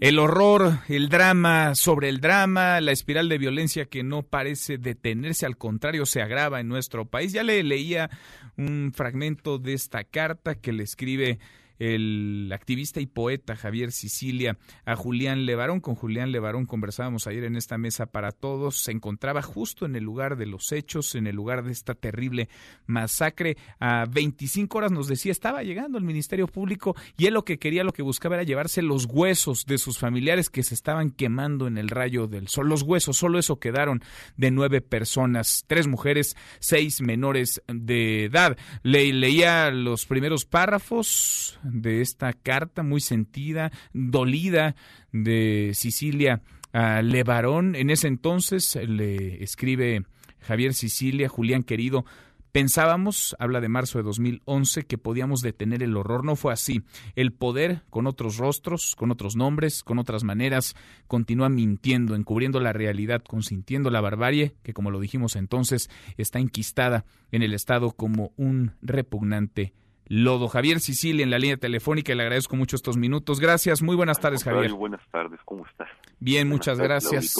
El 0.00 0.18
horror, 0.18 0.80
el 0.88 1.08
drama 1.08 1.74
sobre 1.74 2.08
el 2.08 2.20
drama, 2.20 2.80
la 2.80 2.92
espiral 2.92 3.28
de 3.28 3.38
violencia 3.38 3.86
que 3.86 4.02
no 4.02 4.24
parece 4.24 4.78
detenerse, 4.78 5.46
al 5.46 5.56
contrario, 5.56 6.06
se 6.06 6.20
agrava 6.20 6.60
en 6.60 6.68
nuestro 6.68 7.06
país. 7.06 7.32
Ya 7.32 7.44
le 7.44 7.62
leía 7.62 8.10
un 8.56 8.92
fragmento 8.94 9.58
de 9.58 9.74
esta 9.74 10.02
carta 10.04 10.56
que 10.56 10.72
le 10.72 10.82
escribe 10.82 11.38
el 11.78 12.50
activista 12.52 13.00
y 13.00 13.06
poeta 13.06 13.56
Javier 13.56 13.92
Sicilia 13.92 14.58
a 14.84 14.96
Julián 14.96 15.46
Levarón. 15.46 15.80
Con 15.80 15.94
Julián 15.94 16.32
Levarón 16.32 16.66
conversábamos 16.66 17.26
ayer 17.26 17.44
en 17.44 17.56
esta 17.56 17.78
mesa 17.78 18.06
para 18.06 18.32
todos. 18.32 18.78
Se 18.78 18.92
encontraba 18.92 19.42
justo 19.42 19.86
en 19.86 19.96
el 19.96 20.04
lugar 20.04 20.36
de 20.36 20.46
los 20.46 20.72
hechos, 20.72 21.14
en 21.14 21.26
el 21.26 21.36
lugar 21.36 21.64
de 21.64 21.72
esta 21.72 21.94
terrible 21.94 22.48
masacre. 22.86 23.56
A 23.80 24.06
25 24.10 24.78
horas 24.78 24.92
nos 24.92 25.08
decía, 25.08 25.32
estaba 25.32 25.62
llegando 25.62 25.98
el 25.98 26.04
Ministerio 26.04 26.46
Público 26.46 26.96
y 27.16 27.26
él 27.26 27.34
lo 27.34 27.44
que 27.44 27.58
quería, 27.58 27.84
lo 27.84 27.92
que 27.92 28.02
buscaba 28.02 28.36
era 28.36 28.44
llevarse 28.44 28.82
los 28.82 29.06
huesos 29.06 29.64
de 29.66 29.78
sus 29.78 29.98
familiares 29.98 30.50
que 30.50 30.62
se 30.62 30.74
estaban 30.74 31.10
quemando 31.10 31.66
en 31.66 31.78
el 31.78 31.88
rayo 31.88 32.26
del 32.26 32.48
sol. 32.48 32.68
Los 32.68 32.82
huesos, 32.82 33.16
solo 33.16 33.38
eso 33.38 33.58
quedaron 33.58 34.02
de 34.36 34.50
nueve 34.50 34.80
personas, 34.80 35.64
tres 35.66 35.86
mujeres, 35.86 36.36
seis 36.58 37.00
menores 37.00 37.62
de 37.68 38.24
edad. 38.24 38.56
Le, 38.82 39.12
leía 39.12 39.70
los 39.70 40.06
primeros 40.06 40.44
párrafos 40.44 41.58
de 41.70 42.00
esta 42.00 42.32
carta 42.32 42.82
muy 42.82 43.00
sentida, 43.00 43.70
dolida 43.92 44.74
de 45.12 45.72
Sicilia 45.74 46.42
a 46.72 47.02
Levarón. 47.02 47.74
En 47.74 47.90
ese 47.90 48.08
entonces 48.08 48.76
le 48.76 49.42
escribe 49.42 50.04
Javier 50.40 50.74
Sicilia, 50.74 51.28
Julián 51.28 51.62
querido, 51.62 52.04
Pensábamos, 52.52 53.36
habla 53.38 53.60
de 53.60 53.68
marzo 53.68 53.98
de 53.98 54.04
2011, 54.04 54.84
que 54.84 54.96
podíamos 54.96 55.42
detener 55.42 55.82
el 55.82 55.96
horror. 55.96 56.24
No 56.24 56.34
fue 56.34 56.52
así. 56.52 56.82
El 57.14 57.32
poder, 57.32 57.82
con 57.90 58.06
otros 58.06 58.38
rostros, 58.38 58.96
con 58.96 59.10
otros 59.10 59.36
nombres, 59.36 59.84
con 59.84 59.98
otras 59.98 60.24
maneras, 60.24 60.74
continúa 61.06 61.50
mintiendo, 61.50 62.14
encubriendo 62.14 62.58
la 62.58 62.72
realidad, 62.72 63.22
consintiendo 63.22 63.90
la 63.90 64.00
barbarie, 64.00 64.54
que 64.62 64.72
como 64.72 64.90
lo 64.90 64.98
dijimos 64.98 65.36
entonces, 65.36 65.90
está 66.16 66.38
enquistada 66.38 67.04
en 67.32 67.42
el 67.42 67.52
Estado 67.52 67.92
como 67.92 68.32
un 68.36 68.72
repugnante 68.80 69.74
lodo. 70.08 70.48
Javier 70.48 70.80
Sicilia 70.80 71.22
en 71.22 71.30
la 71.30 71.38
línea 71.38 71.56
telefónica, 71.56 72.14
le 72.14 72.22
agradezco 72.22 72.56
mucho 72.56 72.76
estos 72.76 72.96
minutos. 72.96 73.40
Gracias, 73.40 73.82
muy 73.82 73.96
buenas 73.96 74.20
tardes, 74.20 74.44
Javier. 74.44 74.72
Buenas 74.72 75.06
tardes, 75.10 75.40
¿cómo 75.44 75.66
estás? 75.66 75.88
Bien, 76.18 76.48
muchas 76.48 76.78
gracias. 76.78 77.36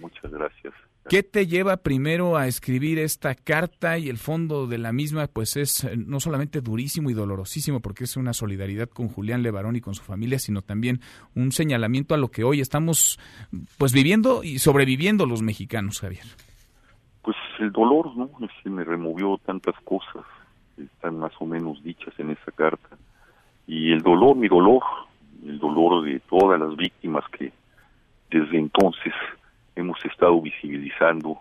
Muchas 0.00 0.30
gracias. 0.30 0.74
¿Qué 1.08 1.22
te 1.22 1.46
lleva 1.46 1.76
primero 1.76 2.36
a 2.36 2.48
escribir 2.48 2.98
esta 2.98 3.36
carta 3.36 3.96
y 3.96 4.08
el 4.08 4.18
fondo 4.18 4.66
de 4.66 4.78
la 4.78 4.92
misma 4.92 5.28
pues 5.28 5.56
es 5.56 5.84
eh, 5.84 5.96
no 5.96 6.18
solamente 6.18 6.60
durísimo 6.60 7.10
y 7.10 7.14
dolorosísimo 7.14 7.78
porque 7.78 8.04
es 8.04 8.16
una 8.16 8.32
solidaridad 8.32 8.88
con 8.88 9.08
Julián 9.08 9.44
Levarón 9.44 9.76
y 9.76 9.80
con 9.80 9.94
su 9.94 10.02
familia, 10.02 10.40
sino 10.40 10.62
también 10.62 11.00
un 11.36 11.52
señalamiento 11.52 12.16
a 12.16 12.18
lo 12.18 12.28
que 12.28 12.42
hoy 12.42 12.60
estamos 12.60 13.20
pues 13.78 13.92
viviendo 13.92 14.42
y 14.42 14.58
sobreviviendo 14.58 15.26
los 15.26 15.42
mexicanos, 15.42 16.00
Javier? 16.00 16.24
Pues 17.22 17.36
el 17.60 17.70
dolor, 17.70 18.16
¿no? 18.16 18.28
Se 18.64 18.68
me 18.68 18.82
removió 18.82 19.38
tantas 19.38 19.76
cosas 19.84 20.24
están 20.78 21.18
más 21.18 21.32
o 21.40 21.46
menos 21.46 21.82
dichas 21.82 22.14
en 22.18 22.30
esa 22.30 22.52
carta. 22.52 22.96
Y 23.66 23.92
el 23.92 24.02
dolor, 24.02 24.36
mi 24.36 24.48
dolor, 24.48 24.82
el 25.44 25.58
dolor 25.58 26.04
de 26.04 26.20
todas 26.20 26.58
las 26.60 26.76
víctimas 26.76 27.24
que 27.30 27.52
desde 28.30 28.58
entonces 28.58 29.12
hemos 29.74 30.02
estado 30.04 30.40
visibilizando, 30.40 31.38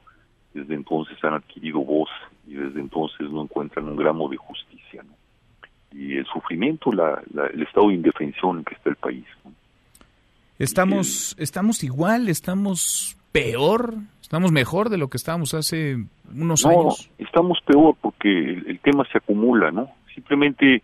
desde 0.53 0.75
entonces 0.75 1.17
han 1.23 1.33
adquirido 1.33 1.79
voz 1.79 2.09
y 2.47 2.53
desde 2.53 2.79
entonces 2.79 3.29
no 3.29 3.43
encuentran 3.43 3.87
un 3.87 3.95
gramo 3.95 4.29
de 4.29 4.37
justicia. 4.37 5.03
Y 5.91 6.17
el 6.17 6.25
sufrimiento, 6.25 6.91
la, 6.91 7.21
el 7.53 7.63
estado 7.63 7.87
de 7.87 7.95
indefensión 7.95 8.59
en 8.59 8.63
que 8.65 8.75
está 8.75 8.89
el 8.89 8.97
país. 8.97 9.25
Estamos, 10.59 11.35
estamos 11.37 11.83
igual, 11.83 12.29
estamos 12.29 13.17
peor, 13.31 13.95
estamos 14.25 14.51
mejor 14.51 14.89
de 14.89 14.97
lo 14.97 15.07
que 15.07 15.17
estábamos 15.17 15.53
hace 15.53 15.97
unos 16.33 16.65
no, 16.65 16.71
años. 16.71 17.11
Estamos 17.19 17.59
peor 17.63 17.95
porque 18.01 18.29
el, 18.29 18.79
tema 18.79 19.05
se 19.11 19.19
acumula, 19.19 19.69
¿no? 19.69 19.87
Simplemente, 20.15 20.81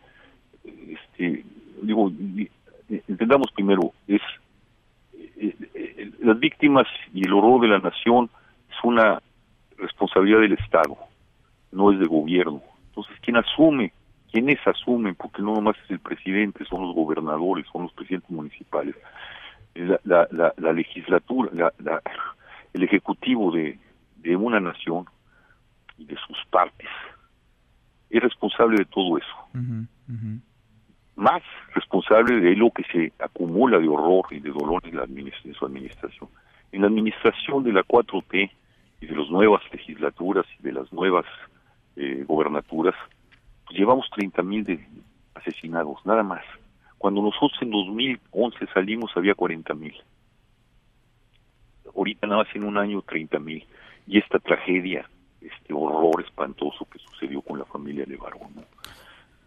este, 0.63 1.43
digo, 1.81 2.11
entendamos 3.07 3.51
primero, 3.55 3.93
es 4.07 4.21
eh, 5.15 5.55
eh, 5.73 6.11
las 6.19 6.39
víctimas 6.39 6.85
y 7.15 7.25
el 7.25 7.33
horror 7.33 7.61
de 7.61 7.69
la 7.69 7.79
nación 7.79 8.29
es 8.69 8.75
una 8.83 9.19
responsabilidad 9.77 10.41
del 10.41 10.53
Estado, 10.53 10.95
no 11.71 11.91
es 11.91 11.97
del 11.97 12.09
gobierno. 12.09 12.61
Entonces, 12.89 13.15
¿quién 13.21 13.37
asume? 13.37 13.91
¿Quiénes 14.31 14.59
asumen? 14.67 15.15
Porque 15.15 15.41
no 15.41 15.55
nomás 15.55 15.77
es 15.83 15.89
el 15.89 15.99
presidente, 15.99 16.63
son 16.65 16.83
los 16.83 16.93
gobernadores, 16.93 17.65
son 17.71 17.83
los 17.83 17.93
presidentes 17.93 18.29
municipales. 18.29 18.95
La, 19.73 20.27
la, 20.29 20.53
la, 20.57 20.73
legislatura, 20.73 21.49
la, 21.79 22.01
el 22.73 22.83
ejecutivo 22.83 23.51
de, 23.51 23.79
de 24.17 24.35
una 24.35 24.59
nación 24.59 25.05
y 25.97 26.05
de 26.05 26.15
sus 26.27 26.37
partes 26.49 26.89
es 28.11 28.21
responsable 28.21 28.77
de 28.77 28.85
todo 28.85 29.17
eso. 29.17 30.41
Más 31.15 31.41
responsable 31.73 32.39
de 32.39 32.55
lo 32.55 32.71
que 32.71 32.83
se 32.91 33.13
acumula 33.23 33.79
de 33.79 33.87
horror 33.87 34.25
y 34.31 34.39
de 34.39 34.49
dolor 34.49 34.81
en, 34.85 34.97
la 34.97 35.03
en 35.05 35.53
su 35.53 35.65
administración. 35.65 36.29
En 36.71 36.81
la 36.81 36.87
administración 36.87 37.63
de 37.63 37.73
la 37.73 37.83
4T 37.83 38.51
y 39.01 39.05
de 39.05 39.15
las 39.15 39.29
nuevas 39.29 39.61
legislaturas 39.71 40.45
y 40.59 40.63
de 40.63 40.73
las 40.73 40.91
nuevas 40.91 41.25
eh, 41.95 42.23
gobernaturas, 42.27 42.95
pues 43.65 43.77
llevamos 43.77 44.09
30 44.11 44.43
mil 44.43 44.63
de 44.63 44.85
asesinados, 45.35 46.05
nada 46.05 46.23
más. 46.23 46.43
Cuando 46.97 47.21
nosotros 47.21 47.57
en 47.61 47.71
2011 47.71 48.67
salimos 48.73 49.11
había 49.15 49.35
40 49.35 49.73
mil 49.73 49.93
ahorita 51.95 52.27
nada 52.27 52.43
más 52.43 52.55
en 52.55 52.63
un 52.63 52.77
año 52.77 53.01
30 53.01 53.39
mil. 53.39 53.65
Y 54.07 54.17
esta 54.17 54.39
tragedia, 54.39 55.07
este 55.41 55.73
horror 55.73 56.23
espantoso 56.23 56.85
que 56.91 56.99
sucedió 56.99 57.41
con 57.41 57.59
la 57.59 57.65
familia 57.65 58.05
de 58.05 58.17
¿no? 58.17 58.63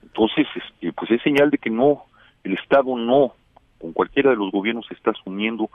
Entonces, 0.02 0.46
este, 0.54 0.92
pues 0.92 1.10
es 1.10 1.22
señal 1.22 1.50
de 1.50 1.58
que 1.58 1.70
no, 1.70 2.04
el 2.44 2.54
Estado 2.54 2.96
no, 2.96 3.34
con 3.80 3.92
cualquiera 3.92 4.30
de 4.30 4.36
los 4.36 4.52
gobiernos 4.52 4.86
está 4.90 5.10
asumiendo 5.10 5.70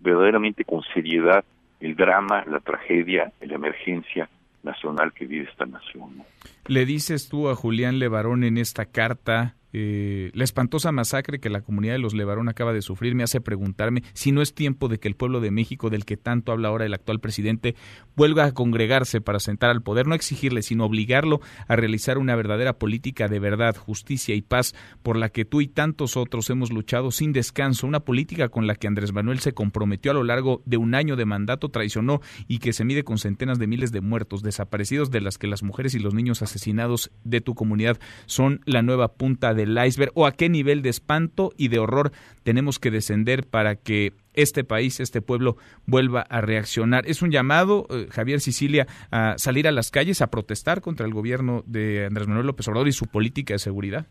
verdaderamente 0.00 0.64
con 0.64 0.82
seriedad 0.94 1.44
el 1.80 1.94
drama, 1.94 2.44
la 2.46 2.60
tragedia, 2.60 3.32
la 3.40 3.54
emergencia 3.54 4.28
nacional 4.62 5.12
que 5.12 5.26
vive 5.26 5.48
esta 5.48 5.66
nación. 5.66 6.22
Le 6.66 6.84
dices 6.84 7.28
tú 7.28 7.48
a 7.48 7.54
Julián 7.54 7.98
Levarón 7.98 8.44
en 8.44 8.58
esta 8.58 8.86
carta 8.86 9.54
eh, 9.78 10.30
la 10.32 10.42
espantosa 10.42 10.90
masacre 10.90 11.38
que 11.38 11.50
la 11.50 11.60
comunidad 11.60 11.92
de 11.92 11.98
los 11.98 12.14
Levarón 12.14 12.48
acaba 12.48 12.72
de 12.72 12.80
sufrir 12.80 13.14
me 13.14 13.22
hace 13.22 13.42
preguntarme 13.42 14.04
si 14.14 14.32
no 14.32 14.40
es 14.40 14.54
tiempo 14.54 14.88
de 14.88 14.98
que 14.98 15.06
el 15.06 15.16
pueblo 15.16 15.40
de 15.40 15.50
México, 15.50 15.90
del 15.90 16.06
que 16.06 16.16
tanto 16.16 16.50
habla 16.50 16.68
ahora 16.68 16.86
el 16.86 16.94
actual 16.94 17.20
presidente, 17.20 17.74
vuelva 18.16 18.46
a 18.46 18.52
congregarse 18.52 19.20
para 19.20 19.38
sentar 19.38 19.68
al 19.68 19.82
poder, 19.82 20.06
no 20.06 20.14
exigirle, 20.14 20.62
sino 20.62 20.86
obligarlo 20.86 21.42
a 21.68 21.76
realizar 21.76 22.16
una 22.16 22.34
verdadera 22.36 22.78
política 22.78 23.28
de 23.28 23.38
verdad, 23.38 23.76
justicia 23.76 24.34
y 24.34 24.40
paz 24.40 24.74
por 25.02 25.18
la 25.18 25.28
que 25.28 25.44
tú 25.44 25.60
y 25.60 25.68
tantos 25.68 26.16
otros 26.16 26.48
hemos 26.48 26.72
luchado 26.72 27.10
sin 27.10 27.34
descanso, 27.34 27.86
una 27.86 28.00
política 28.00 28.48
con 28.48 28.66
la 28.66 28.76
que 28.76 28.86
Andrés 28.86 29.12
Manuel 29.12 29.40
se 29.40 29.52
comprometió 29.52 30.12
a 30.12 30.14
lo 30.14 30.24
largo 30.24 30.62
de 30.64 30.78
un 30.78 30.94
año 30.94 31.16
de 31.16 31.26
mandato, 31.26 31.68
traicionó 31.68 32.22
y 32.48 32.60
que 32.60 32.72
se 32.72 32.86
mide 32.86 33.04
con 33.04 33.18
centenas 33.18 33.58
de 33.58 33.66
miles 33.66 33.92
de 33.92 34.00
muertos, 34.00 34.42
desaparecidos, 34.42 35.10
de 35.10 35.20
las 35.20 35.36
que 35.36 35.48
las 35.48 35.62
mujeres 35.62 35.94
y 35.94 35.98
los 35.98 36.14
niños 36.14 36.40
asesinados 36.40 37.10
de 37.24 37.42
tu 37.42 37.54
comunidad 37.54 37.98
son 38.24 38.62
la 38.64 38.80
nueva 38.80 39.12
punta 39.12 39.52
de 39.52 39.65
iceberg 39.68 40.12
o 40.14 40.26
a 40.26 40.32
qué 40.32 40.48
nivel 40.48 40.82
de 40.82 40.90
espanto 40.90 41.50
y 41.56 41.68
de 41.68 41.78
horror 41.78 42.12
tenemos 42.42 42.78
que 42.78 42.90
descender 42.90 43.46
para 43.48 43.76
que 43.76 44.12
este 44.34 44.64
país, 44.64 45.00
este 45.00 45.22
pueblo 45.22 45.56
vuelva 45.86 46.20
a 46.28 46.40
reaccionar. 46.40 47.06
Es 47.06 47.22
un 47.22 47.30
llamado, 47.30 47.86
eh, 47.90 48.06
Javier 48.10 48.40
Sicilia, 48.40 48.86
a 49.10 49.38
salir 49.38 49.66
a 49.66 49.72
las 49.72 49.90
calles 49.90 50.22
a 50.22 50.30
protestar 50.30 50.80
contra 50.80 51.06
el 51.06 51.12
gobierno 51.12 51.62
de 51.66 52.06
Andrés 52.06 52.28
Manuel 52.28 52.46
López 52.46 52.68
Obrador 52.68 52.88
y 52.88 52.92
su 52.92 53.06
política 53.06 53.54
de 53.54 53.58
seguridad. 53.58 54.06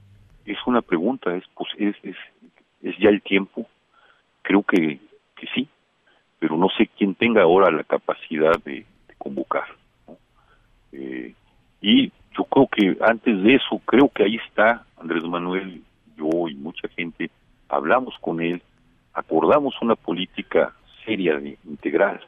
Es 0.45 0.57
una 0.65 0.81
pregunta, 0.81 1.35
es, 1.35 1.43
pues, 1.55 1.69
es, 1.77 1.95
es, 2.81 2.97
ya 2.99 3.09
el 3.09 3.21
tiempo. 3.21 3.67
Creo 4.41 4.63
que, 4.63 4.99
que 5.35 5.47
sí, 5.53 5.67
pero 6.39 6.57
no 6.57 6.67
sé 6.77 6.89
quién 6.97 7.15
tenga 7.15 7.43
ahora 7.43 7.71
la 7.71 7.83
capacidad 7.83 8.53
de, 8.63 8.85
convocar. 9.17 9.65
Eh, 10.91 11.33
y 11.81 12.11
yo 12.37 12.43
creo 12.45 12.67
que 12.67 12.97
antes 13.01 13.41
de 13.43 13.55
eso, 13.55 13.81
creo 13.85 14.09
que 14.09 14.23
ahí 14.23 14.35
está 14.35 14.85
Andrés 14.97 15.23
Manuel, 15.23 15.81
yo 16.17 16.47
y 16.47 16.55
mucha 16.55 16.87
gente, 16.89 17.29
hablamos 17.69 18.15
con 18.19 18.41
él, 18.41 18.61
acordamos 19.13 19.75
una 19.81 19.95
política 19.95 20.73
seria, 21.05 21.37
de, 21.37 21.57
integral, 21.65 22.19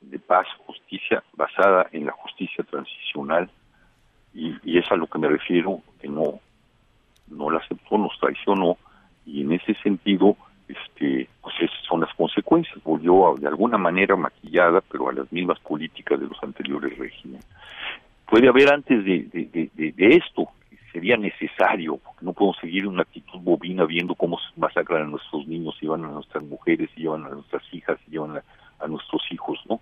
de 0.00 0.18
paz, 0.18 0.46
justicia, 0.66 1.22
basada 1.34 1.86
en 1.92 2.06
la 2.06 2.12
justicia 2.12 2.64
transicional, 2.64 3.50
y, 4.32 4.54
y 4.64 4.78
es 4.78 4.90
a 4.90 4.96
lo 4.96 5.06
que 5.06 5.18
me 5.18 5.28
refiero, 5.28 5.80
que 6.00 6.08
no, 6.08 6.40
no 7.28 7.50
la 7.50 7.58
aceptó, 7.58 7.98
nos 7.98 8.18
traicionó, 8.18 8.76
y 9.26 9.42
en 9.42 9.52
ese 9.52 9.74
sentido, 9.82 10.36
este, 10.68 11.28
pues 11.40 11.54
esas 11.60 11.84
son 11.88 12.00
las 12.00 12.14
consecuencias, 12.14 12.82
volvió 12.82 13.34
de 13.38 13.48
alguna 13.48 13.78
manera 13.78 14.16
maquillada, 14.16 14.80
pero 14.80 15.08
a 15.08 15.12
las 15.12 15.30
mismas 15.32 15.58
políticas 15.60 16.20
de 16.20 16.26
los 16.26 16.42
anteriores 16.42 16.96
regímenes. 16.98 17.46
Puede 18.26 18.48
haber 18.48 18.72
antes 18.72 19.04
de, 19.04 19.94
esto, 19.98 20.48
sería 20.92 21.16
necesario, 21.16 21.98
porque 21.98 22.24
no 22.24 22.32
podemos 22.32 22.56
seguir 22.58 22.86
una 22.86 23.02
actitud 23.02 23.38
bobina 23.40 23.84
viendo 23.84 24.14
cómo 24.14 24.38
se 24.38 24.60
masacran 24.60 25.02
a 25.02 25.06
nuestros 25.06 25.46
niños, 25.46 25.76
llevan 25.80 26.04
a 26.04 26.08
nuestras 26.08 26.42
mujeres, 26.44 26.90
llevan 26.96 27.24
a 27.26 27.30
nuestras 27.30 27.62
hijas, 27.72 27.98
llevan 28.08 28.38
a, 28.38 28.42
a 28.80 28.88
nuestros 28.88 29.22
hijos, 29.30 29.58
¿no? 29.68 29.80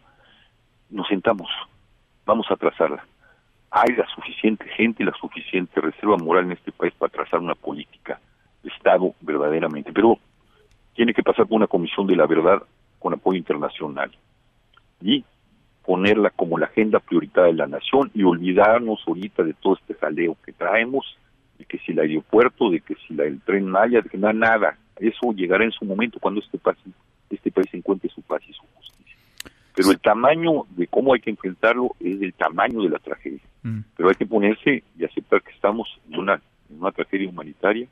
Nos 0.91 1.09
sentamos, 1.09 1.49
vamos 2.27 2.47
a 2.51 2.57
trazarla. 2.57 3.05
Hay 3.71 3.95
la 3.97 4.07
suficiente 4.15 4.69
gente 4.69 5.03
y 5.03 5.07
la 5.07 5.15
suficiente 5.15 5.81
reserva 5.81 6.19
moral 6.19 6.45
en 6.45 6.53
este 6.53 6.73
país 6.73 6.93
para 6.99 7.11
trazar 7.13 7.41
una 7.41 7.55
política 7.55 8.21
de 8.63 8.69
Estado 8.69 9.15
verdaderamente, 9.21 9.93
pero 9.93 10.19
tiene 10.95 11.15
que 11.15 11.23
pasar 11.23 11.47
por 11.47 11.57
una 11.57 11.67
comisión 11.67 12.07
de 12.07 12.17
la 12.17 12.27
verdad 12.27 12.63
con 12.99 13.15
apoyo 13.15 13.39
internacional 13.39 14.11
y 15.01 15.25
ponerla 15.85 16.31
como 16.31 16.59
la 16.59 16.67
agenda 16.67 17.01
prioritaria 17.01 17.53
de 17.53 17.59
la 17.59 17.67
nación 17.67 18.11
y 18.15 18.23
olvidarnos 18.23 19.03
ahorita 19.07 19.43
de 19.43 19.55
todo 19.55 19.75
este 19.75 19.95
jaleo 19.95 20.37
que 20.45 20.53
traemos, 20.53 21.17
de 21.59 21.65
que 21.65 21.79
si 21.79 21.93
el 21.93 22.01
aeropuerto, 22.01 22.71
de 22.71 22.81
que 22.81 22.95
si 23.07 23.15
la, 23.15 23.25
el 23.25 23.41
tren 23.41 23.67
Maya, 23.67 24.01
de 24.01 24.09
que 24.09 24.19
nada, 24.19 24.33
nada. 24.33 24.79
Eso 24.97 25.33
llegará 25.33 25.65
en 25.65 25.73
su 25.73 25.85
momento 25.85 26.19
cuando 26.21 26.41
este 26.41 26.59
país, 26.59 26.79
este 27.31 27.51
país 27.51 27.69
encuentre 27.73 28.11
su 28.11 28.23
paz 28.23 28.43
y 28.49 28.53
su 28.53 28.63
justicia. 28.75 29.17
Pero 29.75 29.91
el 29.91 29.99
tamaño 29.99 30.65
de 30.71 30.87
cómo 30.87 31.15
hay 31.15 31.21
que 31.21 31.31
enfrentarlo 31.31 31.97
es 31.99 32.21
el 32.21 32.35
tamaño 32.35 32.83
de 32.83 32.91
la 32.91 32.99
tragedia. 32.99 33.41
Mm. 33.63 33.81
Pero 33.97 34.09
hay 34.09 34.15
que 34.15 34.27
ponerse 34.27 34.85
y 34.99 35.05
aceptar 35.05 35.43
que 35.43 35.53
estamos 35.53 35.89
en 36.11 36.21
una, 36.21 36.35
en 36.71 36.81
una 36.81 36.93
tragedia 36.93 37.29
humanitaria, 37.29 37.89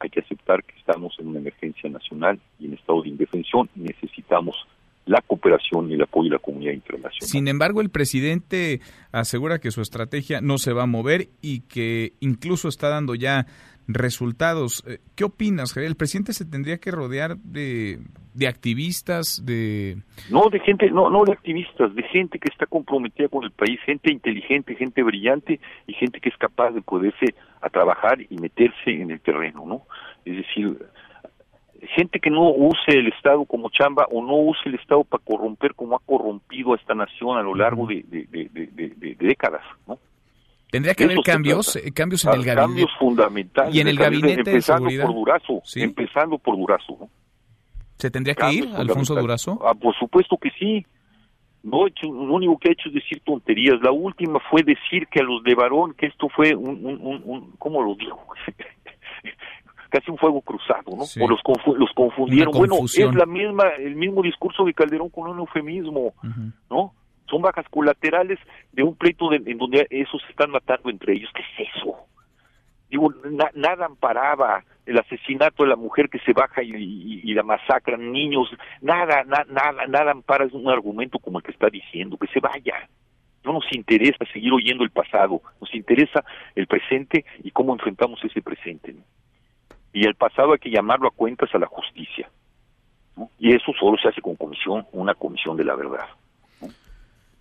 hay 0.00 0.10
que 0.10 0.20
aceptar 0.20 0.64
que 0.64 0.76
estamos 0.78 1.16
en 1.18 1.28
una 1.28 1.40
emergencia 1.40 1.90
nacional 1.90 2.38
y 2.58 2.66
en 2.66 2.74
estado 2.74 3.02
de 3.02 3.08
indefensión 3.08 3.68
y 3.76 3.80
necesitamos 3.80 4.66
la 5.08 5.22
cooperación 5.22 5.90
y 5.90 5.94
el 5.94 6.02
apoyo 6.02 6.28
de 6.30 6.36
la 6.36 6.38
comunidad 6.38 6.72
internacional. 6.72 7.28
Sin 7.28 7.48
embargo, 7.48 7.80
el 7.80 7.90
presidente 7.90 8.80
asegura 9.10 9.58
que 9.58 9.70
su 9.70 9.80
estrategia 9.80 10.40
no 10.40 10.58
se 10.58 10.72
va 10.72 10.84
a 10.84 10.86
mover 10.86 11.28
y 11.40 11.60
que 11.60 12.12
incluso 12.20 12.68
está 12.68 12.88
dando 12.88 13.14
ya 13.14 13.46
resultados. 13.88 14.84
Eh, 14.86 14.98
¿Qué 15.16 15.24
opinas, 15.24 15.72
Javier? 15.72 15.90
¿El 15.90 15.96
presidente 15.96 16.34
se 16.34 16.44
tendría 16.44 16.76
que 16.76 16.90
rodear 16.90 17.38
de, 17.38 18.00
de 18.34 18.46
activistas, 18.46 19.42
de... 19.44 19.96
No, 20.30 20.50
de 20.50 20.60
gente, 20.60 20.90
no, 20.90 21.08
no 21.08 21.24
de 21.24 21.32
activistas, 21.32 21.94
de 21.94 22.02
gente 22.02 22.38
que 22.38 22.48
está 22.52 22.66
comprometida 22.66 23.28
con 23.28 23.44
el 23.44 23.50
país, 23.50 23.80
gente 23.86 24.12
inteligente, 24.12 24.76
gente 24.76 25.02
brillante 25.02 25.58
y 25.86 25.94
gente 25.94 26.20
que 26.20 26.28
es 26.28 26.36
capaz 26.36 26.72
de 26.72 26.82
poderse 26.82 27.34
a 27.62 27.70
trabajar 27.70 28.20
y 28.20 28.36
meterse 28.36 28.90
en 28.90 29.10
el 29.10 29.20
terreno, 29.20 29.64
¿no? 29.66 29.82
Es 30.26 30.36
decir, 30.36 30.78
gente 31.94 32.18
que 32.20 32.30
no 32.30 32.50
use 32.50 32.92
el 32.92 33.08
Estado 33.08 33.44
como 33.44 33.70
chamba 33.70 34.06
o 34.10 34.22
no 34.22 34.36
use 34.36 34.60
el 34.66 34.74
Estado 34.74 35.04
para 35.04 35.22
corromper 35.24 35.74
como 35.74 35.96
ha 35.96 36.00
corrompido 36.00 36.72
a 36.72 36.76
esta 36.76 36.94
nación 36.94 37.38
a 37.38 37.42
lo 37.42 37.54
largo 37.54 37.86
de, 37.86 38.04
de, 38.08 39.16
décadas, 39.18 39.62
¿no? 39.86 39.98
Tendría 40.70 40.94
que 40.94 41.04
haber 41.04 41.20
cambios, 41.22 41.76
eh, 41.76 41.92
cambios 41.92 42.24
en 42.26 42.34
el 42.34 42.44
gabinete. 42.44 42.66
Cambios 42.66 42.90
fundamentales. 42.98 43.74
Y 43.74 43.80
en 43.80 43.88
el 43.88 43.96
gabinete 43.96 44.50
empezando 44.50 44.84
de 44.84 44.96
seguridad. 44.96 45.06
por 45.06 45.14
Durazo, 45.14 45.62
empezando 45.76 46.38
por 46.38 46.56
Durazo. 46.58 46.96
¿no? 47.00 47.10
¿Se 47.96 48.10
tendría 48.10 48.34
que 48.34 48.52
ir, 48.52 48.68
Alfonso 48.76 49.14
Durazo? 49.14 49.58
Ah, 49.64 49.74
por 49.74 49.96
supuesto 49.96 50.36
que 50.36 50.50
sí. 50.58 50.84
No, 51.62 51.86
lo 52.02 52.34
único 52.34 52.58
que 52.58 52.68
ha 52.68 52.72
hecho 52.72 52.88
es 52.88 52.94
decir 52.94 53.20
tonterías. 53.24 53.80
La 53.82 53.90
última 53.90 54.40
fue 54.50 54.62
decir 54.62 55.06
que 55.08 55.20
a 55.20 55.22
los 55.22 55.42
de 55.42 55.54
varón, 55.54 55.94
que 55.94 56.06
esto 56.06 56.28
fue 56.28 56.54
un, 56.54 56.84
un, 56.84 57.00
un, 57.00 57.22
un 57.24 57.52
¿cómo 57.58 57.82
lo 57.82 57.94
dijo? 57.94 58.20
casi 59.88 60.10
un 60.10 60.18
fuego 60.18 60.40
cruzado, 60.40 60.90
¿no? 60.96 61.04
O 61.24 61.28
los, 61.28 61.40
los 61.78 61.92
confundieron. 61.94 62.52
Bueno, 62.52 62.76
es 62.84 63.14
la 63.14 63.26
misma, 63.26 63.68
el 63.78 63.96
mismo 63.96 64.22
discurso 64.22 64.64
de 64.64 64.74
Calderón 64.74 65.10
con 65.10 65.28
un 65.28 65.38
eufemismo, 65.38 66.14
¿no? 66.70 66.94
Son 67.28 67.42
bajas 67.42 67.66
colaterales 67.68 68.38
de 68.72 68.82
un 68.82 68.94
pleito 68.96 69.32
en 69.32 69.58
donde 69.58 69.86
esos 69.90 70.22
se 70.22 70.30
están 70.30 70.50
matando 70.50 70.88
entre 70.88 71.14
ellos. 71.14 71.30
¿Qué 71.34 71.42
es 71.42 71.68
eso? 71.76 71.96
Digo, 72.90 73.12
nada 73.54 73.84
amparaba 73.84 74.64
el 74.86 74.98
asesinato 74.98 75.62
de 75.62 75.68
la 75.68 75.76
mujer 75.76 76.08
que 76.08 76.18
se 76.20 76.32
baja 76.32 76.62
y, 76.62 76.72
y, 77.22 77.34
la 77.34 77.42
masacran 77.42 78.10
niños, 78.10 78.48
nada, 78.80 79.24
nada, 79.24 79.86
nada 79.86 80.10
ampara 80.10 80.46
es 80.46 80.54
un 80.54 80.70
argumento 80.70 81.18
como 81.18 81.38
el 81.38 81.44
que 81.44 81.50
está 81.50 81.68
diciendo, 81.68 82.16
que 82.16 82.28
se 82.28 82.40
vaya. 82.40 82.88
No 83.44 83.52
nos 83.52 83.64
interesa 83.72 84.24
seguir 84.32 84.54
oyendo 84.54 84.84
el 84.84 84.90
pasado, 84.90 85.42
nos 85.60 85.74
interesa 85.74 86.24
el 86.54 86.66
presente 86.66 87.26
y 87.44 87.50
cómo 87.50 87.74
enfrentamos 87.74 88.24
ese 88.24 88.40
presente. 88.40 88.94
¿no? 88.94 89.02
Y 89.92 90.06
el 90.06 90.14
pasado 90.14 90.52
hay 90.52 90.58
que 90.58 90.70
llamarlo 90.70 91.08
a 91.08 91.12
cuentas 91.12 91.54
a 91.54 91.58
la 91.58 91.66
justicia. 91.66 92.28
Y 93.38 93.54
eso 93.54 93.72
solo 93.78 93.96
se 94.00 94.08
hace 94.08 94.20
con 94.20 94.36
comisión, 94.36 94.86
una 94.92 95.14
comisión 95.14 95.56
de 95.56 95.64
la 95.64 95.74
verdad. 95.74 96.06
¿no? 96.60 96.68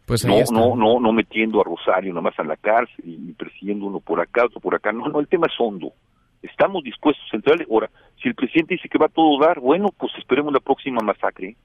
Pues 0.06 0.26
no, 0.26 0.40
no, 0.52 0.76
no, 0.76 1.00
no 1.00 1.12
metiendo 1.12 1.62
a 1.62 1.64
Rosario 1.64 2.12
nada 2.14 2.22
más 2.22 2.40
a 2.40 2.44
la 2.44 2.56
cárcel 2.56 3.04
y 3.06 3.34
persiguiendo 3.34 3.86
uno 3.86 4.00
por 4.00 4.20
acá, 4.20 4.46
otro 4.46 4.60
por 4.60 4.74
acá. 4.74 4.92
No, 4.92 5.08
no, 5.08 5.20
el 5.20 5.28
tema 5.28 5.48
es 5.48 5.54
hondo. 5.60 5.94
Estamos 6.42 6.84
dispuestos 6.84 7.26
a 7.32 7.36
entrar. 7.36 7.66
Ahora, 7.70 7.90
si 8.22 8.30
el 8.30 8.36
presidente 8.36 8.76
dice 8.76 8.90
que 8.90 8.98
va 8.98 9.08
a 9.08 9.10
todo 9.10 9.38
dar, 9.40 9.60
bueno, 9.60 9.90
pues 9.98 10.14
esperemos 10.18 10.54
la 10.54 10.60
próxima 10.60 11.02
masacre. 11.02 11.56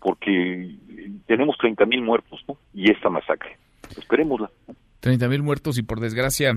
Porque 0.00 0.76
tenemos 1.26 1.56
30 1.58 1.86
mil 1.86 2.02
muertos, 2.02 2.44
¿no? 2.46 2.58
Y 2.74 2.90
esta 2.90 3.08
masacre. 3.08 3.56
Esperémosla. 3.96 4.50
30 5.00 5.28
mil 5.28 5.42
muertos 5.42 5.78
y 5.78 5.82
por 5.82 6.00
desgracia 6.00 6.54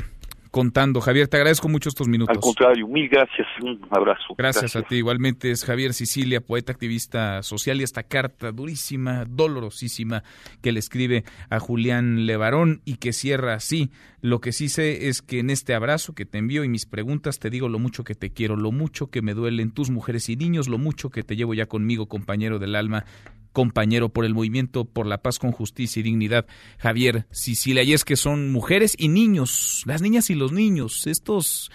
contando. 0.52 1.02
Javier, 1.02 1.28
te 1.28 1.38
agradezco 1.38 1.70
mucho 1.70 1.90
estos 1.90 2.08
minutos. 2.08 2.36
Al 2.36 2.42
contrario, 2.42 2.88
mil 2.88 3.10
gracias, 3.10 3.48
un 3.62 3.80
abrazo. 3.90 4.36
Gracias, 4.38 4.76
a 4.76 4.82
ti. 4.82 4.96
Igualmente 4.96 5.52
es 5.52 5.64
Javier 5.64 5.94
Sicilia, 5.94 6.42
poeta, 6.42 6.72
activista 6.72 7.44
social 7.44 7.80
y 7.80 7.84
esta 7.84 8.04
carta 8.04 8.52
durísima, 8.52 9.26
dolorosísima 9.26 10.24
que 10.62 10.72
le 10.72 10.80
escribe 10.80 11.24
a 11.50 11.60
Julián 11.60 12.26
Levarón 12.26 12.82
y 12.86 12.98
que 12.98 13.14
cierra 13.14 13.54
así. 13.54 13.92
Lo 14.22 14.42
que 14.42 14.52
sí 14.52 14.70
sé 14.70 15.10
es 15.10 15.22
que 15.22 15.40
en 15.40 15.50
este 15.50 15.76
abrazo 15.76 16.14
que 16.14 16.26
te 16.26 16.38
envío 16.38 16.64
y 16.64 16.70
mis 16.70 16.86
preguntas 16.86 17.40
te 17.40 17.50
digo 17.50 17.70
lo 17.70 17.80
mucho 17.80 18.04
que 18.04 18.16
te 18.16 18.32
quiero, 18.32 18.56
lo 18.56 18.72
mucho 18.72 19.08
que 19.08 19.22
me 19.22 19.34
duelen 19.34 19.72
tus 19.72 19.90
mujeres 19.90 20.30
y 20.30 20.36
niños, 20.36 20.68
lo 20.68 20.78
mucho 20.78 21.10
que 21.10 21.24
te 21.24 21.36
llevo 21.36 21.54
ya 21.54 21.68
conmigo, 21.68 22.08
compañero 22.08 22.60
del 22.60 22.76
alma 22.76 23.06
compañero 23.58 24.10
por 24.10 24.24
el 24.24 24.36
movimiento 24.36 24.86
por 24.86 25.08
la 25.08 25.24
paz 25.24 25.40
con 25.40 25.52
justicia 25.52 26.00
y 26.00 26.04
dignidad, 26.04 26.46
Javier 26.78 27.26
Sicilia. 27.32 27.82
Y 27.82 27.94
es 27.94 28.06
que 28.06 28.16
son 28.16 28.52
mujeres 28.52 28.94
y 28.96 29.08
niños, 29.08 29.82
las 29.88 30.04
niñas 30.04 30.30
y 30.30 30.36
los 30.38 30.52
niños, 30.52 31.08
estos, 31.08 31.72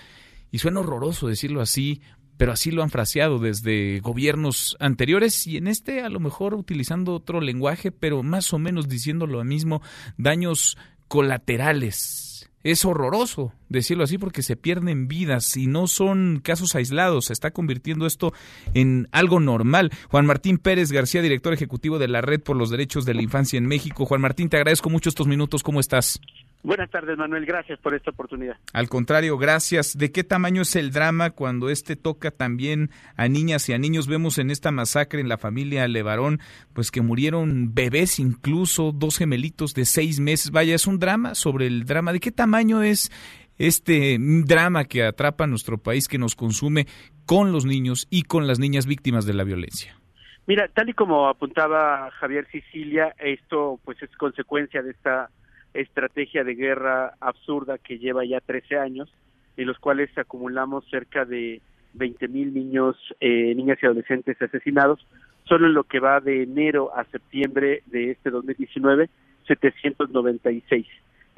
y 0.51 0.59
suena 0.59 0.81
horroroso 0.81 1.29
decirlo 1.29 1.61
así, 1.61 2.01
pero 2.37 2.53
así 2.53 2.71
lo 2.71 2.83
han 2.83 2.91
fraseado 2.91 3.39
desde 3.39 4.01
gobiernos 4.01 4.77
anteriores 4.81 5.47
y 5.47 5.59
en 5.59 5.69
este 5.69 6.01
a 6.01 6.09
lo 6.09 6.21
mejor 6.21 6.55
utilizando 6.55 7.15
otro 7.15 7.41
lenguaje, 7.41 7.93
pero 7.93 8.23
más 8.23 8.53
o 8.53 8.59
menos 8.59 8.89
diciendo 8.89 9.27
lo 9.27 9.45
mismo, 9.45 9.83
daños 10.17 10.77
colaterales 11.09 12.33
es 12.65 12.85
horroroso 12.85 13.53
decirlo 13.69 14.05
así 14.05 14.19
porque 14.19 14.43
se 14.43 14.57
pierden 14.57 15.09
vidas 15.09 15.57
y 15.57 15.67
no 15.67 15.87
son 15.87 16.41
casos 16.43 16.75
aislados, 16.75 17.27
se 17.27 17.33
está 17.33 17.51
convirtiendo 17.51 18.07
esto 18.07 18.33
en 18.75 19.09
algo 19.13 19.41
normal. 19.41 19.91
Juan 20.11 20.27
Martín 20.27 20.59
Pérez 20.59 20.93
García, 20.93 21.23
director 21.23 21.53
ejecutivo 21.53 21.99
de 21.99 22.09
la 22.09 22.21
Red 22.21 22.41
por 22.41 22.57
los 22.57 22.71
Derechos 22.71 23.05
de 23.05 23.15
la 23.15 23.23
Infancia 23.23 23.59
en 23.59 23.67
México. 23.67 24.07
Juan 24.07 24.21
Martín, 24.21 24.49
te 24.49 24.57
agradezco 24.57 24.91
mucho 24.91 25.09
estos 25.09 25.27
minutos, 25.27 25.63
¿cómo 25.63 25.81
estás? 25.81 26.21
Buenas 26.65 26.91
tardes, 26.91 27.19
Manuel. 27.19 27.45
Gracias 27.45 27.81
por 27.81 27.93
esta 27.93 28.13
oportunidad. 28.13 28.57
Al 28.73 28.89
contrario, 28.89 29.37
gracias. 29.37 29.99
¿De 29.99 30.13
qué 30.13 30.23
tamaño 30.23 30.63
es 30.63 30.77
el 30.77 30.93
drama 30.93 31.31
cuando 31.31 31.71
este 31.71 31.97
toca 31.97 32.31
también 32.31 32.91
a 33.17 33.27
niñas 33.27 33.69
y 33.69 33.73
a 33.73 33.79
niños? 33.79 34.07
Vemos 34.07 34.39
en 34.39 34.51
esta 34.51 34.71
masacre 34.71 35.21
en 35.21 35.29
la 35.29 35.39
familia 35.39 35.89
Levarón, 35.89 36.39
pues 36.73 36.93
que 36.93 37.01
murieron 37.01 37.75
bebés, 37.75 38.21
incluso 38.21 38.93
dos 38.93 39.19
gemelitos 39.19 39.75
de 39.75 39.85
seis 39.85 40.21
meses. 40.21 40.53
Vaya, 40.53 40.77
es 40.77 40.87
un 40.87 41.01
drama 41.01 41.35
sobre 41.35 41.67
el 41.67 41.85
drama. 41.85 42.13
¿De 42.13 42.21
qué 42.21 42.31
tamaño 42.31 42.83
es 42.83 43.11
este 43.59 44.17
drama 44.21 44.85
que 44.85 45.03
atrapa 45.03 45.45
a 45.45 45.49
nuestro 45.49 45.79
país, 45.79 46.07
que 46.07 46.19
nos 46.19 46.37
consume 46.37 46.87
con 47.27 47.51
los 47.51 47.65
niños 47.67 48.07
y 48.09 48.23
con 48.23 48.47
las 48.47 48.61
niñas 48.61 48.87
víctimas 48.87 49.27
de 49.27 49.35
la 49.35 49.43
violencia? 49.43 49.99
Mira, 50.47 50.69
tal 50.69 50.89
y 50.89 50.95
como 50.95 51.29
apuntaba 51.29 52.09
Javier 52.13 52.47
Sicilia, 52.53 53.15
esto 53.19 53.81
pues 53.85 54.01
es 54.01 54.11
consecuencia 54.17 54.81
de 54.83 54.93
esta 54.93 55.29
estrategia 55.75 56.45
de 56.45 56.55
guerra 56.55 57.15
absurda 57.21 57.79
que 57.79 57.99
lleva 57.99 58.25
ya 58.25 58.41
13 58.41 58.79
años, 58.79 59.13
en 59.57 59.67
los 59.67 59.79
cuales 59.79 60.11
acumulamos 60.17 60.85
cerca 60.91 61.25
de 61.25 61.61
20 61.95 62.29
mil 62.29 62.55
niños, 62.55 62.97
eh, 63.21 63.55
niñas 63.55 63.79
y 63.83 63.87
adolescentes 63.87 64.41
asesinados. 64.41 65.07
Solo 65.45 65.67
en 65.67 65.75
lo 65.75 65.85
que 65.85 66.01
va 66.01 66.21
de 66.21 66.43
enero 66.45 66.97
a 66.97 67.05
septiembre 67.05 67.83
de 67.87 68.13
este 68.13 68.31
2019, 68.31 69.11
796. 69.47 70.87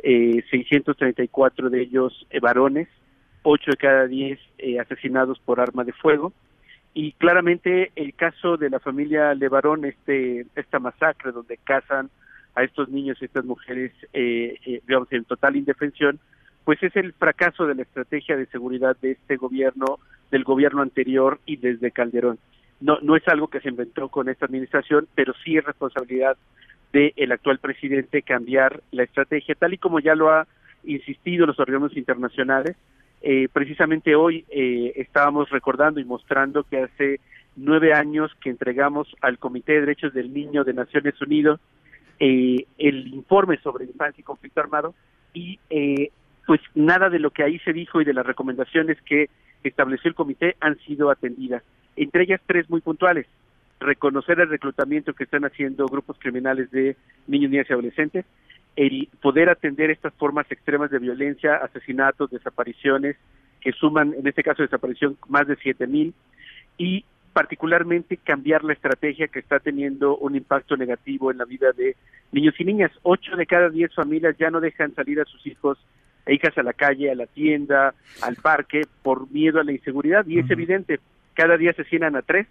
eh, 0.02 0.44
634 0.51 1.70
de 1.70 1.82
ellos 1.82 2.27
eh, 2.31 2.39
varones, 2.39 2.89
8 3.43 3.70
de 3.70 3.77
cada 3.77 4.06
10 4.06 4.39
eh, 4.59 4.78
asesinados 4.78 5.39
por 5.40 5.61
arma 5.61 5.85
de 5.85 5.93
fuego. 5.93 6.32
Y 6.93 7.12
claramente 7.12 7.90
el 7.97 8.15
caso 8.15 8.56
de 8.56 8.70
la 8.70 8.78
familia 8.78 9.35
Levarón, 9.35 9.85
este, 9.85 10.47
esta 10.55 10.78
masacre 10.78 11.32
donde 11.32 11.59
cazan 11.65 12.11
a 12.55 12.62
estos 12.62 12.89
niños 12.89 13.18
y 13.20 13.24
estas 13.24 13.44
mujeres, 13.44 13.93
eh, 14.12 14.59
eh, 14.64 14.81
digamos, 14.86 15.12
en 15.12 15.24
total 15.24 15.56
indefensión, 15.56 16.18
pues 16.64 16.82
es 16.82 16.94
el 16.97 17.12
fracaso 17.12 17.66
de 17.66 17.74
la 17.74 17.82
estrategia 17.82 18.36
de 18.36 18.47
seguridad 18.47 18.97
de 19.01 19.12
este 19.12 19.36
gobierno, 19.36 19.98
del 20.31 20.44
gobierno 20.44 20.82
anterior 20.82 21.40
y 21.47 21.56
desde 21.56 21.90
Calderón. 21.90 22.39
No, 22.81 22.98
no 23.02 23.16
es 23.16 23.26
algo 23.28 23.48
que 23.48 23.60
se 23.60 23.68
inventó 23.68 24.09
con 24.09 24.28
esta 24.28 24.47
administración, 24.47 25.06
pero 25.14 25.35
sí 25.44 25.56
es 25.56 25.64
responsabilidad 25.64 26.36
del 26.93 27.32
actual 27.32 27.59
presidente 27.59 28.22
cambiar 28.22 28.81
la 28.93 29.02
estrategia, 29.02 29.56
tal 29.56 29.74
y 29.74 29.78
como 29.78 29.98
ya 29.98 30.14
lo 30.14 30.31
ha 30.31 30.47
insistido 30.85 31.44
los 31.44 31.59
organismos 31.59 31.97
internacionales. 31.97 32.76
Eh, 33.20 33.48
precisamente 33.52 34.14
hoy 34.14 34.44
eh, 34.51 34.93
estábamos 34.97 35.51
recordando 35.51 35.98
y 35.98 36.05
mostrando 36.05 36.62
que 36.62 36.78
hace 36.78 37.20
nueve 37.56 37.94
años 37.94 38.31
que 38.40 38.51
entregamos 38.51 39.09
al 39.22 39.39
Comité 39.39 39.72
de 39.72 39.81
Derechos 39.81 40.12
del 40.12 40.32
Niño 40.32 40.62
de 40.62 40.74
Naciones 40.74 41.20
Unidas 41.20 41.59
eh, 42.20 42.66
el 42.78 43.09
informe 43.09 43.59
sobre 43.59 43.85
infancia 43.85 44.20
y 44.20 44.24
conflicto 44.24 44.61
armado 44.61 44.95
y 45.32 45.59
eh, 45.70 46.11
pues 46.47 46.61
nada 46.74 47.11
de 47.11 47.19
lo 47.19 47.31
que 47.31 47.43
ahí 47.43 47.59
se 47.61 47.73
dijo 47.73 48.01
y 48.01 48.05
de 48.05 48.15
las 48.15 48.27
recomendaciones 48.27 49.01
que 49.03 49.28
estableció 49.62 50.09
el 50.09 50.15
comité 50.15 50.57
han 50.61 50.78
sido 50.81 51.11
atendidas. 51.11 51.62
Entre 51.97 52.24
ellas 52.24 52.41
tres 52.47 52.69
muy 52.69 52.81
puntuales. 52.81 53.27
Reconocer 53.81 54.41
el 54.41 54.49
reclutamiento 54.49 55.15
que 55.15 55.24
están 55.24 55.45
haciendo 55.45 55.86
grupos 55.86 56.19
criminales 56.19 56.70
de 56.70 56.97
niños, 57.27 57.51
niñas 57.51 57.66
y 57.69 57.73
adolescentes, 57.73 58.24
el 58.77 59.09
poder 59.20 59.49
atender 59.49 59.91
estas 59.91 60.15
formas 60.15 60.51
extremas 60.51 60.91
de 60.91 60.99
violencia, 60.99 61.57
asesinatos, 61.57 62.31
desapariciones, 62.31 63.16
que 63.61 63.73
suman, 63.73 64.15
en 64.15 64.27
este 64.27 64.43
caso, 64.43 64.62
desaparición 64.62 65.16
más 65.28 65.47
de 65.47 65.57
siete 65.57 65.86
mil, 65.86 66.15
y 66.77 67.05
particularmente 67.35 68.16
cambiar 68.16 68.62
la 68.62 68.73
estrategia 68.73 69.27
que 69.27 69.40
está 69.40 69.59
teniendo 69.59 70.16
un 70.16 70.36
impacto 70.36 70.77
negativo 70.77 71.32
en 71.32 71.39
la 71.39 71.44
vida 71.44 71.73
de 71.73 71.97
niños 72.31 72.55
y 72.59 72.65
niñas. 72.65 72.93
Ocho 73.02 73.36
de 73.36 73.44
cada 73.44 73.69
diez 73.69 73.93
familias 73.93 74.36
ya 74.39 74.51
no 74.51 74.61
dejan 74.61 74.94
salir 74.94 75.20
a 75.20 75.24
sus 75.24 75.44
hijos 75.44 75.77
e 76.27 76.35
hijas 76.35 76.56
a 76.56 76.62
la 76.62 76.73
calle, 76.73 77.11
a 77.11 77.16
la 77.16 77.27
tienda, 77.27 77.93
al 78.23 78.36
parque, 78.36 78.82
por 79.02 79.28
miedo 79.32 79.61
a 79.61 79.65
la 79.65 79.73
inseguridad. 79.73 80.24
Y 80.27 80.39
es 80.39 80.48
evidente, 80.48 81.01
cada 81.35 81.56
día 81.56 81.73
asesinan 81.73 82.15
a 82.15 82.23
tres 82.23 82.47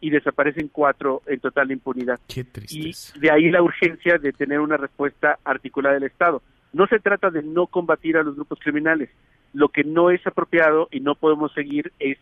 y 0.00 0.10
desaparecen 0.10 0.68
cuatro 0.68 1.22
en 1.26 1.40
total 1.40 1.72
impunidad. 1.72 2.20
y 2.68 2.92
de 3.18 3.30
ahí 3.32 3.50
la 3.50 3.62
urgencia 3.62 4.16
de 4.16 4.32
tener 4.32 4.60
una 4.60 4.76
respuesta 4.76 5.40
articulada 5.44 5.96
del 5.96 6.04
Estado. 6.04 6.40
No 6.72 6.86
se 6.86 7.00
trata 7.00 7.30
de 7.30 7.42
no 7.42 7.66
combatir 7.66 8.16
a 8.16 8.22
los 8.22 8.36
grupos 8.36 8.60
criminales. 8.60 9.10
Lo 9.52 9.70
que 9.70 9.82
no 9.82 10.12
es 10.12 10.24
apropiado 10.24 10.86
y 10.92 11.00
no 11.00 11.16
podemos 11.16 11.52
seguir 11.52 11.92
es 11.98 12.16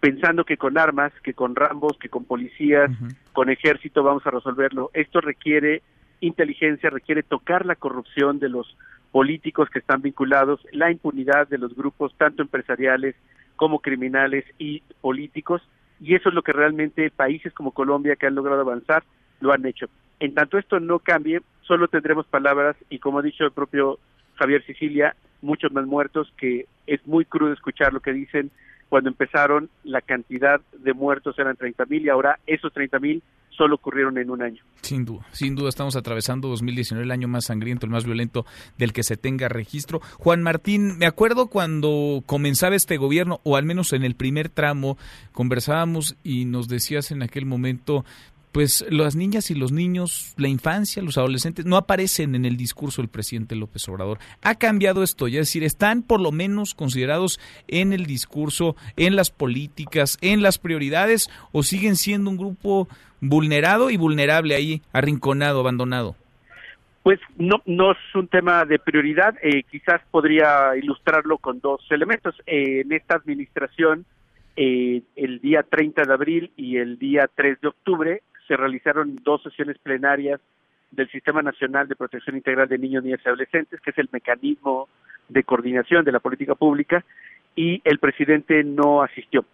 pensando 0.00 0.44
que 0.44 0.56
con 0.56 0.78
armas, 0.78 1.12
que 1.22 1.34
con 1.34 1.54
rambos, 1.54 1.98
que 1.98 2.08
con 2.08 2.24
policías, 2.24 2.90
con 3.32 3.50
ejército 3.50 4.02
vamos 4.02 4.26
a 4.26 4.30
resolverlo. 4.30 4.90
Esto 4.94 5.20
requiere 5.20 5.82
inteligencia, 6.20 6.90
requiere 6.90 7.22
tocar 7.22 7.66
la 7.66 7.76
corrupción 7.76 8.38
de 8.38 8.48
los 8.48 8.76
políticos 9.12 9.68
que 9.70 9.78
están 9.78 10.02
vinculados, 10.02 10.60
la 10.72 10.90
impunidad 10.90 11.48
de 11.48 11.58
los 11.58 11.74
grupos 11.74 12.14
tanto 12.16 12.42
empresariales 12.42 13.14
como 13.56 13.80
criminales 13.80 14.44
y 14.58 14.82
políticos, 15.00 15.62
y 16.00 16.14
eso 16.14 16.30
es 16.30 16.34
lo 16.34 16.42
que 16.42 16.52
realmente 16.52 17.10
países 17.10 17.52
como 17.52 17.72
Colombia 17.72 18.16
que 18.16 18.26
han 18.26 18.34
logrado 18.34 18.62
avanzar 18.62 19.04
lo 19.40 19.52
han 19.52 19.66
hecho. 19.66 19.86
En 20.18 20.34
tanto 20.34 20.58
esto 20.58 20.80
no 20.80 20.98
cambie, 20.98 21.42
solo 21.62 21.88
tendremos 21.88 22.26
palabras 22.26 22.76
y 22.88 22.98
como 22.98 23.18
ha 23.18 23.22
dicho 23.22 23.44
el 23.44 23.52
propio 23.52 23.98
Javier 24.36 24.64
Sicilia, 24.64 25.14
muchos 25.42 25.72
más 25.72 25.86
muertos 25.86 26.32
que 26.38 26.66
es 26.86 27.06
muy 27.06 27.26
crudo 27.26 27.52
escuchar 27.52 27.92
lo 27.92 28.00
que 28.00 28.12
dicen 28.12 28.50
cuando 28.90 29.08
empezaron 29.08 29.70
la 29.84 30.02
cantidad 30.02 30.60
de 30.76 30.92
muertos 30.92 31.38
eran 31.38 31.56
30 31.56 31.86
mil 31.86 32.04
y 32.04 32.10
ahora 32.10 32.40
esos 32.46 32.72
30 32.72 32.98
mil 32.98 33.22
solo 33.50 33.76
ocurrieron 33.76 34.18
en 34.18 34.30
un 34.30 34.42
año. 34.42 34.62
Sin 34.80 35.04
duda, 35.04 35.24
sin 35.32 35.54
duda 35.54 35.68
estamos 35.68 35.94
atravesando 35.94 36.48
2019, 36.48 37.04
el 37.04 37.10
año 37.10 37.28
más 37.28 37.44
sangriento, 37.44 37.86
el 37.86 37.92
más 37.92 38.04
violento 38.04 38.44
del 38.78 38.92
que 38.92 39.02
se 39.02 39.16
tenga 39.16 39.48
registro. 39.48 40.00
Juan 40.18 40.42
Martín, 40.42 40.98
me 40.98 41.06
acuerdo 41.06 41.46
cuando 41.46 42.22
comenzaba 42.26 42.74
este 42.74 42.96
gobierno, 42.96 43.40
o 43.44 43.56
al 43.56 43.64
menos 43.64 43.92
en 43.92 44.02
el 44.02 44.16
primer 44.16 44.48
tramo, 44.48 44.98
conversábamos 45.32 46.16
y 46.24 46.46
nos 46.46 46.68
decías 46.68 47.12
en 47.12 47.22
aquel 47.22 47.46
momento, 47.46 48.04
pues 48.52 48.84
las 48.90 49.16
niñas 49.16 49.50
y 49.50 49.54
los 49.54 49.72
niños, 49.72 50.34
la 50.36 50.48
infancia, 50.48 51.02
los 51.02 51.18
adolescentes, 51.18 51.66
no 51.66 51.76
aparecen 51.76 52.34
en 52.34 52.44
el 52.44 52.56
discurso 52.56 53.00
del 53.00 53.08
presidente 53.08 53.54
López 53.54 53.88
Obrador. 53.88 54.18
Ha 54.42 54.56
cambiado 54.56 55.02
esto, 55.02 55.28
ya 55.28 55.40
es 55.40 55.48
decir, 55.48 55.62
están 55.62 56.02
por 56.02 56.20
lo 56.20 56.32
menos 56.32 56.74
considerados 56.74 57.38
en 57.68 57.92
el 57.92 58.06
discurso, 58.06 58.76
en 58.96 59.16
las 59.16 59.30
políticas, 59.30 60.18
en 60.20 60.42
las 60.42 60.58
prioridades, 60.58 61.30
o 61.52 61.62
siguen 61.62 61.96
siendo 61.96 62.30
un 62.30 62.36
grupo 62.36 62.88
vulnerado 63.20 63.90
y 63.90 63.96
vulnerable 63.96 64.54
ahí, 64.54 64.82
arrinconado, 64.92 65.60
abandonado. 65.60 66.16
Pues 67.02 67.18
no, 67.38 67.62
no 67.64 67.92
es 67.92 67.98
un 68.14 68.28
tema 68.28 68.64
de 68.66 68.78
prioridad, 68.78 69.34
eh, 69.42 69.62
quizás 69.70 70.02
podría 70.10 70.76
ilustrarlo 70.76 71.38
con 71.38 71.60
dos 71.60 71.80
elementos. 71.90 72.34
Eh, 72.46 72.82
en 72.82 72.92
esta 72.92 73.14
administración, 73.14 74.04
eh, 74.56 75.02
el 75.16 75.40
día 75.40 75.62
30 75.62 76.02
de 76.02 76.12
abril 76.12 76.52
y 76.56 76.76
el 76.76 76.98
día 76.98 77.30
3 77.34 77.60
de 77.62 77.68
octubre, 77.68 78.22
se 78.50 78.56
realizaron 78.56 79.16
dos 79.22 79.44
sesiones 79.44 79.78
plenarias 79.78 80.40
del 80.90 81.08
Sistema 81.12 81.40
Nacional 81.40 81.86
de 81.86 81.94
Protección 81.94 82.34
Integral 82.34 82.68
de 82.68 82.78
Niños, 82.78 83.04
Niñas 83.04 83.20
y 83.24 83.28
Adolescentes, 83.28 83.80
que 83.80 83.90
es 83.90 83.98
el 83.98 84.08
mecanismo 84.10 84.88
de 85.28 85.44
coordinación 85.44 86.04
de 86.04 86.10
la 86.10 86.18
política 86.18 86.56
pública, 86.56 87.04
y 87.54 87.80
el 87.84 88.00
presidente 88.00 88.64
no 88.64 89.02
asistió. 89.02 89.44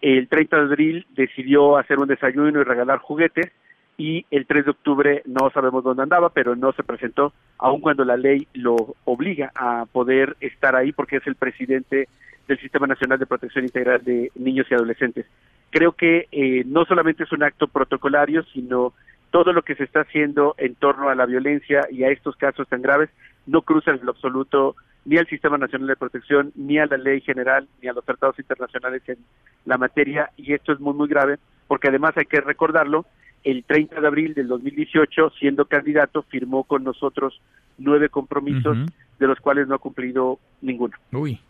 El 0.00 0.28
30 0.28 0.56
de 0.56 0.62
abril 0.62 1.06
decidió 1.16 1.78
hacer 1.78 1.98
un 1.98 2.06
desayuno 2.06 2.60
y 2.60 2.62
regalar 2.62 3.00
juguetes, 3.00 3.50
y 3.98 4.24
el 4.30 4.46
3 4.46 4.66
de 4.66 4.70
octubre 4.70 5.22
no 5.26 5.50
sabemos 5.50 5.82
dónde 5.82 6.04
andaba, 6.04 6.28
pero 6.28 6.54
no 6.54 6.72
se 6.74 6.84
presentó, 6.84 7.32
aun 7.58 7.80
cuando 7.80 8.04
la 8.04 8.16
ley 8.16 8.46
lo 8.54 8.94
obliga 9.04 9.50
a 9.56 9.84
poder 9.90 10.36
estar 10.38 10.76
ahí 10.76 10.92
porque 10.92 11.16
es 11.16 11.26
el 11.26 11.34
presidente 11.34 12.06
del 12.46 12.60
Sistema 12.60 12.86
Nacional 12.86 13.18
de 13.18 13.26
Protección 13.26 13.64
Integral 13.64 14.04
de 14.04 14.30
Niños 14.36 14.68
y 14.70 14.74
Adolescentes 14.74 15.26
creo 15.74 15.90
que 15.90 16.28
eh, 16.30 16.62
no 16.66 16.84
solamente 16.84 17.24
es 17.24 17.32
un 17.32 17.42
acto 17.42 17.66
protocolario, 17.66 18.44
sino 18.52 18.94
todo 19.32 19.52
lo 19.52 19.62
que 19.62 19.74
se 19.74 19.82
está 19.82 20.02
haciendo 20.02 20.54
en 20.56 20.76
torno 20.76 21.08
a 21.08 21.16
la 21.16 21.26
violencia 21.26 21.88
y 21.90 22.04
a 22.04 22.10
estos 22.10 22.36
casos 22.36 22.68
tan 22.68 22.80
graves 22.80 23.10
no 23.46 23.62
cruza 23.62 23.90
en 23.90 23.98
lo 24.04 24.12
absoluto 24.12 24.76
ni 25.04 25.18
al 25.18 25.26
Sistema 25.26 25.58
Nacional 25.58 25.88
de 25.88 25.96
Protección, 25.96 26.52
ni 26.54 26.78
a 26.78 26.86
la 26.86 26.96
ley 26.96 27.20
general, 27.22 27.66
ni 27.82 27.88
a 27.88 27.92
los 27.92 28.04
tratados 28.04 28.38
internacionales 28.38 29.02
en 29.08 29.18
la 29.64 29.76
materia, 29.76 30.30
y 30.36 30.52
esto 30.52 30.72
es 30.72 30.78
muy, 30.78 30.94
muy 30.94 31.08
grave, 31.08 31.38
porque 31.66 31.88
además 31.88 32.16
hay 32.16 32.26
que 32.26 32.40
recordarlo, 32.40 33.04
el 33.42 33.64
30 33.64 34.00
de 34.00 34.06
abril 34.06 34.32
del 34.32 34.46
2018, 34.46 35.30
siendo 35.40 35.64
candidato, 35.64 36.22
firmó 36.22 36.62
con 36.62 36.84
nosotros 36.84 37.42
nueve 37.78 38.08
compromisos, 38.08 38.78
de 39.18 39.26
los 39.26 39.40
cuales 39.40 39.66
no 39.66 39.74
ha 39.74 39.78
cumplido 39.78 40.38
ninguno. 40.62 40.96
Uy 41.12 41.40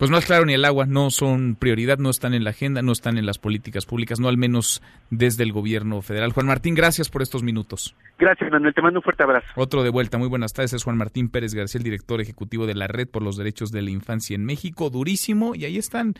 pues 0.00 0.10
no 0.10 0.16
es 0.16 0.24
claro 0.24 0.46
ni 0.46 0.54
el 0.54 0.64
agua, 0.64 0.86
no 0.86 1.10
son 1.10 1.56
prioridad, 1.56 1.98
no 1.98 2.08
están 2.08 2.32
en 2.32 2.42
la 2.42 2.50
agenda, 2.50 2.80
no 2.80 2.90
están 2.90 3.18
en 3.18 3.26
las 3.26 3.36
políticas 3.36 3.84
públicas, 3.84 4.18
no 4.18 4.28
al 4.28 4.38
menos 4.38 4.80
desde 5.10 5.42
el 5.42 5.52
gobierno 5.52 6.00
federal. 6.00 6.32
Juan 6.32 6.46
Martín, 6.46 6.74
gracias 6.74 7.10
por 7.10 7.20
estos 7.20 7.42
minutos. 7.42 7.94
Gracias, 8.18 8.50
Manuel, 8.50 8.72
te 8.72 8.80
mando 8.80 9.00
un 9.00 9.02
fuerte 9.02 9.24
abrazo. 9.24 9.46
Otro 9.56 9.82
de 9.82 9.90
vuelta, 9.90 10.16
muy 10.16 10.28
buenas 10.28 10.54
tardes, 10.54 10.72
es 10.72 10.84
Juan 10.84 10.96
Martín 10.96 11.28
Pérez 11.28 11.52
García, 11.52 11.80
el 11.80 11.84
director 11.84 12.18
ejecutivo 12.18 12.64
de 12.64 12.74
la 12.74 12.86
Red 12.86 13.08
por 13.08 13.22
los 13.22 13.36
Derechos 13.36 13.72
de 13.72 13.82
la 13.82 13.90
Infancia 13.90 14.34
en 14.34 14.46
México, 14.46 14.88
durísimo, 14.88 15.54
y 15.54 15.66
ahí 15.66 15.76
están 15.76 16.14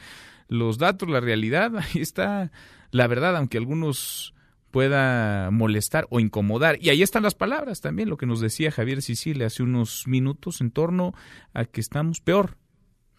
los 0.49 0.77
datos, 0.77 1.09
la 1.09 1.21
realidad, 1.21 1.73
ahí 1.79 2.03
está 2.03 2.51
la 2.91 3.07
verdad, 3.07 3.35
aunque 3.35 3.57
algunos 3.57 4.35
pueda 4.71 5.51
molestar 5.51 6.07
o 6.11 6.21
incomodar. 6.21 6.77
Y 6.83 6.91
ahí 6.91 7.01
están 7.01 7.23
las 7.23 7.35
palabras 7.35 7.81
también, 7.81 8.11
lo 8.11 8.19
que 8.19 8.27
nos 8.27 8.43
decía 8.43 8.71
Javier 8.71 9.01
Sicilia 9.01 9.47
hace 9.47 9.63
unos 9.63 10.07
minutos 10.07 10.61
en 10.61 10.71
torno 10.71 11.15
a 11.55 11.65
que 11.65 11.81
estamos 11.81 12.21
peor 12.21 12.59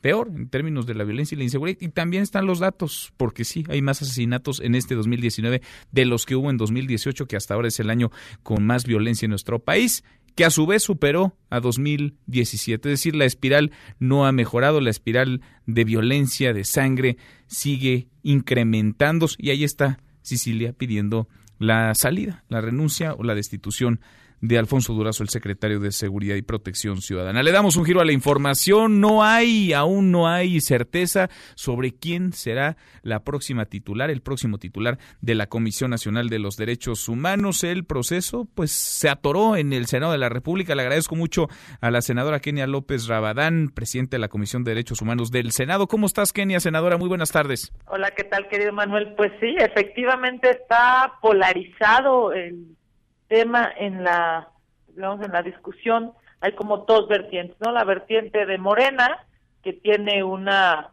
peor 0.02 0.30
en 0.36 0.50
términos 0.50 0.86
de 0.86 0.96
la 0.96 1.04
violencia 1.04 1.36
y 1.36 1.38
la 1.38 1.44
inseguridad. 1.44 1.78
Y 1.80 1.90
también 1.90 2.24
están 2.24 2.46
los 2.46 2.60
datos, 2.60 3.14
porque 3.18 3.46
sí, 3.46 3.64
hay 3.70 3.82
más 3.82 4.02
asesinatos 4.02 4.60
en 4.60 4.76
este 4.76 4.96
2019 4.96 5.62
de 5.92 6.06
los 6.06 6.26
que 6.26 6.36
hubo 6.36 6.50
en 6.50 6.58
2018, 6.58 7.28
que 7.28 7.38
hasta 7.38 7.54
ahora 7.54 7.70
es 7.70 7.80
el 7.80 7.90
año 7.90 8.12
con 8.44 8.66
más 8.66 8.86
violencia 8.86 9.26
en 9.26 9.32
nuestro 9.32 9.60
país 9.60 10.04
que 10.36 10.46
a 10.46 10.50
su 10.50 10.66
vez 10.66 10.84
superó 10.84 11.36
a 11.50 11.60
2017. 11.60 12.90
Es 12.90 13.00
decir, 13.00 13.16
la 13.16 13.26
espiral 13.26 13.72
no 14.00 14.26
ha 14.26 14.32
mejorado, 14.32 14.80
la 14.80 14.90
espiral 14.90 15.42
de 15.66 15.84
violencia, 15.84 16.54
de 16.54 16.64
sangre, 16.64 17.18
sigue 17.48 18.08
incrementándose 18.24 19.36
y 19.40 19.50
ahí 19.50 19.64
está 19.64 20.00
Sicilia 20.22 20.74
pidiendo 20.74 21.28
la 21.58 21.94
salida, 21.96 22.44
la 22.48 22.62
renuncia 22.62 23.14
o 23.14 23.24
la 23.24 23.36
destitución 23.36 24.02
de 24.42 24.58
Alfonso 24.58 24.94
Durazo, 24.94 25.24
el 25.24 25.30
secretario 25.30 25.80
de 25.80 25.92
Seguridad 25.92 26.36
y 26.36 26.42
Protección 26.42 27.02
Ciudadana. 27.02 27.44
Le 27.44 27.52
damos 27.52 27.78
un 27.78 27.86
giro 27.86 28.02
a 28.02 28.06
la 28.06 28.12
información. 28.12 29.00
No 29.00 29.24
hay, 29.24 29.72
aún 29.74 30.12
no 30.12 30.28
hay 30.28 30.60
certeza 30.62 31.30
sobre 31.56 31.94
quién 31.94 32.34
será 32.34 32.76
la 33.04 33.24
próxima 33.24 33.66
titular, 33.66 34.10
el 34.10 34.22
próximo 34.22 34.58
titular 34.58 34.98
de 35.22 35.36
la 35.36 35.48
Comisión 35.48 35.92
Nacional 35.92 36.30
de 36.30 36.40
los 36.40 36.58
Derechos 36.58 37.08
Humanos. 37.08 37.64
El 37.64 37.86
proceso, 37.86 38.48
pues, 38.56 38.72
se 38.72 39.10
atoró 39.10 39.56
en 39.56 39.74
el 39.74 39.86
Senado 39.86 40.12
de 40.12 40.18
la 40.18 40.30
República. 40.30 40.76
Le 40.76 40.82
agradezco 40.82 41.16
mucho 41.16 41.48
a 41.80 41.92
la 41.92 42.02
senadora 42.02 42.40
Kenia 42.40 42.68
López 42.68 43.08
Rabadán, 43.08 43.70
presidente 43.70 44.16
de 44.16 44.22
la 44.22 44.28
Comisión 44.28 44.64
de 44.64 44.72
Derechos 44.72 45.02
Humanos 45.02 45.32
del 45.32 45.52
Senado. 45.52 45.88
¿Cómo 45.88 46.08
estás, 46.08 46.34
Kenia, 46.34 46.60
senadora? 46.60 46.98
Muy 46.98 47.08
buenas 47.08 47.32
tardes. 47.32 47.72
Hola, 47.86 48.12
¿qué 48.12 48.24
tal, 48.24 48.48
querido 48.48 48.74
Manuel? 48.74 49.14
Pues 49.16 49.32
sí, 49.40 49.56
efectivamente 49.60 50.50
está 50.50 51.14
polarizado 51.22 52.34
el 52.34 52.76
tema 53.32 53.72
en 53.78 54.04
la, 54.04 54.50
digamos, 54.90 55.26
en 55.26 55.32
la 55.32 55.42
discusión. 55.42 56.12
Hay 56.42 56.52
como 56.52 56.80
dos 56.80 57.08
vertientes, 57.08 57.56
¿no? 57.62 57.72
La 57.72 57.86
vertiente 57.86 58.46
de 58.46 58.58
Morena, 58.58 59.26
que 59.64 59.72
tiene 59.72 60.22
una, 60.22 60.90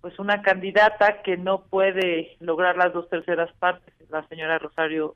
pues 0.00 0.18
una 0.18 0.42
candidata 0.42 1.22
que 1.22 1.36
no 1.36 1.62
puede 1.62 2.36
lograr 2.40 2.76
las 2.76 2.92
dos 2.92 3.08
terceras 3.08 3.52
partes, 3.60 3.94
la 4.10 4.26
señora 4.26 4.58
Rosario 4.58 5.14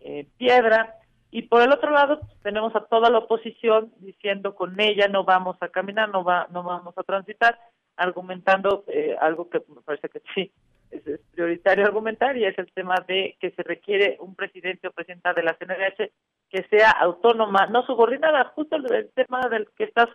eh, 0.00 0.26
Piedra, 0.38 0.96
y 1.30 1.42
por 1.42 1.62
el 1.62 1.70
otro 1.70 1.92
lado 1.92 2.18
tenemos 2.42 2.74
a 2.74 2.86
toda 2.86 3.10
la 3.10 3.18
oposición 3.18 3.92
diciendo 4.00 4.56
con 4.56 4.80
ella 4.80 5.06
no 5.06 5.22
vamos 5.22 5.56
a 5.60 5.68
caminar, 5.68 6.08
no 6.08 6.24
va, 6.24 6.48
no 6.50 6.64
vamos 6.64 6.98
a 6.98 7.02
transitar, 7.04 7.60
argumentando 7.96 8.82
eh, 8.88 9.14
algo 9.20 9.48
que 9.48 9.62
me 9.68 9.82
parece 9.82 10.08
que 10.08 10.22
sí 10.34 10.50
es, 10.90 11.20
prioritario 11.32 11.84
argumentar 11.84 12.36
y 12.36 12.44
es 12.44 12.58
el 12.58 12.70
tema 12.72 12.94
de 13.06 13.36
que 13.40 13.50
se 13.52 13.62
requiere 13.62 14.16
un 14.20 14.34
presidente 14.34 14.88
o 14.88 14.92
presidenta 14.92 15.32
de 15.32 15.42
la 15.42 15.54
CNDH 15.54 16.10
que 16.50 16.62
sea 16.70 16.90
autónoma, 16.90 17.66
no 17.66 17.84
subordinada, 17.86 18.52
justo 18.54 18.76
el, 18.76 19.10
tema 19.14 19.48
del 19.48 19.68
que 19.76 19.84
estás 19.84 20.08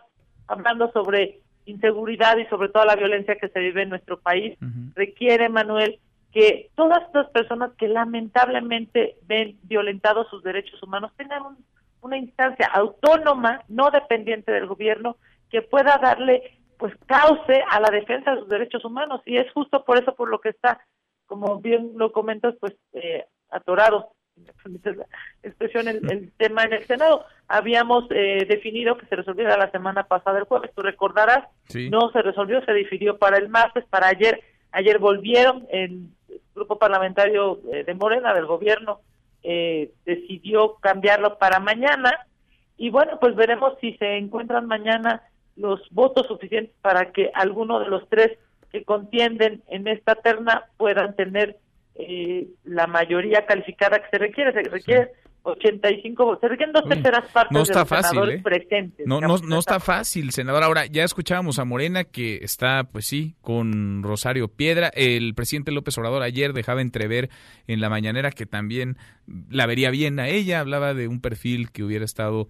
hablando 0.48 0.90
sobre 0.92 1.40
inseguridad 1.66 2.36
y 2.36 2.46
sobre 2.46 2.68
toda 2.68 2.84
la 2.84 2.96
violencia 2.96 3.36
que 3.36 3.48
se 3.48 3.60
vive 3.60 3.82
en 3.82 3.88
nuestro 3.88 4.18
país, 4.20 4.58
requiere, 4.94 5.48
Manuel, 5.48 5.98
que 6.32 6.70
todas 6.74 7.02
estas 7.04 7.30
personas 7.30 7.72
que 7.78 7.88
lamentablemente 7.88 9.16
ven 9.22 9.56
violentados 9.62 10.28
sus 10.28 10.42
derechos 10.42 10.82
humanos 10.82 11.12
tengan 11.16 11.42
una 12.02 12.18
instancia 12.18 12.66
autónoma, 12.66 13.62
no 13.68 13.90
dependiente 13.90 14.52
del 14.52 14.66
gobierno, 14.66 15.16
que 15.50 15.62
pueda 15.62 15.96
darle 15.98 16.58
pues 16.78 16.94
cauce 17.06 17.62
a 17.70 17.80
la 17.80 17.90
defensa 17.90 18.32
de 18.32 18.40
sus 18.40 18.48
derechos 18.48 18.84
humanos. 18.84 19.20
Y 19.26 19.36
es 19.36 19.50
justo 19.52 19.84
por 19.84 19.98
eso 19.98 20.14
por 20.14 20.28
lo 20.28 20.40
que 20.40 20.50
está, 20.50 20.80
como 21.26 21.60
bien 21.60 21.92
lo 21.96 22.12
comentas, 22.12 22.54
pues 22.60 22.74
eh, 22.92 23.24
atorado 23.50 24.12
la 24.36 25.06
expresión 25.42 25.88
el, 25.88 26.32
tema 26.36 26.64
en 26.64 26.74
el 26.74 26.86
Senado. 26.86 27.24
Habíamos 27.48 28.06
eh, 28.10 28.46
definido 28.48 28.96
que 28.98 29.06
se 29.06 29.16
resolviera 29.16 29.56
la 29.56 29.70
semana 29.70 30.04
pasada 30.04 30.38
el 30.38 30.44
jueves, 30.44 30.72
tú 30.74 30.82
recordarás, 30.82 31.48
no 31.90 32.10
se 32.10 32.22
resolvió, 32.22 32.64
se 32.64 32.72
difirió 32.72 33.18
para 33.18 33.36
el 33.36 33.48
martes, 33.48 33.84
para 33.90 34.08
ayer, 34.08 34.40
ayer 34.72 34.98
volvieron 34.98 35.66
el 35.70 36.08
grupo 36.54 36.78
parlamentario 36.78 37.60
eh, 37.72 37.84
de 37.84 37.94
Morena 37.94 38.34
del 38.34 38.46
gobierno 38.46 39.00
eh, 39.46 39.92
decidió 40.06 40.76
cambiarlo 40.76 41.38
para 41.38 41.60
mañana. 41.60 42.26
Y 42.78 42.88
bueno, 42.88 43.18
pues 43.20 43.36
veremos 43.36 43.74
si 43.80 43.92
se 43.98 44.16
encuentran 44.16 44.66
mañana 44.66 45.22
los 45.56 45.80
votos 45.90 46.26
suficientes 46.26 46.74
para 46.80 47.12
que 47.12 47.30
alguno 47.34 47.80
de 47.80 47.88
los 47.88 48.08
tres 48.08 48.38
que 48.70 48.84
contienden 48.84 49.62
en 49.68 49.86
esta 49.86 50.16
terna 50.16 50.64
puedan 50.76 51.14
tener 51.14 51.58
eh, 51.94 52.48
la 52.64 52.86
mayoría 52.86 53.46
calificada 53.46 54.00
que 54.00 54.08
se 54.10 54.18
requiere. 54.18 54.52
Se 54.52 54.68
requiere 54.68 55.12
85 55.44 56.38
se 56.40 56.48
requieren 56.48 56.72
dos 56.72 56.88
terceras 56.88 57.30
partes 57.30 57.52
no 57.52 57.62
está 57.62 57.74
de 57.74 57.80
los 57.80 57.88
fácil, 57.88 58.08
senadores 58.08 58.40
¿eh? 58.40 58.42
presentes. 58.42 59.06
No, 59.06 59.20
no, 59.20 59.36
no 59.38 59.58
está 59.58 59.78
fácil, 59.78 60.32
senador. 60.32 60.62
Ahora, 60.62 60.86
ya 60.86 61.04
escuchábamos 61.04 61.58
a 61.58 61.64
Morena 61.64 62.04
que 62.04 62.36
está, 62.36 62.84
pues 62.84 63.06
sí, 63.06 63.34
con 63.42 64.02
Rosario 64.02 64.48
Piedra. 64.48 64.90
El 64.94 65.34
presidente 65.34 65.70
López 65.70 65.96
Obrador 65.98 66.22
ayer 66.22 66.54
dejaba 66.54 66.80
entrever 66.80 67.28
en 67.66 67.80
la 67.80 67.90
mañanera 67.90 68.30
que 68.30 68.46
también 68.46 68.96
la 69.50 69.66
vería 69.66 69.90
bien 69.90 70.18
a 70.18 70.28
ella. 70.28 70.60
Hablaba 70.60 70.94
de 70.94 71.08
un 71.08 71.20
perfil 71.20 71.70
que 71.70 71.84
hubiera 71.84 72.06
estado 72.06 72.48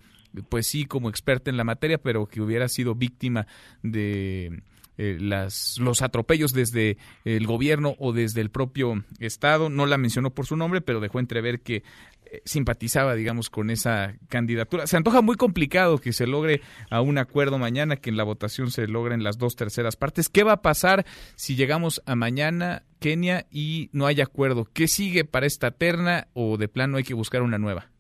pues 0.48 0.66
sí, 0.66 0.84
como 0.84 1.08
experta 1.08 1.50
en 1.50 1.56
la 1.56 1.64
materia, 1.64 1.98
pero 1.98 2.26
que 2.26 2.40
hubiera 2.40 2.68
sido 2.68 2.94
víctima 2.94 3.46
de 3.82 4.62
eh, 4.96 5.18
las, 5.20 5.76
los 5.78 6.02
atropellos 6.02 6.52
desde 6.52 6.98
el 7.24 7.46
gobierno 7.46 7.96
o 7.98 8.12
desde 8.12 8.40
el 8.40 8.50
propio 8.50 9.04
Estado. 9.18 9.68
No 9.68 9.86
la 9.86 9.98
mencionó 9.98 10.30
por 10.30 10.46
su 10.46 10.56
nombre, 10.56 10.80
pero 10.80 11.00
dejó 11.00 11.18
entrever 11.18 11.60
que 11.60 11.82
eh, 12.26 12.42
simpatizaba, 12.44 13.14
digamos, 13.14 13.50
con 13.50 13.70
esa 13.70 14.14
candidatura. 14.28 14.86
Se 14.86 14.96
antoja 14.96 15.20
muy 15.20 15.36
complicado 15.36 15.98
que 15.98 16.12
se 16.12 16.26
logre 16.26 16.60
a 16.90 17.00
un 17.00 17.18
acuerdo 17.18 17.58
mañana, 17.58 17.96
que 17.96 18.10
en 18.10 18.16
la 18.16 18.24
votación 18.24 18.70
se 18.70 18.86
logren 18.86 19.24
las 19.24 19.38
dos 19.38 19.56
terceras 19.56 19.96
partes. 19.96 20.28
¿Qué 20.28 20.44
va 20.44 20.52
a 20.52 20.62
pasar 20.62 21.04
si 21.34 21.56
llegamos 21.56 22.02
a 22.06 22.14
mañana, 22.14 22.84
Kenia, 23.00 23.46
y 23.50 23.90
no 23.92 24.06
hay 24.06 24.20
acuerdo? 24.20 24.64
¿Qué 24.72 24.88
sigue 24.88 25.24
para 25.24 25.46
esta 25.46 25.72
terna 25.72 26.28
o 26.34 26.56
de 26.56 26.68
plano 26.68 26.98
hay 26.98 27.04
que 27.04 27.14
buscar 27.14 27.42
una 27.42 27.58
nueva? 27.58 27.93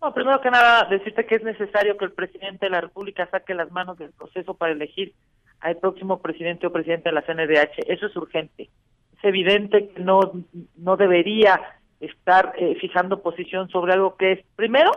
No, 0.00 0.12
primero 0.12 0.40
que 0.40 0.50
nada, 0.50 0.84
decirte 0.84 1.26
que 1.26 1.36
es 1.36 1.42
necesario 1.42 1.96
que 1.96 2.04
el 2.04 2.12
presidente 2.12 2.66
de 2.66 2.70
la 2.70 2.80
República 2.80 3.28
saque 3.30 3.54
las 3.54 3.70
manos 3.70 3.98
del 3.98 4.12
proceso 4.12 4.54
para 4.54 4.72
elegir 4.72 5.14
al 5.60 5.76
próximo 5.76 6.20
presidente 6.20 6.66
o 6.66 6.72
presidente 6.72 7.08
de 7.08 7.14
la 7.14 7.22
CNDH. 7.22 7.88
Eso 7.88 8.06
es 8.06 8.16
urgente. 8.16 8.68
Es 9.16 9.24
evidente 9.24 9.88
que 9.88 10.00
no, 10.00 10.20
no 10.76 10.96
debería 10.96 11.60
estar 12.00 12.52
eh, 12.58 12.76
fijando 12.78 13.22
posición 13.22 13.68
sobre 13.70 13.94
algo 13.94 14.16
que 14.16 14.32
es, 14.32 14.44
primero, 14.54 14.92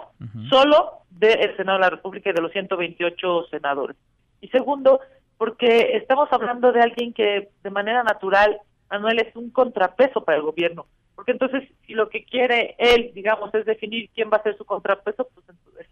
solo 0.49 1.03
del 1.09 1.55
Senado 1.55 1.77
de 1.77 1.85
la 1.85 1.89
República 1.89 2.29
y 2.29 2.33
de 2.33 2.41
los 2.41 2.51
128 2.51 3.45
senadores. 3.49 3.95
Y 4.41 4.49
segundo, 4.49 4.99
porque 5.37 5.95
estamos 5.95 6.27
hablando 6.31 6.73
de 6.73 6.81
alguien 6.81 7.13
que 7.13 7.49
de 7.63 7.69
manera 7.69 8.03
natural, 8.03 8.59
Manuel, 8.89 9.19
es 9.19 9.33
un 9.35 9.49
contrapeso 9.49 10.23
para 10.25 10.37
el 10.37 10.43
gobierno 10.43 10.87
porque 11.19 11.33
entonces 11.33 11.67
si 11.85 11.95
lo 11.95 12.07
que 12.07 12.23
quiere 12.23 12.75
él, 12.77 13.11
digamos, 13.13 13.53
es 13.53 13.65
definir 13.65 14.09
quién 14.15 14.29
va 14.31 14.37
a 14.37 14.43
ser 14.43 14.55
su 14.55 14.63
contrapeso, 14.63 15.27
pues 15.33 15.45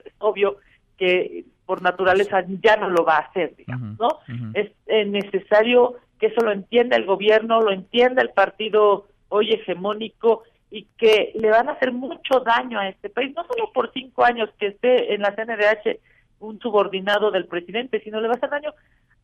es, 0.06 0.14
obvio 0.20 0.56
que 0.96 1.44
por 1.66 1.82
naturaleza 1.82 2.46
ya 2.64 2.78
no 2.78 2.90
lo 2.90 3.04
va 3.04 3.18
a 3.18 3.24
hacer, 3.24 3.54
digamos, 3.58 4.00
¿no? 4.00 4.08
Es 4.54 4.72
eh, 4.86 5.04
necesario 5.04 5.96
que 6.18 6.28
eso 6.28 6.40
lo 6.40 6.54
entienda 6.54 6.96
el 6.96 7.06
gobierno, 7.06 7.60
lo 7.60 7.74
entienda 7.74 8.22
el 8.22 8.30
partido 8.30 9.10
hoy 9.28 9.52
hegemónico 9.52 10.44
y 10.72 10.88
que 10.98 11.34
le 11.36 11.50
van 11.50 11.68
a 11.68 11.74
hacer 11.74 11.92
mucho 11.92 12.40
daño 12.40 12.80
a 12.80 12.88
este 12.88 13.10
país, 13.10 13.36
no 13.36 13.46
solo 13.48 13.74
por 13.74 13.92
cinco 13.92 14.24
años 14.24 14.50
que 14.58 14.68
esté 14.68 15.14
en 15.14 15.24
la 15.24 15.36
CNDH 15.36 16.00
un 16.40 16.58
subordinado 16.62 17.32
del 17.32 17.48
presidente, 17.48 18.00
sino 18.02 18.22
le 18.22 18.30
va 18.30 18.36
a 18.36 18.38
hacer 18.38 18.50
daño 18.50 18.74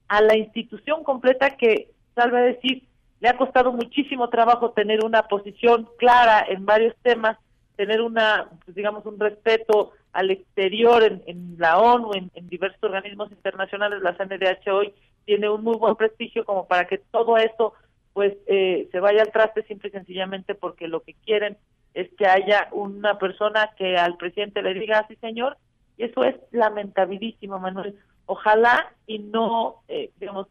a 0.10 0.20
la 0.20 0.36
institución 0.36 1.02
completa 1.06 1.52
que, 1.52 1.92
salve 2.14 2.40
a 2.40 2.42
decir, 2.42 2.84
le 3.24 3.30
ha 3.30 3.38
costado 3.38 3.72
muchísimo 3.72 4.28
trabajo 4.28 4.72
tener 4.72 5.06
una 5.06 5.30
posición 5.30 5.88
clara 5.98 6.45
en 6.45 6.66
varios 6.66 6.94
temas, 7.04 7.38
tener 7.78 8.02
una, 8.02 8.50
pues, 8.66 8.76
digamos, 8.76 9.06
un 9.06 9.18
respeto 9.18 9.94
al 10.12 10.30
exterior 10.30 11.02
en, 11.26 11.56
la 11.58 11.78
ONU, 11.78 12.12
en, 12.16 12.50
diversos 12.50 12.84
organismos 12.84 13.32
internacionales, 13.32 14.02
la 14.02 14.18
CNDH 14.18 14.68
hoy 14.74 14.94
tiene 15.24 15.50
un 15.50 15.64
muy 15.64 15.78
buen 15.78 15.95
prestigio 15.95 16.44
como 16.44 16.68
para 16.68 16.86
que 16.86 16.98
todo 16.98 17.38
eso 17.38 17.74
pues 18.12 18.34
eh, 18.45 18.90
se 18.91 19.00
vaya 19.00 19.22
al 19.22 19.32
traste 19.32 19.64
simple 19.64 19.88
y 19.88 19.94
sencillamente 19.94 20.54
porque 20.54 20.90
lo 20.90 21.00
que 21.02 21.14
quieren 21.26 21.56
es 21.94 22.10
que 22.18 22.28
haya 22.28 22.68
una 22.74 23.18
persona 23.20 23.72
que 23.78 23.95
al 23.95 24.18
presidente 24.18 24.62
le 24.62 24.74
diga 24.74 25.00
así 25.00 25.16
señor 25.16 25.58
y 25.98 26.04
eso 26.04 26.26
es 26.26 26.36
lamentabilísimo 26.52 27.58
Manuel. 27.58 27.98
Ojalá 28.26 28.91
y 29.08 29.20
no 29.20 29.78
eh, 29.88 30.12
digamos 30.20 30.48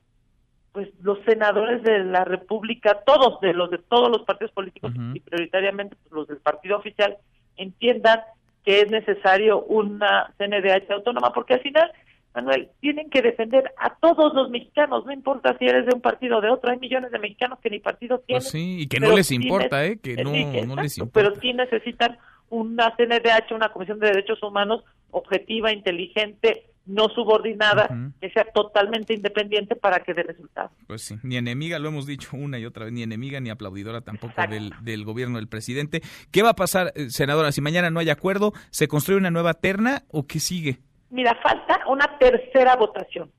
pues 0.72 0.88
los 1.02 1.18
senadores 1.24 1.82
de 1.82 1.98
la 2.04 2.24
República, 2.24 3.02
todos 3.04 3.40
de 3.40 3.52
los 3.52 3.70
de 3.70 3.78
todos 3.78 4.10
los 4.10 4.22
partidos 4.22 4.52
políticos 4.52 4.92
y 5.14 5.20
prioritariamente 5.20 5.96
pues, 6.02 6.12
los 6.12 6.28
del 6.28 6.38
partido 6.38 6.78
oficial 6.78 7.18
entiendan 7.56 8.20
que 8.64 8.80
es 8.80 8.90
necesario 8.90 9.62
una 9.62 10.32
CNDH 10.38 10.90
autónoma 10.90 11.32
porque 11.32 11.54
al 11.54 11.60
final 11.60 11.92
Manuel, 12.34 12.70
tienen 12.80 13.10
que 13.10 13.20
defender 13.20 13.74
a 13.76 13.94
todos 13.96 14.32
los 14.32 14.48
mexicanos, 14.48 15.04
no 15.04 15.12
importa 15.12 15.54
si 15.58 15.66
eres 15.66 15.84
de 15.84 15.94
un 15.94 16.00
partido 16.00 16.38
o 16.38 16.40
de 16.40 16.48
otro, 16.48 16.70
hay 16.70 16.78
millones 16.78 17.10
de 17.10 17.18
mexicanos 17.18 17.58
que 17.60 17.68
ni 17.68 17.78
partido 17.78 18.22
pues 18.26 18.26
tienen. 18.26 18.42
sí, 18.42 18.82
y 18.82 18.86
que 18.86 19.00
no 19.00 19.14
les 19.14 19.30
importa, 19.30 19.84
¿eh? 19.84 19.98
Que 19.98 20.16
no, 20.16 20.30
no 20.66 20.82
les 20.82 20.96
importa. 20.96 21.28
Pero 21.28 21.40
sí 21.40 21.52
necesitan 21.52 22.16
una 22.48 22.94
CNDH, 22.96 23.52
una 23.52 23.70
Comisión 23.70 23.98
de 23.98 24.08
Derechos 24.08 24.42
Humanos 24.42 24.82
objetiva, 25.10 25.72
inteligente, 25.72 26.64
no 26.86 27.08
subordinada, 27.08 27.88
que 28.20 28.30
sea 28.30 28.44
totalmente 28.44 29.14
independiente 29.14 29.76
para 29.76 30.00
que 30.00 30.14
dé 30.14 30.22
resultados. 30.22 30.72
Pues 30.86 31.02
sí, 31.02 31.16
ni 31.22 31.36
enemiga, 31.36 31.78
lo 31.78 31.88
hemos 31.88 32.06
dicho 32.06 32.36
una 32.36 32.58
y 32.58 32.66
otra 32.66 32.84
vez, 32.84 32.92
ni 32.92 33.02
enemiga 33.02 33.40
ni 33.40 33.50
aplaudidora 33.50 34.00
tampoco 34.00 34.34
del, 34.48 34.72
del, 34.82 35.04
gobierno 35.04 35.36
del 35.36 35.48
presidente. 35.48 36.02
¿Qué 36.30 36.42
va 36.42 36.50
a 36.50 36.56
pasar, 36.56 36.92
eh, 36.94 37.10
senadora, 37.10 37.52
si 37.52 37.60
mañana 37.60 37.90
no 37.90 38.00
hay 38.00 38.10
acuerdo? 38.10 38.52
¿Se 38.70 38.88
construye 38.88 39.18
una 39.18 39.30
nueva 39.30 39.54
terna 39.54 40.02
o 40.10 40.26
qué 40.26 40.40
sigue? 40.40 40.78
Mira, 41.10 41.38
falta 41.42 41.80
una 41.88 42.18
tercera 42.18 42.74
votación. 42.76 43.30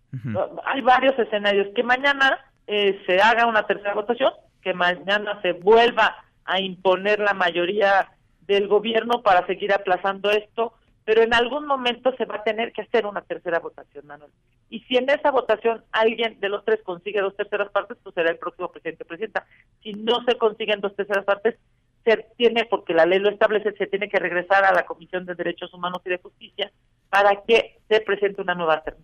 Hay 0.65 0.81
varios 0.81 1.17
escenarios. 1.17 1.69
Que 1.75 1.81
mañana 1.81 2.37
eh, 2.67 3.01
se 3.07 3.19
haga 3.19 3.47
una 3.47 3.65
tercera 3.65 3.95
votación, 3.95 4.31
que 4.61 4.73
mañana 4.73 5.41
se 5.41 5.53
vuelva 5.53 6.15
a 6.45 6.59
imponer 6.59 7.19
la 7.19 7.33
mayoría 7.33 8.11
del 8.41 8.67
gobierno 8.67 9.23
para 9.23 9.45
seguir 9.47 9.73
aplazando 9.73 10.29
esto 10.29 10.73
pero 11.05 11.21
en 11.21 11.33
algún 11.33 11.65
momento 11.65 12.13
se 12.17 12.25
va 12.25 12.37
a 12.37 12.43
tener 12.43 12.71
que 12.71 12.81
hacer 12.81 13.05
una 13.05 13.21
tercera 13.21 13.59
votación, 13.59 14.05
Manuel. 14.07 14.31
Y 14.69 14.79
si 14.81 14.95
en 14.95 15.09
esa 15.09 15.31
votación 15.31 15.83
alguien 15.91 16.39
de 16.39 16.49
los 16.49 16.63
tres 16.63 16.81
consigue 16.83 17.21
dos 17.21 17.35
terceras 17.35 17.69
partes, 17.71 17.97
pues 18.01 18.15
será 18.15 18.31
el 18.31 18.37
próximo 18.37 18.71
presidente 18.71 19.03
o 19.03 19.07
presidenta. 19.07 19.45
Si 19.81 19.93
no 19.93 20.23
se 20.23 20.37
consiguen 20.37 20.79
dos 20.79 20.95
terceras 20.95 21.25
partes, 21.25 21.55
se 22.05 22.25
tiene, 22.37 22.65
porque 22.65 22.93
la 22.93 23.05
ley 23.05 23.19
lo 23.19 23.29
establece, 23.29 23.73
se 23.73 23.87
tiene 23.87 24.09
que 24.09 24.19
regresar 24.19 24.63
a 24.63 24.73
la 24.73 24.85
Comisión 24.85 25.25
de 25.25 25.35
Derechos 25.35 25.73
Humanos 25.73 26.01
y 26.05 26.09
de 26.09 26.17
Justicia 26.17 26.71
para 27.09 27.43
que 27.47 27.79
se 27.87 28.01
presente 28.01 28.41
una 28.41 28.55
nueva 28.55 28.81
terna. 28.81 29.03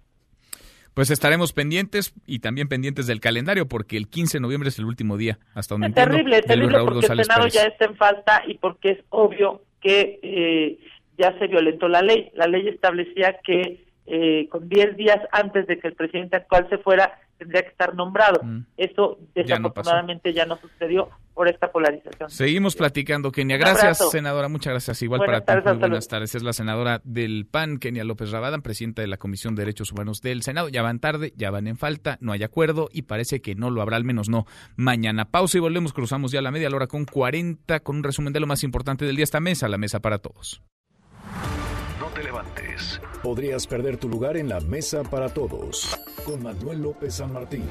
Pues 0.94 1.12
estaremos 1.12 1.54
pendientes 1.54 2.14
y 2.26 2.40
también 2.40 2.68
pendientes 2.68 3.08
del 3.08 3.22
calendario 3.22 3.68
porque 3.68 3.96
el 3.96 4.10
15 4.10 4.38
de 4.38 4.42
noviembre 4.42 4.70
es 4.70 4.80
el 4.80 4.86
último 4.86 5.18
día 5.18 5.40
hasta 5.54 5.76
donde 5.76 5.88
es 5.88 5.94
terrible, 5.94 6.42
terrible 6.42 6.80
porque 6.80 7.06
el 7.06 7.24
Senado 7.24 7.48
ya 7.48 7.64
está 7.64 7.86
en 7.86 7.96
falta 7.96 8.44
y 8.48 8.56
porque 8.56 8.92
es 8.92 9.00
obvio 9.10 9.62
que 9.80 10.20
eh, 10.22 10.80
ya 11.20 11.38
se 11.38 11.48
violentó 11.48 11.88
la 11.88 12.02
ley. 12.02 12.32
La 12.34 12.48
ley 12.48 12.68
establecía 12.68 13.40
que 13.44 13.86
eh, 14.08 14.48
con 14.50 14.68
10 14.68 14.98
días 14.98 15.20
antes 15.32 15.68
de 15.68 15.78
que 15.78 15.88
el 15.88 15.94
presidente 15.94 16.38
actual 16.38 16.68
se 16.70 16.80
fuera 16.80 17.20
tendría 17.38 17.62
que 17.62 17.70
estar 17.70 17.96
nombrado. 17.96 18.42
Mm. 18.44 18.66
Eso 18.76 19.18
desafortunadamente 19.34 20.34
ya 20.34 20.46
no, 20.46 20.58
sucedió 20.58 21.10
por 21.34 21.48
esta 21.48 21.72
polarización. 21.72 22.30
Seguimos 22.30 22.76
platicando, 22.76 23.32
Kenia. 23.32 23.58
Gracias, 23.58 24.10
senadora. 24.10 24.50
Muchas 24.50 24.74
gracias. 24.74 25.02
Igual 25.02 25.22
para 25.26 25.42
ti. 25.42 25.54
buenas 25.80 26.08
tardes. 26.08 26.36
Es 26.36 26.44
la 26.44 26.54
senadora 26.54 27.02
del 27.04 27.46
PAN, 27.46 27.78
Kenia 27.78 28.04
López 28.04 28.32
Rabadán, 28.32 28.62
presidenta 28.62 29.02
de 29.02 29.08
la 29.08 29.18
Comisión 29.18 29.56
de 29.56 29.62
Derechos 29.62 29.92
Humanos 29.92 30.22
del 30.22 30.42
Senado. 30.42 30.70
Ya 30.70 30.82
van 30.82 31.00
tarde, 31.00 31.32
ya 31.38 31.50
van 31.50 31.68
en 31.68 31.78
falta, 31.78 32.18
no 32.20 32.34
hay 32.34 32.44
acuerdo 32.44 32.90
y 32.92 33.04
parece 33.04 33.42
que 33.42 33.56
no 33.56 33.70
lo 33.70 33.82
habrá, 33.82 33.96
al 33.96 34.04
menos 34.04 34.28
no 34.28 34.46
mañana. 34.76 35.26
Pausa 35.26 35.58
y 35.58 35.62
volvemos. 35.62 35.94
Cruzamos 35.94 36.32
ya 36.32 36.42
la 36.42 36.52
media 36.52 36.68
hora 36.68 36.88
con 36.88 37.06
40, 37.06 37.80
con 37.82 37.98
un 37.98 38.04
resumen 38.04 38.34
de 38.34 38.42
lo 38.42 38.48
más 38.48 38.64
importante 38.64 39.06
del 39.06 39.16
día. 39.16 39.24
Esta 39.24 39.40
mesa, 39.40 39.70
la 39.70 39.78
mesa 39.78 40.02
para 40.02 40.18
todos. 40.18 40.62
No 42.00 42.08
te 42.08 42.24
levantes. 42.24 43.02
Podrías 43.22 43.68
perder 43.68 43.98
tu 43.98 44.08
lugar 44.08 44.38
en 44.38 44.48
la 44.48 44.62
mesa 44.62 45.04
para 45.04 45.28
todos. 45.28 46.00
Con 46.26 46.42
Manuel 46.42 46.82
López 46.82 47.16
San 47.16 47.34
Martín. 47.34 47.66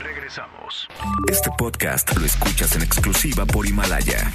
Regresamos. 0.00 0.86
Este 1.28 1.50
podcast 1.58 2.16
lo 2.16 2.24
escuchas 2.24 2.76
en 2.76 2.82
exclusiva 2.82 3.44
por 3.44 3.66
Himalaya. 3.66 4.30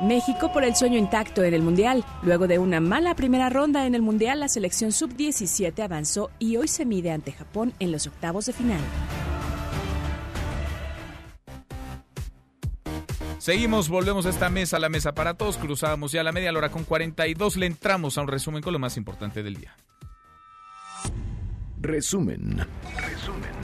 México 0.00 0.50
por 0.50 0.64
el 0.64 0.74
sueño 0.74 0.96
intacto 0.96 1.44
en 1.44 1.52
el 1.52 1.60
Mundial. 1.60 2.02
Luego 2.22 2.46
de 2.46 2.58
una 2.58 2.80
mala 2.80 3.14
primera 3.14 3.50
ronda 3.50 3.86
en 3.86 3.94
el 3.94 4.00
Mundial, 4.00 4.40
la 4.40 4.48
selección 4.48 4.92
sub-17 4.92 5.82
avanzó 5.82 6.30
y 6.38 6.56
hoy 6.56 6.68
se 6.68 6.86
mide 6.86 7.10
ante 7.10 7.32
Japón 7.32 7.74
en 7.78 7.92
los 7.92 8.06
octavos 8.06 8.46
de 8.46 8.54
final. 8.54 8.80
Seguimos, 13.40 13.88
volvemos 13.88 14.26
a 14.26 14.28
esta 14.28 14.50
mesa, 14.50 14.78
la 14.78 14.90
mesa 14.90 15.12
para 15.12 15.32
todos. 15.32 15.56
Cruzábamos 15.56 16.12
ya 16.12 16.22
la 16.22 16.30
media 16.30 16.52
hora 16.52 16.68
con 16.68 16.84
42. 16.84 17.56
Le 17.56 17.64
entramos 17.64 18.18
a 18.18 18.20
un 18.20 18.28
resumen 18.28 18.62
con 18.62 18.74
lo 18.74 18.78
más 18.78 18.98
importante 18.98 19.42
del 19.42 19.56
día. 19.56 19.74
Resumen. 21.80 22.66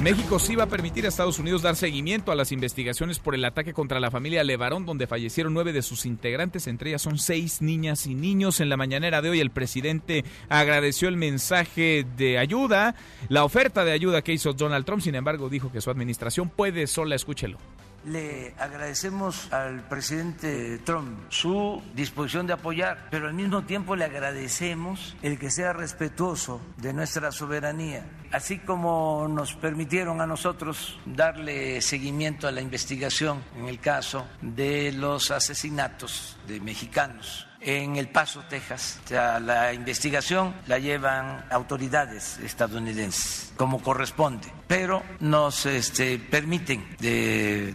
México 0.03 0.39
sí 0.39 0.57
va 0.57 0.65
a 0.65 0.69
permitir 0.69 1.05
a 1.05 1.09
Estados 1.09 1.39
Unidos 1.39 1.61
dar 1.61 1.77
seguimiento 1.77 2.33
a 2.33 2.35
las 2.35 2.53
investigaciones 2.53 3.19
por 3.19 3.35
el 3.35 3.45
ataque 3.45 3.75
contra 3.75 4.01
la 4.01 4.11
familia 4.11 4.43
Levarón, 4.45 4.87
donde 4.87 5.07
fallecieron 5.07 5.53
nueve 5.53 5.75
de 5.75 5.83
sus 5.83 6.07
integrantes, 6.07 6.69
entre 6.69 6.91
ellas 6.91 7.03
son 7.03 7.19
seis 7.19 7.61
niñas 7.61 8.07
y 8.07 8.15
niños. 8.15 8.61
En 8.61 8.71
la 8.71 8.79
mañanera 8.79 9.21
de 9.21 9.29
hoy 9.29 9.41
el 9.41 9.51
presidente 9.51 10.25
agradeció 10.49 11.09
el 11.09 11.19
mensaje 11.19 12.07
de 12.17 12.39
ayuda, 12.39 12.95
la 13.29 13.45
oferta 13.45 13.85
de 13.85 13.93
ayuda 13.93 14.23
que 14.23 14.33
hizo 14.33 14.55
Donald 14.55 14.87
Trump, 14.87 15.03
sin 15.03 15.17
embargo 15.17 15.51
dijo 15.51 15.71
que 15.71 15.83
su 15.83 15.91
administración 15.91 16.49
puede 16.49 16.87
sola, 16.87 17.15
escúchelo. 17.15 17.59
Le 18.07 18.55
agradecemos 18.59 19.53
al 19.53 19.89
presidente 19.89 20.79
Trump 20.79 21.29
su 21.29 21.83
disposición 21.93 22.47
de 22.47 22.53
apoyar, 22.53 23.09
pero 23.11 23.27
al 23.27 23.35
mismo 23.35 23.65
tiempo 23.65 23.97
le 23.97 24.05
agradecemos 24.05 25.17
el 25.23 25.41
que 25.41 25.51
sea 25.51 25.73
respetuoso 25.73 26.61
de 26.77 26.93
nuestra 26.93 27.33
soberanía, 27.33 28.07
así 28.31 28.61
como 28.61 29.27
nos 29.29 29.55
permitieron 29.55 30.21
a 30.21 30.27
nosotros 30.27 31.01
darle 31.05 31.81
seguimiento 31.81 32.47
a 32.47 32.53
la 32.53 32.61
investigación 32.61 33.43
en 33.57 33.67
el 33.67 33.81
caso 33.81 34.25
de 34.41 34.93
los 34.93 35.33
asesinatos 35.33 36.39
de 36.47 36.61
mexicanos 36.61 37.49
en 37.67 37.97
El 37.97 38.09
Paso, 38.09 38.43
Texas. 38.49 39.01
La 39.11 39.75
investigación 39.75 40.55
la 40.67 40.79
llevan 40.79 41.45
autoridades 41.51 42.39
estadounidenses, 42.39 43.53
como 43.57 43.83
corresponde, 43.83 44.49
pero 44.67 45.03
nos 45.21 45.67
este, 45.67 46.19
permiten 46.19 46.97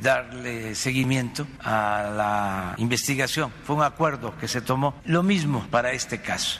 darle 0.01 0.73
seguimiento 0.73 1.45
a 1.59 2.11
la 2.15 2.75
investigación. 2.77 3.51
Fue 3.65 3.75
un 3.75 3.83
acuerdo 3.83 4.35
que 4.37 4.47
se 4.47 4.61
tomó. 4.61 4.95
Lo 5.05 5.21
mismo 5.21 5.67
para 5.69 5.91
este 5.91 6.21
caso. 6.21 6.59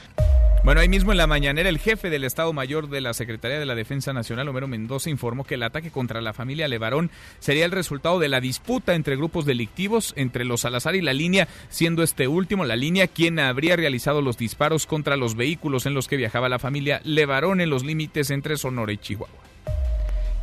Bueno, 0.64 0.80
ahí 0.80 0.88
mismo 0.88 1.10
en 1.10 1.18
la 1.18 1.26
mañanera, 1.26 1.68
el 1.68 1.80
jefe 1.80 2.08
del 2.08 2.22
Estado 2.22 2.52
Mayor 2.52 2.88
de 2.88 3.00
la 3.00 3.14
Secretaría 3.14 3.58
de 3.58 3.66
la 3.66 3.74
Defensa 3.74 4.12
Nacional, 4.12 4.46
Homero 4.46 4.68
Mendoza, 4.68 5.10
informó 5.10 5.42
que 5.42 5.56
el 5.56 5.64
ataque 5.64 5.90
contra 5.90 6.20
la 6.20 6.32
familia 6.32 6.68
Levarón 6.68 7.10
sería 7.40 7.64
el 7.64 7.72
resultado 7.72 8.20
de 8.20 8.28
la 8.28 8.40
disputa 8.40 8.94
entre 8.94 9.16
grupos 9.16 9.44
delictivos 9.44 10.12
entre 10.16 10.44
los 10.44 10.60
Salazar 10.60 10.94
y 10.94 11.00
la 11.00 11.14
línea, 11.14 11.48
siendo 11.68 12.04
este 12.04 12.28
último, 12.28 12.64
la 12.64 12.76
línea, 12.76 13.08
quien 13.08 13.40
habría 13.40 13.74
realizado 13.74 14.22
los 14.22 14.38
disparos 14.38 14.86
contra 14.86 15.16
los 15.16 15.34
vehículos 15.34 15.84
en 15.86 15.94
los 15.94 16.06
que 16.06 16.16
viajaba 16.16 16.48
la 16.48 16.60
familia 16.60 17.00
Levarón 17.02 17.60
en 17.60 17.68
los 17.68 17.82
límites 17.82 18.30
entre 18.30 18.56
Sonora 18.56 18.92
y 18.92 18.98
Chihuahua 18.98 19.51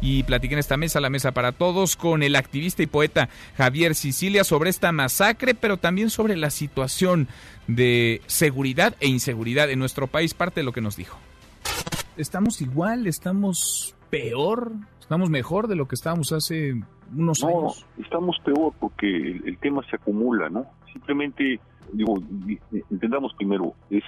y 0.02 0.24
platiquen 0.24 0.60
esta 0.60 0.78
mesa, 0.78 1.00
la 1.00 1.10
mesa 1.10 1.32
para 1.32 1.52
todos, 1.52 1.96
con 1.96 2.24
el 2.24 2.36
activista 2.36 2.84
y 2.84 2.88
poeta 2.88 3.30
Javier 3.58 3.96
Sicilia 3.96 4.44
sobre 4.44 4.70
esta 4.70 4.92
masacre, 4.92 5.56
pero 5.56 5.78
también 5.78 6.10
sobre 6.10 6.38
la 6.38 6.50
situación 6.50 7.28
de 7.68 8.22
seguridad 8.28 8.96
e 9.00 9.08
inseguridad 9.08 9.70
en 9.70 9.80
nuestro 9.80 10.08
país, 10.08 10.34
parte 10.34 10.62
de 10.62 10.64
lo 10.64 10.72
que 10.72 10.82
nos 10.82 10.96
dijo. 10.96 11.18
¿Estamos 12.18 12.62
igual? 12.62 13.08
¿Estamos 13.08 13.96
peor? 14.10 14.72
¿Estamos 15.00 15.30
mejor 15.30 15.68
de 15.68 15.76
lo 15.76 15.88
que 15.88 15.96
estábamos 15.96 16.32
hace 16.32 16.76
unos 17.16 17.44
años? 17.44 17.86
No, 17.98 18.04
estamos 18.04 18.38
peor 18.44 18.74
porque 18.80 19.42
el, 19.46 19.58
tema 19.58 19.82
se 19.90 19.96
acumula, 19.96 20.50
¿no? 20.50 20.66
Simplemente, 20.92 21.60
digo, 21.94 22.22
entendamos 22.90 23.34
primero, 23.36 23.74
es 23.90 24.04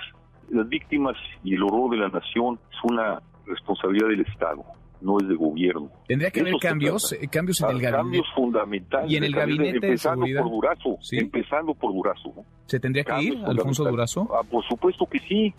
las 0.49 0.67
víctimas 0.67 1.15
y 1.43 1.55
el 1.55 1.63
horror 1.63 1.91
de 1.91 1.97
la 1.97 2.09
nación 2.09 2.59
es 2.69 2.77
una 2.83 3.21
responsabilidad 3.45 4.09
del 4.09 4.21
Estado 4.21 4.63
no 5.01 5.19
es 5.19 5.27
de 5.27 5.35
gobierno. 5.35 5.91
Tendría 6.07 6.31
que 6.31 6.41
haber 6.41 6.55
cambios, 6.61 7.13
eh, 7.13 7.27
cambios 7.29 7.61
en 7.61 7.69
el 7.69 7.81
gabinete. 7.81 7.97
Cambios 7.97 8.27
fundamentales. 8.35 9.11
Y 9.11 9.15
en 9.17 9.23
el 9.23 9.33
gabinete 9.33 9.87
empezando 9.87 10.25
de 10.25 10.35
por 10.35 10.49
Durazo, 10.49 10.97
empezando 11.11 11.73
por 11.73 11.93
Durazo. 11.93 12.33
¿Se 12.67 12.79
tendría 12.79 13.03
que 13.03 13.21
ir, 13.21 13.37
Alfonso 13.45 13.83
Durazo? 13.83 14.29
Ah, 14.33 14.43
por 14.49 14.63
supuesto 14.65 15.05
que 15.05 15.19
sí. 15.19 15.53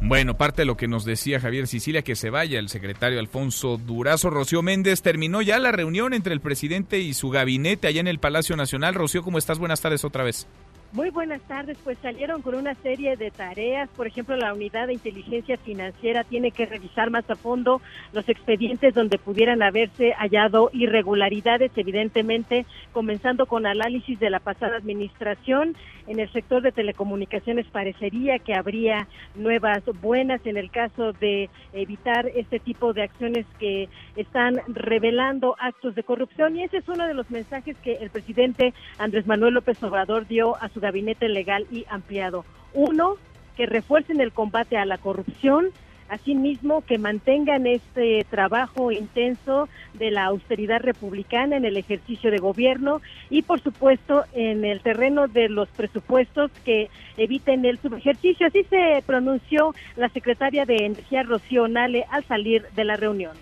Bueno, 0.00 0.34
parte 0.34 0.62
de 0.62 0.66
lo 0.66 0.76
que 0.76 0.86
nos 0.86 1.04
decía 1.04 1.40
Javier 1.40 1.66
Sicilia, 1.66 2.02
que 2.02 2.14
se 2.14 2.30
vaya 2.30 2.60
el 2.60 2.68
secretario 2.68 3.18
Alfonso 3.18 3.78
Durazo. 3.78 4.30
Rocío 4.30 4.62
Méndez, 4.62 5.02
terminó 5.02 5.42
ya 5.42 5.58
la 5.58 5.72
reunión 5.72 6.14
entre 6.14 6.32
el 6.32 6.40
presidente 6.40 7.00
y 7.00 7.14
su 7.14 7.30
gabinete 7.30 7.88
allá 7.88 8.00
en 8.00 8.06
el 8.06 8.20
Palacio 8.20 8.56
Nacional. 8.56 8.94
Rocío, 8.94 9.24
¿cómo 9.24 9.38
estás? 9.38 9.58
Buenas 9.58 9.80
tardes 9.80 10.04
otra 10.04 10.22
vez. 10.22 10.46
Muy 10.90 11.10
buenas 11.10 11.42
tardes, 11.42 11.76
pues 11.84 11.98
salieron 11.98 12.40
con 12.40 12.54
una 12.54 12.74
serie 12.76 13.14
de 13.18 13.30
tareas, 13.30 13.90
por 13.90 14.06
ejemplo, 14.06 14.36
la 14.36 14.54
unidad 14.54 14.86
de 14.86 14.94
inteligencia 14.94 15.58
financiera 15.58 16.24
tiene 16.24 16.50
que 16.50 16.64
revisar 16.64 17.10
más 17.10 17.28
a 17.28 17.36
fondo 17.36 17.82
los 18.12 18.26
expedientes 18.26 18.94
donde 18.94 19.18
pudieran 19.18 19.62
haberse 19.62 20.12
hallado 20.12 20.70
irregularidades, 20.72 21.72
evidentemente, 21.76 22.64
comenzando 22.92 23.44
con 23.44 23.66
análisis 23.66 24.18
de 24.18 24.30
la 24.30 24.40
pasada 24.40 24.78
administración. 24.78 25.76
En 26.08 26.20
el 26.20 26.32
sector 26.32 26.62
de 26.62 26.72
telecomunicaciones 26.72 27.66
parecería 27.66 28.38
que 28.38 28.54
habría 28.54 29.06
nuevas 29.34 29.82
buenas 30.00 30.40
en 30.46 30.56
el 30.56 30.70
caso 30.70 31.12
de 31.12 31.50
evitar 31.74 32.26
este 32.34 32.58
tipo 32.58 32.94
de 32.94 33.02
acciones 33.02 33.44
que 33.58 33.90
están 34.16 34.62
revelando 34.68 35.54
actos 35.60 35.94
de 35.94 36.02
corrupción 36.02 36.56
y 36.56 36.64
ese 36.64 36.78
es 36.78 36.88
uno 36.88 37.06
de 37.06 37.12
los 37.12 37.30
mensajes 37.30 37.76
que 37.84 37.96
el 37.96 38.08
presidente 38.08 38.72
Andrés 38.98 39.26
Manuel 39.26 39.52
López 39.52 39.82
Obrador 39.82 40.26
dio 40.26 40.56
a 40.56 40.70
su 40.70 40.80
gabinete 40.80 41.28
legal 41.28 41.66
y 41.70 41.84
ampliado. 41.90 42.46
Uno, 42.72 43.16
que 43.54 43.66
refuercen 43.66 44.22
el 44.22 44.32
combate 44.32 44.78
a 44.78 44.86
la 44.86 44.96
corrupción, 44.96 45.66
asimismo 46.08 46.84
que 46.84 46.98
mantengan 46.98 47.66
este 47.66 48.24
trabajo 48.30 48.90
intenso 48.92 49.68
de 49.94 50.10
la 50.10 50.24
austeridad 50.24 50.80
republicana 50.80 51.56
en 51.56 51.64
el 51.64 51.76
ejercicio 51.76 52.30
de 52.30 52.38
gobierno 52.38 53.00
y 53.30 53.42
por 53.42 53.60
supuesto 53.60 54.24
en 54.32 54.64
el 54.64 54.80
terreno 54.80 55.28
de 55.28 55.48
los 55.48 55.68
presupuestos 55.70 56.50
que 56.64 56.90
eviten 57.16 57.64
el 57.64 57.78
subejercicio. 57.78 58.46
Así 58.46 58.64
se 58.64 59.02
pronunció 59.06 59.74
la 59.96 60.08
secretaria 60.08 60.64
de 60.64 60.76
Energía 60.86 61.22
Rocío 61.22 61.68
Nale 61.68 62.04
al 62.10 62.24
salir 62.24 62.66
de 62.70 62.84
la 62.84 62.96
reunión. 62.96 63.36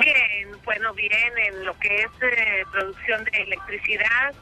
Bien, 0.00 0.48
bueno, 0.64 0.92
bien 0.94 1.32
en 1.46 1.64
lo 1.64 1.78
que 1.78 1.94
es 1.96 2.10
eh, 2.22 2.64
producción 2.72 3.24
de 3.24 3.42
electricidad, 3.42 4.34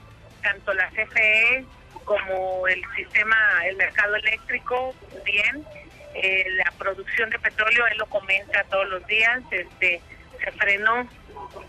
tanto 0.43 0.73
la 0.73 0.89
CFE 0.91 1.65
como 2.05 2.67
el 2.69 2.83
sistema, 2.97 3.37
el 3.67 3.77
mercado 3.77 4.15
eléctrico, 4.17 4.95
bien. 5.25 5.65
Eh, 6.15 6.47
la 6.65 6.71
producción 6.79 7.29
de 7.31 7.39
petróleo, 7.39 7.87
él 7.89 7.99
lo 7.99 8.07
comenta 8.07 8.65
todos 8.65 8.89
los 8.89 9.07
días, 9.07 9.43
este, 9.51 10.01
se 10.43 10.53
frenó, 10.53 11.09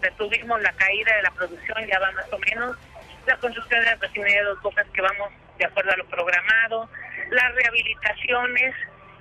detuvimos 0.02 0.62
la 0.62 0.72
caída 0.74 1.16
de 1.16 1.24
la 1.24 1.32
producción, 1.32 1.86
ya 1.88 2.00
va 2.00 2.12
más 2.12 2.32
o 2.32 2.38
menos. 2.40 2.78
La 3.26 3.38
construcción 3.38 3.80
de 3.80 3.86
la 3.88 3.96
refinería 3.96 4.42
de 4.42 4.50
dos 4.50 4.62
bocas 4.62 4.86
que 4.94 5.02
vamos 5.02 5.32
de 5.58 5.66
acuerdo 5.66 5.92
a 5.92 5.98
lo 5.98 6.06
programado, 6.06 6.90
las 7.32 7.56
rehabilitaciones 7.56 8.76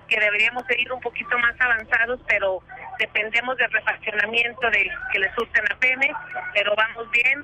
que 0.09 0.21
deberíamos 0.21 0.67
de 0.67 0.81
ir 0.81 0.93
un 0.93 1.01
poquito 1.01 1.39
más 1.39 1.59
avanzados, 1.59 2.21
pero 2.27 2.63
dependemos 2.99 3.57
del 3.57 3.71
refaccionamiento 3.71 4.71
de 4.71 4.91
que 5.13 5.19
le 5.19 5.33
surten 5.35 5.65
a 5.71 5.77
Pene, 5.77 6.13
pero 6.55 6.73
vamos 6.77 7.11
bien. 7.11 7.43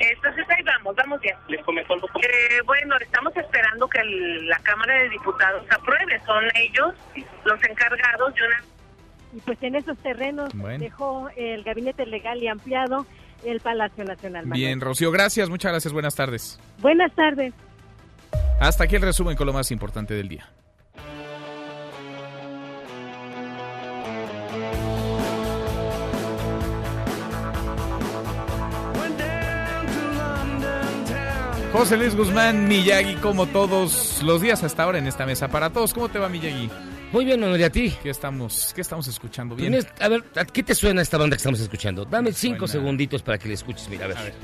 Entonces 0.00 0.44
ahí 0.50 0.62
vamos, 0.64 0.94
vamos 0.96 1.20
bien. 1.20 1.36
¿Les 1.48 1.64
comenzó 1.64 1.94
algo? 1.94 2.08
Eh, 2.22 2.60
bueno, 2.66 2.96
estamos 3.00 3.36
esperando 3.36 3.88
que 3.88 4.00
el- 4.00 4.46
la 4.48 4.58
Cámara 4.60 4.94
de 4.94 5.08
Diputados 5.10 5.64
apruebe. 5.70 6.20
Son 6.26 6.44
ellos 6.54 6.94
los 7.44 7.62
encargados 7.64 8.34
de 8.34 8.42
una 8.46 8.62
Y 9.34 9.40
pues 9.40 9.62
en 9.62 9.74
esos 9.74 9.98
terrenos 9.98 10.54
Bueno. 10.54 10.78
dejó 10.78 11.28
el 11.36 11.62
gabinete 11.62 12.06
legal 12.06 12.42
y 12.42 12.48
ampliado 12.48 13.04
el 13.44 13.60
Palacio 13.60 14.02
Nacional. 14.04 14.46
Manuel. 14.46 14.58
Bien, 14.66 14.80
Rocío, 14.80 15.10
gracias, 15.12 15.50
muchas 15.50 15.70
gracias, 15.72 15.92
buenas 15.92 16.14
tardes. 16.14 16.58
Buenas 16.78 17.12
tardes. 17.14 17.52
Hasta 18.58 18.84
aquí 18.84 18.96
el 18.96 19.02
resumen 19.02 19.36
con 19.36 19.46
lo 19.46 19.52
más 19.52 19.70
importante 19.70 20.14
del 20.14 20.28
día. 20.28 20.48
José 31.72 31.96
Luis 31.96 32.14
Guzmán, 32.16 32.66
Miyagi, 32.66 33.16
como 33.16 33.46
todos 33.46 34.22
los 34.22 34.40
días 34.40 34.64
hasta 34.64 34.82
ahora 34.84 34.98
en 34.98 35.06
esta 35.06 35.26
mesa 35.26 35.48
para 35.48 35.70
todos. 35.70 35.92
¿Cómo 35.94 36.08
te 36.08 36.18
va, 36.18 36.28
Miyagi? 36.28 36.70
Muy 37.12 37.24
bien, 37.24 37.40
Manuel, 37.40 37.60
¿y 37.60 37.64
a 37.64 37.70
ti? 37.70 37.94
¿Qué 38.02 38.10
estamos, 38.10 38.72
qué 38.74 38.80
estamos 38.80 39.06
escuchando? 39.06 39.54
Bien. 39.54 39.78
A 40.00 40.08
ver, 40.08 40.24
¿a 40.36 40.44
¿qué 40.44 40.62
te 40.62 40.74
suena 40.74 41.02
esta 41.02 41.18
banda 41.18 41.36
que 41.36 41.38
estamos 41.40 41.60
escuchando? 41.60 42.04
Dame 42.04 42.32
cinco 42.32 42.66
suena- 42.66 42.72
segunditos 42.72 43.22
para 43.22 43.38
que 43.38 43.48
la 43.48 43.54
escuches. 43.54 43.88
Mira, 43.88 44.06
a 44.06 44.08
ver. 44.08 44.34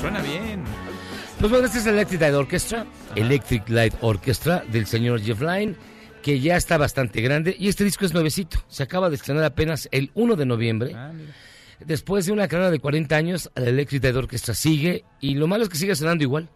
Suena 0.00 0.20
bien. 0.20 0.62
Pues 1.40 1.50
bueno, 1.50 1.66
este 1.66 1.78
es 1.78 1.86
el 1.86 1.94
Electric 1.94 2.20
Light 2.20 2.34
Orchestra, 2.34 2.86
Electric 3.14 3.68
Light 3.68 3.94
Orchestra 4.00 4.64
del 4.68 4.86
señor 4.86 5.20
Jeff 5.20 5.40
Lynne, 5.40 5.74
que 6.26 6.40
ya 6.40 6.56
está 6.56 6.76
bastante 6.76 7.20
grande 7.20 7.54
y 7.56 7.68
este 7.68 7.84
disco 7.84 8.04
es 8.04 8.12
nuevecito. 8.12 8.58
Se 8.66 8.82
acaba 8.82 9.08
de 9.10 9.14
estrenar 9.14 9.44
apenas 9.44 9.88
el 9.92 10.10
1 10.14 10.34
de 10.34 10.44
noviembre. 10.44 10.92
Ah, 10.92 11.12
Después 11.78 12.26
de 12.26 12.32
una 12.32 12.48
carrera 12.48 12.72
de 12.72 12.80
40 12.80 13.14
años, 13.14 13.48
el 13.54 13.68
Electric 13.68 14.02
Light 14.02 14.16
Orchestra 14.16 14.52
sigue 14.52 15.04
y 15.20 15.36
lo 15.36 15.46
malo 15.46 15.62
es 15.62 15.68
que 15.68 15.76
sigue 15.78 15.94
sonando 15.94 16.24
igual. 16.24 16.48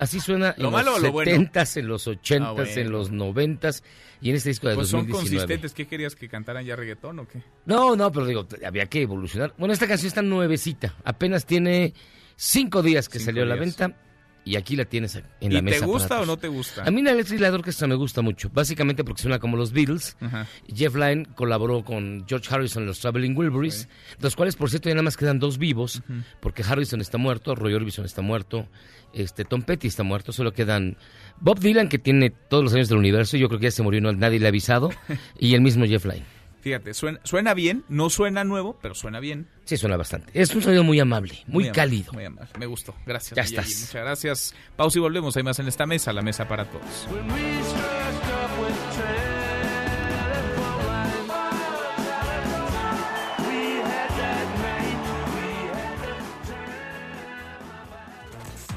Así 0.00 0.18
suena 0.18 0.52
¿Lo 0.58 0.66
en 0.66 0.72
malo 0.72 0.90
o 0.90 0.94
los 0.94 1.02
lo 1.04 1.12
bueno? 1.12 1.30
70s, 1.30 1.76
en 1.78 1.86
los 1.86 2.08
80s, 2.08 2.42
Ah, 2.44 2.52
bueno. 2.54 2.70
en 2.74 2.90
los 2.90 3.12
90s 3.12 3.84
y 4.20 4.30
en 4.30 4.34
este 4.36 4.48
disco 4.48 4.68
de 4.68 4.74
Pues 4.74 4.88
son 4.88 5.02
2019. 5.06 5.36
consistentes. 5.46 5.74
¿Qué 5.74 5.86
querías 5.86 6.16
que 6.16 6.28
cantaran 6.28 6.64
ya 6.64 6.74
reggaetón 6.74 7.20
o 7.20 7.28
qué? 7.28 7.40
No, 7.66 7.94
no, 7.94 8.10
pero 8.10 8.26
digo, 8.26 8.48
había 8.66 8.86
que 8.86 9.02
evolucionar. 9.02 9.54
Bueno, 9.58 9.72
esta 9.74 9.86
canción 9.86 10.08
está 10.08 10.22
nuevecita. 10.22 10.96
Apenas 11.04 11.46
tiene 11.46 11.94
cinco 12.34 12.82
días 12.82 13.08
que 13.08 13.20
Cinco 13.20 13.26
salió 13.26 13.44
a 13.44 13.46
la 13.46 13.54
días. 13.54 13.66
venta 13.78 13.96
y 14.44 14.56
aquí 14.56 14.76
la 14.76 14.84
tienes 14.84 15.16
en 15.16 15.24
¿Y 15.40 15.48
la 15.48 15.60
te 15.60 15.62
mesa. 15.62 15.86
gusta 15.86 16.08
para 16.08 16.22
o 16.22 16.26
no 16.26 16.36
te 16.36 16.48
gusta? 16.48 16.84
A 16.84 16.90
mí 16.90 17.02
la 17.02 17.12
Electric 17.12 17.40
Light 17.40 17.54
Orchestra 17.54 17.86
me 17.86 17.94
gusta 17.94 18.22
mucho, 18.22 18.50
básicamente 18.52 19.04
porque 19.04 19.22
suena 19.22 19.38
como 19.38 19.56
los 19.56 19.72
Beatles. 19.72 20.16
Ajá. 20.20 20.46
Jeff 20.74 20.94
Lynne 20.94 21.26
colaboró 21.34 21.84
con 21.84 22.24
George 22.28 22.48
Harrison 22.54 22.82
en 22.82 22.88
los 22.88 23.00
Traveling 23.00 23.36
Wilburys, 23.36 23.88
los 24.20 24.36
cuales, 24.36 24.56
por 24.56 24.70
cierto, 24.70 24.88
ya 24.88 24.94
nada 24.94 25.02
más 25.04 25.16
quedan 25.16 25.38
dos 25.38 25.58
vivos, 25.58 26.02
porque 26.40 26.62
Harrison 26.62 27.00
está 27.00 27.18
muerto, 27.18 27.54
Roy 27.54 27.74
Orbison 27.74 28.04
está 28.04 28.22
muerto, 28.22 28.68
este 29.12 29.44
Tom 29.44 29.62
Petty 29.62 29.88
está 29.88 30.02
muerto, 30.02 30.32
solo 30.32 30.52
quedan 30.52 30.96
Bob 31.40 31.60
Dylan, 31.60 31.88
que 31.88 31.98
tiene 31.98 32.30
todos 32.30 32.64
los 32.64 32.74
años 32.74 32.88
del 32.88 32.98
universo, 32.98 33.36
yo 33.36 33.48
creo 33.48 33.60
que 33.60 33.64
ya 33.66 33.70
se 33.70 33.82
murió, 33.82 34.00
no, 34.00 34.12
nadie 34.12 34.38
le 34.40 34.46
ha 34.46 34.48
avisado, 34.48 34.90
y 35.38 35.54
el 35.54 35.60
mismo 35.60 35.86
Jeff 35.86 36.04
Lynne. 36.04 36.33
Fíjate, 36.64 36.94
suena, 36.94 37.20
suena 37.24 37.52
bien, 37.52 37.84
no 37.90 38.08
suena 38.08 38.42
nuevo, 38.42 38.78
pero 38.80 38.94
suena 38.94 39.20
bien. 39.20 39.50
Sí, 39.66 39.76
suena 39.76 39.98
bastante. 39.98 40.30
Es 40.32 40.54
un 40.54 40.62
sonido 40.62 40.82
muy 40.82 40.98
amable, 40.98 41.34
muy, 41.46 41.64
amable, 41.64 41.72
cálido. 41.72 42.12
Muy 42.14 42.24
amable, 42.24 42.48
me 42.58 42.64
gustó. 42.64 42.94
Gracias. 43.04 43.36
Ya 43.36 43.42
estás. 43.42 43.66
Muchas 43.66 44.02
gracias. 44.02 44.54
Pausa 44.74 44.98
y 44.98 45.02
volvemos. 45.02 45.36
Hay 45.36 45.42
más 45.42 45.58
en 45.58 45.68
esta 45.68 45.84
mesa, 45.84 46.10
la 46.14 46.22
mesa 46.22 46.48
para 46.48 46.64
todos. 46.64 47.06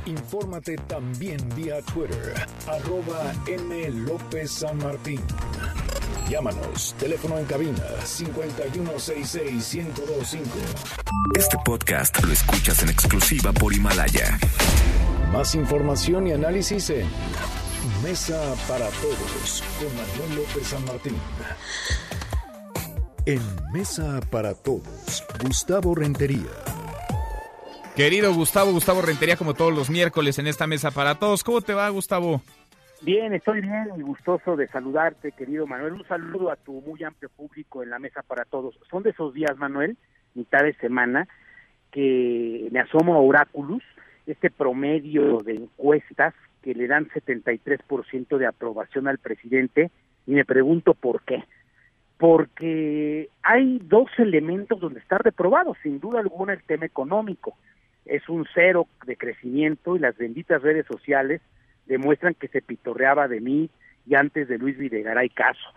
Infórmate 0.05 0.75
también 0.89 1.37
vía 1.55 1.81
Twitter, 1.83 2.33
arroba 2.67 3.33
M. 3.47 3.89
López 3.91 4.51
San 4.51 4.77
Martín. 4.79 5.21
Llámanos, 6.29 6.93
teléfono 6.99 7.37
en 7.37 7.45
cabina 7.45 7.85
5166-1025. 8.03 10.41
Este 11.37 11.57
podcast 11.63 12.21
lo 12.21 12.33
escuchas 12.33 12.83
en 12.83 12.89
exclusiva 12.89 13.53
por 13.53 13.73
Himalaya. 13.73 14.37
Más 15.31 15.55
información 15.55 16.27
y 16.27 16.33
análisis 16.33 16.89
en 16.89 17.07
Mesa 18.03 18.41
para 18.67 18.89
Todos 18.89 19.63
con 19.79 19.87
Manuel 19.95 20.35
López 20.35 20.67
San 20.67 20.83
Martín. 20.83 21.15
En 23.25 23.39
Mesa 23.71 24.19
para 24.29 24.53
Todos, 24.53 25.23
Gustavo 25.41 25.95
Rentería. 25.95 26.51
Querido 27.95 28.33
Gustavo, 28.33 28.73
Gustavo 28.73 29.01
Rentería, 29.01 29.37
como 29.37 29.53
todos 29.53 29.73
los 29.73 29.89
miércoles 29.89 30.37
en 30.39 30.47
esta 30.47 30.67
mesa 30.67 30.91
para 30.91 31.15
todos. 31.15 31.45
¿Cómo 31.45 31.61
te 31.61 31.73
va, 31.73 31.87
Gustavo? 31.89 32.41
Bien, 33.01 33.31
estoy 33.31 33.61
bien 33.61 33.89
y 33.95 34.01
gustoso 34.01 34.55
de 34.55 34.67
saludarte, 34.69 35.31
querido 35.31 35.67
Manuel. 35.67 35.93
Un 35.93 36.07
saludo 36.07 36.49
a 36.49 36.55
tu 36.55 36.81
muy 36.81 37.03
amplio 37.03 37.29
público 37.29 37.83
en 37.83 37.91
la 37.91 37.99
mesa 37.99 38.23
para 38.23 38.43
todos. 38.43 38.77
Son 38.89 39.03
de 39.03 39.11
esos 39.11 39.35
días, 39.35 39.55
Manuel, 39.57 39.97
mitad 40.33 40.63
de 40.63 40.73
semana, 40.73 41.27
que 41.91 42.67
me 42.71 42.79
asomo 42.79 43.13
a 43.13 43.19
Oráculos, 43.19 43.83
este 44.25 44.49
promedio 44.49 45.37
de 45.37 45.53
encuestas 45.53 46.33
que 46.63 46.73
le 46.73 46.87
dan 46.87 47.07
73% 47.09 48.37
de 48.37 48.47
aprobación 48.47 49.07
al 49.07 49.19
presidente, 49.19 49.91
y 50.25 50.31
me 50.31 50.43
pregunto 50.43 50.95
por 50.95 51.21
qué. 51.21 51.43
Porque 52.17 53.29
hay 53.43 53.79
dos 53.83 54.09
elementos 54.17 54.79
donde 54.79 54.99
está 54.99 55.19
reprobado, 55.19 55.75
sin 55.83 55.99
duda 55.99 56.19
alguna 56.19 56.53
el 56.53 56.63
tema 56.63 56.87
económico. 56.87 57.55
Es 58.05 58.27
un 58.27 58.47
cero 58.55 58.87
de 59.05 59.15
crecimiento 59.17 59.95
y 59.95 59.99
las 59.99 60.17
benditas 60.17 60.63
redes 60.63 60.87
sociales 60.87 61.41
demuestran 61.87 62.33
que 62.33 62.47
se 62.47 62.61
pitorreaba 62.61 63.27
de 63.27 63.41
mí 63.41 63.69
y 64.05 64.15
antes 64.15 64.47
de 64.47 64.57
Luis 64.57 64.77
Videgaray 64.77 65.29
caso. 65.29 65.73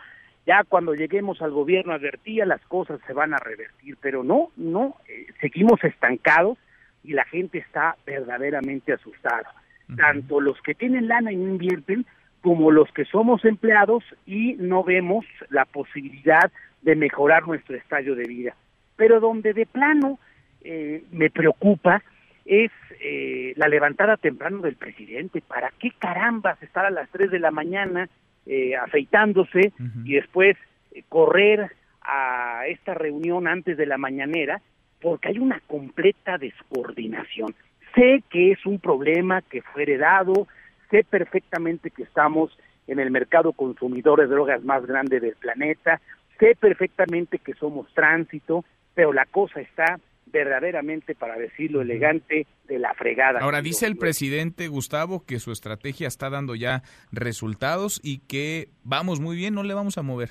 Ya 0.46 0.64
cuando 0.64 0.94
lleguemos 0.94 1.42
al 1.42 1.50
gobierno 1.50 1.92
advertía 1.92 2.46
las 2.46 2.60
cosas 2.62 3.00
se 3.06 3.12
van 3.12 3.34
a 3.34 3.38
revertir, 3.38 3.96
pero 4.00 4.24
no, 4.24 4.50
no, 4.56 4.96
eh, 5.08 5.26
seguimos 5.40 5.82
estancados 5.84 6.58
y 7.04 7.12
la 7.12 7.24
gente 7.24 7.58
está 7.58 7.96
verdaderamente 8.06 8.92
asustada. 8.92 9.54
Tanto 9.96 10.40
los 10.40 10.60
que 10.62 10.74
tienen 10.74 11.08
lana 11.08 11.32
y 11.32 11.36
no 11.36 11.48
invierten, 11.48 12.06
como 12.42 12.70
los 12.70 12.90
que 12.92 13.04
somos 13.04 13.44
empleados 13.44 14.04
y 14.24 14.54
no 14.54 14.84
vemos 14.84 15.26
la 15.50 15.64
posibilidad 15.64 16.50
de 16.82 16.96
mejorar 16.96 17.46
nuestro 17.46 17.76
estadio 17.76 18.14
de 18.14 18.24
vida. 18.24 18.54
Pero 18.96 19.20
donde 19.20 19.52
de 19.52 19.66
plano 19.66 20.18
eh, 20.62 21.04
me 21.10 21.30
preocupa 21.30 22.02
es 22.44 22.70
eh, 23.00 23.52
la 23.56 23.68
levantada 23.68 24.16
temprano 24.16 24.58
del 24.58 24.76
presidente. 24.76 25.40
¿Para 25.40 25.72
qué 25.78 25.90
carambas 25.98 26.62
estar 26.62 26.84
a 26.84 26.90
las 26.90 27.08
3 27.10 27.30
de 27.30 27.38
la 27.38 27.50
mañana 27.50 28.08
eh, 28.46 28.76
afeitándose 28.76 29.72
y 30.04 30.14
después 30.14 30.56
eh, 30.92 31.02
correr 31.08 31.70
a 32.02 32.64
esta 32.68 32.94
reunión 32.94 33.46
antes 33.46 33.76
de 33.76 33.86
la 33.86 33.98
mañanera? 33.98 34.60
Porque 35.00 35.28
hay 35.28 35.38
una 35.38 35.60
completa 35.66 36.38
descoordinación. 36.38 37.54
Sé 37.94 38.22
que 38.30 38.52
es 38.52 38.66
un 38.66 38.78
problema 38.78 39.42
que 39.42 39.62
fue 39.62 39.82
heredado, 39.82 40.46
sé 40.90 41.04
perfectamente 41.04 41.90
que 41.90 42.02
estamos 42.02 42.56
en 42.86 42.98
el 42.98 43.10
mercado 43.10 43.52
consumidor 43.52 44.20
de 44.20 44.26
drogas 44.26 44.64
más 44.64 44.84
grande 44.86 45.20
del 45.20 45.36
planeta, 45.36 46.00
sé 46.38 46.56
perfectamente 46.58 47.38
que 47.38 47.54
somos 47.54 47.92
tránsito, 47.94 48.64
pero 48.94 49.12
la 49.12 49.26
cosa 49.26 49.60
está 49.60 50.00
verdaderamente, 50.32 51.14
para 51.14 51.36
decirlo 51.36 51.82
elegante, 51.82 52.46
de 52.66 52.78
la 52.78 52.94
fregada. 52.94 53.40
Ahora, 53.40 53.62
dice 53.62 53.86
el 53.86 53.96
presidente 53.96 54.68
Gustavo 54.68 55.24
que 55.26 55.38
su 55.38 55.52
estrategia 55.52 56.08
está 56.08 56.30
dando 56.30 56.54
ya 56.54 56.82
resultados 57.12 58.00
y 58.02 58.20
que 58.26 58.68
vamos 58.84 59.20
muy 59.20 59.36
bien, 59.36 59.54
no 59.54 59.62
le 59.62 59.74
vamos 59.74 59.98
a 59.98 60.02
mover. 60.02 60.30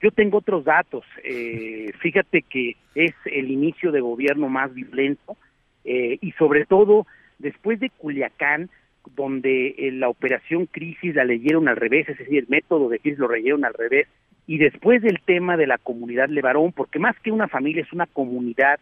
Yo 0.00 0.10
tengo 0.12 0.38
otros 0.38 0.64
datos. 0.64 1.04
Eh, 1.24 1.92
fíjate 2.00 2.42
que 2.42 2.76
es 2.94 3.14
el 3.24 3.50
inicio 3.50 3.92
de 3.92 4.00
gobierno 4.00 4.48
más 4.48 4.72
violento 4.72 5.36
eh, 5.84 6.18
y 6.20 6.32
sobre 6.32 6.66
todo 6.66 7.06
después 7.38 7.80
de 7.80 7.90
Culiacán, 7.90 8.70
donde 9.16 9.68
eh, 9.78 9.92
la 9.92 10.08
operación 10.08 10.66
crisis 10.66 11.14
la 11.14 11.24
leyeron 11.24 11.68
al 11.68 11.76
revés, 11.76 12.08
es 12.08 12.18
decir, 12.18 12.38
el 12.38 12.48
método 12.48 12.88
de 12.88 12.98
crisis 12.98 13.18
lo 13.18 13.32
leyeron 13.32 13.64
al 13.64 13.74
revés, 13.74 14.06
y 14.46 14.58
después 14.58 15.02
del 15.02 15.20
tema 15.24 15.56
de 15.56 15.66
la 15.66 15.78
comunidad 15.78 16.28
Levarón, 16.28 16.72
porque 16.72 16.98
más 16.98 17.16
que 17.20 17.30
una 17.30 17.48
familia 17.48 17.82
es 17.82 17.92
una 17.92 18.06
comunidad 18.06 18.80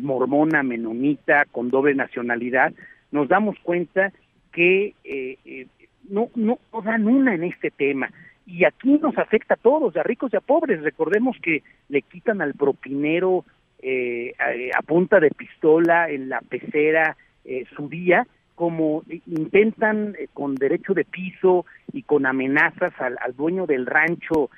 mormona, 0.00 0.62
menonita, 0.62 1.44
con 1.50 1.70
doble 1.70 1.94
nacionalidad, 1.94 2.72
nos 3.10 3.28
damos 3.28 3.56
cuenta 3.62 4.12
que 4.52 4.94
eh, 5.04 5.38
eh, 5.44 5.66
no, 6.08 6.30
no, 6.34 6.58
dan 6.84 7.06
una 7.06 7.34
en 7.34 7.44
este 7.44 7.70
tema. 7.70 8.10
Y 8.46 8.64
aquí 8.64 8.98
nos 8.98 9.16
afecta 9.18 9.54
a 9.54 9.58
todos, 9.58 9.96
a 9.96 10.02
ricos 10.02 10.32
y 10.32 10.36
a 10.36 10.40
pobres. 10.40 10.82
Recordemos 10.82 11.36
que 11.42 11.62
le 11.88 12.02
quitan 12.02 12.40
al 12.40 12.54
propinero 12.54 13.44
eh, 13.80 14.34
a, 14.74 14.82
punta 14.82 15.20
de 15.20 15.30
pistola 15.30 16.10
en 16.10 16.28
la 16.28 16.40
pecera 16.40 17.16
eh, 17.44 17.64
su 17.76 17.88
día, 17.88 18.26
como 18.56 19.04
intentan 19.26 20.16
eh, 20.18 20.26
con 20.34 20.56
derecho 20.56 20.94
de 20.94 21.04
piso 21.04 21.64
y 21.92 22.02
con 22.02 22.26
amenazas 22.26 22.92
al, 22.98 23.16
dueño 23.36 23.66
del 23.66 23.86
rancho 23.86 24.50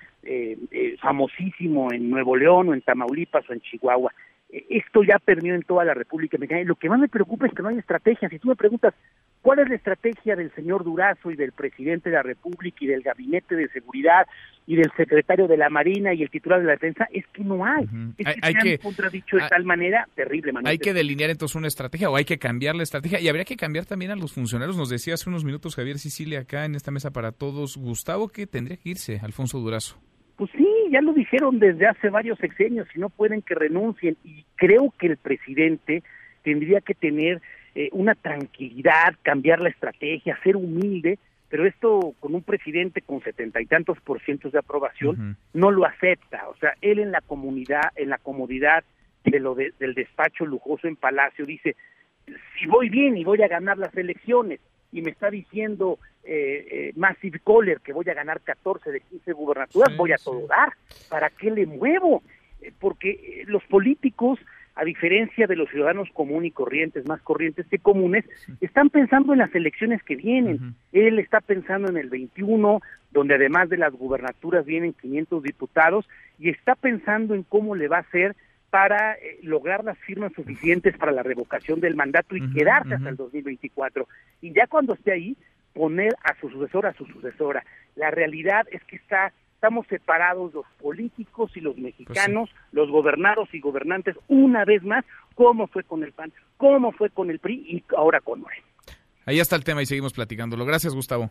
famosísimo 1.00 1.90
en 1.92 2.10
Nuevo 2.10 2.36
León 2.36 2.68
o 2.68 2.74
en 2.74 2.82
Tamaulipas 2.82 3.48
o 3.48 3.54
en 3.54 3.60
Chihuahua. 3.62 4.12
Esto 4.52 5.02
ya 5.04 5.18
perdió 5.18 5.54
en 5.54 5.62
toda 5.62 5.84
la 5.84 5.94
República 5.94 6.36
Mexicana 6.36 6.62
y 6.62 6.64
lo 6.64 6.74
que 6.74 6.88
más 6.88 6.98
me 6.98 7.08
preocupa 7.08 7.46
es 7.46 7.54
que 7.54 7.62
no 7.62 7.68
hay 7.68 7.78
estrategia. 7.78 8.28
Si 8.28 8.38
tú 8.38 8.48
me 8.48 8.56
preguntas 8.56 8.94
cuál 9.42 9.60
es 9.60 9.68
la 9.68 9.76
estrategia 9.76 10.34
del 10.34 10.52
señor 10.54 10.82
Durazo 10.82 11.30
y 11.30 11.36
del 11.36 11.52
presidente 11.52 12.10
de 12.10 12.16
la 12.16 12.22
República 12.22 12.78
y 12.80 12.88
del 12.88 13.02
gabinete 13.02 13.54
de 13.54 13.68
seguridad 13.68 14.26
y 14.66 14.76
del 14.76 14.90
secretario 14.96 15.46
de 15.46 15.56
la 15.56 15.70
Marina 15.70 16.12
y 16.14 16.22
el 16.22 16.30
titular 16.30 16.60
de 16.60 16.66
la 16.66 16.72
defensa, 16.72 17.08
es 17.12 17.24
que 17.28 17.44
no 17.44 17.64
hay. 17.64 17.84
Es 18.18 18.26
que 18.26 18.40
hay, 18.42 18.52
se 18.52 18.70
han 18.70 18.76
contradicho 18.78 19.36
de 19.36 19.48
tal 19.48 19.64
manera 19.64 20.08
terrible. 20.14 20.52
Hay 20.64 20.78
que 20.78 20.92
delinear 20.92 21.30
entonces 21.30 21.54
una 21.54 21.68
estrategia 21.68 22.10
o 22.10 22.16
hay 22.16 22.24
que 22.24 22.38
cambiar 22.38 22.74
la 22.74 22.82
estrategia 22.82 23.20
y 23.20 23.28
habría 23.28 23.44
que 23.44 23.56
cambiar 23.56 23.86
también 23.86 24.10
a 24.10 24.16
los 24.16 24.32
funcionarios. 24.32 24.76
Nos 24.76 24.90
decía 24.90 25.14
hace 25.14 25.28
unos 25.28 25.44
minutos 25.44 25.76
Javier 25.76 25.98
Sicilia 25.98 26.40
acá 26.40 26.64
en 26.64 26.74
esta 26.74 26.90
mesa 26.90 27.12
para 27.12 27.32
todos, 27.32 27.76
Gustavo, 27.76 28.28
que 28.28 28.46
tendría 28.46 28.76
que 28.76 28.90
irse 28.90 29.20
Alfonso 29.22 29.58
Durazo. 29.58 29.96
Pues 30.36 30.50
sí, 30.56 30.66
ya 30.90 31.00
lo 31.00 31.12
dijeron 31.12 31.58
desde 31.58 31.86
hace 31.86 32.10
varios 32.10 32.38
sexenios 32.38 32.88
y 32.94 32.98
no 32.98 33.08
pueden 33.08 33.42
que 33.42 33.54
renuncien. 33.54 34.16
Y 34.24 34.44
creo 34.56 34.92
que 34.98 35.06
el 35.06 35.16
presidente 35.16 36.02
tendría 36.42 36.80
que 36.80 36.94
tener 36.94 37.40
eh, 37.74 37.88
una 37.92 38.14
tranquilidad, 38.14 39.14
cambiar 39.22 39.60
la 39.60 39.68
estrategia, 39.68 40.38
ser 40.42 40.56
humilde, 40.56 41.18
pero 41.48 41.66
esto 41.66 42.14
con 42.20 42.34
un 42.34 42.42
presidente 42.42 43.00
con 43.02 43.22
setenta 43.22 43.60
y 43.60 43.66
tantos 43.66 44.00
por 44.00 44.20
ciento 44.20 44.50
de 44.50 44.58
aprobación 44.58 45.36
no 45.52 45.70
lo 45.70 45.84
acepta. 45.84 46.48
O 46.48 46.56
sea, 46.56 46.74
él 46.80 46.98
en 46.98 47.12
la 47.12 47.20
comunidad, 47.20 47.90
en 47.96 48.08
la 48.08 48.18
comodidad 48.18 48.84
de 49.24 49.40
lo 49.40 49.54
del 49.54 49.94
despacho 49.94 50.46
lujoso 50.46 50.88
en 50.88 50.96
Palacio 50.96 51.44
dice, 51.44 51.76
si 52.58 52.66
voy 52.66 52.88
bien 52.88 53.16
y 53.16 53.24
voy 53.24 53.42
a 53.42 53.48
ganar 53.48 53.78
las 53.78 53.94
elecciones, 53.96 54.60
y 54.92 55.02
me 55.02 55.10
está 55.10 55.30
diciendo 55.30 55.98
eh, 56.24 56.66
eh, 56.70 56.92
Massive 56.96 57.40
Kohler 57.40 57.80
que 57.80 57.92
voy 57.92 58.08
a 58.08 58.14
ganar 58.14 58.40
14 58.40 58.90
de 58.90 59.00
15 59.00 59.32
gubernaturas, 59.32 59.96
voy 59.96 60.12
a 60.12 60.18
todo 60.18 60.46
dar. 60.46 60.72
¿Para 61.08 61.30
qué 61.30 61.50
le 61.50 61.66
muevo? 61.66 62.22
Eh, 62.62 62.72
porque 62.78 63.10
eh, 63.10 63.44
los 63.46 63.62
políticos, 63.64 64.38
a 64.74 64.84
diferencia 64.84 65.46
de 65.46 65.56
los 65.56 65.68
ciudadanos 65.70 66.08
comunes 66.12 66.48
y 66.48 66.52
corrientes, 66.52 67.06
más 67.06 67.20
corrientes 67.22 67.66
que 67.66 67.78
comunes, 67.78 68.24
están 68.60 68.90
pensando 68.90 69.32
en 69.32 69.40
las 69.40 69.54
elecciones 69.54 70.02
que 70.02 70.16
vienen. 70.16 70.74
Él 70.92 71.18
está 71.18 71.40
pensando 71.40 71.88
en 71.88 71.96
el 71.96 72.08
21, 72.08 72.80
donde 73.10 73.34
además 73.34 73.68
de 73.68 73.78
las 73.78 73.92
gubernaturas 73.92 74.64
vienen 74.64 74.94
500 74.94 75.42
diputados, 75.42 76.08
y 76.38 76.50
está 76.50 76.74
pensando 76.74 77.34
en 77.34 77.42
cómo 77.42 77.74
le 77.74 77.88
va 77.88 77.98
a 77.98 78.00
hacer 78.00 78.36
para 78.70 79.14
eh, 79.14 79.38
lograr 79.42 79.84
las 79.84 79.98
firmas 79.98 80.32
suficientes 80.32 80.96
para 80.96 81.12
la 81.12 81.22
revocación 81.22 81.80
del 81.80 81.96
mandato 81.96 82.36
y 82.36 82.52
quedarse 82.52 82.94
hasta 82.94 83.08
el 83.08 83.16
2024. 83.16 84.06
Y 84.40 84.52
ya 84.52 84.66
cuando 84.66 84.94
esté 84.94 85.12
ahí, 85.12 85.36
poner 85.74 86.16
a 86.22 86.38
su 86.40 86.48
sucesora, 86.48 86.90
a 86.90 86.94
su 86.94 87.04
sucesora. 87.06 87.64
La 87.96 88.10
realidad 88.10 88.66
es 88.70 88.82
que 88.84 88.96
está 88.96 89.32
estamos 89.60 89.86
separados 89.88 90.54
los 90.54 90.64
políticos 90.80 91.54
y 91.54 91.60
los 91.60 91.74
pues 91.74 91.84
mexicanos, 91.84 92.48
los 92.72 92.88
gobernados 92.90 93.52
y 93.52 93.60
gobernantes, 93.60 94.16
una 94.26 94.64
vez 94.64 94.82
más, 94.82 95.04
como 95.34 95.66
fue 95.66 95.84
con 95.84 96.02
el 96.02 96.12
PAN, 96.12 96.32
como 96.56 96.92
fue 96.92 97.10
con 97.10 97.30
el 97.30 97.40
PRI 97.40 97.66
y 97.68 97.84
ahora 97.94 98.20
con 98.20 98.40
Moreno. 98.40 98.64
Ahí 99.26 99.38
está 99.38 99.56
el 99.56 99.64
tema 99.64 99.82
y 99.82 99.86
seguimos 99.86 100.14
platicándolo. 100.14 100.64
Gracias, 100.64 100.94
Gustavo. 100.94 101.30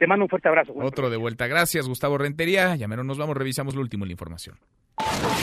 Te 0.00 0.06
mando 0.06 0.24
un 0.24 0.30
fuerte 0.30 0.48
abrazo. 0.48 0.72
Otro 0.76 1.10
de 1.10 1.18
vuelta. 1.18 1.46
Gracias, 1.46 1.86
Gustavo 1.86 2.16
Rentería. 2.16 2.74
Ya 2.74 2.88
menos 2.88 3.04
nos 3.04 3.18
vamos, 3.18 3.36
revisamos 3.36 3.74
lo 3.74 3.82
último 3.82 4.04
en 4.04 4.08
la 4.08 4.12
información. 4.12 4.56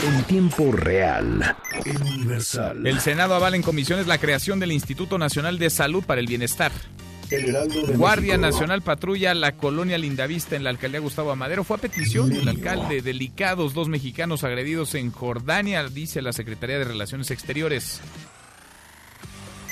En 0.04 0.24
tiempo 0.24 0.72
real. 0.72 1.56
En 1.86 2.02
Universal. 2.02 2.88
El 2.88 3.00
Senado 3.00 3.36
avala 3.36 3.56
en 3.56 3.62
comisiones 3.62 4.08
la 4.08 4.18
creación 4.18 4.60
del 4.60 4.72
Instituto 4.72 5.20
Nacional 5.20 5.60
de 5.60 5.70
Salud 5.70 6.04
para 6.04 6.22
el 6.22 6.26
Bienestar. 6.26 6.72
Guardia 7.98 8.40
Nacional 8.40 8.82
patrulla 8.82 9.36
la 9.36 9.52
colonia 9.52 10.00
Lindavista 10.00 10.56
en 10.56 10.64
la 10.64 10.72
alcaldía 10.72 11.02
Gustavo 11.02 11.30
Amadero. 11.30 11.64
Fue 11.64 11.78
a 11.78 11.80
petición 11.82 12.32
del 12.32 12.48
alcalde. 12.48 13.04
Delicados 13.04 13.76
dos 13.76 13.90
mexicanos 13.90 14.44
agredidos 14.44 14.96
en 14.96 15.12
Jordania, 15.12 15.88
dice 15.88 16.24
la 16.24 16.34
Secretaría 16.34 16.80
de 16.80 16.86
Relaciones 16.86 17.30
Exteriores. 17.30 18.02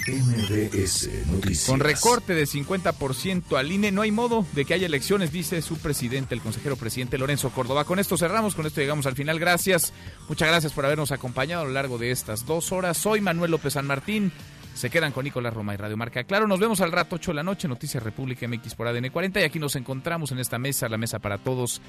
Noticias. 0.08 1.66
Con 1.68 1.80
recorte 1.80 2.36
de 2.36 2.44
50% 2.46 3.58
al 3.58 3.72
INE, 3.72 3.92
no 3.92 4.04
hay 4.04 4.12
modo 4.12 4.46
de 4.54 4.64
que 4.64 4.76
haya 4.76 4.86
elecciones, 4.86 5.32
dice 5.32 5.62
su 5.64 5.78
presidente, 5.78 6.36
el 6.36 6.42
consejero 6.42 6.76
presidente 6.76 7.18
Lorenzo 7.18 7.50
Córdoba. 7.50 7.86
Con 7.86 7.98
esto 7.98 8.16
cerramos, 8.16 8.54
con 8.54 8.68
esto 8.68 8.82
llegamos 8.82 9.08
al 9.08 9.16
final. 9.16 9.40
Gracias, 9.40 9.94
muchas 10.30 10.48
gracias 10.48 10.74
por 10.74 10.86
habernos 10.86 11.12
acompañado 11.12 11.64
a 11.64 11.66
lo 11.66 11.72
largo 11.72 11.98
de 11.98 12.12
estas 12.12 12.46
dos 12.46 12.72
horas. 12.72 12.98
Soy 12.98 13.20
Manuel 13.22 13.52
López 13.52 13.74
San 13.74 13.88
Martín. 13.88 14.32
Se 14.76 14.90
quedan 14.90 15.12
con 15.12 15.24
Nicolás 15.24 15.54
Roma 15.54 15.74
y 15.74 15.78
Radio 15.78 15.98
Marca. 15.98 16.24
Claro, 16.26 16.48
nos 16.48 16.60
vemos 16.60 16.82
al 16.82 16.92
rato, 16.92 17.16
8 17.16 17.32
de 17.32 17.36
la 17.36 17.44
noche, 17.44 17.68
Noticias 17.68 18.04
República 18.04 18.48
MX 18.48 18.76
por 18.76 18.88
ADN 18.88 19.10
40. 19.10 19.40
Y 19.40 19.44
aquí 19.44 19.58
nos 19.58 19.76
encontramos 19.76 20.32
en 20.32 20.40
esta 20.40 20.60
mesa, 20.60 20.90
la 20.90 20.98
mesa 20.98 21.18
para 21.18 21.38
todos. 21.38 21.82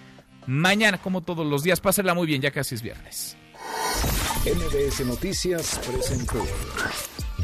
Mañana, 0.47 0.99
como 0.99 1.21
todos 1.23 1.45
los 1.45 1.65
días, 1.65 1.81
pásenla 1.81 2.15
muy 2.15 2.27
bien, 2.27 2.41
ya 2.41 2.53
casi 2.53 2.77
es 2.77 2.83
viernes. 2.83 3.37
MBS 4.45 5.05
Noticias 5.05 5.81
presentó 5.85 6.47